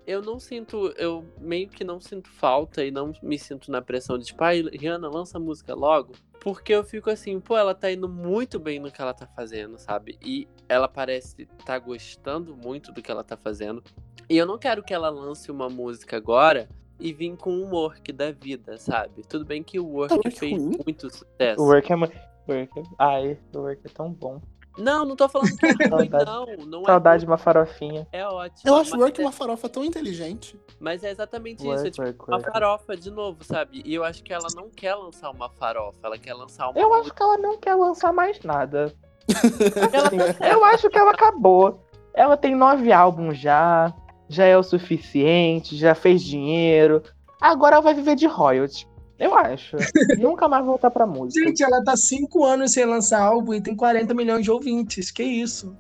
eu 0.05 0.23
não 0.23 0.41
sinto, 0.41 0.93
eu 0.97 1.25
meio 1.41 1.69
que 1.69 1.85
não 1.85 2.01
sinto 2.01 2.29
falta 2.31 2.85
e 2.85 2.91
não 2.91 3.13
me 3.23 3.39
sinto 3.39 3.71
na 3.71 3.81
pressão 3.81 4.19
de 4.19 4.27
tipo, 4.27 4.43
ai, 4.43 4.63
Rihanna, 4.63 5.09
lança 5.09 5.39
a 5.39 5.41
música 5.41 5.73
logo. 5.73 6.15
Porque 6.41 6.73
eu 6.73 6.83
fico 6.83 7.11
assim, 7.11 7.39
pô, 7.39 7.57
ela 7.57 7.75
tá 7.75 7.91
indo 7.93 8.09
muito 8.09 8.59
bem 8.59 8.81
no 8.81 8.91
que 8.91 9.01
ela 9.01 9.15
tá 9.15 9.27
fazendo, 9.27 9.79
sabe? 9.79 10.19
E 10.21 10.49
ela 10.69 10.89
parece 10.89 11.47
tá 11.65 11.79
gostando 11.79 12.57
muito 12.57 12.93
do 12.93 13.01
que 13.01 13.11
ela 13.11 13.23
tá 13.23 13.37
fazendo. 13.37 13.85
E 14.29 14.37
eu 14.37 14.45
não 14.45 14.59
quero 14.59 14.83
que 14.83 14.93
ela 14.93 15.11
lance 15.11 15.49
uma 15.51 15.69
música 15.69 16.17
agora 16.17 16.69
e 17.01 17.13
vim 17.13 17.37
com 17.37 17.51
um 17.51 17.71
work 17.71 18.13
da 18.13 18.31
vida, 18.33 18.77
sabe? 18.79 19.23
Tudo 19.29 19.45
bem 19.45 19.63
que 19.63 19.79
o 19.79 19.87
work 19.87 20.15
Work 20.15 20.31
fez 20.33 20.53
ruim? 20.53 20.77
muito 20.85 21.11
sucesso. 21.11 21.61
O 21.63 21.67
work 21.67 21.93
é. 21.93 21.97
mu- 21.97 22.11
Work 22.49 22.81
é... 22.81 22.83
Ai, 22.99 23.39
o 23.55 23.59
work 23.59 23.83
é 23.85 23.89
tão 23.91 24.11
bom. 24.13 24.41
Não, 24.79 25.05
não 25.05 25.17
tô 25.17 25.29
falando 25.29 25.57
que 25.57 25.67
é 25.67 25.71
ruim, 25.89 26.09
Saudade. 26.09 26.25
não. 26.31 26.67
Não 26.67 26.85
Saudade 26.85 27.21
de 27.21 27.27
é 27.27 27.29
uma 27.31 27.37
farofinha. 27.37 28.07
é 28.13 28.25
ótimo. 28.27 28.63
Eu 28.65 28.77
acho 28.77 28.97
o 28.97 29.01
Work 29.01 29.21
é- 29.21 29.25
uma 29.25 29.33
farofa 29.33 29.69
tão 29.69 29.85
inteligente. 29.85 30.59
Mas 30.81 31.03
é 31.03 31.11
exatamente 31.11 31.59
isso, 31.59 31.67
é 31.67 31.75
Work, 31.75 31.91
tipo 31.91 32.03
work, 32.07 32.25
uma 32.29 32.37
work. 32.37 32.53
farofa 32.53 32.97
de 32.97 33.11
novo, 33.11 33.43
sabe? 33.45 33.83
E 33.85 33.93
eu 33.95 34.05
acho 34.05 34.23
que 34.23 34.33
ela 34.33 34.47
não 34.55 34.71
quer 34.71 34.95
lançar 34.95 35.31
uma 35.31 35.51
farofa, 35.51 35.99
ela 36.03 36.17
quer 36.17 36.33
lançar 36.35 36.71
uma 36.71 36.79
Eu 36.81 36.95
acho 36.95 37.13
que 37.13 37.23
ela 37.23 37.37
não 37.39 37.59
quer 37.59 37.75
lançar 37.75 38.13
mais 38.13 38.41
nada. 38.43 38.95
Ela- 39.93 40.07
Assim, 40.07 40.47
eu 40.51 40.65
acho 40.65 40.89
que 40.89 40.97
ela 40.99 41.11
acabou. 41.11 41.85
Ela 42.15 42.37
tem 42.37 42.55
nove 42.55 42.91
álbuns 42.93 43.37
já, 43.39 43.93
já 44.29 44.45
é 44.45 44.57
o 44.57 44.63
suficiente, 44.63 45.77
já 45.77 45.95
fez 45.95 46.23
dinheiro. 46.23 47.03
Agora 47.41 47.77
ela 47.77 47.83
vai 47.83 47.95
viver 47.95 48.17
de 48.17 48.27
royalties. 48.27 48.87
Eu 49.19 49.35
acho. 49.37 49.77
Nunca 50.19 50.47
mais 50.47 50.65
voltar 50.65 50.91
pra 50.91 51.07
música. 51.07 51.45
Gente, 51.45 51.63
ela 51.63 51.83
tá 51.83 51.97
cinco 51.97 52.45
anos 52.45 52.73
sem 52.73 52.85
lançar 52.85 53.21
álbum 53.21 53.55
e 53.55 53.61
tem 53.61 53.75
40 53.75 54.15
milhões 54.15 54.45
de 54.45 54.51
ouvintes. 54.51 55.11
Que 55.11 55.25
isso? 55.25 55.77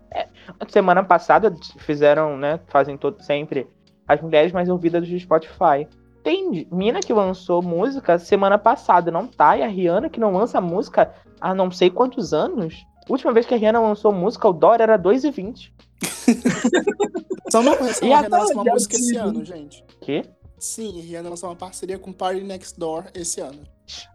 Semana 0.68 1.05
passada 1.05 1.55
fizeram, 1.78 2.36
né? 2.36 2.59
Fazem 2.66 2.96
todo 2.96 3.22
sempre 3.22 3.68
as 4.09 4.20
mulheres 4.20 4.51
mais 4.51 4.68
ouvidas 4.68 5.09
do 5.09 5.18
Spotify. 5.20 5.86
Tem 6.24 6.66
mina 6.72 6.99
que 6.99 7.12
lançou 7.12 7.62
música 7.62 8.18
semana 8.18 8.59
passada, 8.59 9.11
não 9.11 9.26
tá? 9.26 9.57
E 9.57 9.62
a 9.62 9.68
Rihanna 9.68 10.11
que 10.11 10.18
não 10.18 10.32
lança 10.32 10.61
música 10.61 11.12
há 11.40 11.55
não 11.55 11.70
sei 11.70 11.90
quantos 11.90 12.34
anos. 12.34 12.84
Última 13.09 13.32
vez 13.32 13.46
que 13.46 13.55
a 13.55 13.57
Rihanna 13.57 13.80
lançou 13.80 14.12
música, 14.12 14.49
o 14.49 14.53
dólar 14.53 14.80
era 14.80 14.99
2,20. 14.99 15.70
Só 17.51 17.61
uma 17.61 17.72
E 18.03 18.12
a 18.12 18.18
Rihanna 18.20 18.38
lançou 18.38 18.55
uma 18.62 18.64
música 18.72 18.96
esse 18.96 19.16
ano, 19.16 19.44
gente. 19.44 19.84
Quê? 20.01 20.22
Sim, 20.59 20.99
a 20.99 21.03
Rihanna 21.03 21.30
lançou 21.30 21.49
uma 21.49 21.57
parceria 21.57 21.99
com 21.99 22.12
Party 22.12 22.42
Next 22.42 22.78
Door 22.78 23.05
esse 23.14 23.40
ano. 23.40 23.61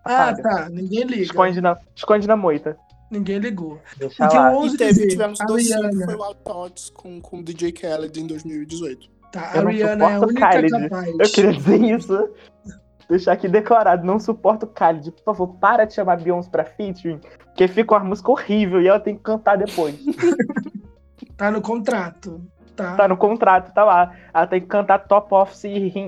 Ah, 0.05 0.29
Apaga. 0.29 0.43
tá. 0.43 0.69
Ninguém 0.69 1.03
liga. 1.03 1.23
Esconde 1.23 1.61
na, 1.61 1.77
esconde 1.95 2.27
na 2.27 2.35
moita. 2.35 2.77
Ninguém 3.09 3.39
ligou. 3.39 3.79
Deixa 3.97 4.23
eu 4.23 4.33
lá. 4.33 4.65
E 4.65 4.77
teve, 4.77 4.93
dizer, 4.93 5.07
tivemos 5.07 5.41
a 5.41 5.45
dois 5.45 5.67
Rihanna, 5.67 6.05
foi 6.05 6.15
o 6.15 6.23
Out 6.23 6.91
com, 6.93 7.21
com 7.21 7.39
o 7.39 7.43
DJ 7.43 7.71
Khaled 7.71 8.19
em 8.19 8.27
2018. 8.27 9.09
tá, 9.31 9.51
Eu 9.55 9.61
a 9.61 9.63
não 9.63 9.71
Rihanna 9.71 10.03
é 10.03 10.07
a 10.07 10.19
suporto 10.19 10.29
única 10.31 10.49
Kylie. 10.49 10.69
capaz. 10.69 11.09
Eu 11.19 11.31
queria 11.31 11.53
dizer 11.53 11.81
isso. 11.83 12.29
Deixar 13.09 13.33
aqui 13.33 13.47
declarado, 13.47 14.05
não 14.05 14.19
suporto 14.19 14.65
Khalid. 14.67 15.11
Por 15.11 15.23
favor, 15.23 15.47
para 15.59 15.85
de 15.85 15.93
chamar 15.93 16.17
Beyoncé 16.21 16.49
pra 16.49 16.63
featuring, 16.65 17.19
porque 17.45 17.67
fica 17.67 17.93
uma 17.95 18.03
música 18.03 18.31
horrível 18.31 18.81
e 18.81 18.87
ela 18.87 18.99
tem 18.99 19.15
que 19.15 19.21
cantar 19.23 19.57
depois. 19.57 19.95
Tá 21.43 21.51
no 21.51 21.61
contrato. 21.61 22.41
Tá. 22.73 22.95
Tá 22.95 23.05
no 23.05 23.17
contrato, 23.17 23.73
tá 23.73 23.83
lá. 23.83 24.15
Ela 24.33 24.47
tem 24.47 24.61
que 24.61 24.67
cantar 24.67 24.99
Top 24.99 25.27
Office 25.35 25.65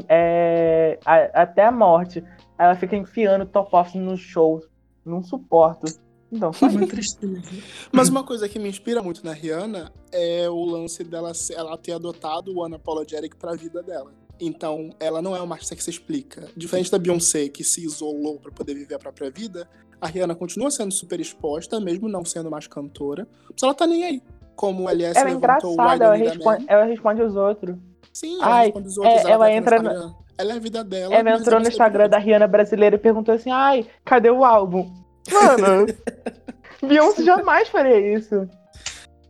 é, 0.07 0.97
a- 1.05 1.41
até 1.41 1.65
a 1.65 1.71
morte. 1.73 2.23
Ela 2.57 2.73
fica 2.73 2.95
enfiando 2.95 3.45
Top 3.45 3.75
Office 3.75 3.95
nos 3.95 4.21
shows. 4.21 4.63
Não 5.05 5.21
suporto. 5.21 5.91
Então, 6.31 6.53
só 6.53 6.67
Uma 6.67 6.87
tristeza. 6.87 7.41
Mas 7.91 8.07
uma 8.07 8.23
coisa 8.23 8.47
que 8.47 8.57
me 8.57 8.69
inspira 8.69 9.03
muito 9.03 9.25
na 9.25 9.33
Rihanna 9.33 9.91
é 10.09 10.49
o 10.49 10.63
lance 10.63 11.03
dela 11.03 11.33
ela 11.53 11.77
ter 11.77 11.91
adotado 11.91 12.53
o 12.55 12.63
Unapologetic 12.65 13.35
pra 13.35 13.55
vida 13.55 13.83
dela. 13.83 14.13
Então, 14.39 14.89
ela 15.01 15.21
não 15.21 15.35
é 15.35 15.41
uma 15.41 15.55
artista 15.55 15.75
que 15.75 15.83
se 15.83 15.89
explica. 15.89 16.47
Diferente 16.55 16.89
da 16.89 16.97
Beyoncé, 16.97 17.49
que 17.49 17.63
se 17.63 17.83
isolou 17.85 18.39
pra 18.39 18.53
poder 18.53 18.73
viver 18.73 18.95
a 18.95 18.99
própria 18.99 19.29
vida, 19.29 19.67
a 19.99 20.07
Rihanna 20.07 20.35
continua 20.35 20.71
sendo 20.71 20.93
super 20.93 21.19
exposta, 21.19 21.79
mesmo 21.79 22.07
não 22.09 22.23
sendo 22.25 22.49
mais 22.49 22.67
cantora. 22.67 23.27
Mas 23.51 23.63
ela 23.63 23.73
tá 23.73 23.85
nem 23.85 24.03
aí. 24.05 24.21
Como 24.55 24.83
o 24.83 24.89
LS 24.89 25.19
Ela 25.19 25.29
é 25.29 25.33
levantou 25.33 25.73
engraçada, 25.73 26.05
ela 26.05 26.15
responde, 26.15 26.65
ela 26.67 26.85
responde 26.85 27.21
os 27.21 27.35
outros. 27.35 27.75
Sim, 28.13 28.37
ela 28.41 28.55
Ai, 28.55 28.65
responde 28.65 28.87
os 28.87 28.97
outros. 28.97 29.15
é, 29.15 29.27
ela 29.27 29.37
vai 29.37 29.55
entra 29.55 29.81
no. 29.81 30.25
Ela 30.37 30.53
é 30.53 30.55
a 30.55 30.59
vida 30.59 30.83
dela. 30.83 31.15
Ela 31.15 31.31
entrou 31.31 31.59
no 31.59 31.65
é 31.65 31.69
Instagram 31.69 32.09
da 32.09 32.17
Rihanna 32.17 32.47
brasileira 32.47 32.95
e 32.95 32.99
perguntou 32.99 33.33
assim: 33.35 33.51
ai, 33.51 33.85
cadê 34.03 34.29
o 34.29 34.43
álbum? 34.43 34.91
Mano, 35.31 35.87
Beyoncé 36.85 37.23
jamais 37.23 37.67
faria 37.69 38.15
isso. 38.15 38.47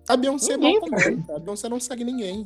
A 0.07 0.15
Beyoncé 0.15 0.57
Ninguém 0.57 0.79
não 0.79 0.81
comenta. 0.81 1.35
A 1.35 1.39
Beyoncé 1.39 1.69
não 1.69 1.79
segue 1.79 2.03
ninguém. 2.03 2.45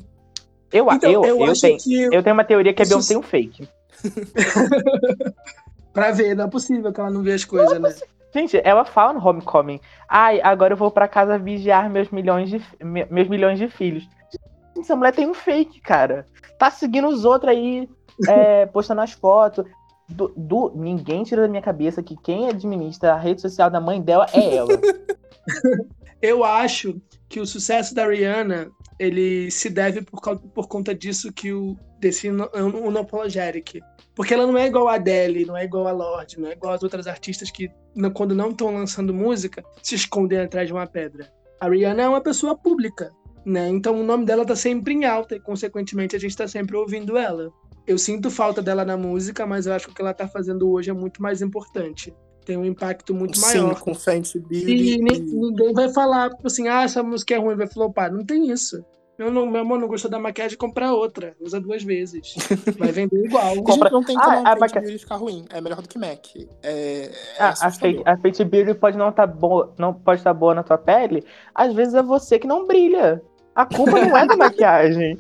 Eu, 0.72 0.88
Então, 0.92 1.12
eu, 1.12 1.26
eu, 1.26 1.38
eu, 1.38 1.44
acho 1.46 1.62
tenho, 1.62 1.78
que 1.78 2.04
eu 2.04 2.24
tenho 2.24 2.34
uma 2.34 2.44
teoria 2.44 2.74
que 2.74 2.82
a 2.82 2.86
Beyoncé 2.86 3.10
tem 3.10 3.18
um 3.18 3.24
fake. 3.24 3.68
pra 5.92 6.12
ver, 6.12 6.36
não 6.36 6.46
é 6.46 6.48
possível 6.48 6.94
que 6.94 7.00
ela 7.00 7.10
não 7.10 7.24
vê 7.24 7.34
as 7.34 7.44
coisas, 7.44 7.80
né? 7.80 7.94
Gente, 8.34 8.62
ela 8.64 8.86
fala 8.86 9.14
no 9.14 9.28
Homecoming. 9.28 9.80
Ai, 10.08 10.40
agora 10.42 10.74
eu 10.74 10.78
vou 10.78 10.92
pra 10.92 11.08
casa 11.08 11.38
vigiar 11.38 11.90
meus 11.90 12.10
milhões 12.10 12.50
de, 12.50 12.62
meus 12.84 13.28
milhões 13.28 13.58
de 13.58 13.68
filhos. 13.68 14.04
Gente, 14.04 14.82
essa 14.86 14.96
mulher 14.96 15.14
tem 15.14 15.28
um 15.28 15.34
fake, 15.34 15.82
cara. 15.82 16.26
Tá 16.58 16.70
seguindo 16.70 17.08
os 17.08 17.26
outros 17.26 17.52
aí, 17.52 17.90
é, 18.28 18.66
postando 18.74 19.02
as 19.02 19.12
fotos. 19.14 19.66
Do, 20.08 20.34
do- 20.36 20.72
ninguém 20.76 21.24
tira 21.24 21.44
da 21.44 21.48
minha 21.48 21.62
cabeça 21.62 22.02
que 22.02 22.16
quem 22.18 22.50
administra 22.50 23.14
a 23.14 23.18
rede 23.18 23.42
social 23.42 23.70
da 23.70 23.80
mãe 23.80 24.02
dela 24.02 24.26
é 24.34 24.56
ela. 24.56 24.70
Eu 26.22 26.44
acho 26.44 27.00
que 27.30 27.40
o 27.40 27.46
sucesso 27.46 27.96
da 27.96 28.06
Rihanna 28.08 28.70
ele 29.00 29.50
se 29.50 29.70
deve 29.70 30.02
por, 30.02 30.20
por 30.38 30.68
conta 30.68 30.94
disso 30.94 31.32
que 31.32 31.54
o 31.54 31.78
desse 32.00 32.30
no- 32.30 32.50
unapologetic. 32.54 33.82
Porque 34.16 34.34
ela 34.34 34.46
não 34.46 34.58
é 34.58 34.68
igual 34.68 34.88
a 34.88 34.96
Adele, 34.96 35.46
não 35.46 35.56
é 35.56 35.64
igual 35.64 35.88
a 35.88 35.92
Lorde, 35.92 36.40
não 36.40 36.50
é 36.50 36.54
igual 36.54 36.74
as 36.74 36.84
outras 36.84 37.08
artistas 37.08 37.50
que, 37.50 37.70
quando 38.14 38.36
não 38.36 38.50
estão 38.50 38.74
lançando 38.74 39.14
música, 39.14 39.64
se 39.82 39.96
escondem 39.96 40.40
atrás 40.40 40.68
de 40.68 40.74
uma 40.74 40.88
pedra. 40.88 41.32
A 41.60 41.70
Rihanna 41.70 42.04
é 42.04 42.10
uma 42.10 42.22
pessoa 42.22 42.58
pública, 42.58 43.12
né? 43.46 43.70
Então 43.70 44.00
o 44.00 44.04
nome 44.04 44.26
dela 44.26 44.46
tá 44.46 44.56
sempre 44.56 44.94
em 44.94 45.06
alta 45.06 45.36
e, 45.36 45.40
consequentemente, 45.40 46.16
a 46.16 46.20
gente 46.20 46.36
tá 46.36 46.48
sempre 46.48 46.76
ouvindo 46.76 47.18
ela. 47.18 47.52
Eu 47.88 47.98
sinto 47.98 48.30
falta 48.30 48.62
dela 48.62 48.86
na 48.86 48.96
música, 48.96 49.46
mas 49.46 49.66
eu 49.66 49.74
acho 49.74 49.88
que 49.88 49.92
o 49.92 49.96
que 49.96 50.02
ela 50.02 50.14
tá 50.14 50.28
fazendo 50.28 50.70
hoje 50.70 50.90
é 50.90 50.94
muito 50.94 51.22
mais 51.22 51.42
importante. 51.42 52.14
Tem 52.50 52.58
um 52.58 52.66
impacto 52.66 53.14
muito 53.14 53.38
Sim, 53.38 53.60
maior. 53.60 53.80
com 53.80 53.94
Fenty 53.94 54.40
Beauty. 54.40 54.66
E 54.72 54.96
e- 54.96 54.98
ninguém 54.98 55.72
vai 55.72 55.88
falar, 55.94 56.32
tipo 56.32 56.48
assim, 56.48 56.68
ah, 56.68 56.82
essa 56.82 57.04
música 57.04 57.36
é 57.36 57.38
ruim, 57.38 57.56
vai 57.56 57.68
flopar. 57.68 58.12
Não 58.12 58.26
tem 58.26 58.50
isso. 58.50 58.84
Meu, 59.20 59.30
não, 59.32 59.46
meu 59.46 59.62
amor 59.62 59.78
não 59.78 59.88
gostou 59.88 60.10
da 60.10 60.18
maquiagem, 60.18 60.58
compra 60.58 60.92
outra. 60.92 61.36
Usa 61.40 61.60
duas 61.62 61.84
vezes. 61.84 62.34
Vai 62.76 62.92
vender 62.92 63.24
igual. 63.24 63.54
Gente, 63.54 63.64
Compra- 63.66 63.92
não 63.92 64.02
tem 64.04 64.18
Ah, 64.18 64.22
como 64.24 64.36
a 64.38 64.40
a 64.40 64.46
Fenty 64.54 64.60
maca- 64.62 64.80
Beauty 64.82 64.98
ficar 64.98 65.16
ruim. 65.18 65.46
É 65.52 65.62
melhor 65.62 65.80
do 65.80 65.88
que 65.88 66.00
MAC. 66.00 66.50
É, 66.64 66.72
é 67.04 67.12
Ah, 67.38 67.54
a, 67.62 67.70
fake, 67.72 68.02
a 68.04 68.18
Fenty 68.18 68.44
Beauty 68.44 68.74
pode 68.74 68.98
não 68.98 69.12
tá 69.12 69.28
boa, 69.28 69.72
não 69.78 69.94
pode 69.94 70.22
estar 70.22 70.34
boa 70.34 70.56
na 70.56 70.64
tua 70.64 70.80
pele. 70.80 71.24
Às 71.54 71.72
vezes 71.76 71.94
é 71.94 72.02
você 72.02 72.40
que 72.40 72.48
não 72.48 72.66
brilha. 72.66 73.22
A 73.54 73.64
culpa 73.64 73.92
não 73.92 74.18
é 74.18 74.26
da 74.26 74.36
maquiagem. 74.38 75.20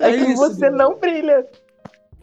É, 0.00 0.10
É 0.10 0.12
que 0.16 0.32
isso, 0.32 0.36
você 0.38 0.62
Deus. 0.68 0.76
não 0.78 0.98
brilha. 0.98 1.46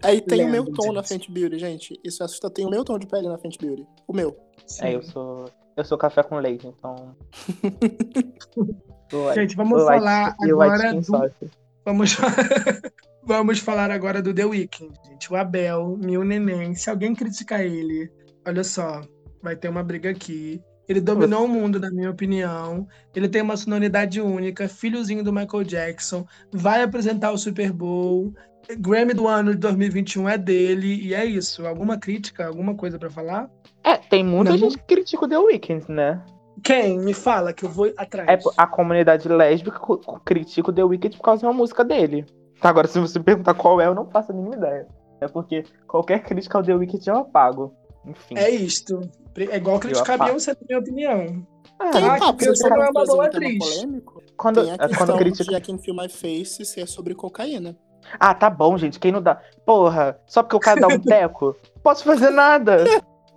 Aí 0.04 0.22
tem 0.22 0.46
o 0.46 0.50
meu 0.50 0.66
tom 0.66 0.92
na 0.92 1.02
disso. 1.02 1.14
Fenty 1.14 1.32
Beauty, 1.32 1.58
gente. 1.58 2.00
Isso 2.04 2.24
assusta. 2.24 2.50
Tem 2.50 2.66
o 2.66 2.70
meu 2.70 2.84
tom 2.84 3.00
de 3.00 3.08
pele 3.08 3.28
na 3.28 3.38
Fenty 3.38 3.58
Beauty. 3.58 3.88
O 4.08 4.14
meu. 4.14 4.38
Sim. 4.68 4.86
É, 4.86 4.96
eu 4.96 5.02
sou. 5.02 5.46
Eu 5.76 5.84
sou 5.84 5.98
café 5.98 6.22
com 6.22 6.38
leite, 6.38 6.68
então. 6.68 7.16
Gente, 9.36 9.56
vamos 9.56 9.84
falar 9.84 10.36
agora 10.40 10.94
do... 10.94 11.02
Vamos... 11.86 12.18
vamos 13.24 13.60
falar 13.60 13.92
agora 13.92 14.22
do 14.22 14.34
The 14.34 14.46
Weeknd, 14.46 14.94
gente. 15.08 15.32
O 15.32 15.36
Abel, 15.36 15.98
meu 16.02 16.24
neném. 16.24 16.74
Se 16.74 16.90
alguém 16.90 17.14
criticar 17.14 17.62
ele, 17.62 18.12
olha 18.46 18.64
só, 18.64 19.02
vai 19.42 19.56
ter 19.56 19.70
uma 19.70 19.84
briga 19.84 20.10
aqui. 20.10 20.62
Ele 20.88 21.00
dominou 21.00 21.46
o 21.46 21.48
mundo, 21.48 21.80
na 21.80 21.90
minha 21.90 22.10
opinião. 22.10 22.88
Ele 23.16 23.30
tem 23.30 23.42
uma 23.42 23.56
sonoridade 23.56 24.20
única, 24.20 24.68
filhozinho 24.68 25.24
do 25.24 25.32
Michael 25.32 25.64
Jackson. 25.64 26.26
Vai 26.52 26.84
apresentar 26.84 27.32
o 27.32 27.38
Super 27.38 27.72
Bowl. 27.72 28.34
Grammy 28.78 29.14
do 29.14 29.28
ano 29.28 29.52
de 29.52 29.58
2021 29.58 30.30
é 30.30 30.38
dele. 30.38 30.96
E 31.08 31.14
é 31.14 31.26
isso. 31.26 31.66
Alguma 31.68 31.98
crítica, 31.98 32.46
alguma 32.48 32.76
coisa 32.76 32.98
pra 32.98 33.10
falar? 33.10 33.50
É, 33.84 33.98
tem 33.98 34.24
muita 34.24 34.52
Não. 34.52 34.58
gente 34.58 34.78
que 34.78 34.84
critica 34.86 35.26
o 35.26 35.28
The 35.28 35.38
Weeknd, 35.38 35.86
né? 35.92 36.22
Quem? 36.64 36.98
Me 37.00 37.14
fala 37.14 37.52
que 37.52 37.66
eu 37.66 37.70
vou 37.70 37.92
atrás. 37.98 38.30
É, 38.30 38.50
a 38.58 38.66
comunidade 38.68 39.28
lésbica 39.28 39.80
critica 40.24 40.70
o 40.70 40.74
The 40.74 40.84
Weeknd 40.84 41.18
por 41.18 41.24
causa 41.24 41.42
de 41.42 41.46
uma 41.46 41.54
música 41.54 41.84
dele. 41.84 42.26
Agora, 42.62 42.88
se 42.88 42.98
você 43.00 43.20
me 43.20 43.26
perguntar 43.26 43.54
qual 43.56 43.82
é, 43.82 43.88
eu 43.88 43.96
não 43.96 44.06
faço 44.10 44.32
a 44.32 44.36
mínima 44.36 44.56
ideia. 44.56 44.88
É 45.20 45.28
porque 45.28 45.64
qualquer 45.88 46.24
crítica 46.24 46.58
ao 46.58 46.64
The 46.64 46.76
Weeknd 46.76 47.10
eu 47.10 47.18
apago. 47.18 47.74
Enfim. 48.06 48.38
É 48.38 48.50
isto. 48.50 49.02
É 49.36 49.58
igual 49.58 49.80
criticar 49.80 50.16
apago. 50.16 50.26
Beyoncé, 50.26 50.52
na 50.54 50.58
minha 50.68 50.80
opinião. 50.80 51.48
Ah, 51.80 51.90
Tem 51.92 52.06
Ah, 52.06 52.18
papo, 52.20 52.34
porque 52.34 52.46
você 52.50 52.70
não 52.70 52.84
é 52.84 52.90
uma 52.90 53.06
boa 53.06 53.18
um 53.18 53.22
atriz. 53.22 53.58
polêmico. 53.58 54.22
quando, 54.38 54.62
Tem 54.62 54.72
a 54.72 54.74
é, 54.76 54.78
quando 54.78 54.90
questão 54.90 55.18
critica. 55.18 55.44
de 55.50 55.56
I 55.56 55.62
Can 55.62 55.78
Feel 55.80 55.96
My 55.98 56.08
Face 56.10 56.64
ser 56.66 56.88
sobre 56.88 57.16
cocaína. 57.16 57.76
Ah, 58.20 58.34
tá 58.34 58.50
bom, 58.50 58.78
gente. 58.78 59.00
Quem 59.00 59.12
não 59.12 59.22
dá. 59.22 59.40
Porra, 59.66 60.20
só 60.26 60.44
porque 60.44 60.56
o 60.56 60.60
cara 60.60 60.80
dá 60.82 60.88
um 60.88 61.00
teco? 61.00 61.56
Posso 61.82 62.04
fazer 62.04 62.30
nada. 62.30 62.84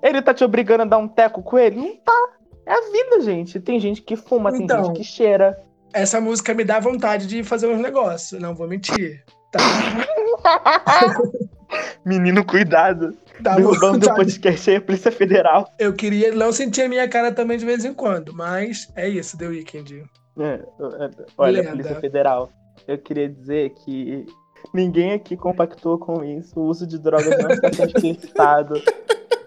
Ele 0.02 0.20
tá 0.22 0.34
te 0.34 0.44
obrigando 0.44 0.82
a 0.82 0.86
dar 0.86 0.98
um 0.98 1.08
teco 1.08 1.42
com 1.42 1.58
ele? 1.58 1.76
Não 1.76 1.96
tá. 1.96 2.28
É 2.66 2.72
a 2.72 2.80
vida, 2.90 3.20
gente. 3.20 3.60
Tem 3.60 3.78
gente 3.80 4.02
que 4.02 4.16
fuma, 4.16 4.52
tem 4.52 4.62
Então. 4.62 4.84
gente 4.84 4.96
que 4.98 5.04
cheira. 5.04 5.56
essa 5.92 6.20
música 6.20 6.52
me 6.52 6.64
dá 6.64 6.78
vontade 6.80 7.26
de 7.26 7.42
fazer 7.44 7.68
uns 7.68 7.80
negócios, 7.80 8.40
não 8.40 8.54
vou 8.54 8.66
mentir. 8.68 9.24
Tá, 9.52 9.60
Menino, 12.04 12.44
cuidado. 12.44 13.16
dá 13.40 13.56
Derrubando 13.56 14.06
o 14.08 14.14
podcast 14.14 14.70
aí, 14.70 14.76
a 14.76 14.80
Polícia 14.80 15.10
Federal. 15.10 15.68
Eu 15.78 15.92
queria 15.92 16.32
não 16.34 16.52
sentir 16.52 16.82
a 16.82 16.88
minha 16.88 17.08
cara 17.08 17.32
também 17.32 17.58
de 17.58 17.64
vez 17.64 17.84
em 17.84 17.92
quando, 17.92 18.32
mas 18.34 18.90
é 18.94 19.08
isso, 19.08 19.36
The 19.36 19.46
Weeknd. 19.46 20.04
É, 20.38 20.44
é, 20.54 21.10
Olha, 21.36 21.60
Lenda. 21.62 21.70
Polícia 21.72 22.00
Federal. 22.00 22.50
Eu 22.86 22.98
queria 22.98 23.28
dizer 23.28 23.70
que 23.84 24.26
ninguém 24.76 25.12
aqui 25.12 25.36
compactou 25.36 25.98
com 25.98 26.22
isso. 26.22 26.58
O 26.58 26.64
uso 26.66 26.86
de 26.86 26.98
drogas 26.98 27.36
não 27.42 27.50
está 27.50 27.72
sendo 27.72 27.88
explicitado. 27.96 28.74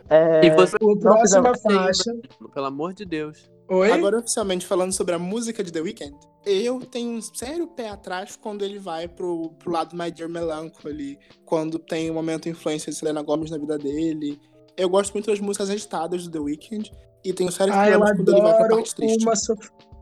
É, 0.09 0.41
E 0.45 0.49
você, 0.51 0.75
O 0.82 0.97
próxima 0.99 1.53
faixa. 1.57 2.11
pelo 2.53 2.65
amor 2.65 2.93
de 2.93 3.05
Deus. 3.05 3.49
Oi? 3.69 3.91
Agora, 3.91 4.17
oficialmente, 4.17 4.65
falando 4.65 4.91
sobre 4.91 5.13
a 5.13 5.19
música 5.19 5.63
de 5.63 5.71
The 5.71 5.80
Weeknd, 5.82 6.15
eu 6.45 6.80
tenho 6.80 7.11
um 7.11 7.21
sério 7.21 7.67
pé 7.67 7.89
atrás 7.89 8.36
quando 8.36 8.63
ele 8.65 8.80
vai 8.80 9.07
pro, 9.07 9.51
pro 9.59 9.71
lado 9.71 9.95
My 9.95 10.09
Dear 10.11 10.27
Melancholy, 10.30 11.19
quando 11.45 11.77
tem 11.77 12.09
um 12.09 12.15
momento 12.15 12.49
influência 12.49 12.91
de 12.91 12.97
Selena 12.97 13.21
Gomez 13.21 13.51
na 13.51 13.59
vida 13.59 13.77
dele. 13.77 14.39
Eu 14.75 14.89
gosto 14.89 15.13
muito 15.13 15.27
das 15.30 15.39
músicas 15.39 15.69
agitadas 15.69 16.23
do 16.25 16.32
The 16.32 16.39
Weeknd, 16.39 16.91
e 17.23 17.32
tenho 17.34 17.51
sérios 17.51 17.75
Ah, 17.75 17.82
problemas 17.84 18.15
quando 18.15 18.30
ele 18.32 18.41
vai 18.41 18.57
pra 18.57 18.67
parte 18.69 18.95
triste. 18.95 19.23
uma. 19.23 19.34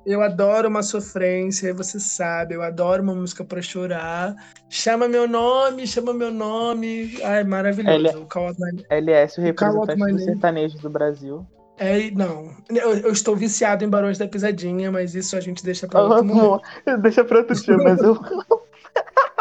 Eu 0.10 0.22
adoro 0.22 0.70
uma 0.70 0.82
sofrência, 0.84 1.74
você 1.74 1.99
sabe, 1.99 2.55
eu 2.55 2.62
adoro 2.62 3.03
uma 3.03 3.14
música 3.14 3.43
pra 3.43 3.62
chorar. 3.62 4.34
Chama 4.70 5.05
meu 5.10 5.28
nome, 5.28 5.86
chama 5.86 6.14
meu 6.14 6.32
nome. 6.32 7.20
Ai, 7.26 7.43
maravilhoso. 7.43 7.95
Ele- 8.18 8.26
Call 8.30 8.47
Out 8.47 8.58
My- 8.62 8.86
LS, 8.89 9.41
o 9.41 9.53
Call 9.53 9.82
representante 9.82 9.99
My 9.99 10.12
dos 10.14 10.22
Name. 10.22 10.24
sertanejos 10.34 10.80
do 10.82 10.89
Brasil. 10.89 11.45
É, 11.78 12.10
não. 12.12 12.55
Eu, 12.70 12.93
eu 12.99 13.12
estou 13.12 13.36
viciado 13.36 13.84
em 13.84 13.89
Barões 13.89 14.18
da 14.18 14.28
Pisadinha, 14.30 14.89
mas 14.91 15.14
isso 15.14 15.36
a 15.36 15.41
gente 15.41 15.62
deixa 15.64 15.88
pra 15.88 15.99
Ah, 15.99 16.03
outro 16.03 16.20
amor, 16.20 16.62
deixa 17.01 17.24
pra 17.26 17.39
outro 17.39 17.53
dia, 17.62 17.78
mas 17.78 18.01
eu. 18.01 18.18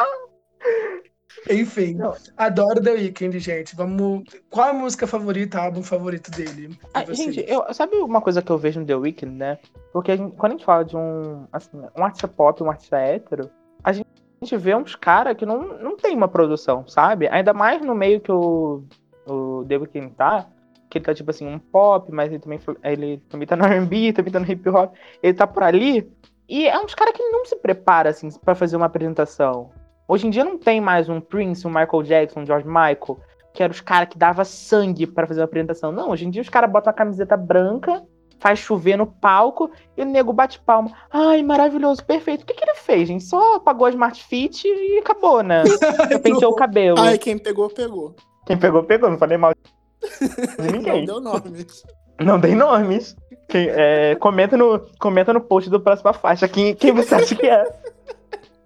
Enfim, 1.51 1.95
Não. 1.95 2.15
adoro 2.37 2.83
The 2.83 2.93
Weeknd, 2.93 3.39
gente. 3.39 3.77
Vamos. 3.77 4.25
Qual 4.51 4.69
a 4.69 4.73
música 4.73 5.07
favorita, 5.07 5.61
álbum 5.61 5.83
favorito 5.83 6.31
dele? 6.31 6.69
De 6.69 6.79
Ah, 6.93 7.05
gente, 7.13 7.45
eu, 7.47 7.63
sabe 7.73 7.97
uma 7.97 8.21
coisa 8.21 8.43
que 8.43 8.51
eu 8.51 8.59
vejo 8.59 8.81
no 8.81 8.87
The 8.87 8.95
Weeknd, 8.97 9.33
né? 9.37 9.59
Porque 9.93 10.13
a 10.13 10.17
gente- 10.17 10.35
quando 10.37 10.53
a 10.53 10.55
gente 10.57 10.65
fala 10.65 10.85
de 10.85 10.97
um, 10.97 11.47
assim, 11.53 11.71
um 11.97 12.05
artista 12.05 12.29
pop, 12.29 12.63
um 12.63 12.71
artista 12.71 12.99
hétero, 12.99 13.51
a 13.83 13.93
gente, 13.93 14.07
a 14.41 14.45
gente 14.45 14.57
vê 14.57 14.75
uns 14.75 14.95
caras 14.97 15.37
que 15.37 15.47
não, 15.47 15.79
não 15.79 15.97
tem 15.97 16.17
uma 16.17 16.29
produção, 16.29 16.87
sabe? 16.87 17.29
Ainda 17.29 17.53
mais 17.53 17.81
no 17.81 17.95
meio 17.95 18.21
que 18.21 18.33
o, 18.33 18.83
o 19.27 19.65
The 19.69 19.77
Weeknd 19.79 20.11
tá, 20.15 20.47
que 20.91 20.99
ele 20.99 21.05
tá 21.05 21.15
tipo 21.15 21.31
assim, 21.31 21.47
um 21.47 21.59
pop, 21.59 22.11
mas 22.13 22.31
ele 22.31 22.39
também, 22.41 22.61
ele 22.83 23.19
também 23.29 23.47
tá 23.47 23.57
no 23.57 23.65
R&B, 23.65 24.13
também 24.13 24.33
tá 24.33 24.41
no 24.41 24.51
hip 24.51 24.69
hop, 24.69 24.95
ele 25.23 25.35
tá 25.35 25.47
por 25.47 25.63
ali, 25.63 26.11
e 26.49 26.67
é 26.67 26.79
uns 26.79 26.95
caras 26.95 27.15
que 27.15 27.23
não 27.23 27.45
se 27.45 27.57
prepara, 27.57 28.11
assim, 28.11 28.29
pra 28.45 28.55
fazer 28.55 28.77
uma 28.77 28.87
apresentação. 28.87 29.71
Hoje 30.09 30.27
em 30.27 30.31
dia 30.31 30.45
não 30.45 30.57
tem 30.59 30.81
mais 30.81 31.09
um 31.09 31.21
Prince, 31.21 31.67
um 31.67 31.71
Michael 31.71 32.03
Jackson, 32.05 32.41
um 32.41 32.47
George 32.47 32.67
Michael, 32.67 33.19
que 33.53 33.63
eram 33.63 33.73
os 33.73 33.81
caras 33.81 34.09
que 34.09 34.19
dava 34.19 34.45
sangue 34.45 35.07
pra 35.07 35.27
fazer 35.27 35.41
a 35.41 35.45
apresentação. 35.45 35.91
Não, 35.91 36.11
hoje 36.11 36.27
em 36.27 36.31
dia 36.31 36.43
os 36.43 36.49
caras 36.49 36.71
botam 36.71 36.91
a 36.91 36.95
camiseta 36.95 37.37
branca, 37.37 38.03
faz 38.39 38.59
chover 38.61 38.97
no 38.97 39.07
palco 39.07 39.71
e 39.97 40.03
o 40.03 40.05
nego 40.05 40.33
bate 40.33 40.61
palma. 40.61 40.93
Ai, 41.11 41.43
maravilhoso, 41.43 42.05
perfeito. 42.05 42.43
O 42.43 42.47
que, 42.47 42.55
que 42.55 42.63
ele 42.65 42.75
fez, 42.77 43.09
gente? 43.09 43.25
Só 43.25 43.57
apagou 43.57 43.87
a 43.87 43.91
Smart 43.91 44.23
Fit 44.23 44.67
e 44.69 44.99
acabou, 44.99 45.43
né? 45.43 45.65
Só 45.67 46.19
penteou 46.21 46.53
o 46.53 46.57
cabelo. 46.57 47.01
Ai, 47.01 47.19
quem 47.19 47.37
pegou, 47.39 47.69
pegou. 47.69 48.15
Quem 48.47 48.57
pegou, 48.57 48.85
pegou. 48.85 49.11
Não 49.11 49.19
falei 49.19 49.37
mal 49.39 49.53
de 49.53 49.61
Não 50.63 50.71
ninguém. 50.71 51.05
deu 51.05 51.21
nome. 51.21 51.67
Não 52.21 52.39
dei 52.39 52.55
nomes. 52.55 53.17
Quem- 53.49 53.69
é, 53.71 54.15
comenta, 54.17 54.57
no, 54.57 54.87
comenta 55.01 55.33
no 55.33 55.41
post 55.41 55.69
do 55.69 55.81
próxima 55.81 56.13
faixa 56.13 56.47
quem, 56.47 56.75
quem 56.77 56.93
você 56.93 57.15
acha 57.15 57.35
que 57.35 57.47
é. 57.47 57.65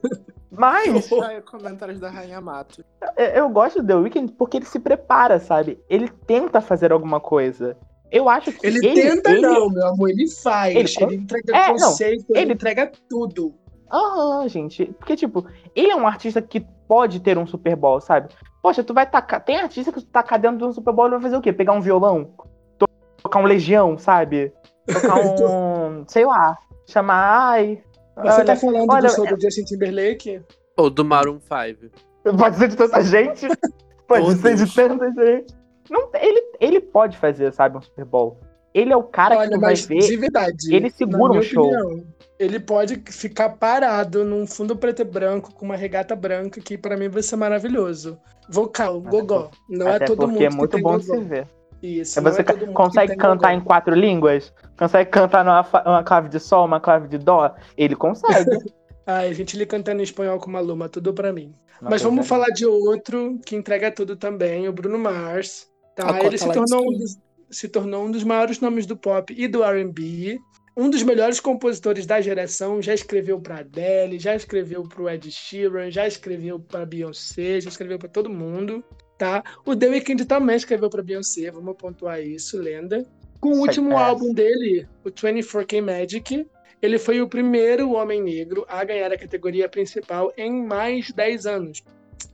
Mas 0.50 1.10
Ai, 1.22 1.40
comentários 1.42 1.98
da 2.00 2.10
Rainha 2.10 2.40
Mato. 2.40 2.84
É, 3.16 3.38
Eu 3.38 3.48
gosto 3.48 3.80
do 3.80 3.86
The 3.86 3.94
Weeknd 3.94 4.32
porque 4.32 4.56
ele 4.58 4.66
se 4.66 4.78
prepara, 4.78 5.38
sabe? 5.38 5.78
Ele 5.88 6.08
tenta 6.26 6.60
fazer 6.60 6.92
alguma 6.92 7.20
coisa. 7.20 7.76
Eu 8.10 8.28
acho 8.28 8.50
que 8.52 8.66
Ele, 8.66 8.78
ele, 8.78 8.94
tenta, 8.94 9.30
ele- 9.30 9.40
não, 9.42 9.68
meu 9.70 9.86
amor. 9.86 10.10
Ele 10.10 10.28
faz. 10.28 10.74
Ele 10.74 10.88
Ele, 11.14 11.22
entrega 11.22 11.56
É, 11.56 11.68
não, 11.68 11.74
conceito, 11.90 12.26
ele... 12.30 12.40
ele- 12.40 12.52
entrega 12.54 12.90
tudo. 13.08 13.54
Aham, 13.92 14.48
gente. 14.48 14.86
Porque, 14.98 15.16
tipo, 15.16 15.44
ele 15.74 15.90
é 15.92 15.96
um 15.96 16.06
artista 16.06 16.40
que 16.42 16.60
pode 16.88 17.20
ter 17.20 17.38
um 17.38 17.46
Super 17.46 17.76
Bowl, 17.76 18.00
sabe? 18.00 18.28
Poxa, 18.62 18.82
tu 18.84 18.92
vai 18.94 19.08
tacar. 19.08 19.44
Tem 19.44 19.56
artista 19.60 19.92
que 19.92 20.00
tu 20.00 20.06
tacar 20.06 20.38
dentro 20.40 20.58
de 20.58 20.64
um 20.64 20.72
Super 20.72 20.92
Bowl 20.92 21.06
e 21.06 21.10
vai 21.10 21.20
fazer 21.20 21.36
o 21.36 21.40
quê? 21.40 21.52
Pegar 21.52 21.72
um 21.72 21.80
violão? 21.80 22.32
To- 22.78 22.86
Tocar 23.22 23.38
um 23.40 23.44
Legião, 23.44 23.96
sabe? 23.98 24.52
Tocar 24.86 25.14
um. 25.24 26.04
sei 26.08 26.24
lá. 26.26 26.56
Chamar. 26.86 27.50
Ai. 27.52 27.82
Você 28.22 28.34
olha, 28.36 28.44
tá 28.44 28.56
falando 28.56 28.90
olha, 28.90 29.08
do 29.08 29.14
show 29.14 29.26
do 29.26 29.40
Justin 29.40 29.64
Timberlake? 29.64 30.42
Ou 30.76 30.90
do 30.90 31.04
Maroon 31.04 31.38
5. 31.40 32.36
Pode 32.36 32.56
ser 32.56 32.68
de 32.68 32.76
tanta 32.76 33.02
gente? 33.02 33.46
Pode 34.06 34.26
Oh, 34.26 34.32
ser 34.32 34.56
de 34.56 34.74
tanta 34.74 35.10
gente. 35.12 35.54
Não, 35.88 36.08
ele, 36.14 36.42
ele 36.60 36.80
pode 36.80 37.16
fazer, 37.16 37.52
sabe, 37.52 37.76
um 37.78 37.80
Super 37.80 38.04
Bowl. 38.04 38.40
Ele 38.74 38.92
é 38.92 38.96
o 38.96 39.02
cara 39.04 39.34
que 39.36 39.40
Olha, 39.42 39.50
tu 39.52 39.60
vai 39.60 39.70
mas 39.70 39.84
ver. 39.86 39.98
de 39.98 40.16
verdade. 40.16 40.74
ele 40.74 40.90
segura 40.90 41.32
um 41.32 41.42
show. 41.42 41.66
opinião, 41.66 42.06
ele 42.38 42.60
pode 42.60 43.02
ficar 43.10 43.50
parado 43.50 44.24
num 44.24 44.46
fundo 44.46 44.76
preto 44.76 45.02
e 45.02 45.04
branco 45.04 45.52
com 45.54 45.64
uma 45.64 45.74
regata 45.76 46.14
branca 46.14 46.60
que 46.60 46.78
pra 46.78 46.96
mim 46.96 47.08
vai 47.08 47.22
ser 47.22 47.36
maravilhoso. 47.36 48.18
Vocal, 48.48 49.00
gogó. 49.00 49.50
Não 49.68 49.88
Até 49.88 50.04
é 50.04 50.06
todo 50.06 50.18
porque 50.28 50.32
mundo 50.32 50.42
é 50.44 50.50
muito 50.50 50.70
que 50.70 50.76
tem 50.76 50.82
bom 50.82 50.98
de 50.98 51.06
gogó. 51.06 51.18
se 51.20 51.24
ver. 51.24 51.48
Isso, 51.82 52.18
É 52.18 52.22
você 52.22 52.40
é 52.40 52.44
todo 52.44 52.58
mundo 52.58 52.68
que 52.68 52.74
consegue 52.74 53.16
cantar 53.16 53.54
em 53.54 53.60
quatro 53.60 53.94
línguas? 53.94 54.52
Consegue 54.78 55.10
cantar 55.10 55.44
numa 55.44 55.66
uma 55.86 56.02
clave 56.02 56.28
de 56.28 56.38
sol, 56.38 56.66
uma 56.66 56.80
clave 56.80 57.08
de 57.08 57.18
dó? 57.18 57.54
Ele 57.76 57.96
consegue. 57.96 58.50
Ai, 59.06 59.28
a 59.28 59.32
gente 59.32 59.56
lhe 59.56 59.66
cantando 59.66 60.00
em 60.00 60.04
espanhol 60.04 60.38
com 60.38 60.50
uma 60.50 60.60
luma, 60.60 60.88
tudo 60.88 61.12
pra 61.12 61.32
mim. 61.32 61.54
Uma 61.80 61.90
Mas 61.90 62.02
vamos 62.02 62.28
falar 62.28 62.48
de 62.48 62.66
outro 62.66 63.40
que 63.44 63.56
entrega 63.56 63.90
tudo 63.90 64.14
também, 64.14 64.68
o 64.68 64.72
Bruno 64.72 64.98
Mars. 64.98 65.68
A 65.98 66.02
Tá? 66.02 66.12
cota 66.14 66.26
Ele 66.26 66.38
se 66.38 66.52
tornou, 66.52 66.82
um 66.82 66.98
dos, 66.98 67.18
se 67.50 67.68
tornou 67.68 68.04
um 68.04 68.10
dos 68.10 68.24
maiores 68.24 68.60
nomes 68.60 68.86
do 68.86 68.96
pop 68.96 69.34
e 69.36 69.48
do 69.48 69.64
R&B. 69.64 70.38
Um 70.76 70.88
dos 70.88 71.02
melhores 71.02 71.40
compositores 71.40 72.06
da 72.06 72.20
geração. 72.20 72.80
Já 72.80 72.94
escreveu 72.94 73.40
para 73.40 73.58
Adele, 73.58 74.18
já 74.18 74.34
escreveu 74.34 74.88
para 74.88 75.02
o 75.02 75.10
Ed 75.10 75.30
Sheeran, 75.30 75.90
já 75.90 76.06
escreveu 76.06 76.60
para 76.60 76.86
Beyoncé, 76.86 77.60
já 77.60 77.68
escreveu 77.68 77.98
para 77.98 78.08
todo 78.08 78.30
mundo. 78.30 78.84
Tá? 79.20 79.44
O 79.66 79.76
The 79.76 79.86
Weeknd 79.86 80.24
também 80.24 80.56
escreveu 80.56 80.88
para 80.88 81.02
Beyoncé, 81.02 81.50
vamos 81.50 81.76
pontuar 81.76 82.22
isso, 82.22 82.56
lenda. 82.58 83.04
Com 83.38 83.50
o 83.50 83.54
Sai 83.56 83.66
último 83.66 83.98
álbum 83.98 84.32
dele, 84.32 84.88
o 85.04 85.10
24K 85.10 85.82
Magic, 85.82 86.46
ele 86.80 86.98
foi 86.98 87.20
o 87.20 87.28
primeiro 87.28 87.90
homem 87.92 88.22
negro 88.22 88.64
a 88.66 88.82
ganhar 88.82 89.12
a 89.12 89.18
categoria 89.18 89.68
principal 89.68 90.32
em 90.38 90.64
mais 90.64 91.08
de 91.08 91.12
10 91.12 91.44
anos. 91.44 91.82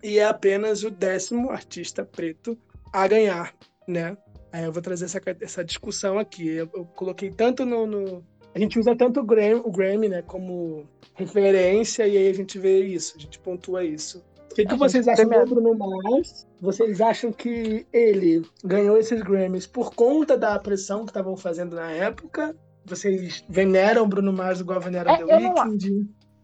E 0.00 0.20
é 0.20 0.26
apenas 0.26 0.84
o 0.84 0.90
décimo 0.90 1.50
artista 1.50 2.04
preto 2.04 2.56
a 2.92 3.08
ganhar, 3.08 3.52
né? 3.88 4.16
Aí 4.52 4.62
eu 4.64 4.70
vou 4.70 4.80
trazer 4.80 5.06
essa, 5.06 5.20
essa 5.40 5.64
discussão 5.64 6.20
aqui. 6.20 6.46
Eu, 6.46 6.70
eu 6.72 6.84
coloquei 6.84 7.32
tanto 7.32 7.66
no, 7.66 7.84
no- 7.84 8.24
A 8.54 8.60
gente 8.60 8.78
usa 8.78 8.94
tanto 8.94 9.18
o 9.18 9.24
Grammy, 9.24 9.60
o 9.64 9.72
Grammy, 9.72 10.08
né, 10.08 10.22
como 10.22 10.88
referência, 11.16 12.06
e 12.06 12.16
aí 12.16 12.28
a 12.28 12.32
gente 12.32 12.60
vê 12.60 12.78
isso, 12.84 13.14
a 13.16 13.20
gente 13.20 13.40
pontua 13.40 13.82
isso. 13.84 14.24
O 14.64 14.68
que, 14.68 14.72
que 14.72 14.76
vocês 14.76 15.06
acham 15.06 15.28
do 15.28 15.54
Bruno 15.54 15.74
Mars? 15.74 16.46
Vocês 16.62 17.00
acham 17.00 17.30
que 17.30 17.86
ele 17.92 18.42
ganhou 18.64 18.96
esses 18.96 19.20
Grammys 19.20 19.66
por 19.66 19.94
conta 19.94 20.36
da 20.36 20.58
pressão 20.58 21.04
que 21.04 21.10
estavam 21.10 21.36
fazendo 21.36 21.76
na 21.76 21.90
época? 21.90 22.56
Vocês 22.86 23.44
veneram 23.48 24.04
o 24.04 24.06
Bruno 24.06 24.32
Mars 24.32 24.60
igual 24.60 24.80
veneram 24.80 25.12
É, 25.12 25.18
The 25.18 25.34
eu 25.34 25.40
não? 25.40 25.54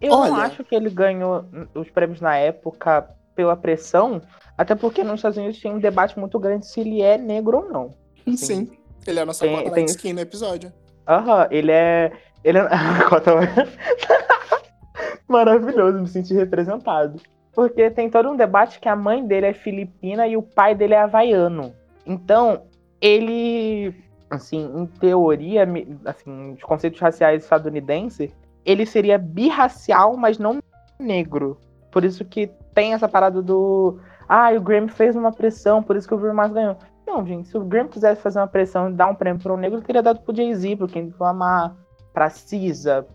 Eu 0.00 0.10
não 0.10 0.36
acho 0.36 0.62
que 0.62 0.74
ele 0.74 0.90
ganhou 0.90 1.46
os 1.74 1.88
prêmios 1.90 2.20
na 2.20 2.36
época 2.36 3.08
pela 3.34 3.56
pressão, 3.56 4.20
até 4.58 4.74
porque 4.74 5.02
nos 5.02 5.14
Estados 5.14 5.38
Unidos 5.38 5.58
tinha 5.58 5.72
um 5.72 5.78
debate 5.78 6.18
muito 6.18 6.38
grande 6.38 6.66
se 6.66 6.80
ele 6.80 7.00
é 7.00 7.16
negro 7.16 7.58
ou 7.58 7.68
não. 7.70 7.90
Sim. 8.36 8.70
Ele 9.06 9.18
é 9.18 9.22
a 9.22 9.26
nossa 9.26 9.46
Tem- 9.46 9.70
tem- 9.70 9.84
de 9.86 9.90
skin 9.92 10.12
no 10.12 10.20
episódio. 10.20 10.72
Aham, 11.08 11.48
ele 11.50 11.72
é. 11.72 12.12
Ele 12.44 12.58
é. 12.58 12.62
Maravilhoso, 15.28 15.98
me 16.00 16.08
senti 16.08 16.34
representado. 16.34 17.20
Porque 17.54 17.90
tem 17.90 18.08
todo 18.08 18.30
um 18.30 18.36
debate 18.36 18.80
que 18.80 18.88
a 18.88 18.96
mãe 18.96 19.26
dele 19.26 19.46
é 19.46 19.52
filipina 19.52 20.26
e 20.26 20.36
o 20.36 20.42
pai 20.42 20.74
dele 20.74 20.94
é 20.94 21.00
havaiano. 21.02 21.74
Então, 22.06 22.62
ele, 23.00 23.94
assim, 24.30 24.70
em 24.74 24.86
teoria, 24.86 25.68
assim, 26.04 26.52
os 26.52 26.62
conceitos 26.62 27.00
raciais 27.00 27.42
estadunidenses, 27.42 28.34
ele 28.64 28.86
seria 28.86 29.18
birracial, 29.18 30.16
mas 30.16 30.38
não 30.38 30.60
negro. 30.98 31.58
Por 31.90 32.04
isso 32.04 32.24
que 32.24 32.50
tem 32.74 32.94
essa 32.94 33.08
parada 33.08 33.42
do. 33.42 33.98
Ah, 34.28 34.50
o 34.52 34.60
Grammy 34.60 34.88
fez 34.88 35.14
uma 35.14 35.32
pressão, 35.32 35.82
por 35.82 35.96
isso 35.96 36.08
que 36.08 36.14
o 36.14 36.18
Bruno 36.18 36.34
Mars 36.34 36.52
ganhou. 36.52 36.76
Não, 37.06 37.26
gente, 37.26 37.48
se 37.48 37.58
o 37.58 37.64
Grammy 37.64 37.90
quisesse 37.90 38.22
fazer 38.22 38.38
uma 38.38 38.46
pressão 38.46 38.88
e 38.88 38.94
dar 38.94 39.08
um 39.08 39.14
prêmio 39.14 39.42
para 39.42 39.52
um 39.52 39.56
negro, 39.56 39.78
ele 39.78 39.84
teria 39.84 40.02
dado 40.02 40.20
pro 40.20 40.34
Jay-Z, 40.34 40.76
pro 40.76 40.86
Kendrick 40.86 41.20
Lamar, 41.20 41.76
pra 42.14 42.30
Cisa, 42.30 43.06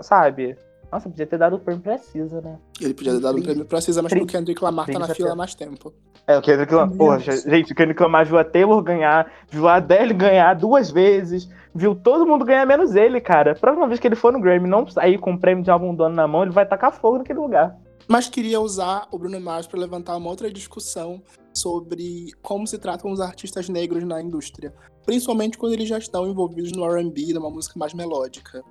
sabe? 0.00 0.56
Nossa, 0.92 1.08
podia 1.08 1.26
ter 1.26 1.38
dado 1.38 1.56
o 1.56 1.58
prêmio 1.60 1.82
precisa, 1.82 2.40
né? 2.40 2.58
Ele 2.80 2.94
podia 2.94 3.12
ter 3.12 3.20
dado 3.20 3.38
um 3.38 3.42
prêmio 3.42 3.64
pra 3.64 3.80
Cisa, 3.80 4.02
mas 4.02 4.12
o 4.12 4.26
Kendrick 4.26 4.62
Lamar 4.62 4.86
tá 4.86 4.98
na 4.98 5.08
fila 5.14 5.32
há 5.32 5.36
mais 5.36 5.54
tempo. 5.54 5.92
É, 6.26 6.36
o 6.36 6.42
Kendrick 6.42 6.74
Lamar. 6.74 6.96
Porra, 6.96 7.18
gente, 7.20 7.72
o 7.72 7.76
Kendrick 7.76 8.02
Lamar 8.02 8.26
viu 8.26 8.38
a 8.38 8.44
Taylor 8.44 8.82
ganhar, 8.82 9.30
viu 9.48 9.68
a 9.68 9.76
Adele 9.76 10.12
ganhar 10.12 10.54
duas 10.54 10.90
vezes, 10.90 11.48
viu 11.74 11.94
todo 11.94 12.26
mundo 12.26 12.44
ganhar 12.44 12.66
menos 12.66 12.96
ele, 12.96 13.20
cara. 13.20 13.54
Próxima 13.54 13.86
vez 13.86 14.00
que 14.00 14.08
ele 14.08 14.16
for 14.16 14.32
no 14.32 14.40
Grammy 14.40 14.68
não 14.68 14.86
sair 14.86 15.18
com 15.18 15.34
o 15.34 15.38
prêmio 15.38 15.62
de 15.62 15.70
álbum 15.70 15.94
do 15.94 16.02
ano 16.02 16.16
na 16.16 16.26
mão, 16.26 16.42
ele 16.42 16.50
vai 16.50 16.66
tacar 16.66 16.92
fogo 16.92 17.18
naquele 17.18 17.38
lugar. 17.38 17.76
Mas 18.08 18.28
queria 18.28 18.60
usar 18.60 19.06
o 19.12 19.18
Bruno 19.18 19.40
Mars 19.40 19.68
para 19.68 19.78
levantar 19.78 20.16
uma 20.16 20.28
outra 20.28 20.50
discussão 20.50 21.22
sobre 21.54 22.32
como 22.42 22.66
se 22.66 22.76
tratam 22.76 23.12
os 23.12 23.20
artistas 23.20 23.68
negros 23.68 24.02
na 24.02 24.20
indústria, 24.20 24.74
principalmente 25.06 25.56
quando 25.56 25.74
eles 25.74 25.88
já 25.88 25.98
estão 25.98 26.26
envolvidos 26.26 26.72
no 26.72 26.84
R&B, 26.84 27.32
numa 27.32 27.50
música 27.50 27.78
mais 27.78 27.94
melódica. 27.94 28.64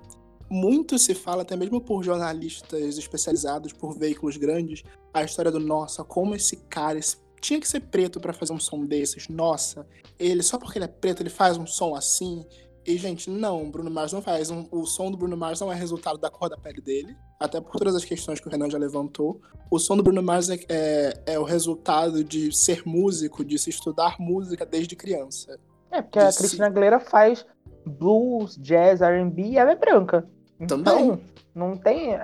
Muito 0.50 0.98
se 0.98 1.14
fala, 1.14 1.42
até 1.42 1.56
mesmo 1.56 1.80
por 1.80 2.02
jornalistas 2.02 2.98
especializados, 2.98 3.72
por 3.72 3.96
veículos 3.96 4.36
grandes, 4.36 4.82
a 5.14 5.22
história 5.22 5.50
do 5.50 5.60
nossa, 5.60 6.02
como 6.02 6.34
esse 6.34 6.56
cara 6.68 6.98
esse- 6.98 7.16
tinha 7.40 7.60
que 7.60 7.68
ser 7.68 7.80
preto 7.80 8.20
para 8.20 8.32
fazer 8.32 8.52
um 8.52 8.58
som 8.60 8.84
desses. 8.84 9.28
Nossa, 9.28 9.86
ele 10.18 10.42
só 10.42 10.58
porque 10.58 10.76
ele 10.78 10.84
é 10.84 10.88
preto 10.88 11.22
ele 11.22 11.30
faz 11.30 11.56
um 11.56 11.66
som 11.66 11.94
assim. 11.94 12.44
E 12.86 12.96
gente, 12.96 13.30
não, 13.30 13.70
Bruno 13.70 13.90
Mars 13.90 14.12
não 14.12 14.20
faz. 14.20 14.50
Um- 14.50 14.66
o 14.70 14.84
som 14.86 15.10
do 15.10 15.16
Bruno 15.16 15.36
Mars 15.36 15.60
não 15.60 15.70
é 15.70 15.74
resultado 15.74 16.18
da 16.18 16.28
cor 16.30 16.48
da 16.50 16.56
pele 16.56 16.80
dele, 16.80 17.14
até 17.38 17.60
por 17.60 17.72
todas 17.78 17.94
as 17.94 18.04
questões 18.04 18.40
que 18.40 18.48
o 18.48 18.50
Renan 18.50 18.68
já 18.68 18.78
levantou. 18.78 19.40
O 19.70 19.78
som 19.78 19.96
do 19.96 20.02
Bruno 20.02 20.22
Mars 20.22 20.50
é, 20.50 20.58
é, 20.68 21.22
é 21.34 21.38
o 21.38 21.44
resultado 21.44 22.24
de 22.24 22.50
ser 22.52 22.82
músico, 22.84 23.44
de 23.44 23.58
se 23.58 23.70
estudar 23.70 24.16
música 24.18 24.66
desde 24.66 24.96
criança. 24.96 25.58
É, 25.92 26.02
porque 26.02 26.18
a 26.18 26.28
Isso. 26.28 26.38
Cristina 26.38 26.66
Aguilera 26.66 26.98
faz 27.00 27.46
blues, 27.86 28.56
jazz, 28.58 29.00
R&B 29.00 29.42
e 29.42 29.56
ela 29.58 29.72
é 29.72 29.76
branca. 29.76 30.28
Então, 30.60 30.82
Também. 30.82 31.20
não 31.54 31.76
tem... 31.76 32.14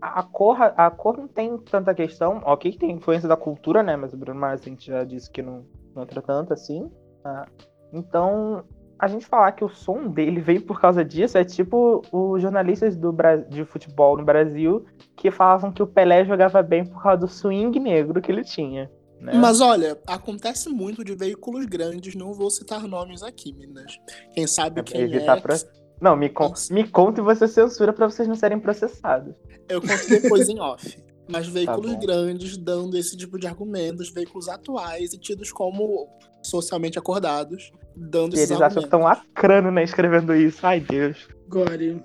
A, 0.00 0.22
cor, 0.22 0.58
a 0.60 0.90
cor 0.90 1.16
não 1.16 1.26
tem 1.26 1.56
tanta 1.56 1.94
questão. 1.94 2.42
Ok, 2.44 2.72
que 2.72 2.78
tem 2.78 2.90
influência 2.90 3.26
da 3.26 3.36
cultura, 3.38 3.82
né? 3.82 3.96
Mas 3.96 4.12
o 4.12 4.16
Bruno 4.18 4.38
Mars 4.38 4.60
a 4.60 4.68
gente 4.68 4.86
já 4.86 5.02
disse 5.02 5.30
que 5.30 5.40
não, 5.40 5.64
não 5.94 6.02
entra 6.02 6.20
tanto 6.20 6.52
assim. 6.52 6.90
Ah, 7.24 7.46
então, 7.90 8.64
a 8.98 9.06
gente 9.08 9.24
falar 9.24 9.52
que 9.52 9.64
o 9.64 9.68
som 9.70 10.08
dele 10.08 10.42
vem 10.42 10.60
por 10.60 10.78
causa 10.78 11.02
disso 11.02 11.38
é 11.38 11.44
tipo 11.44 12.02
os 12.12 12.42
jornalistas 12.42 12.96
do 12.96 13.14
de 13.48 13.64
futebol 13.64 14.18
no 14.18 14.24
Brasil 14.24 14.84
que 15.16 15.30
falavam 15.30 15.72
que 15.72 15.82
o 15.82 15.86
Pelé 15.86 16.24
jogava 16.24 16.62
bem 16.62 16.84
por 16.84 17.02
causa 17.02 17.20
do 17.20 17.28
swing 17.28 17.78
negro 17.80 18.20
que 18.20 18.30
ele 18.30 18.44
tinha. 18.44 18.90
Né? 19.20 19.32
Mas 19.34 19.62
olha, 19.62 19.98
acontece 20.06 20.68
muito 20.68 21.02
de 21.02 21.14
veículos 21.14 21.64
grandes, 21.64 22.14
não 22.14 22.34
vou 22.34 22.50
citar 22.50 22.82
nomes 22.86 23.22
aqui, 23.22 23.54
meninas. 23.54 23.98
Quem 24.34 24.46
sabe 24.46 24.80
É 24.80 24.82
quem 24.82 25.02
é. 25.14 25.40
pro- 25.40 25.54
Não, 26.00 26.16
me, 26.16 26.28
con 26.28 26.52
me 26.70 26.88
conta 26.88 27.20
e 27.20 27.24
você 27.24 27.46
censura 27.48 27.92
pra 27.92 28.08
vocês 28.08 28.28
não 28.28 28.34
serem 28.34 28.58
processados. 28.58 29.34
Eu 29.68 29.80
conto 29.80 30.08
depois 30.08 30.48
em 30.48 30.60
off. 30.60 31.02
Mas 31.28 31.46
veículos 31.46 31.92
Tá 31.94 31.98
grandes 31.98 32.56
dando 32.56 32.98
esse 32.98 33.16
tipo 33.16 33.38
de 33.38 33.46
argumentos, 33.46 34.10
veículos 34.10 34.48
atuais 34.48 35.14
e 35.14 35.18
tidos 35.18 35.50
como 35.50 36.06
socialmente 36.42 36.98
acordados, 36.98 37.72
dando 37.96 38.34
E 38.34 38.40
esses 38.40 38.50
eles 38.50 38.60
acham 38.60 38.82
que 38.82 38.84
argumentos. 38.84 38.84
estão 38.84 39.00
lacrando, 39.00 39.70
né, 39.70 39.82
escrevendo 39.82 40.34
isso. 40.34 40.66
Ai, 40.66 40.80
Deus. 40.80 41.26
Gore. 41.48 42.04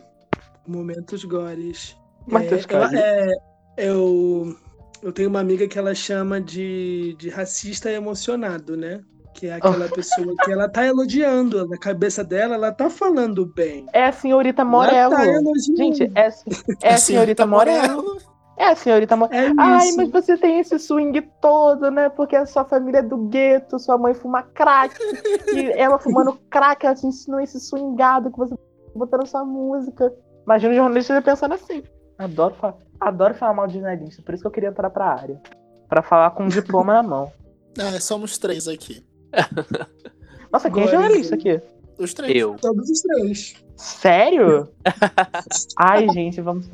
Momentos 0.66 1.26
gores. 1.26 1.98
Momentos 2.28 2.64
é, 2.64 2.68
gores. 2.68 2.94
é, 2.94 3.34
eu, 3.78 4.56
eu 5.02 5.12
tenho 5.12 5.28
uma 5.30 5.42
amiga 5.42 5.68
que 5.68 5.78
ela 5.78 5.94
chama 5.94 6.40
de, 6.40 7.14
de 7.20 7.28
racista 7.30 7.92
emocionado, 7.92 8.78
né? 8.78 9.02
Que 9.34 9.48
é 9.48 9.54
aquela 9.54 9.88
pessoa 9.94 10.34
que 10.44 10.52
ela 10.52 10.68
tá 10.70 10.86
elogiando. 10.86 11.68
Na 11.68 11.78
cabeça 11.78 12.24
dela, 12.24 12.56
ela 12.56 12.72
tá 12.72 12.90
falando 12.90 13.46
bem. 13.46 13.86
É 13.94 14.06
a 14.06 14.12
senhorita 14.12 14.62
Ela 14.64 14.70
Morello. 14.72 15.16
tá 15.16 15.26
elogiando. 15.28 15.78
Gente, 15.78 16.12
é, 16.16 16.30
é 16.84 16.94
a 16.94 16.98
senhorita 16.98 17.46
Morello. 17.46 18.18
É 18.58 18.68
a 18.68 18.76
senhorita 18.76 19.16
Morello. 19.16 19.44
É 19.46 19.48
isso. 19.52 19.56
Ai, 19.60 19.92
mas 19.96 20.12
você 20.12 20.38
tem 20.38 20.60
esse 20.60 20.78
swing 20.78 21.22
todo, 21.42 21.90
né? 21.90 22.10
Porque 22.10 22.36
a 22.36 22.46
sua 22.46 22.66
família 22.66 23.00
é 23.00 23.02
do 23.04 23.18
gueto, 23.30 23.80
sua 23.80 23.98
mãe 23.98 24.14
fuma 24.14 24.44
crack. 24.44 24.96
e 25.56 25.72
ela 25.72 25.98
fumando 25.98 26.38
crack, 26.52 26.86
ela 26.86 26.96
te 26.96 27.08
ensinou 27.08 27.40
esse 27.40 27.58
swingado 27.60 28.30
que 28.32 28.38
você 28.38 28.54
botou 28.94 29.20
na 29.20 29.26
sua 29.26 29.46
música. 29.46 30.12
Imagina 30.44 30.74
o 30.74 30.76
jornalista 30.76 31.22
pensando 31.22 31.54
assim. 31.54 31.84
Adoro, 32.18 32.54
fa- 32.56 32.76
adoro 33.00 33.34
falar 33.34 33.54
mal 33.54 33.68
de 33.68 33.76
jornalista, 33.76 34.22
por 34.24 34.34
isso 34.34 34.42
que 34.44 34.48
eu 34.48 34.52
queria 34.52 34.70
entrar 34.70 34.90
pra 34.90 35.06
área. 35.06 35.40
Pra 35.88 36.02
falar 36.02 36.32
com 36.32 36.44
um 36.44 36.48
diploma 36.50 36.94
na 36.96 37.04
mão. 37.04 37.32
Ah, 37.80 37.98
somos 38.02 38.38
três 38.38 38.68
aqui. 38.68 39.02
Nossa, 40.52 40.70
quem 40.72 40.84
é 40.84 40.88
jornalista 40.88 41.36
aqui? 41.36 41.62
Os 41.98 42.14
três. 42.14 42.36
Eu. 42.36 42.56
Todos 42.56 42.90
os 42.90 43.02
três. 43.02 43.56
Sério? 43.76 44.70
Ai, 45.78 46.08
gente, 46.10 46.42
vamos. 46.42 46.70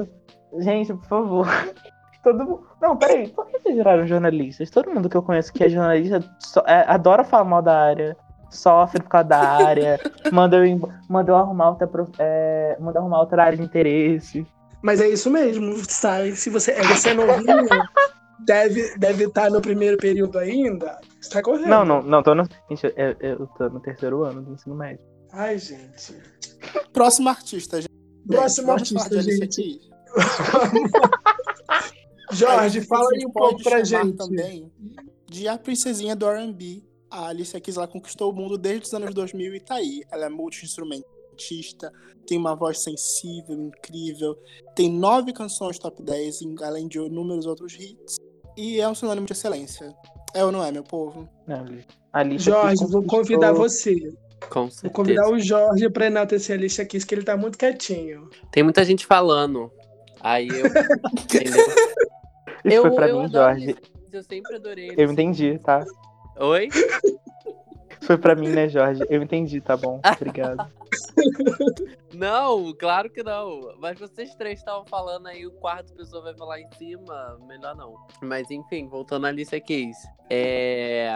Gente, 0.60 0.94
por 0.94 1.06
favor. 1.06 1.48
Todo 2.24 2.44
mundo. 2.44 2.68
Não, 2.82 2.98
peraí, 2.98 3.28
por 3.30 3.46
que 3.48 3.60
vocês 3.60 3.76
viraram 3.76 4.08
jornalistas? 4.08 4.70
Todo 4.70 4.90
mundo 4.92 5.10
que 5.10 5.18
eu 5.18 5.22
conheço 5.24 5.54
que 5.54 5.64
é 5.64 5.70
jornalista 5.70 6.24
só- 6.40 6.64
é, 6.66 6.84
adora 6.88 7.24
falar 7.24 7.44
mal 7.44 7.62
da 7.62 7.78
área, 7.80 8.18
sofre 8.50 9.00
por 9.02 9.10
causa 9.10 9.28
da 9.30 9.40
área, 9.40 10.00
manda 10.32 10.58
eu, 10.58 10.66
em- 10.66 10.82
manda 11.10 11.32
eu 11.32 11.36
arrumar 11.36 11.70
outra, 11.70 11.90
é, 12.18 12.78
manda 12.80 12.98
eu 12.98 13.02
arrumar 13.04 13.20
outra 13.20 13.44
área 13.44 13.58
de 13.58 13.64
interesse. 13.64 14.46
Mas 14.82 15.02
é 15.02 15.08
isso 15.08 15.30
mesmo, 15.30 15.76
sabe? 15.88 16.36
Se 16.36 16.50
você, 16.50 16.72
é 16.72 16.84
você 16.84 17.14
novinho, 17.14 17.68
deve 18.46 18.98
deve 18.98 19.26
estar 19.26 19.50
no 19.52 19.62
primeiro 19.62 19.98
período 19.98 20.38
ainda, 20.40 21.00
está 21.22 21.42
correto. 21.42 21.70
Não, 21.70 21.86
não, 21.86 22.02
não, 22.02 22.24
tô 22.24 22.34
no. 22.36 22.44
Gente, 22.70 22.86
eu, 22.98 23.16
eu 23.20 23.48
tô 23.58 23.70
no 23.70 23.80
terceiro 23.80 24.24
ano 24.24 24.42
do 24.42 24.54
ensino 24.54 24.76
médio. 24.76 25.04
Ai, 25.32 25.58
gente. 25.60 26.16
Próximo 26.92 27.30
artista, 27.30 27.82
gente. 27.82 27.92
Próximo 28.28 28.72
artista, 28.72 29.22
gente. 29.22 29.80
Jorge, 32.32 32.80
A 32.80 32.84
fala 32.86 33.08
aí 33.14 33.26
um 33.26 33.32
pouco 33.32 33.62
pra 33.64 33.84
gente. 33.84 34.18
também 34.18 34.72
de 35.28 35.48
a 35.48 35.58
princesinha 35.58 36.16
do 36.16 36.26
R&B. 36.28 36.84
A 37.10 37.28
Alicia 37.28 37.62
Keys 37.62 37.78
ela 37.78 37.88
conquistou 37.88 38.32
o 38.32 38.36
mundo 38.36 38.58
desde 38.58 38.88
os 38.88 38.94
anos 38.94 39.14
2000 39.14 39.56
e 39.56 39.60
tá 39.60 39.76
aí. 39.76 40.02
Ela 40.12 40.26
é 40.26 40.30
multi-instrumentista, 40.30 41.92
tem 42.28 42.38
uma 42.38 42.56
voz 42.56 42.80
sensível, 42.84 43.56
incrível, 43.56 44.36
tem 44.76 44.92
nove 44.92 45.32
canções 45.32 45.78
top 45.80 46.02
10, 46.02 46.42
em- 46.42 46.56
além 46.64 46.88
de 46.88 46.98
inúmeros 47.00 47.46
outros 47.46 47.74
hits, 47.76 48.18
e 48.58 48.80
é 48.80 48.88
um 48.88 48.96
sinônimo 48.96 49.26
de 49.26 49.34
excelência. 49.34 49.94
É 50.34 50.44
ou 50.44 50.52
não 50.52 50.64
é, 50.64 50.72
meu 50.72 50.84
povo? 50.84 51.30
Não. 51.48 51.66
Alicia 52.12 52.54
Jorge, 52.54 52.86
vou 52.88 53.04
convidar 53.04 53.54
você. 53.54 53.96
Com 54.50 54.68
Vou 54.68 54.92
convidar 54.92 55.30
o 55.30 55.40
Jorge 55.40 55.90
pra 55.90 56.08
enaltecer 56.08 56.56
a 56.56 56.60
Alicia 56.60 56.86
Keys, 56.86 57.04
que 57.04 57.16
ele 57.16 57.24
tá 57.24 57.36
muito 57.36 57.58
quietinho. 57.58 58.30
Tem 58.52 58.64
muita 58.64 58.84
gente 58.86 59.06
falando. 59.06 59.72
Aí 60.22 60.48
eu. 60.48 60.66
Isso 62.66 62.76
eu, 62.76 62.82
foi 62.82 62.92
pra 62.92 63.10
eu 63.10 63.22
mim, 63.22 63.32
Jorge. 63.32 63.76
Eu 64.12 64.24
sempre 64.24 64.56
adorei. 64.56 64.94
Eu 64.98 65.08
Alicia 65.08 65.12
entendi, 65.12 65.60
tá? 65.60 65.84
Oi? 66.38 66.70
Foi 68.06 68.18
pra 68.18 68.36
mim, 68.36 68.50
né, 68.50 68.70
Jorge? 68.70 69.04
Eu 69.10 69.22
entendi, 69.24 69.60
tá 69.60 69.76
bom. 69.76 70.00
Obrigado. 70.16 70.72
Não, 72.14 72.72
claro 72.74 73.10
que 73.10 73.24
não. 73.24 73.74
Mas 73.80 74.00
vocês 74.00 74.36
três 74.36 74.60
estavam 74.60 74.86
falando 74.86 75.28
aí, 75.28 75.46
o 75.46 75.52
quarto 75.52 75.94
pessoa 75.94 76.22
vai 76.22 76.36
falar 76.36 76.62
em 76.62 76.70
cima. 76.78 77.38
Melhor 77.48 77.76
não. 77.76 77.96
Mas 78.22 78.50
enfim, 78.52 78.88
voltando 78.88 79.26
à 79.26 79.30
Alicia 79.30 79.60
Keys. 79.60 79.98
É. 80.30 81.10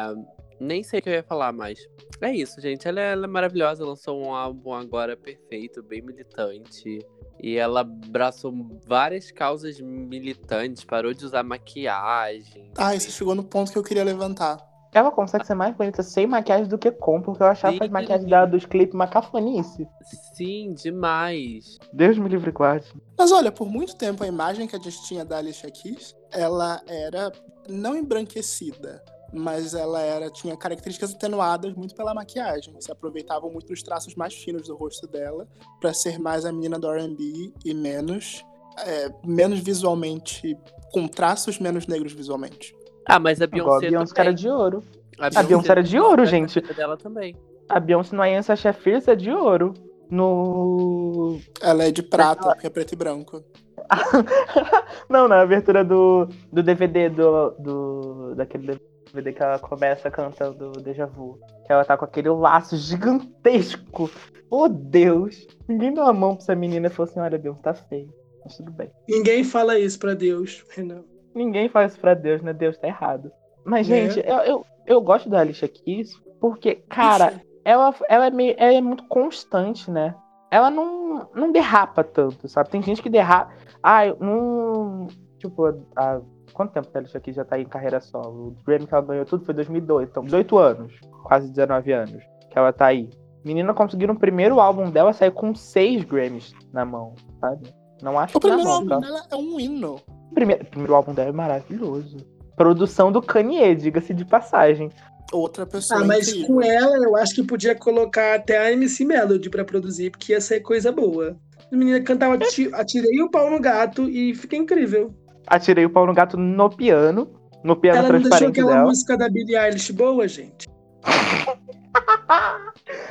Nem 0.60 0.84
sei 0.84 1.00
o 1.00 1.04
que 1.04 1.10
eu 1.10 1.14
ia 1.14 1.24
falar 1.24 1.54
mais. 1.54 1.80
É 2.20 2.32
isso, 2.32 2.60
gente. 2.60 2.86
Ela 2.88 3.00
é, 3.00 3.12
ela 3.14 3.26
é 3.26 3.30
maravilhosa. 3.30 3.86
Lançou 3.86 4.22
um 4.22 4.34
álbum 4.34 4.74
agora 4.74 5.16
perfeito, 5.16 5.82
bem 5.82 6.02
militante. 6.02 7.00
E 7.42 7.56
ela 7.56 7.82
abraçou 7.82 8.54
várias 8.86 9.32
causas 9.32 9.80
militantes, 9.80 10.84
parou 10.84 11.14
de 11.14 11.24
usar 11.24 11.44
maquiagem. 11.44 12.70
Ah, 12.78 12.94
você 12.94 13.10
chegou 13.10 13.34
no 13.34 13.46
ponto 13.46 13.72
que 13.72 13.78
eu 13.78 13.84
queria 13.84 14.04
levantar. 14.04 14.58
Ela 14.92 15.12
consegue 15.12 15.46
ser 15.46 15.54
mais 15.54 15.76
bonita 15.76 16.02
sem 16.02 16.26
maquiagem 16.26 16.68
do 16.68 16.78
que 16.78 16.92
com, 16.92 17.22
porque 17.22 17.44
eu 17.44 17.48
achava 17.48 17.74
Sim. 17.74 17.84
as 17.84 17.90
maquiagens 17.90 18.30
dela 18.30 18.48
dos 18.48 18.66
clipes 18.66 18.96
uma 18.96 19.08
cafonice. 19.08 19.88
Sim, 20.34 20.74
demais. 20.74 21.78
Deus 21.94 22.18
me 22.18 22.28
livre 22.28 22.50
e 22.50 22.54
guarde. 22.54 22.92
Mas 23.18 23.32
olha, 23.32 23.52
por 23.52 23.70
muito 23.70 23.96
tempo 23.96 24.24
a 24.24 24.28
imagem 24.28 24.68
que 24.68 24.76
a 24.76 24.80
gente 24.80 25.04
tinha 25.04 25.24
da 25.24 25.38
Alicia 25.38 25.70
Keys, 25.70 26.16
ela 26.32 26.82
era 26.88 27.32
não 27.68 27.96
embranquecida, 27.96 29.04
mas 29.32 29.76
ela 29.76 30.02
era 30.02 30.30
tinha 30.32 30.58
características 30.58 31.14
atenuadas 31.14 31.74
muito 31.76 31.96
pela 31.96 32.14
maquiagem. 32.14 32.74
Se 32.80 32.92
aproveitavam 32.92 33.52
muito 33.52 33.68
dos 33.68 33.84
traços 33.84 34.16
mais 34.16 34.34
finos 34.34 34.68
do 34.68 34.76
rosto 34.76 35.06
dela 35.08 35.48
para 35.80 35.94
ser 35.94 36.20
mais 36.20 36.46
a 36.46 36.52
menina 36.52 36.80
do 36.80 36.92
R&B 36.92 37.54
e 37.64 37.74
menos 37.76 38.44
é, 38.86 39.12
menos 39.26 39.60
visualmente 39.60 40.58
com 40.92 41.08
traços 41.08 41.60
menos 41.60 41.86
negros 41.88 42.14
visualmente. 42.14 42.74
Ah, 43.06 43.20
mas 43.20 43.42
a 43.42 43.48
Beyoncé. 43.48 43.88
a 43.88 43.90
Beyoncé 43.90 44.14
também. 44.14 44.28
era 44.28 44.34
de 44.34 44.50
ouro. 44.50 44.84
A 45.20 45.44
Beyoncé 45.44 45.72
era 45.72 45.84
de 45.84 46.00
ouro, 46.00 46.26
gente. 46.26 46.62
dela 46.74 46.98
também. 46.98 47.36
A 47.68 47.80
Beyoncé 47.80 48.16
no 48.16 48.44
Sasha 48.44 48.74
Fierce 48.74 49.12
é 49.12 49.16
de 49.16 49.32
ouro. 49.32 49.74
No. 50.10 51.40
Ela 51.62 51.84
é 51.86 51.92
de 51.92 52.02
prata, 52.02 52.50
porque 52.50 52.68
é 52.68 52.70
preto 52.70 52.94
e 52.94 52.96
branco. 52.96 53.44
Não, 55.10 55.28
na 55.28 55.42
abertura 55.42 55.84
do, 55.84 56.28
do 56.52 56.64
DVD 56.64 57.10
do, 57.10 57.52
do. 57.60 58.36
daquele 58.36 58.80
DVD 59.06 59.34
que 59.34 59.44
ela 59.44 59.60
começa 59.60 60.10
cantando 60.10 60.72
Deja 60.82 61.06
Vu. 61.06 61.40
Que 61.66 61.74
ela 61.74 61.86
tá 61.86 61.96
com 61.96 62.06
aquele 62.06 62.30
laço 62.30 62.76
gigantesco. 62.76 64.10
Oh 64.50 64.68
Deus! 64.68 65.48
Ninguém 65.68 65.94
deu 65.94 66.06
a 66.06 66.14
mão 66.14 66.36
pra 66.36 66.44
essa 66.44 66.56
menina 66.56 66.88
e 66.88 66.90
falou 66.90 67.10
assim: 67.10 67.20
olha, 67.20 67.38
Beyoncé 67.38 67.62
tá 67.62 67.74
feio. 67.74 68.12
Mas 68.44 68.58
tudo 68.58 68.72
bem. 68.72 68.90
Ninguém 69.08 69.44
fala 69.44 69.78
isso 69.78 70.00
pra 70.00 70.16
Deus, 70.16 70.66
Renan. 70.70 71.04
Ninguém 71.34 71.70
faz 71.70 71.92
isso 71.92 72.02
pra 72.02 72.14
Deus, 72.14 72.42
né? 72.42 72.54
Deus 72.54 72.78
tá 72.78 72.88
errado. 72.88 73.32
Mas, 73.64 73.88
Né? 73.88 74.10
gente, 74.10 74.28
eu, 74.28 74.38
eu, 74.38 74.66
eu 74.86 75.02
gosto 75.02 75.30
da 75.30 75.40
Alicia 75.40 75.68
Keys 75.68 76.14
porque, 76.40 76.76
cara, 76.90 77.42
ela, 77.64 77.94
ela, 78.08 78.28
é 78.28 78.30
meio, 78.32 78.56
ela 78.58 78.74
é 78.74 78.82
muito 78.82 79.04
constante, 79.08 79.92
né? 79.92 80.16
Ela 80.50 80.70
não, 80.70 81.30
não 81.36 81.52
derrapa 81.52 82.04
tanto, 82.04 82.48
sabe? 82.48 82.70
Tem 82.70 82.82
gente 82.82 83.02
que 83.02 83.10
derrapa. 83.10 83.54
Ah, 83.84 84.08
eu 84.08 84.18
não. 84.20 85.08
Tipo, 85.38 85.68
há 85.96 86.20
quanto 86.54 86.74
tempo 86.74 86.90
que 86.90 86.98
a 86.98 87.02
Alicia 87.02 87.20
Keys 87.20 87.36
já 87.36 87.46
tá 87.46 87.60
em 87.60 87.66
carreira 87.66 88.02
solo? 88.02 88.48
O 88.48 88.64
Grammy 88.66 88.88
que 88.88 88.94
ela 88.94 89.06
ganhou 89.06 89.26
tudo 89.26 89.46
foi 89.46 89.54
2002, 89.54 90.10
então 90.10 90.24
18 90.24 90.58
anos, 90.58 91.00
quase 91.24 91.50
19 91.50 91.92
anos 91.92 92.24
que 92.50 92.58
ela 92.58 92.74
tá 92.74 92.88
aí. 92.88 93.10
Menina 93.46 93.74
conseguiu 93.74 94.08
no 94.08 94.20
primeiro 94.20 94.60
álbum 94.60 94.90
dela 94.90 95.14
sair 95.14 95.32
com 95.32 95.56
seis 95.56 96.04
Grammys 96.04 96.54
na 96.74 96.84
mão, 96.84 97.16
sabe? 97.40 97.74
Não 98.02 98.18
acho 98.18 98.38
O 98.38 98.42
primeiro 98.42 98.70
álbum 98.70 98.88
tá? 98.88 98.98
dela 99.00 99.24
é 99.32 99.36
um 99.36 99.60
hino. 99.60 99.96
O 100.32 100.34
primeiro, 100.34 100.64
o 100.64 100.66
primeiro 100.68 100.96
álbum 100.96 101.14
dela 101.14 101.30
é 101.30 101.34
maravilhoso. 101.34 102.18
Produção 102.56 103.12
do 103.12 103.22
Kanye, 103.22 103.76
diga-se 103.76 104.14
de 104.14 104.26
passagem. 104.26 104.90
Outra 105.32 105.66
pessoa 105.66 106.02
Ah, 106.02 106.06
mas 106.06 106.28
incrível. 106.30 106.48
com 106.48 106.62
ela 106.62 106.98
eu 106.98 107.16
acho 107.16 107.36
que 107.36 107.44
podia 107.44 107.76
colocar 107.76 108.36
até 108.36 108.58
a 108.58 108.72
MC 108.72 109.06
Melody 109.06 109.50
pra 109.50 109.64
produzir, 109.64 110.10
porque 110.12 110.32
ia 110.34 110.42
ser 110.42 110.60
coisa 110.62 110.92
boa. 110.92 111.38
A 111.72 111.76
menina 111.76 112.02
cantava 112.02 112.34
Ati- 112.36 112.70
Atirei 112.74 113.22
o 113.22 113.30
pau 113.30 113.50
no 113.50 113.60
gato 113.60 114.10
e 114.10 114.34
fica 114.34 114.56
incrível. 114.56 115.14
Atirei 115.46 115.86
o 115.86 115.90
pau 115.90 116.06
no 116.08 116.14
gato 116.14 116.36
no 116.38 116.70
piano. 116.70 117.32
No 117.64 117.76
piano 117.76 118.00
Ela 118.00 118.08
não 118.08 118.14
deixou 118.16 118.30
transparente 118.30 118.60
aquela 118.60 118.74
dela. 118.78 118.88
música 118.88 119.18
da 119.18 119.30
Billie 119.30 119.56
Eilish 119.58 119.92
boa, 119.94 120.28
gente. 120.28 120.68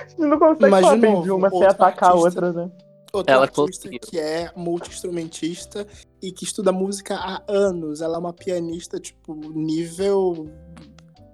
Você 0.09 0.27
não 0.27 0.39
consegue 0.39 0.70
Mas, 0.70 0.85
falar 0.86 0.97
de 1.23 1.31
uma 1.31 1.51
sem 1.51 1.65
atacar 1.66 2.10
a 2.10 2.15
outra, 2.15 2.52
né? 2.52 2.70
Outra 3.12 3.35
Ela 3.35 3.43
artista 3.44 3.62
conseguiu. 3.89 4.01
que 4.01 4.18
é 4.18 4.51
multi-instrumentista 4.56 5.86
e 6.22 6.30
que 6.32 6.44
estuda 6.44 6.70
música 6.72 7.14
há 7.16 7.43
anos. 7.48 8.01
Ela 8.02 8.16
é 8.16 8.18
uma 8.18 8.32
pianista, 8.32 9.01
tipo, 9.01 9.35
nível. 9.35 10.48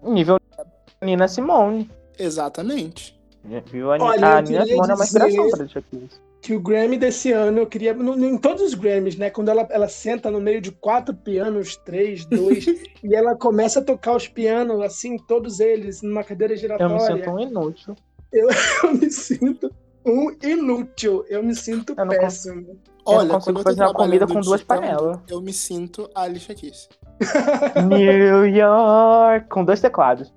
Nível 0.02 0.38
Nina 1.02 1.26
Simone. 1.28 1.90
Exatamente. 2.18 3.18
Viu? 3.66 3.92
A, 3.92 3.96
Olha, 3.98 4.36
a 4.36 4.38
eu 4.40 4.42
Nina 4.44 4.66
Simone 4.66 4.90
é 4.90 4.94
uma 4.94 5.04
dizer- 5.04 5.18
inspiração 5.26 5.50
pra 5.50 5.60
Alicia 5.62 5.84
Keys. 5.90 6.24
Que 6.40 6.54
o 6.54 6.60
Grammy 6.60 6.98
desse 6.98 7.32
ano, 7.32 7.58
eu 7.60 7.66
queria. 7.66 7.94
no- 7.94 8.14
no- 8.14 8.26
em 8.26 8.36
todos 8.36 8.62
os 8.62 8.74
Grammys, 8.74 9.16
né? 9.16 9.30
Quando 9.30 9.48
ela, 9.48 9.66
ela 9.70 9.88
senta 9.88 10.30
no 10.30 10.38
meio 10.40 10.60
de 10.60 10.70
quatro 10.70 11.14
pianos, 11.14 11.74
três, 11.76 12.26
dois, 12.26 12.66
e 13.02 13.14
ela 13.14 13.34
começa 13.34 13.80
a 13.80 13.82
tocar 13.82 14.14
os 14.14 14.28
pianos, 14.28 14.80
assim, 14.82 15.16
todos 15.16 15.58
eles, 15.58 16.02
numa 16.02 16.22
cadeira 16.22 16.52
Eu 16.52 16.56
me 16.56 16.60
giratória. 16.60 17.16
sinto 17.16 17.30
um 17.30 17.40
inútil. 17.40 17.96
eu 18.30 18.46
me 19.00 19.10
sinto 19.10 19.70
um 20.04 20.30
inútil. 20.42 21.24
Eu 21.28 21.42
me 21.42 21.54
sinto 21.54 21.94
Eu 21.96 22.04
não 22.04 22.14
péssimo. 22.16 22.66
Eu 22.70 22.78
Olha, 23.06 23.28
não 23.28 23.34
consigo 23.34 23.58
eu 23.58 23.64
tô 23.64 23.70
fazer 23.70 23.82
uma 23.82 23.92
comida 23.94 24.26
com 24.26 24.34
duas 24.40 24.60
digitando, 24.60 24.80
panelas. 24.80 25.18
Eu 25.28 25.40
me 25.42 25.52
sinto 25.52 26.08
a 26.14 26.22
Alicia 26.22 26.54
Keys. 26.54 26.88
New 27.88 28.46
York. 28.46 29.48
Com 29.48 29.64
dois 29.64 29.80
teclados. 29.80 30.32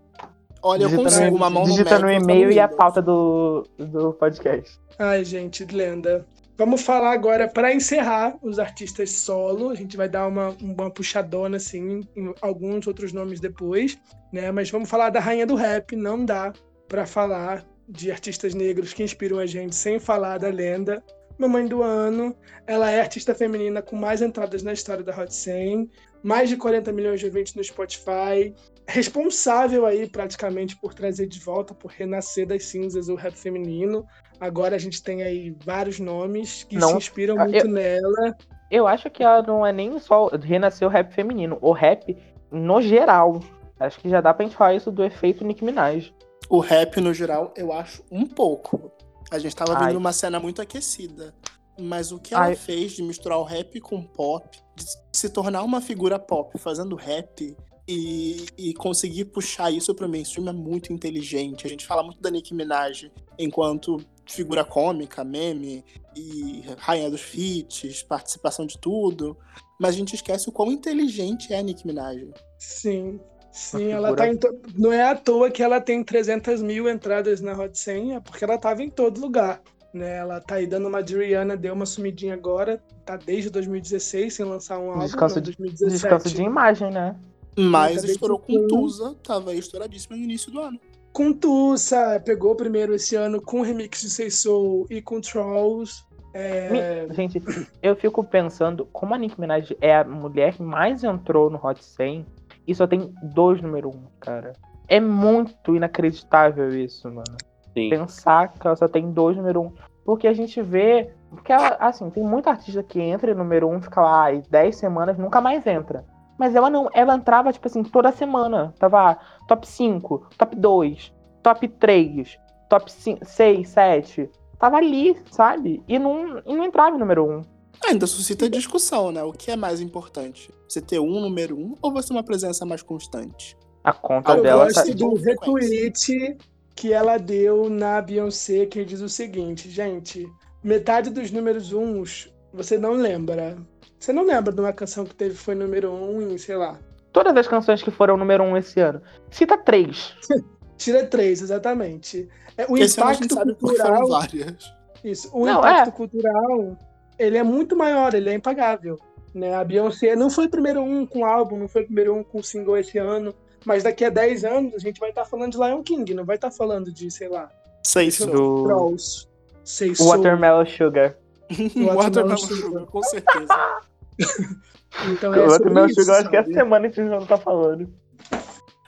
Olha, 0.62 0.84
eu 0.84 0.90
Digita 0.90 1.04
consigo 1.04 1.32
no- 1.32 1.36
uma 1.38 1.50
mão 1.50 1.64
no 1.64 1.70
Digita 1.72 1.92
Mac, 1.92 2.02
no 2.02 2.12
e-mail 2.12 2.52
e 2.52 2.60
a 2.60 2.68
pauta 2.68 3.02
do, 3.02 3.64
do 3.78 4.14
podcast. 4.14 4.80
Ai, 5.00 5.24
gente, 5.24 5.64
lenda. 5.66 6.26
Vamos 6.58 6.82
falar 6.82 7.12
agora, 7.12 7.48
para 7.48 7.72
encerrar, 7.74 8.36
os 8.42 8.58
artistas 8.58 9.12
solo. 9.12 9.70
A 9.70 9.76
gente 9.76 9.96
vai 9.96 10.10
dar 10.10 10.28
uma, 10.28 10.56
uma 10.60 10.90
puxadona, 10.90 11.58
assim, 11.58 12.02
em 12.16 12.34
alguns 12.42 12.88
outros 12.88 13.14
nomes 13.14 13.40
depois, 13.40 13.98
né? 14.34 14.52
Mas 14.52 14.70
vamos 14.72 14.90
falar 14.90 15.12
da 15.12 15.20
rainha 15.20 15.46
do 15.46 15.54
rap. 15.54 15.96
Não 15.96 16.26
dá 16.26 16.52
para 16.90 17.06
falar 17.06 17.64
de 17.88 18.12
artistas 18.12 18.54
negros 18.54 18.94
que 18.94 19.04
inspiram 19.04 19.40
a 19.40 19.46
gente 19.46 19.76
sem 19.76 20.00
falar 20.00 20.38
da 20.40 20.50
lenda. 20.50 21.02
Mamãe 21.38 21.66
do 21.68 21.84
Ano. 21.84 22.36
Ela 22.66 22.90
é 22.92 23.00
a 23.00 23.04
artista 23.04 23.34
feminina 23.36 23.82
com 23.82 23.96
mais 23.96 24.22
entradas 24.22 24.64
na 24.64 24.74
história 24.74 25.04
da 25.04 25.16
Hot 25.16 25.34
100. 25.34 25.90
Mais 26.24 26.50
de 26.50 26.58
40 26.58 26.92
milhões 26.92 27.20
de 27.20 27.28
ouvintes 27.28 27.54
no 27.54 27.64
Spotify. 27.64 28.54
Responsável 28.88 29.86
aí, 29.86 30.10
praticamente, 30.10 30.76
por 30.78 30.94
trazer 30.94 31.28
de 31.28 31.40
volta, 31.40 31.74
por 31.74 31.92
renascer 31.92 32.48
das 32.48 32.66
cinzas 32.66 33.08
o 33.10 33.16
rap 33.16 33.36
feminino. 33.36 34.06
Agora 34.40 34.76
a 34.76 34.80
gente 34.80 35.02
tem 35.04 35.22
aí 35.24 35.56
vários 35.64 36.00
nomes 36.00 36.64
que 36.64 36.76
Não, 36.78 36.90
se 36.90 36.98
inspiram 36.98 37.36
eu- 37.38 37.44
muito 37.50 37.68
nela. 37.68 38.36
Eu 38.72 38.88
acho 38.88 39.10
que 39.10 39.24
ela 39.24 39.42
não 39.44 39.66
é 39.66 39.72
nem 39.72 39.98
só 40.00 40.28
renascer 40.28 40.88
o 40.88 40.92
rap 40.92 41.14
feminino, 41.14 41.58
o 41.62 41.72
rap 41.72 42.18
no 42.52 42.82
geral. 42.82 43.40
Acho 43.80 44.00
que 44.00 44.10
já 44.10 44.20
dá 44.22 44.34
pra 44.34 44.46
gente 44.46 44.58
falar 44.58 44.74
isso 44.74 44.92
do 44.92 45.04
efeito 45.04 45.46
Nicki 45.46 45.64
Minaj. 45.64 46.12
O 46.50 46.60
rap, 46.60 47.00
no 47.02 47.14
geral, 47.14 47.54
eu 47.56 47.74
acho 47.74 48.04
um 48.12 48.26
pouco. 48.26 48.92
A 49.30 49.38
gente 49.40 49.56
tava 49.56 49.78
Ai. 49.78 49.88
vendo 49.88 49.98
uma 49.98 50.14
cena 50.14 50.40
muito 50.40 50.62
aquecida. 50.62 51.34
Mas 51.80 52.12
o 52.12 52.20
que 52.20 52.34
ela 52.34 52.46
Ai. 52.46 52.56
fez 52.56 52.94
de 52.94 53.04
misturar 53.04 53.38
o 53.38 53.44
rap 53.44 53.80
com 53.80 53.98
o 53.98 54.08
pop, 54.08 54.58
de 54.76 54.86
se 55.14 55.30
tornar 55.30 55.62
uma 55.62 55.80
figura 55.80 56.18
pop 56.18 56.58
fazendo 56.58 56.96
rap 56.96 57.56
e, 57.88 58.46
e 58.58 58.74
conseguir 58.74 59.26
puxar 59.26 59.72
isso 59.72 59.94
pro 59.94 60.10
mainstream 60.10 60.50
é 60.50 60.52
muito 60.52 60.92
inteligente. 60.92 61.68
A 61.68 61.70
gente 61.70 61.86
fala 61.86 62.02
muito 62.02 62.20
da 62.20 62.32
Nicki 62.32 62.54
Minaj 62.54 63.12
enquanto 63.38 64.04
figura 64.26 64.66
cômica, 64.66 65.24
meme 65.24 65.86
e 66.16 66.64
rainha 66.78 67.10
dos 67.10 67.22
feats, 67.22 68.04
participação 68.04 68.66
de 68.66 68.78
tudo. 68.78 69.38
Mas 69.80 69.94
a 69.94 69.98
gente 69.98 70.16
esquece 70.16 70.50
o 70.50 70.52
quão 70.52 70.72
inteligente 70.72 71.54
é 71.54 71.60
a 71.60 71.62
Nicki 71.62 71.86
Minaj. 71.86 72.28
Sim. 72.58 73.20
Sim, 73.58 73.92
ela 73.92 74.16
tá 74.16 74.28
em 74.28 74.38
to... 74.38 74.56
Não 74.78 74.94
é 74.94 75.02
à 75.02 75.16
toa 75.16 75.50
que 75.50 75.64
ela 75.64 75.82
tem 75.82 76.04
300 76.04 76.62
mil 76.62 76.88
entradas 76.88 77.42
na 77.42 77.54
Hot 77.54 77.78
100, 77.78 78.16
é 78.16 78.20
porque 78.20 78.44
ela 78.44 78.56
tava 78.56 78.84
em 78.84 78.90
todo 78.90 79.20
lugar. 79.20 79.60
Né? 79.92 80.18
Ela 80.18 80.40
tá 80.40 80.56
aí 80.56 80.68
dando 80.68 80.88
uma 80.88 81.02
de 81.02 81.18
Rihanna, 81.18 81.58
deu 81.58 81.74
uma 81.74 81.88
sumidinha 81.88 82.36
agora, 82.36 82.80
tá 83.04 83.18
desde 83.18 83.50
2016 83.50 84.32
sem 84.36 84.46
lançar 84.46 84.78
um 84.78 84.92
álbum. 84.92 85.06
Descanso 85.06 85.36
não, 85.38 85.42
de- 85.42 85.58
2017. 85.58 85.92
Descanso 85.92 86.36
de 86.36 86.44
imagem, 86.44 86.92
né? 86.92 87.16
Mas 87.58 87.98
Acabei 87.98 88.12
estourou 88.12 88.38
com 88.38 88.54
tocando. 88.54 88.68
Tusa, 88.68 89.16
tava 89.24 89.50
aí 89.50 89.58
estouradíssima 89.58 90.16
no 90.16 90.24
início 90.24 90.52
do 90.52 90.62
ano. 90.62 90.80
Com 91.12 91.34
Tussa, 91.34 92.22
pegou 92.24 92.56
primeiro 92.56 92.94
esse 92.94 93.16
ano 93.16 93.42
com 93.42 93.62
o 93.62 93.64
remix 93.64 94.02
de 94.02 94.10
Say 94.12 94.30
Soul 94.30 94.86
e 94.88 95.02
com 95.02 95.20
Trolls. 95.20 96.04
É... 96.32 97.08
Gente, 97.10 97.42
eu 97.82 97.96
fico 97.96 98.24
pensando 98.24 98.86
como 98.94 99.16
a 99.16 99.18
Nicki 99.18 99.42
Minaj 99.42 99.76
é 99.82 99.96
a 99.96 100.04
mulher 100.04 100.54
que 100.54 100.62
mais 100.62 101.04
entrou 101.04 101.50
no 101.50 101.58
Hot 101.58 101.84
100 101.84 102.24
e 102.68 102.76
só 102.76 102.86
tem 102.86 103.14
dois 103.24 103.62
número 103.62 103.90
um, 103.90 104.04
cara. 104.20 104.54
É 104.88 105.00
muito 105.00 105.76
inacreditável 105.76 106.70
isso, 106.78 107.08
mano. 107.08 107.38
Sim. 107.74 107.90
Pensar 107.90 108.54
que 108.54 108.66
ela 108.66 108.76
só 108.76 108.88
tem 108.88 109.12
dois 109.12 109.38
número 109.38 109.62
um. 109.62 109.74
Porque 110.06 110.28
a 110.28 110.34
gente 110.34 110.62
vê. 110.62 111.12
Porque 111.30 111.52
ela, 111.52 111.78
assim, 111.80 112.10
tem 112.10 112.24
muita 112.24 112.50
artista 112.50 112.82
que 112.82 113.00
entra 113.00 113.32
em 113.32 113.36
número 113.36 113.70
um, 113.70 113.82
fica 113.82 114.02
lá 114.02 114.32
e 114.32 114.42
10 114.50 114.76
semanas, 114.76 115.18
nunca 115.18 115.42
mais 115.42 115.66
entra. 115.68 116.06
Mas 116.38 116.56
ela 116.56 116.70
não. 116.70 116.90
Ela 116.94 117.16
entrava, 117.16 117.52
tipo 117.52 117.68
assim, 117.68 117.84
toda 117.84 118.12
semana. 118.12 118.74
Tava 118.80 119.12
ah, 119.12 119.18
top 119.48 119.68
5, 119.68 120.30
top 120.38 120.56
2, 120.56 121.14
top 121.44 121.68
3, 121.68 122.40
top 122.70 122.92
5, 122.92 123.26
6, 123.26 123.70
7. 123.70 124.30
Tava 124.58 124.78
ali, 124.78 125.16
sabe? 125.30 125.84
E 125.88 126.00
não, 126.00 126.40
e 126.46 126.56
não 126.56 126.64
entrava 126.64 126.96
em 126.96 127.00
número 127.00 127.26
um. 127.26 127.42
Ainda 127.86 128.08
suscita 128.08 128.50
discussão, 128.50 129.12
né? 129.12 129.24
O 129.24 129.32
que 129.32 129.52
é 129.52 129.56
mais 129.56 129.80
importante? 129.82 130.50
Você 130.68 130.82
ter 130.82 131.00
um 131.00 131.20
número 131.20 131.58
um 131.58 131.76
ou 131.82 131.92
você 131.92 132.10
ter 132.10 132.14
uma 132.14 132.24
presença 132.24 132.66
mais 132.66 132.82
constante? 132.82 133.58
A 133.84 133.94
conta 133.94 134.32
Eu 134.32 134.38
Eu 134.38 134.44
dela 134.44 134.64
gosto 134.66 134.76
tá. 134.76 134.82
gosto 134.82 134.96
de 134.96 135.04
do 135.04 135.16
retweet 135.16 136.38
que 136.76 136.94
ela 136.94 137.18
deu 137.18 137.70
na 137.70 138.02
Beyoncé, 138.02 138.66
que 138.66 138.84
diz 138.86 139.02
o 139.02 139.10
seguinte, 139.10 139.70
gente, 139.70 140.28
metade 140.64 141.10
dos 141.10 141.32
números 141.32 141.74
uns 141.74 142.32
você 142.54 142.78
não 142.78 142.94
lembra. 142.94 143.58
Você 144.00 144.14
não 144.14 144.24
lembra 144.24 144.54
de 144.54 144.60
uma 144.62 144.74
canção 144.74 145.06
que 145.06 145.16
teve 145.16 145.36
foi 145.36 145.56
número 145.56 145.92
um 145.92 146.22
em, 146.22 146.38
sei 146.38 146.56
lá, 146.56 146.80
Todas 147.12 147.36
as 147.36 147.48
canções 147.48 147.82
que 147.82 147.90
foram 147.90 148.16
número 148.16 148.44
um 148.44 148.56
esse 148.56 148.80
ano. 148.80 149.02
Cita 149.32 149.58
três. 149.58 150.14
tira 150.78 151.04
três, 151.06 151.42
exatamente. 151.42 152.30
É, 152.56 152.66
o 152.70 152.78
Esse 152.78 153.00
impacto 153.00 153.56
cultural, 153.56 154.08
várias. 154.08 154.74
isso, 155.04 155.30
o 155.34 155.44
Não, 155.46 155.58
impacto 155.60 155.88
é. 155.88 155.92
cultural, 155.92 156.78
ele 157.18 157.38
é 157.38 157.44
muito 157.44 157.76
maior, 157.76 158.14
ele 158.14 158.30
é 158.30 158.34
impagável. 158.34 159.00
Né? 159.34 159.54
A 159.54 159.64
Beyoncé 159.64 160.16
não 160.16 160.30
foi 160.30 160.48
primeiro 160.48 160.82
um 160.82 161.06
com 161.06 161.26
álbum, 161.26 161.58
não 161.58 161.68
foi 161.68 161.84
primeiro 161.84 162.16
um 162.16 162.24
com 162.24 162.42
single 162.42 162.78
esse 162.78 162.98
ano, 162.98 163.34
mas 163.66 163.84
daqui 163.84 164.06
a 164.06 164.10
10 164.10 164.46
anos 164.46 164.74
a 164.76 164.80
gente 164.80 165.00
vai 165.00 165.10
estar 165.10 165.26
falando 165.26 165.52
de 165.52 165.58
Lion 165.58 165.84
King, 165.84 166.14
não 166.14 166.26
vai 166.26 166.36
estar 166.36 166.52
falando 166.52 166.92
de, 166.92 167.12
sei 167.12 167.28
lá, 167.28 167.50
Sei. 167.84 168.10
Do 168.10 168.64
Trolls. 168.64 169.28
Soul. 169.64 169.96
Watermelon 170.10 170.66
Sugar. 170.66 171.16
Watermelon 171.50 171.96
Watermelon 171.96 172.38
Sugar, 172.38 172.58
Sugar. 172.62 172.86
com 172.86 173.04
certeza. 173.04 173.82
Então 175.12 175.32
O 175.32 175.36
é 175.36 175.48
Watermelon 175.48 175.86
isso, 175.86 176.02
Sugar, 176.02 176.22
acho 176.22 176.30
que 176.30 176.36
é 176.36 176.40
a 176.40 176.44
sabe? 176.44 176.56
semana 176.56 176.90
que 176.90 177.00
a 177.00 177.04
gente 177.04 177.12
não 177.12 177.26
tá 177.26 177.38
falando. 177.38 177.88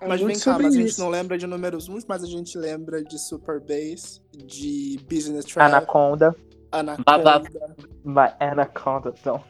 É 0.01 0.07
Mas 0.07 0.21
vem 0.21 0.39
cá, 0.39 0.57
mas 0.57 0.73
a 0.73 0.77
gente 0.77 0.97
não 0.97 1.09
lembra 1.09 1.37
de 1.37 1.45
números 1.45 1.87
uns, 1.87 2.05
mas 2.05 2.23
a 2.23 2.25
gente 2.25 2.57
lembra 2.57 3.03
de 3.03 3.19
Super 3.19 3.59
Bass, 3.59 4.21
de 4.33 4.97
Business 5.09 5.45
Trap, 5.45 5.67
Anaconda. 5.67 6.35
Anaconda. 6.71 7.43
Vai, 8.03 8.35
Anaconda, 8.39 9.13
então. 9.19 9.43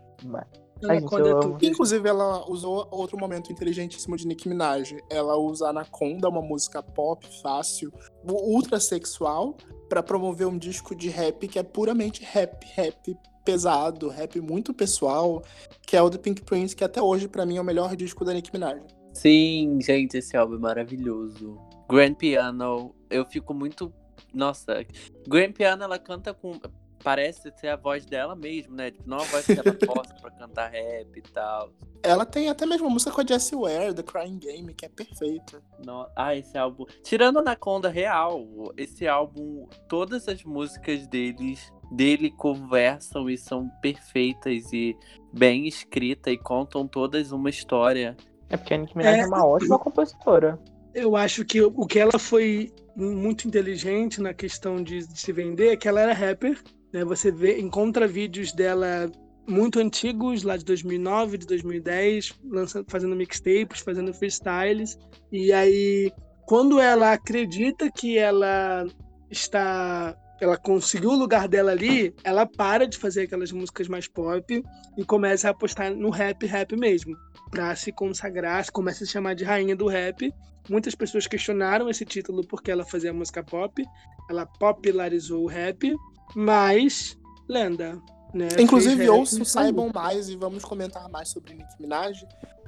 Gente, 0.81 0.91
Anaconda 0.91 1.29
é 1.29 1.39
tudo. 1.39 1.65
Inclusive, 1.65 2.07
ela 2.07 2.49
usou 2.49 2.87
outro 2.91 3.17
momento 3.17 3.51
inteligentíssimo 3.51 4.15
de 4.15 4.25
Nicki 4.25 4.47
Minaj. 4.47 4.95
Ela 5.09 5.35
usa 5.37 5.67
Anaconda, 5.69 6.29
uma 6.29 6.41
música 6.41 6.81
pop, 6.81 7.25
fácil, 7.41 7.91
ultra 8.25 8.79
sexual, 8.79 9.57
pra 9.89 10.01
promover 10.01 10.47
um 10.47 10.57
disco 10.57 10.95
de 10.95 11.09
rap 11.09 11.47
que 11.47 11.59
é 11.59 11.63
puramente 11.63 12.23
rap, 12.23 12.65
rap 12.75 13.17
pesado, 13.43 14.09
rap 14.09 14.39
muito 14.39 14.73
pessoal, 14.73 15.41
que 15.81 15.97
é 15.97 16.01
o 16.01 16.09
do 16.09 16.19
Pink 16.19 16.43
Prince, 16.43 16.75
que 16.75 16.83
até 16.83 17.01
hoje 17.01 17.27
pra 17.27 17.45
mim 17.45 17.57
é 17.57 17.61
o 17.61 17.63
melhor 17.63 17.95
disco 17.95 18.23
da 18.23 18.33
Nicki 18.33 18.51
Minaj. 18.53 18.79
Sim, 19.13 19.79
gente, 19.81 20.17
esse 20.17 20.37
álbum 20.37 20.55
é 20.55 20.59
maravilhoso. 20.59 21.57
Grand 21.89 22.13
Piano, 22.13 22.95
eu 23.09 23.25
fico 23.25 23.53
muito. 23.53 23.91
Nossa, 24.33 24.85
Grand 25.27 25.51
Piano 25.51 25.83
ela 25.83 25.97
canta 25.97 26.33
com. 26.33 26.59
Parece 27.03 27.51
ser 27.57 27.67
a 27.69 27.75
voz 27.75 28.05
dela 28.05 28.35
mesmo, 28.35 28.75
né? 28.75 28.91
Tipo, 28.91 29.09
não 29.09 29.17
a 29.17 29.23
voz 29.23 29.45
que 29.45 29.53
ela 29.53 29.63
posta 29.85 30.13
pra 30.21 30.31
cantar 30.31 30.69
rap 30.69 31.17
e 31.17 31.21
tal. 31.21 31.71
Ela 32.03 32.25
tem 32.25 32.49
até 32.49 32.65
mesmo 32.65 32.87
uma 32.87 32.93
música 32.93 33.11
com 33.11 33.21
a 33.21 33.25
Jessie 33.25 33.57
Ware, 33.57 33.93
The 33.93 34.03
Crying 34.03 34.37
Game, 34.37 34.73
que 34.73 34.85
é 34.85 34.89
perfeita. 34.89 35.61
No- 35.85 36.07
Ah, 36.15 36.35
esse 36.35 36.57
álbum. 36.57 36.85
Tirando 37.03 37.39
Anaconda 37.39 37.89
Real, 37.89 38.45
esse 38.77 39.07
álbum, 39.07 39.67
todas 39.87 40.27
as 40.27 40.43
músicas 40.43 41.07
deles, 41.07 41.71
dele 41.91 42.29
conversam 42.31 43.29
e 43.29 43.37
são 43.37 43.69
perfeitas 43.81 44.71
e 44.73 44.95
bem 45.33 45.67
escritas 45.67 46.33
e 46.33 46.37
contam 46.37 46.87
todas 46.87 47.31
uma 47.31 47.49
história. 47.49 48.15
É 48.49 48.57
porque 48.57 48.73
a 48.73 48.77
Nicki 48.77 48.97
Minaj 48.97 49.19
é, 49.19 49.21
É. 49.23 49.25
uma 49.27 49.45
ótima 49.45 49.77
compositora. 49.79 50.59
Eu 50.93 51.15
acho 51.15 51.45
que 51.45 51.61
o 51.61 51.85
que 51.85 51.99
ela 51.99 52.17
foi 52.17 52.73
muito 52.95 53.47
inteligente 53.47 54.19
na 54.19 54.33
questão 54.33 54.81
de, 54.81 55.05
de 55.07 55.19
se 55.19 55.31
vender 55.31 55.73
é 55.73 55.77
que 55.77 55.87
ela 55.87 56.01
era 56.01 56.13
rapper. 56.13 56.61
Né? 56.91 57.03
Você 57.05 57.31
vê, 57.31 57.59
encontra 57.59 58.07
vídeos 58.07 58.51
dela 58.51 59.11
muito 59.47 59.79
antigos, 59.79 60.43
lá 60.43 60.55
de 60.55 60.63
2009, 60.63 61.37
de 61.39 61.47
2010, 61.47 62.33
lançando, 62.45 62.85
fazendo 62.87 63.15
mixtapes, 63.15 63.81
fazendo 63.81 64.13
freestyles. 64.13 64.97
E 65.31 65.51
aí, 65.51 66.11
quando 66.45 66.79
ela 66.79 67.13
acredita 67.13 67.91
que 67.91 68.17
ela 68.17 68.85
está. 69.29 70.15
Ela 70.41 70.57
conseguiu 70.57 71.09
o 71.09 71.17
lugar 71.17 71.49
dela 71.49 71.71
ali, 71.71 72.15
ela 72.23 72.45
para 72.45 72.87
de 72.87 72.97
fazer 72.97 73.23
aquelas 73.23 73.51
músicas 73.51 73.89
mais 73.89 74.07
pop 74.07 74.63
e 74.97 75.03
começa 75.03 75.49
a 75.49 75.51
apostar 75.51 75.93
no 75.93 76.09
rap, 76.09 76.45
rap 76.45 76.77
mesmo. 76.77 77.13
Pra 77.51 77.75
se 77.75 77.91
consagrar, 77.91 78.71
começa 78.71 79.03
a 79.03 79.05
se 79.05 79.11
chamar 79.11 79.35
de 79.35 79.43
rainha 79.43 79.75
do 79.75 79.87
rap. 79.87 80.33
Muitas 80.69 80.95
pessoas 80.95 81.27
questionaram 81.27 81.89
esse 81.89 82.05
título 82.05 82.47
porque 82.47 82.71
ela 82.71 82.85
fazia 82.85 83.11
música 83.11 83.43
pop. 83.43 83.83
Ela 84.29 84.45
popularizou 84.45 85.43
o 85.43 85.47
rap, 85.47 85.93
mas 86.35 87.17
lenda. 87.47 88.01
Né? 88.33 88.47
Inclusive, 88.59 89.05
e 89.05 89.45
saibam 89.45 89.89
mais 89.93 90.29
e 90.29 90.35
vamos 90.35 90.63
comentar 90.63 91.09
mais 91.09 91.29
sobre 91.29 91.55
Nicki 91.55 91.81
Minaj 91.81 92.23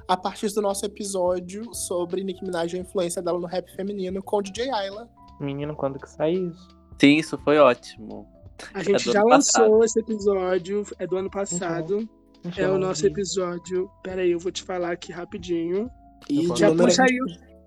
a 0.08 0.16
partir 0.16 0.52
do 0.52 0.60
nosso 0.60 0.84
episódio 0.84 1.72
sobre 1.72 2.24
Nicki 2.24 2.44
Minaj 2.44 2.74
e 2.74 2.78
a 2.78 2.82
influência 2.82 3.22
dela 3.22 3.38
no 3.38 3.46
rap 3.46 3.70
feminino 3.76 4.22
com 4.22 4.38
o 4.38 4.42
DJ 4.42 4.70
Ayla. 4.70 5.08
Menino, 5.40 5.74
quando 5.76 6.00
que 6.00 6.10
sai 6.10 6.32
isso? 6.32 6.68
Sim, 7.00 7.16
isso 7.16 7.38
foi 7.38 7.58
ótimo. 7.58 8.28
A 8.74 8.82
gente 8.82 9.04
do 9.04 9.12
já 9.12 9.22
lançou 9.22 9.80
passado. 9.80 9.84
esse 9.84 10.00
episódio, 10.00 10.84
é 10.98 11.06
do 11.06 11.16
ano 11.16 11.30
passado. 11.30 12.08
Deixa 12.42 12.62
É 12.62 12.68
o 12.68 12.78
nosso 12.78 13.04
ouvir. 13.04 13.12
episódio. 13.12 13.90
Pera 14.02 14.22
aí, 14.22 14.32
eu 14.32 14.38
vou 14.38 14.52
te 14.52 14.62
falar 14.62 14.92
aqui 14.92 15.12
rapidinho. 15.12 15.90
E 16.28 16.46
Já 16.56 16.74
puxa 16.74 17.02
aí, 17.02 17.18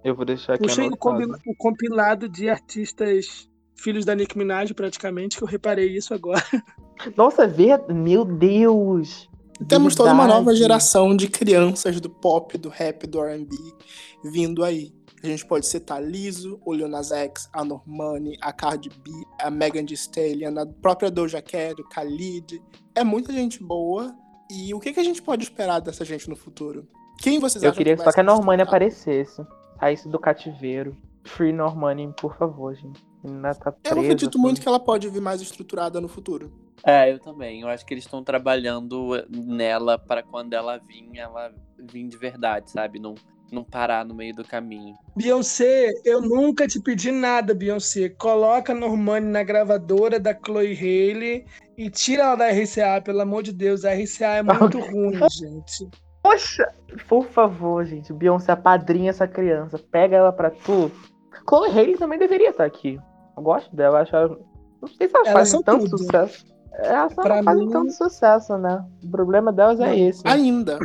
Eu 0.03 0.15
vou 0.15 0.26
deixar 0.26 0.53
aqui 0.53 0.63
puxa 0.63 0.81
aí 0.81 0.89
o 0.89 1.55
compilado 1.57 2.30
de 2.30 2.49
artistas 2.49 3.49
filhos 3.76 4.06
da 4.06 4.15
Nicki 4.15 4.38
Minaj, 4.38 4.73
praticamente, 4.73 5.38
que 5.38 5.43
eu 5.43 5.47
reparei 5.47 5.95
isso 5.95 6.14
agora. 6.14 6.43
Nossa, 7.15 7.47
ver... 7.47 7.81
meu 7.89 8.26
Deus! 8.26 9.30
Temos 9.68 9.95
toda 9.95 10.14
uma 10.14 10.27
nova 10.27 10.53
geração 10.53 11.15
de 11.15 11.30
crianças 11.30 12.02
do 12.02 12.10
pop, 12.10 12.57
do 12.57 12.68
rap, 12.68 13.07
do 13.07 13.23
R&B 13.23 13.56
vindo 14.23 14.64
aí. 14.64 14.93
A 15.23 15.27
gente 15.27 15.45
pode 15.45 15.65
citar 15.65 16.03
Lizzo, 16.03 16.60
o 16.64 16.73
Lil 16.73 16.88
Nas 16.88 17.11
X, 17.11 17.49
a 17.52 17.64
Normani, 17.64 18.38
a 18.41 18.53
Cardi 18.53 18.89
B, 18.89 19.11
a 19.39 19.49
Megan 19.49 19.85
Thee 19.85 19.95
Stallion, 19.95 20.56
a 20.57 20.65
própria 20.65 21.10
Doja 21.10 21.41
Cat, 21.41 21.81
o 21.81 21.85
Khalid. 21.85 22.61
É 22.93 23.03
muita 23.03 23.34
gente 23.34 23.64
boa. 23.64 24.14
E 24.52 24.73
o 24.73 24.80
que, 24.80 24.93
que 24.93 24.99
a 24.99 25.03
gente 25.03 25.22
pode 25.22 25.43
esperar 25.43 25.80
dessa 25.80 26.06
gente 26.06 26.30
no 26.30 26.35
futuro? 26.35 26.88
Quem 27.19 27.39
vocês 27.39 27.64
Eu 27.64 27.72
acham 27.72 27.77
queria 27.77 27.95
vai 27.95 28.06
só 28.06 28.11
que 28.11 28.19
a 28.19 28.23
Normani 28.23 28.61
aparecesse. 28.61 29.41
Saísse 29.80 30.07
do 30.07 30.19
cativeiro. 30.19 30.95
Free 31.23 31.52
Normani, 31.52 32.14
por 32.19 32.38
favor, 32.38 32.76
gente. 32.76 33.03
Tá 33.60 33.72
presa. 33.72 33.95
Eu 33.95 34.02
acredito 34.02 34.38
assim. 34.38 34.39
muito 34.39 34.61
que 34.61 34.68
ela 34.68 34.80
pode 34.80 35.10
vir 35.10 35.22
mais 35.22 35.41
estruturada 35.41 35.99
no 35.99 36.07
futuro. 36.07 36.52
É, 36.84 37.11
eu 37.11 37.19
também. 37.19 37.61
Eu 37.61 37.68
acho 37.68 37.85
que 37.85 37.93
eles 37.93 38.03
estão 38.03 38.23
trabalhando 38.23 39.26
nela 39.30 39.97
para 39.97 40.22
quando 40.22 40.53
ela 40.53 40.77
vir, 40.77 41.10
ela 41.18 41.52
vir 41.80 42.07
de 42.07 42.18
verdade, 42.18 42.69
sabe? 42.69 42.99
Não, 42.99 43.15
não 43.52 43.64
parar 43.64 44.06
no 44.06 44.14
meio 44.14 44.35
do 44.35 44.43
caminho. 44.43 44.95
Beyoncé, 45.15 45.91
eu 46.03 46.22
nunca 46.22 46.68
te 46.68 46.80
pedi 46.80 47.11
nada, 47.11 47.53
Beyoncé. 47.53 48.10
Coloca 48.10 48.72
a 48.73 48.76
Normani 48.76 49.27
na 49.27 49.43
gravadora 49.43 50.19
da 50.19 50.34
Chloe 50.34 50.76
Haley 50.76 51.45
e 51.77 51.89
tira 51.89 52.23
ela 52.23 52.35
da 52.35 52.49
RCA, 52.49 53.02
pelo 53.03 53.22
amor 53.22 53.43
de 53.43 53.52
Deus. 53.52 53.84
A 53.84 53.93
RCA 53.93 54.38
é 54.38 54.43
muito 54.43 54.80
ruim, 54.80 55.19
gente. 55.30 55.89
Poxa, 56.22 56.72
por 57.07 57.26
favor, 57.27 57.85
gente. 57.85 58.14
Beyoncé 58.14 58.52
apadrinha 58.52 59.10
essa 59.10 59.27
criança. 59.27 59.80
Pega 59.80 60.18
ela 60.18 60.31
pra 60.31 60.49
tu. 60.49 60.91
Chloe 61.47 61.69
Haley 61.69 61.97
também 61.97 62.18
deveria 62.18 62.49
estar 62.49 62.65
aqui. 62.65 62.99
Eu 63.38 63.44
gosto 63.44 63.76
dela. 63.76 64.02
Acho 64.02 64.16
ela... 64.16 64.40
Não 64.82 64.88
sei 64.90 65.07
se 65.10 65.16
elas 65.16 65.28
Elas 65.28 65.34
fazem 65.34 65.52
são 65.52 65.64
tanto 65.64 65.86
tudo. 65.86 65.98
sucesso. 65.99 66.45
Elas 66.74 67.14
só 67.14 67.22
Pra 67.22 67.38
não 67.38 67.44
fazem 67.44 67.66
mim- 67.66 67.72
tanto 67.72 67.91
sucesso, 67.94 68.57
né? 68.57 68.86
O 69.03 69.10
problema 69.10 69.52
delas 69.53 69.80
é 69.80 69.86
Não. 69.88 69.94
esse. 69.94 70.22
Ainda. 70.28 70.78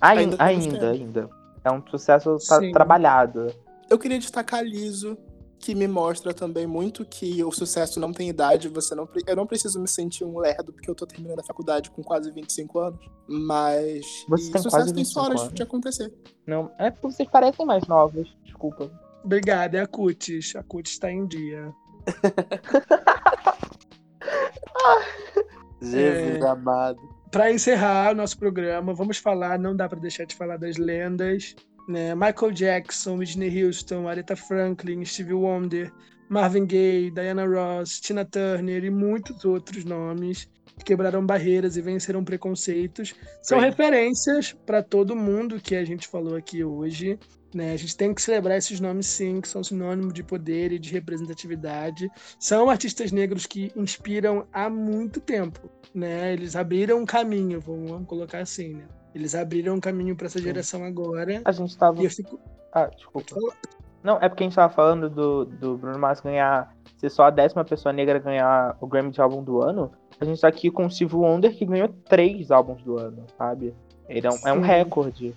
Ainda, 0.00 0.36
ainda 0.38 0.90
ainda. 0.90 1.30
É 1.64 1.72
um 1.72 1.82
sucesso 1.88 2.36
tra- 2.46 2.58
Sim. 2.60 2.70
trabalhado. 2.72 3.46
Eu 3.88 3.98
queria 3.98 4.18
destacar 4.18 4.62
Liso, 4.62 5.16
que 5.58 5.74
me 5.74 5.88
mostra 5.88 6.34
também 6.34 6.66
muito 6.66 7.04
que 7.04 7.42
o 7.42 7.50
sucesso 7.50 7.98
não 7.98 8.12
tem 8.12 8.28
idade. 8.28 8.68
Você 8.68 8.94
não, 8.94 9.06
pre- 9.06 9.22
eu 9.26 9.34
não 9.34 9.46
preciso 9.46 9.80
me 9.80 9.88
sentir 9.88 10.24
um 10.24 10.38
lerdo 10.38 10.72
porque 10.72 10.88
eu 10.90 10.94
tô 10.94 11.06
terminando 11.06 11.40
a 11.40 11.44
faculdade 11.44 11.90
com 11.90 12.02
quase 12.02 12.30
25 12.30 12.78
anos. 12.78 13.00
Mas 13.26 14.04
Você 14.28 14.48
e 14.48 14.52
tem 14.52 14.62
sucesso 14.62 14.70
quase 14.70 14.86
tem 14.94 15.02
25 15.02 15.14
só 15.20 15.22
horas 15.30 15.40
anos. 15.40 15.54
de 15.54 15.62
acontecer. 15.62 16.12
Não, 16.46 16.70
é 16.78 16.90
porque 16.90 17.10
vocês 17.10 17.28
parecem 17.28 17.64
mais 17.66 17.86
novos. 17.88 18.36
Desculpa. 18.44 18.90
Obrigada, 19.26 19.76
é 19.76 19.80
a 19.80 19.86
Cutis. 19.88 20.54
A 20.54 20.62
Cutis 20.62 20.98
tá 20.98 21.10
em 21.10 21.26
dia. 21.26 21.74
Jesus 25.82 26.44
amado. 26.44 27.00
Para 27.32 27.52
encerrar 27.52 28.12
o 28.12 28.14
nosso 28.14 28.38
programa, 28.38 28.94
vamos 28.94 29.18
falar, 29.18 29.58
não 29.58 29.74
dá 29.74 29.88
para 29.88 29.98
deixar 29.98 30.26
de 30.26 30.36
falar 30.36 30.56
das 30.56 30.76
lendas, 30.76 31.56
né? 31.88 32.14
Michael 32.14 32.52
Jackson, 32.52 33.16
Whitney 33.16 33.64
Houston, 33.64 34.08
Aretha 34.08 34.36
Franklin, 34.36 35.04
Stevie 35.04 35.34
Wonder, 35.34 35.92
Marvin 36.28 36.64
Gaye, 36.64 37.10
Diana 37.10 37.44
Ross, 37.44 38.00
Tina 38.00 38.24
Turner 38.24 38.84
e 38.84 38.90
muitos 38.90 39.44
outros 39.44 39.84
nomes 39.84 40.48
que 40.78 40.84
quebraram 40.84 41.26
barreiras 41.26 41.76
e 41.76 41.82
venceram 41.82 42.22
preconceitos. 42.22 43.12
São 43.42 43.58
Sim. 43.58 43.66
referências 43.66 44.52
para 44.64 44.84
todo 44.84 45.16
mundo 45.16 45.60
que 45.60 45.74
a 45.74 45.84
gente 45.84 46.06
falou 46.06 46.36
aqui 46.36 46.62
hoje. 46.62 47.18
Né? 47.56 47.72
A 47.72 47.76
gente 47.76 47.96
tem 47.96 48.12
que 48.12 48.20
celebrar 48.20 48.58
esses 48.58 48.80
nomes 48.80 49.06
sim, 49.06 49.40
que 49.40 49.48
são 49.48 49.64
sinônimo 49.64 50.12
de 50.12 50.22
poder 50.22 50.72
e 50.72 50.78
de 50.78 50.92
representatividade. 50.92 52.08
São 52.38 52.68
artistas 52.68 53.10
negros 53.10 53.46
que 53.46 53.72
inspiram 53.74 54.46
há 54.52 54.68
muito 54.68 55.20
tempo 55.20 55.70
né? 55.96 56.34
Eles 56.34 56.54
abriram 56.54 56.98
um 56.98 57.06
caminho, 57.06 57.58
vamos, 57.58 58.06
colocar 58.06 58.40
assim, 58.40 58.74
né? 58.74 58.84
Eles 59.14 59.34
abriram 59.34 59.74
um 59.74 59.80
caminho 59.80 60.14
para 60.14 60.26
essa 60.26 60.38
geração 60.38 60.84
agora. 60.84 61.40
A 61.44 61.52
gente 61.52 61.76
tava. 61.76 62.02
E 62.02 62.04
eu 62.04 62.10
fico. 62.10 62.38
Ah, 62.72 62.90
desculpa. 62.94 63.34
Não, 64.02 64.18
é 64.20 64.28
porque 64.28 64.44
a 64.44 64.46
gente 64.46 64.54
tava 64.54 64.72
falando 64.72 65.08
do, 65.08 65.46
do 65.46 65.78
Bruno 65.78 65.98
Mars 65.98 66.20
ganhar. 66.20 66.76
Ser 66.98 67.10
só 67.10 67.24
a 67.24 67.30
décima 67.30 67.64
pessoa 67.64 67.92
negra 67.92 68.16
a 68.16 68.20
ganhar 68.20 68.76
o 68.80 68.86
Grammy 68.86 69.10
de 69.10 69.20
álbum 69.20 69.42
do 69.42 69.62
ano. 69.62 69.90
A 70.20 70.24
gente 70.24 70.40
tá 70.40 70.48
aqui 70.48 70.70
com 70.70 70.86
o 70.86 70.90
Steve 70.90 71.14
Wonder 71.14 71.54
que 71.56 71.64
ganhou 71.64 71.88
três 71.88 72.50
álbuns 72.50 72.82
do 72.82 72.98
ano, 72.98 73.24
sabe? 73.36 73.74
Ele 74.08 74.26
é 74.26 74.30
um, 74.30 74.48
é 74.48 74.52
um 74.52 74.60
recorde. 74.60 75.34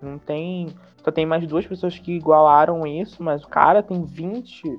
Não 0.00 0.18
tem. 0.18 0.68
Só 1.04 1.10
tem 1.10 1.26
mais 1.26 1.46
duas 1.46 1.66
pessoas 1.66 1.98
que 1.98 2.12
igualaram 2.12 2.86
isso, 2.86 3.22
mas 3.22 3.42
o 3.42 3.48
cara 3.48 3.82
tem 3.82 4.04
28 4.04 4.78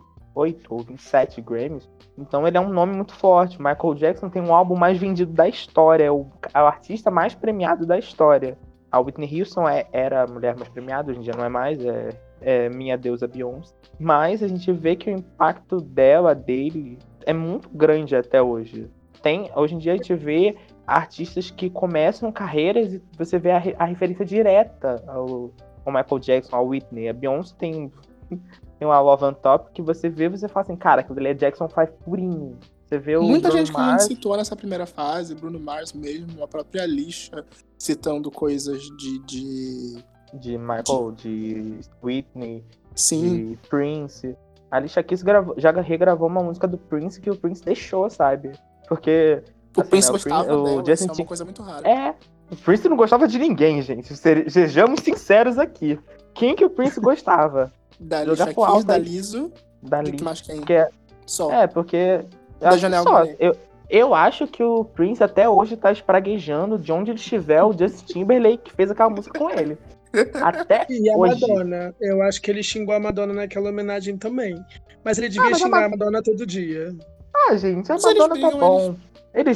ou 0.69 0.79
27 0.79 1.41
Grammys. 1.41 1.89
Então 2.17 2.47
ele 2.47 2.57
é 2.57 2.61
um 2.61 2.69
nome 2.69 2.95
muito 2.95 3.13
forte. 3.13 3.57
Michael 3.57 3.95
Jackson 3.95 4.29
tem 4.29 4.41
um 4.41 4.53
álbum 4.53 4.75
mais 4.75 4.97
vendido 4.97 5.31
da 5.31 5.47
história. 5.47 6.05
É 6.05 6.11
o, 6.11 6.27
é 6.53 6.61
o 6.61 6.65
artista 6.65 7.09
mais 7.09 7.33
premiado 7.33 7.85
da 7.85 7.97
história. 7.97 8.57
A 8.91 8.99
Whitney 8.99 9.39
Houston 9.39 9.67
é- 9.67 9.87
era 9.91 10.23
a 10.23 10.27
mulher 10.27 10.55
mais 10.55 10.67
premiada, 10.69 11.11
hoje 11.11 11.19
em 11.19 11.23
dia 11.23 11.33
não 11.37 11.45
é 11.45 11.49
mais, 11.49 11.79
é, 11.85 12.09
é 12.41 12.69
minha 12.69 12.97
deusa 12.97 13.27
Beyoncé. 13.27 13.73
Mas 13.99 14.41
a 14.41 14.47
gente 14.47 14.71
vê 14.71 14.95
que 14.95 15.11
o 15.11 15.13
impacto 15.13 15.77
dela, 15.79 16.33
dele, 16.33 16.97
é 17.25 17.33
muito 17.33 17.69
grande 17.69 18.15
até 18.15 18.41
hoje. 18.41 18.89
Tem, 19.21 19.51
hoje 19.55 19.75
em 19.75 19.77
dia 19.77 19.93
a 19.93 19.95
gente 19.95 20.15
vê 20.15 20.55
artistas 20.97 21.51
que 21.51 21.69
começam 21.69 22.31
carreiras 22.31 22.93
e 22.93 23.01
você 23.17 23.37
vê 23.37 23.51
a, 23.51 23.61
a 23.77 23.85
referência 23.85 24.25
direta 24.25 25.03
ao, 25.07 25.51
ao 25.85 25.93
Michael 25.93 26.19
Jackson, 26.19 26.55
ao 26.55 26.67
Whitney. 26.67 27.09
A 27.09 27.13
Beyoncé 27.13 27.55
tem, 27.57 27.91
tem 28.29 28.87
uma 28.87 28.99
Love 28.99 29.25
on 29.25 29.33
Top 29.33 29.71
que 29.71 29.81
você 29.81 30.09
vê 30.09 30.25
e 30.25 30.29
você 30.29 30.47
fala 30.47 30.63
assim, 30.65 30.75
cara, 30.75 31.01
aquilo 31.01 31.19
ali 31.19 31.29
é 31.29 31.33
Jackson 31.33 31.67
5 31.67 32.03
purinho. 32.03 32.57
Você 32.85 32.97
vê 32.97 33.17
o 33.17 33.21
Muita 33.21 33.49
Bruno 33.49 33.65
gente 33.65 33.71
que 33.71 33.79
a 33.79 33.91
gente 33.91 34.03
citou 34.03 34.35
nessa 34.35 34.55
primeira 34.55 34.87
fase, 34.87 35.35
Bruno 35.35 35.59
Mars 35.59 35.93
mesmo, 35.93 36.43
a 36.43 36.47
própria 36.47 36.87
lixa, 36.87 37.45
citando 37.77 38.31
coisas 38.31 38.81
de. 38.97 39.19
de... 39.25 40.03
de 40.33 40.57
Michael, 40.57 41.11
de 41.15 41.79
Whitney, 42.03 42.63
Sim, 42.95 43.45
de 43.51 43.59
Prince. 43.69 44.35
A 44.71 44.77
Alicia 44.77 45.03
Keys 45.03 45.21
gravou- 45.21 45.53
já 45.57 45.71
regravou 45.71 46.27
uma 46.27 46.41
música 46.41 46.67
do 46.67 46.79
Prince 46.79 47.21
que 47.21 47.29
o 47.29 47.35
Prince 47.35 47.63
deixou, 47.63 48.09
sabe? 48.09 48.53
Porque 48.87 49.43
O 49.77 49.81
Assim, 49.81 49.89
Prince 49.89 50.07
né, 50.07 50.09
o 50.09 50.13
gostava 50.13 50.53
o 50.55 50.63
dela, 50.63 50.77
Justin 50.85 50.93
isso 50.93 51.11
é 51.11 51.21
uma 51.23 51.25
coisa 51.27 51.45
muito 51.45 51.61
rara. 51.61 51.87
É, 51.89 52.15
o 52.51 52.55
Prince 52.55 52.89
não 52.89 52.97
gostava 52.97 53.27
de 53.27 53.37
ninguém, 53.39 53.81
gente. 53.81 54.15
Se- 54.15 54.49
Sejamos 54.49 55.01
sinceros 55.01 55.57
aqui. 55.59 55.99
Quem 56.33 56.55
que 56.55 56.65
o 56.65 56.69
Prince 56.69 56.99
gostava? 56.99 57.71
Da 57.99 58.23
Jogar 58.23 58.53
da. 58.85 58.97
Liso, 58.97 59.51
Da 59.83 60.01
Liz. 60.01 60.15
que 60.15 60.23
mais 60.23 60.39
quem? 60.41 60.61
Que 60.61 60.71
é, 60.73 60.89
Só. 61.25 61.51
é, 61.51 61.67
porque. 61.67 62.21
eu 62.21 62.25
Da 62.59 62.77
Janelle 62.77 63.03
só. 63.03 63.25
Eu, 63.37 63.55
eu 63.89 64.15
acho 64.15 64.47
que 64.47 64.63
o 64.63 64.85
Prince 64.85 65.21
até 65.21 65.49
hoje 65.49 65.75
tá 65.75 65.91
espraguejando 65.91 66.77
de 66.77 66.91
onde 66.93 67.11
ele 67.11 67.19
estiver 67.19 67.61
o 67.61 67.77
Justin 67.77 68.05
Timberlake 68.05 68.63
que 68.63 68.73
fez 68.73 68.89
aquela 68.89 69.09
música 69.09 69.37
com 69.37 69.49
ele. 69.49 69.77
Até 70.41 70.85
E 70.89 71.09
a 71.11 71.15
hoje. 71.17 71.41
Madonna. 71.41 71.93
Eu 71.99 72.21
acho 72.23 72.41
que 72.41 72.49
ele 72.49 72.63
xingou 72.63 72.95
a 72.95 72.99
Madonna 72.99 73.33
naquela 73.33 73.69
homenagem 73.69 74.17
também. 74.17 74.55
Mas 75.03 75.17
ele 75.17 75.27
devia 75.29 75.43
mas 75.49 75.61
a 75.61 75.65
xingar 75.65 75.79
Ma- 75.81 75.85
a 75.85 75.89
Madonna 75.89 76.23
todo 76.23 76.45
dia. 76.45 76.95
Ah, 77.35 77.55
gente, 77.57 77.91
a 77.91 77.95
Mas 77.95 78.03
Madonna 78.05 78.39
tá 78.39 78.57
bom. 78.57 78.79
Eles 78.85 78.97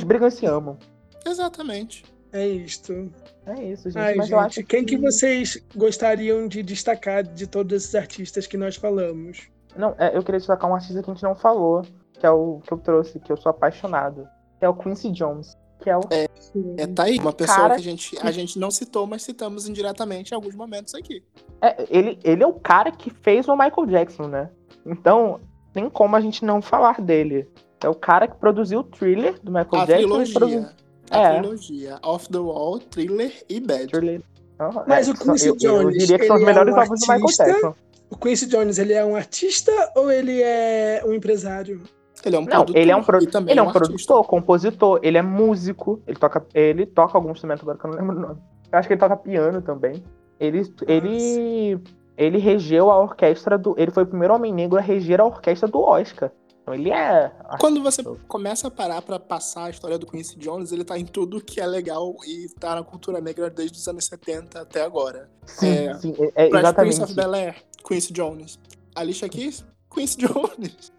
brigam 0.04 0.28
e 0.28 0.32
se 0.32 0.46
amam. 0.46 0.78
Exatamente. 1.26 2.04
É 2.32 2.48
isto. 2.48 3.12
É 3.46 3.64
isso, 3.64 3.90
gente. 3.92 4.02
Ai, 4.02 4.16
mas 4.16 4.32
eu 4.32 4.40
gente, 4.40 4.48
acho 4.48 4.64
quem 4.66 4.84
que 4.84 4.98
vocês 4.98 5.64
gostariam 5.76 6.48
de 6.48 6.64
destacar 6.64 7.24
de 7.24 7.46
todos 7.46 7.84
esses 7.84 7.94
artistas 7.94 8.48
que 8.48 8.58
nós 8.58 8.76
falamos? 8.76 9.50
Não, 9.76 9.96
é, 10.00 10.16
eu 10.16 10.24
queria 10.24 10.40
destacar 10.40 10.70
um 10.70 10.76
artista 10.76 11.02
que 11.02 11.10
a 11.10 11.14
gente 11.14 11.24
não 11.24 11.36
falou, 11.36 11.84
que 12.14 12.26
é 12.26 12.32
o 12.32 12.60
que 12.66 12.74
eu 12.74 12.78
trouxe, 12.80 13.20
que 13.20 13.32
eu 13.32 13.38
sou 13.38 13.50
apaixonado. 13.52 14.28
Que 14.60 14.66
é 14.66 14.70
o 14.70 14.74
Quincy 14.74 15.12
Jones. 15.12 15.56
Que 15.80 15.90
é 15.90 15.98
o. 15.98 16.02
É, 16.10 16.88
tá 16.88 17.04
aí, 17.04 17.20
uma 17.20 17.34
pessoa 17.34 17.58
Cara 17.58 17.76
que 17.76 17.82
a 17.82 17.84
gente, 17.84 18.18
a 18.22 18.32
gente 18.32 18.58
não 18.58 18.72
citou, 18.72 19.06
mas 19.06 19.24
citamos 19.24 19.68
indiretamente 19.68 20.32
em 20.32 20.36
alguns 20.36 20.56
momentos 20.56 20.96
aqui. 20.96 21.24
é, 21.62 21.86
ele, 21.90 22.18
ele 22.24 22.42
é 22.42 22.48
o 22.48 22.54
cara 22.54 22.92
que 22.92 23.10
fez 23.10 23.48
o 23.48 23.56
Michael 23.56 23.86
Jackson, 23.88 24.28
né? 24.28 24.50
Então, 24.86 25.40
tem 25.74 25.90
como 25.90 26.16
a 26.16 26.22
gente 26.22 26.46
não 26.46 26.62
falar 26.62 27.02
dele. 27.02 27.48
É 27.84 27.90
o 27.90 27.96
cara 27.96 28.28
que 28.28 28.36
produziu 28.36 28.80
o 28.80 28.84
thriller 28.84 29.36
do 29.42 29.52
Michael 29.52 29.68
A 29.72 29.86
Jackson. 29.86 29.96
trilogia. 30.08 30.34
produziu- 30.34 30.66
A 31.12 31.18
É. 31.20 31.40
trilogia. 31.40 32.00
Off 32.04 32.30
the 32.30 32.38
Wall, 32.40 32.80
Thriller 32.80 33.32
e 33.50 33.60
Bad. 33.60 33.88
Thriller. 33.88 34.22
Aham, 34.60 34.84
Mas 34.88 35.08
é, 35.08 35.12
o 35.12 35.14
Quincy 35.16 35.48
eu, 35.48 35.54
eu 35.54 35.58
Jones, 35.58 35.98
diria 35.98 36.18
que 36.20 36.26
são 36.28 36.36
os 36.38 36.42
é 36.42 36.46
melhores 36.46 36.74
um 36.74 36.80
álbuns 36.80 37.00
do 37.02 37.14
Michael? 37.14 37.26
Jackson. 37.38 37.76
O 38.10 38.18
Quincy 38.18 38.46
Jones, 38.48 38.78
ele 38.78 38.94
é 38.94 39.04
um 39.04 39.16
artista 39.16 39.72
ou 39.96 40.12
ele 40.12 40.42
é 40.42 41.04
um 41.06 41.14
empresário? 41.14 41.82
Ele 42.26 42.36
é 42.36 42.40
um 42.40 42.44
Não, 42.44 42.50
produtor. 42.50 42.78
ele 42.82 42.92
é 42.92 42.96
um, 42.96 43.04
pro- 43.04 43.26
também 43.26 43.52
ele 43.52 43.60
é 43.60 43.64
um 43.64 43.68
artista. 43.68 43.88
produtor, 43.88 44.28
compositor, 44.28 45.00
ele 45.04 45.18
é 45.18 45.22
músico, 45.22 46.02
ele 46.08 46.18
toca, 46.18 46.46
ele 46.54 46.86
toca 46.86 47.18
algum 47.18 47.32
instrumento 47.32 47.64
agora 47.64 47.78
que 47.78 47.86
eu 47.86 47.92
não 47.92 47.98
lembro 47.98 48.16
o 48.18 48.20
nome. 48.22 48.42
Eu 48.72 48.80
acho 48.80 48.88
que 48.88 48.94
ele 48.94 49.00
toca 49.02 49.18
piano 49.18 49.62
também. 49.62 50.02
Ele, 50.40 50.62
ele, 50.88 51.80
ele 52.18 52.38
regeu 52.38 52.90
a 52.90 53.00
orquestra 53.00 53.58
do. 53.58 53.76
Ele 53.78 53.92
foi 53.92 54.04
o 54.04 54.08
primeiro 54.08 54.34
homem 54.34 54.54
negro 54.54 54.78
a 54.78 54.82
reger 54.82 55.20
a 55.20 55.26
orquestra 55.26 55.68
do 55.68 55.80
Oscar. 55.82 56.32
Então 56.64 56.74
ele 56.74 56.92
é. 56.92 57.30
Quando 57.60 57.84
você 57.84 58.02
começa 58.28 58.70
a 58.70 58.72
parar 58.72 59.02
pra 59.02 59.20
passar 59.20 59.66
a 59.66 59.70
história 59.70 60.00
do 60.00 60.08
Quincy 60.08 60.40
Jones, 60.40 60.72
ele 60.72 60.86
tá 60.86 60.98
em 60.98 61.06
tudo 61.06 61.44
que 61.44 61.60
é 61.60 61.68
legal 61.68 62.16
e 62.26 62.48
tá 62.58 62.76
na 62.76 62.84
cultura 62.84 63.20
negra 63.20 63.50
desde 63.50 63.78
os 63.78 63.88
anos 63.88 64.06
70 64.06 64.62
até 64.62 64.82
agora. 64.82 65.30
Sim, 65.46 65.68
é, 65.68 65.94
sim, 65.96 66.16
é, 66.36 66.48
exatamente. 66.48 66.96
Prince 66.96 67.04
of 67.04 67.14
Bel-Air, 67.14 67.56
Quincy 67.86 68.14
Jones. 68.14 68.58
Alicia 68.96 69.28
Keys, 69.28 69.66
Quincy 69.94 70.20
Jones. 70.20 70.92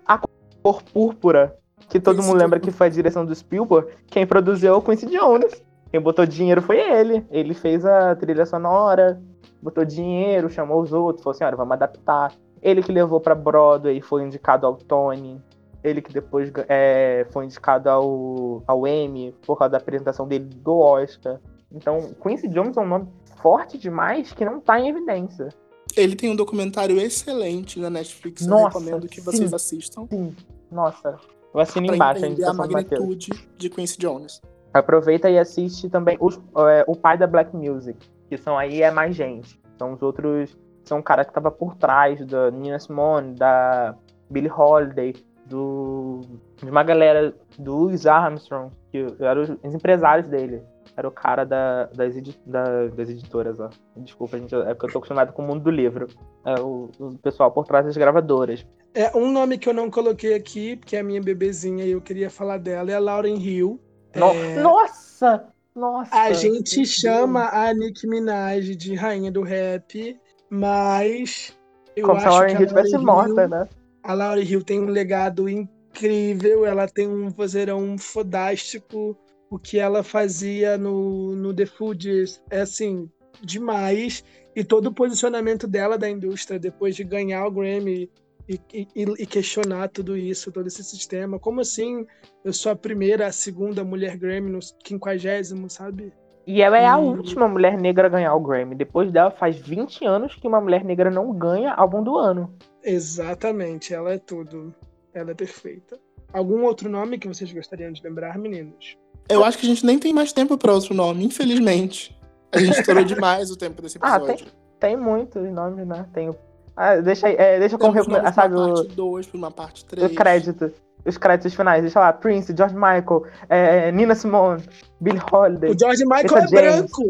Cor 0.62 0.82
Púrpura, 0.82 1.58
que 1.88 1.98
todo 1.98 2.16
Quincy 2.16 2.28
mundo 2.28 2.38
lembra 2.38 2.58
Jones. 2.58 2.72
que 2.72 2.78
foi 2.78 2.86
a 2.88 2.90
direção 2.90 3.24
do 3.24 3.34
Spielberg, 3.34 3.90
quem 4.08 4.26
produziu 4.26 4.74
é 4.74 4.76
o 4.76 4.82
Quincy 4.82 5.06
Jones. 5.06 5.64
Quem 5.90 6.00
botou 6.00 6.26
dinheiro 6.26 6.60
foi 6.60 6.78
ele. 6.78 7.24
Ele 7.30 7.54
fez 7.54 7.86
a 7.86 8.14
trilha 8.16 8.44
sonora, 8.44 9.22
botou 9.62 9.84
dinheiro, 9.84 10.50
chamou 10.50 10.82
os 10.82 10.92
outros, 10.92 11.22
falou 11.22 11.34
assim, 11.34 11.44
olha, 11.44 11.56
vamos 11.56 11.72
adaptar. 11.72 12.32
Ele 12.60 12.82
que 12.82 12.90
levou 12.90 13.20
pra 13.20 13.34
Broadway, 13.34 14.00
foi 14.00 14.24
indicado 14.24 14.66
ao 14.66 14.74
Tony. 14.74 15.40
Ele 15.84 16.00
que 16.00 16.12
depois 16.12 16.50
é, 16.68 17.26
foi 17.30 17.44
indicado 17.44 17.90
ao, 17.90 18.62
ao 18.66 18.86
Emmy, 18.86 19.34
por 19.46 19.58
causa 19.58 19.72
da 19.72 19.78
apresentação 19.78 20.26
dele 20.26 20.46
do 20.46 20.78
Oscar. 20.78 21.38
Então, 21.70 22.14
Quincy 22.22 22.48
Jones 22.48 22.76
é 22.76 22.80
um 22.80 22.86
nome 22.86 23.08
forte 23.36 23.76
demais 23.76 24.32
que 24.32 24.44
não 24.44 24.60
tá 24.60 24.80
em 24.80 24.88
evidência. 24.88 25.50
Ele 25.94 26.16
tem 26.16 26.30
um 26.30 26.36
documentário 26.36 26.98
excelente 26.98 27.78
na 27.78 27.90
Netflix, 27.90 28.42
eu 28.42 28.48
Nossa, 28.48 28.78
recomendo 28.78 29.06
que 29.06 29.16
sim. 29.16 29.22
vocês 29.24 29.52
assistam. 29.52 30.06
Sim, 30.10 30.34
nossa. 30.72 31.18
Eu 31.52 31.60
assino 31.60 31.86
Pra 31.88 31.96
embaixo 31.96 32.24
a 32.24 32.28
entender 32.28 32.44
a 32.44 32.52
Matheus. 32.54 32.72
magnitude 32.72 33.48
de 33.58 33.68
Quincy 33.70 33.98
Jones. 33.98 34.40
Aproveita 34.72 35.30
e 35.30 35.38
assiste 35.38 35.88
também 35.88 36.16
os, 36.18 36.40
é, 36.68 36.84
o 36.88 36.96
pai 36.96 37.16
da 37.18 37.26
Black 37.28 37.54
Music, 37.54 37.96
que 38.28 38.36
são 38.36 38.58
aí 38.58 38.82
é 38.82 38.90
mais 38.90 39.14
gente. 39.14 39.60
São 39.78 39.92
os 39.92 40.02
outros, 40.02 40.56
são 40.84 40.98
o 40.98 41.02
cara 41.02 41.24
que 41.24 41.32
tava 41.32 41.50
por 41.50 41.76
trás 41.76 42.24
da 42.26 42.50
Nina 42.50 42.78
Simone, 42.80 43.34
da 43.34 43.94
Billie 44.28 44.50
Holiday, 44.50 45.14
do 45.46 46.20
de 46.62 46.70
uma 46.70 46.82
galera 46.82 47.34
do 47.58 47.74
Louis 47.74 48.06
Armstrong, 48.06 48.72
que 48.90 49.06
eram 49.20 49.42
os, 49.42 49.50
os 49.50 49.74
empresários 49.74 50.28
dele. 50.28 50.62
Era 50.96 51.08
o 51.08 51.10
cara 51.10 51.44
da, 51.44 51.86
das, 51.86 52.16
edi- 52.16 52.38
da- 52.46 52.86
das 52.86 53.08
editoras, 53.10 53.58
ó. 53.58 53.68
Desculpa, 53.96 54.38
gente, 54.38 54.54
é 54.54 54.72
porque 54.74 54.86
eu 54.86 54.92
tô 54.92 54.98
acostumado 54.98 55.32
com 55.32 55.42
o 55.42 55.46
mundo 55.46 55.64
do 55.64 55.70
livro. 55.70 56.06
É 56.44 56.60
o, 56.60 56.88
o 57.00 57.18
pessoal 57.18 57.50
por 57.50 57.66
trás 57.66 57.84
das 57.84 57.96
gravadoras. 57.96 58.64
É 58.94 59.10
um 59.16 59.28
nome 59.32 59.58
que 59.58 59.68
eu 59.68 59.74
não 59.74 59.90
coloquei 59.90 60.34
aqui, 60.34 60.76
porque 60.76 60.94
é 60.96 61.00
a 61.00 61.04
minha 61.04 61.20
bebezinha 61.20 61.84
e 61.84 61.90
eu 61.90 62.00
queria 62.00 62.30
falar 62.30 62.58
dela, 62.58 62.92
é 62.92 62.94
a 62.94 63.00
Lauren 63.00 63.34
Hill. 63.36 63.80
No- 64.14 64.26
É, 64.30 64.62
Nossa! 64.62 65.46
Nossa! 65.74 66.14
A 66.16 66.32
gente 66.32 66.86
chama 66.86 67.48
a 67.52 67.74
Nicki 67.74 68.06
Minaj 68.06 68.76
de 68.76 68.94
rainha 68.94 69.32
do 69.32 69.42
rap, 69.42 70.16
mas 70.48 71.58
eu 71.96 72.06
Como 72.06 72.20
se 72.20 72.26
a 72.26 72.28
acho 72.28 72.38
Lauren 72.38 72.52
Hill 72.60 72.66
tivesse 72.68 72.92
Lauryn 72.92 73.04
morta, 73.06 73.42
Hill- 73.42 73.48
né? 73.48 73.68
A 74.04 74.12
Lauren 74.12 74.42
Hill 74.44 74.62
tem 74.62 74.78
um 74.80 74.84
legado 74.90 75.48
incrível, 75.48 76.66
ela 76.66 76.86
tem 76.86 77.08
um 77.08 77.30
vozeirão 77.30 77.96
fodástico. 77.96 79.16
O 79.50 79.58
que 79.58 79.78
ela 79.78 80.02
fazia 80.02 80.76
no, 80.76 81.34
no 81.34 81.54
The 81.54 81.64
Foodies 81.64 82.42
é 82.50 82.60
assim, 82.60 83.08
demais. 83.42 84.22
E 84.54 84.62
todo 84.62 84.86
o 84.88 84.92
posicionamento 84.94 85.66
dela 85.66 85.96
da 85.96 86.08
indústria 86.08 86.58
depois 86.58 86.94
de 86.94 87.02
ganhar 87.02 87.46
o 87.46 87.50
Grammy 87.50 88.10
e, 88.46 88.60
e- 88.72 88.86
e 89.22 89.26
questionar 89.26 89.88
tudo 89.88 90.16
isso, 90.16 90.52
todo 90.52 90.66
esse 90.66 90.84
sistema. 90.84 91.38
Como 91.38 91.60
assim 91.62 92.04
eu 92.44 92.52
sou 92.52 92.70
a 92.72 92.76
primeira, 92.76 93.26
a 93.26 93.32
segunda 93.32 93.82
mulher 93.82 94.18
Grammy 94.18 94.50
no 94.50 94.58
quinquagésimo, 94.84 95.70
sabe? 95.70 96.12
E 96.46 96.60
ela 96.60 96.78
é 96.78 96.86
a 96.86 96.98
Hum. 96.98 97.12
última 97.12 97.48
mulher 97.48 97.78
negra 97.78 98.06
a 98.06 98.10
ganhar 98.10 98.34
o 98.34 98.40
Grammy. 98.40 98.74
Depois 98.74 99.10
dela, 99.10 99.30
faz 99.30 99.56
20 99.56 100.04
anos 100.04 100.34
que 100.34 100.46
uma 100.46 100.60
mulher 100.60 100.84
negra 100.84 101.10
não 101.10 101.32
ganha 101.32 101.72
álbum 101.72 102.02
do 102.02 102.18
ano. 102.18 102.54
Exatamente, 102.84 103.94
ela 103.94 104.12
é 104.12 104.18
tudo. 104.18 104.74
Ela 105.12 105.30
é 105.30 105.34
perfeita. 105.34 105.98
Algum 106.32 106.64
outro 106.64 106.88
nome 106.90 107.18
que 107.18 107.28
vocês 107.28 107.52
gostariam 107.52 107.92
de 107.92 108.02
lembrar, 108.02 108.36
meninos? 108.38 108.96
Eu 109.28 109.42
acho 109.44 109.56
que 109.56 109.64
a 109.66 109.68
gente 109.68 109.86
nem 109.86 109.98
tem 109.98 110.12
mais 110.12 110.32
tempo 110.32 110.58
pra 110.58 110.72
outro 110.72 110.92
nome, 110.94 111.24
infelizmente. 111.24 112.16
A 112.52 112.58
gente 112.58 112.78
estourou 112.78 113.04
demais 113.04 113.50
o 113.50 113.56
tempo 113.56 113.80
desse 113.80 113.98
Ah, 114.00 114.16
episódio. 114.16 114.46
Tem 114.78 114.96
muitos 114.96 115.42
nomes, 115.50 115.86
né? 115.86 116.06
Tem 116.12 116.28
o. 116.28 116.36
Ah, 116.76 116.96
deixa 116.96 117.28
é, 117.28 117.58
deixa 117.58 117.78
como 117.78 117.92
Temos 117.92 118.06
recome- 118.08 118.22
nomes 118.22 118.34
sabe, 118.34 118.54
o, 118.56 118.74
parte 118.74 118.88
2, 118.96 119.26
pra 119.28 119.38
uma 119.38 119.50
parte 119.50 119.84
3. 119.86 120.10
o 120.10 120.14
crédito. 120.14 120.72
Os 121.06 121.16
créditos 121.18 121.54
finais, 121.54 121.82
deixa 121.82 122.00
lá, 122.00 122.12
Prince, 122.12 122.54
George 122.56 122.74
Michael, 122.74 123.24
é, 123.48 123.92
Nina 123.92 124.14
Simone, 124.14 124.62
Billie 125.00 125.20
Holiday. 125.32 125.70
O 125.70 125.78
George 125.78 126.04
Michael 126.04 126.24
é 126.38 126.48
James. 126.48 126.50
branco! 126.50 127.02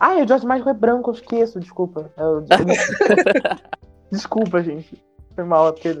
Ah, 0.00 0.16
e 0.16 0.22
o 0.24 0.28
George 0.28 0.44
Michael 0.46 0.68
é 0.68 0.74
branco, 0.74 1.10
eu 1.10 1.14
esqueço, 1.14 1.58
desculpa. 1.60 2.10
Eu- 2.18 2.44
desculpa, 4.10 4.62
gente. 4.62 5.02
Foi 5.38 5.44
mal, 5.44 5.68
é 5.68 5.72
porque 5.72 6.00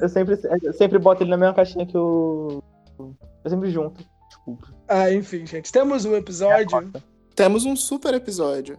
eu 0.00 0.08
sempre, 0.08 0.38
eu 0.62 0.72
sempre 0.72 0.96
boto 0.96 1.24
ele 1.24 1.30
na 1.30 1.36
mesma 1.36 1.54
caixinha 1.56 1.84
que 1.84 1.98
o. 1.98 2.62
Eu 3.44 3.50
sempre 3.50 3.68
junto. 3.68 4.00
Desculpa. 4.28 4.72
Ah, 4.86 5.10
enfim, 5.12 5.44
gente. 5.44 5.72
Temos 5.72 6.04
um 6.04 6.14
episódio. 6.14 6.92
Temos 7.34 7.64
um 7.64 7.74
super 7.74 8.14
episódio. 8.14 8.78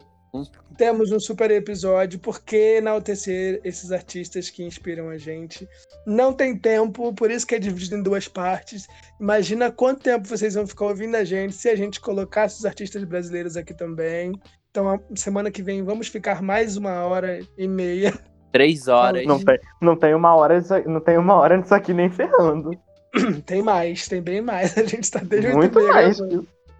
Temos 0.77 1.11
um 1.11 1.19
super 1.19 1.51
episódio. 1.51 2.19
Por 2.19 2.41
que 2.41 2.77
enaltecer 2.77 3.59
esses 3.65 3.91
artistas 3.91 4.49
que 4.49 4.63
inspiram 4.63 5.09
a 5.09 5.17
gente? 5.17 5.67
Não 6.05 6.31
tem 6.31 6.57
tempo, 6.57 7.13
por 7.13 7.29
isso 7.29 7.45
que 7.45 7.55
é 7.55 7.59
dividido 7.59 7.97
em 7.97 8.03
duas 8.03 8.29
partes. 8.29 8.87
Imagina 9.19 9.69
quanto 9.73 10.03
tempo 10.03 10.25
vocês 10.25 10.53
vão 10.53 10.65
ficar 10.65 10.85
ouvindo 10.85 11.15
a 11.15 11.25
gente 11.25 11.53
se 11.53 11.67
a 11.67 11.75
gente 11.75 11.99
colocasse 11.99 12.59
os 12.59 12.65
artistas 12.65 13.03
brasileiros 13.03 13.57
aqui 13.57 13.73
também. 13.73 14.31
Então, 14.71 14.87
a- 14.89 14.99
semana 15.17 15.51
que 15.51 15.61
vem 15.61 15.83
vamos 15.83 16.07
ficar 16.07 16.41
mais 16.41 16.77
uma 16.77 17.03
hora 17.03 17.41
e 17.57 17.67
meia. 17.67 18.17
Três 18.51 18.87
horas. 18.87 19.25
Não 19.25 19.39
tem, 19.43 19.59
não 19.81 19.95
tem 19.95 20.13
uma 20.15 20.35
hora, 20.35 20.59
disso- 20.61 20.87
não 20.89 20.99
tem 21.01 21.17
uma 21.17 21.35
hora 21.35 21.57
nisso 21.57 21.73
aqui 21.73 21.93
nem 21.93 22.09
ferrando. 22.09 22.71
Tem 23.47 23.63
mais, 23.63 24.07
tem 24.07 24.21
bem 24.21 24.41
mais. 24.41 24.77
A 24.77 24.83
gente 24.83 25.09
tá 25.09 25.19
desde 25.19 25.53
Muito 25.53 25.81
mais. 25.87 26.19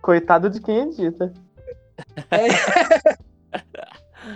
Coitado 0.01 0.49
de 0.49 0.61
quem 0.61 0.89
edita. 0.89 1.33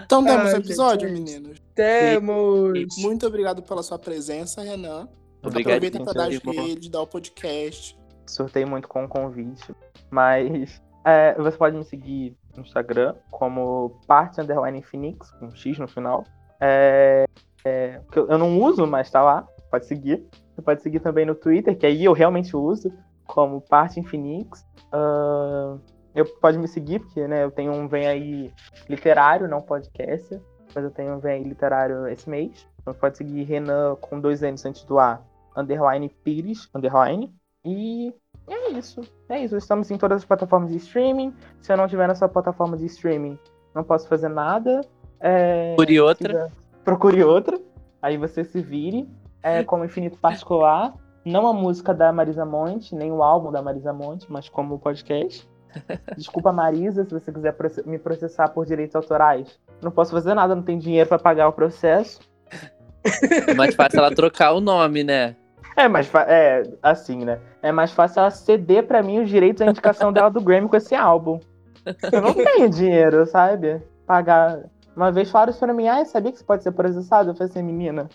Então 0.05 0.23
temos 0.23 0.53
um 0.53 0.57
episódio, 0.57 1.09
gente, 1.09 1.19
meninos. 1.19 1.61
Temos. 1.75 2.95
Muito 2.97 3.27
obrigado 3.27 3.61
pela 3.61 3.83
sua 3.83 3.99
presença, 3.99 4.61
Renan. 4.61 5.07
Obrigado. 5.43 5.73
Aproveita 5.73 6.03
pra 6.03 6.13
dar 6.13 6.27
as 6.29 6.37
redes, 6.37 6.89
dar 6.89 7.01
o 7.01 7.07
podcast. 7.07 7.97
Surtei 8.25 8.63
muito 8.65 8.87
com 8.87 9.03
o 9.03 9.07
convite. 9.07 9.75
Mas 10.09 10.81
é, 11.05 11.33
você 11.35 11.57
pode 11.57 11.75
me 11.75 11.83
seguir 11.83 12.35
no 12.55 12.63
Instagram 12.63 13.15
como 13.29 13.99
parte 14.07 14.39
underline 14.39 14.81
Phoenix, 14.81 15.31
com 15.31 15.53
X 15.55 15.77
no 15.77 15.87
final. 15.87 16.23
É, 16.61 17.25
é, 17.65 17.99
eu 18.15 18.37
não 18.37 18.61
uso, 18.61 18.85
mas 18.85 19.09
tá 19.09 19.21
lá. 19.21 19.47
Pode 19.69 19.87
seguir. 19.87 20.25
Você 20.53 20.61
pode 20.61 20.81
seguir 20.81 20.99
também 20.99 21.25
no 21.25 21.33
Twitter, 21.33 21.77
que 21.77 21.85
aí 21.85 22.05
eu 22.05 22.13
realmente 22.13 22.55
uso, 22.55 22.93
como 23.25 23.61
Parte 23.61 24.03
Phoenix. 24.03 24.65
Ah, 24.91 25.77
eu 26.13 26.25
pode 26.39 26.57
me 26.57 26.67
seguir, 26.67 26.99
porque 26.99 27.27
né, 27.27 27.43
eu 27.43 27.51
tenho 27.51 27.71
um 27.71 27.87
Vem 27.87 28.07
Aí 28.07 28.53
literário, 28.89 29.47
não 29.47 29.61
podcast. 29.61 30.39
Mas 30.73 30.83
eu 30.83 30.91
tenho 30.91 31.15
um 31.15 31.19
Vem 31.19 31.33
Aí 31.33 31.43
literário 31.43 32.07
esse 32.07 32.29
mês. 32.29 32.67
Então 32.81 32.93
pode 32.93 33.17
seguir 33.17 33.43
Renan 33.43 33.95
com 33.95 34.19
dois 34.19 34.41
N's 34.41 34.65
antes 34.65 34.83
do 34.83 34.99
A, 34.99 35.21
underline 35.55 36.09
Pires, 36.23 36.69
underline. 36.75 37.33
E 37.63 38.13
é 38.47 38.71
isso. 38.71 39.01
É 39.29 39.39
isso. 39.39 39.55
Estamos 39.55 39.89
em 39.89 39.97
todas 39.97 40.17
as 40.17 40.25
plataformas 40.25 40.71
de 40.71 40.77
streaming. 40.77 41.33
Se 41.61 41.71
eu 41.71 41.77
não 41.77 41.85
estiver 41.85 42.07
nessa 42.07 42.27
plataforma 42.27 42.75
de 42.75 42.85
streaming, 42.85 43.37
não 43.73 43.83
posso 43.83 44.07
fazer 44.07 44.29
nada. 44.29 44.81
É, 45.21 45.75
Procure 45.75 46.01
outra. 46.01 46.51
Procure 46.83 47.23
outra. 47.23 47.59
Aí 48.01 48.17
você 48.17 48.43
se 48.43 48.61
vire. 48.61 49.07
É, 49.43 49.63
como 49.63 49.85
Infinito 49.85 50.17
Particular. 50.17 50.93
Não 51.23 51.47
a 51.47 51.53
música 51.53 51.93
da 51.93 52.11
Marisa 52.11 52.45
Monte, 52.45 52.95
nem 52.95 53.11
o 53.11 53.21
álbum 53.21 53.51
da 53.51 53.61
Marisa 53.61 53.93
Monte, 53.93 54.25
mas 54.31 54.49
como 54.49 54.75
o 54.75 54.79
podcast. 54.79 55.47
Desculpa, 56.17 56.51
Marisa, 56.51 57.05
se 57.05 57.11
você 57.11 57.31
quiser 57.31 57.55
me 57.85 57.99
processar 57.99 58.49
por 58.49 58.65
direitos 58.65 58.95
autorais. 58.95 59.59
Não 59.81 59.91
posso 59.91 60.11
fazer 60.11 60.33
nada, 60.33 60.55
não 60.55 60.63
tenho 60.63 60.79
dinheiro 60.79 61.07
pra 61.07 61.19
pagar 61.19 61.47
o 61.47 61.53
processo. 61.53 62.19
É 63.47 63.53
mais 63.53 63.75
fácil 63.75 63.99
ela 63.99 64.13
trocar 64.13 64.53
o 64.53 64.61
nome, 64.61 65.03
né? 65.03 65.35
É 65.75 65.87
mais 65.87 66.11
é 66.27 66.63
assim, 66.83 67.23
né? 67.23 67.39
É 67.61 67.71
mais 67.71 67.91
fácil 67.91 68.19
ela 68.19 68.29
ceder 68.29 68.85
pra 68.85 69.01
mim 69.01 69.21
os 69.21 69.29
direitos 69.29 69.61
à 69.61 69.65
indicação 69.65 70.11
dela 70.11 70.29
do 70.29 70.41
Grammy 70.41 70.67
com 70.67 70.75
esse 70.75 70.93
álbum. 70.93 71.39
Eu 72.11 72.21
não 72.21 72.33
tenho 72.33 72.69
dinheiro, 72.69 73.25
sabe? 73.25 73.81
Pagar. 74.05 74.59
Uma 74.95 75.11
vez 75.11 75.29
falaram 75.29 75.51
isso 75.51 75.59
pra 75.59 75.73
mim, 75.73 75.87
ah, 75.87 76.03
sabia 76.05 76.31
que 76.31 76.39
você 76.39 76.43
pode 76.43 76.63
ser 76.63 76.71
processado? 76.71 77.29
Eu 77.29 77.35
falei 77.35 77.49
assim, 77.49 77.63
menina, 77.63 78.09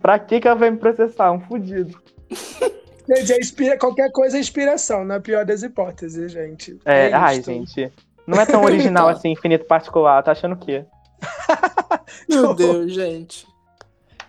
pra 0.00 0.18
que 0.18 0.40
que 0.40 0.46
ela 0.46 0.56
vai 0.56 0.70
me 0.70 0.78
processar? 0.78 1.32
Um 1.32 1.40
fudido. 1.40 2.00
Gente, 3.06 3.32
é 3.32 3.38
inspira... 3.38 3.78
qualquer 3.78 4.10
coisa 4.10 4.36
é 4.36 4.40
inspiração, 4.40 5.04
na 5.04 5.20
pior 5.20 5.44
das 5.44 5.62
hipóteses, 5.62 6.32
gente. 6.32 6.78
É, 6.86 7.10
É 7.10 7.12
ai, 7.12 7.42
gente. 7.42 7.92
Não 8.26 8.40
é 8.40 8.46
tão 8.46 8.64
original 8.64 9.08
Então. 9.10 9.18
assim, 9.18 9.32
infinito 9.32 9.66
particular. 9.66 10.22
Tá 10.22 10.32
achando 10.32 10.54
o 10.54 10.58
quê? 10.58 10.86
Meu 12.28 12.54
Deus, 12.54 12.92
gente. 12.92 13.46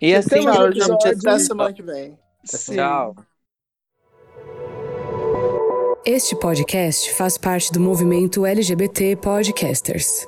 E 0.02 0.14
assim, 0.14 0.30
Temos 0.30 0.56
Tchau, 0.56 0.72
gente. 0.74 1.08
Até 1.08 1.40
semana 1.40 1.74
que 1.74 1.82
vem. 1.82 2.18
Sim. 2.44 2.76
tchau. 2.76 3.16
Este 6.06 6.36
podcast 6.36 7.14
faz 7.14 7.38
parte 7.38 7.72
do 7.72 7.80
movimento 7.80 8.46
LGBT 8.46 9.16
Podcasters. 9.16 10.28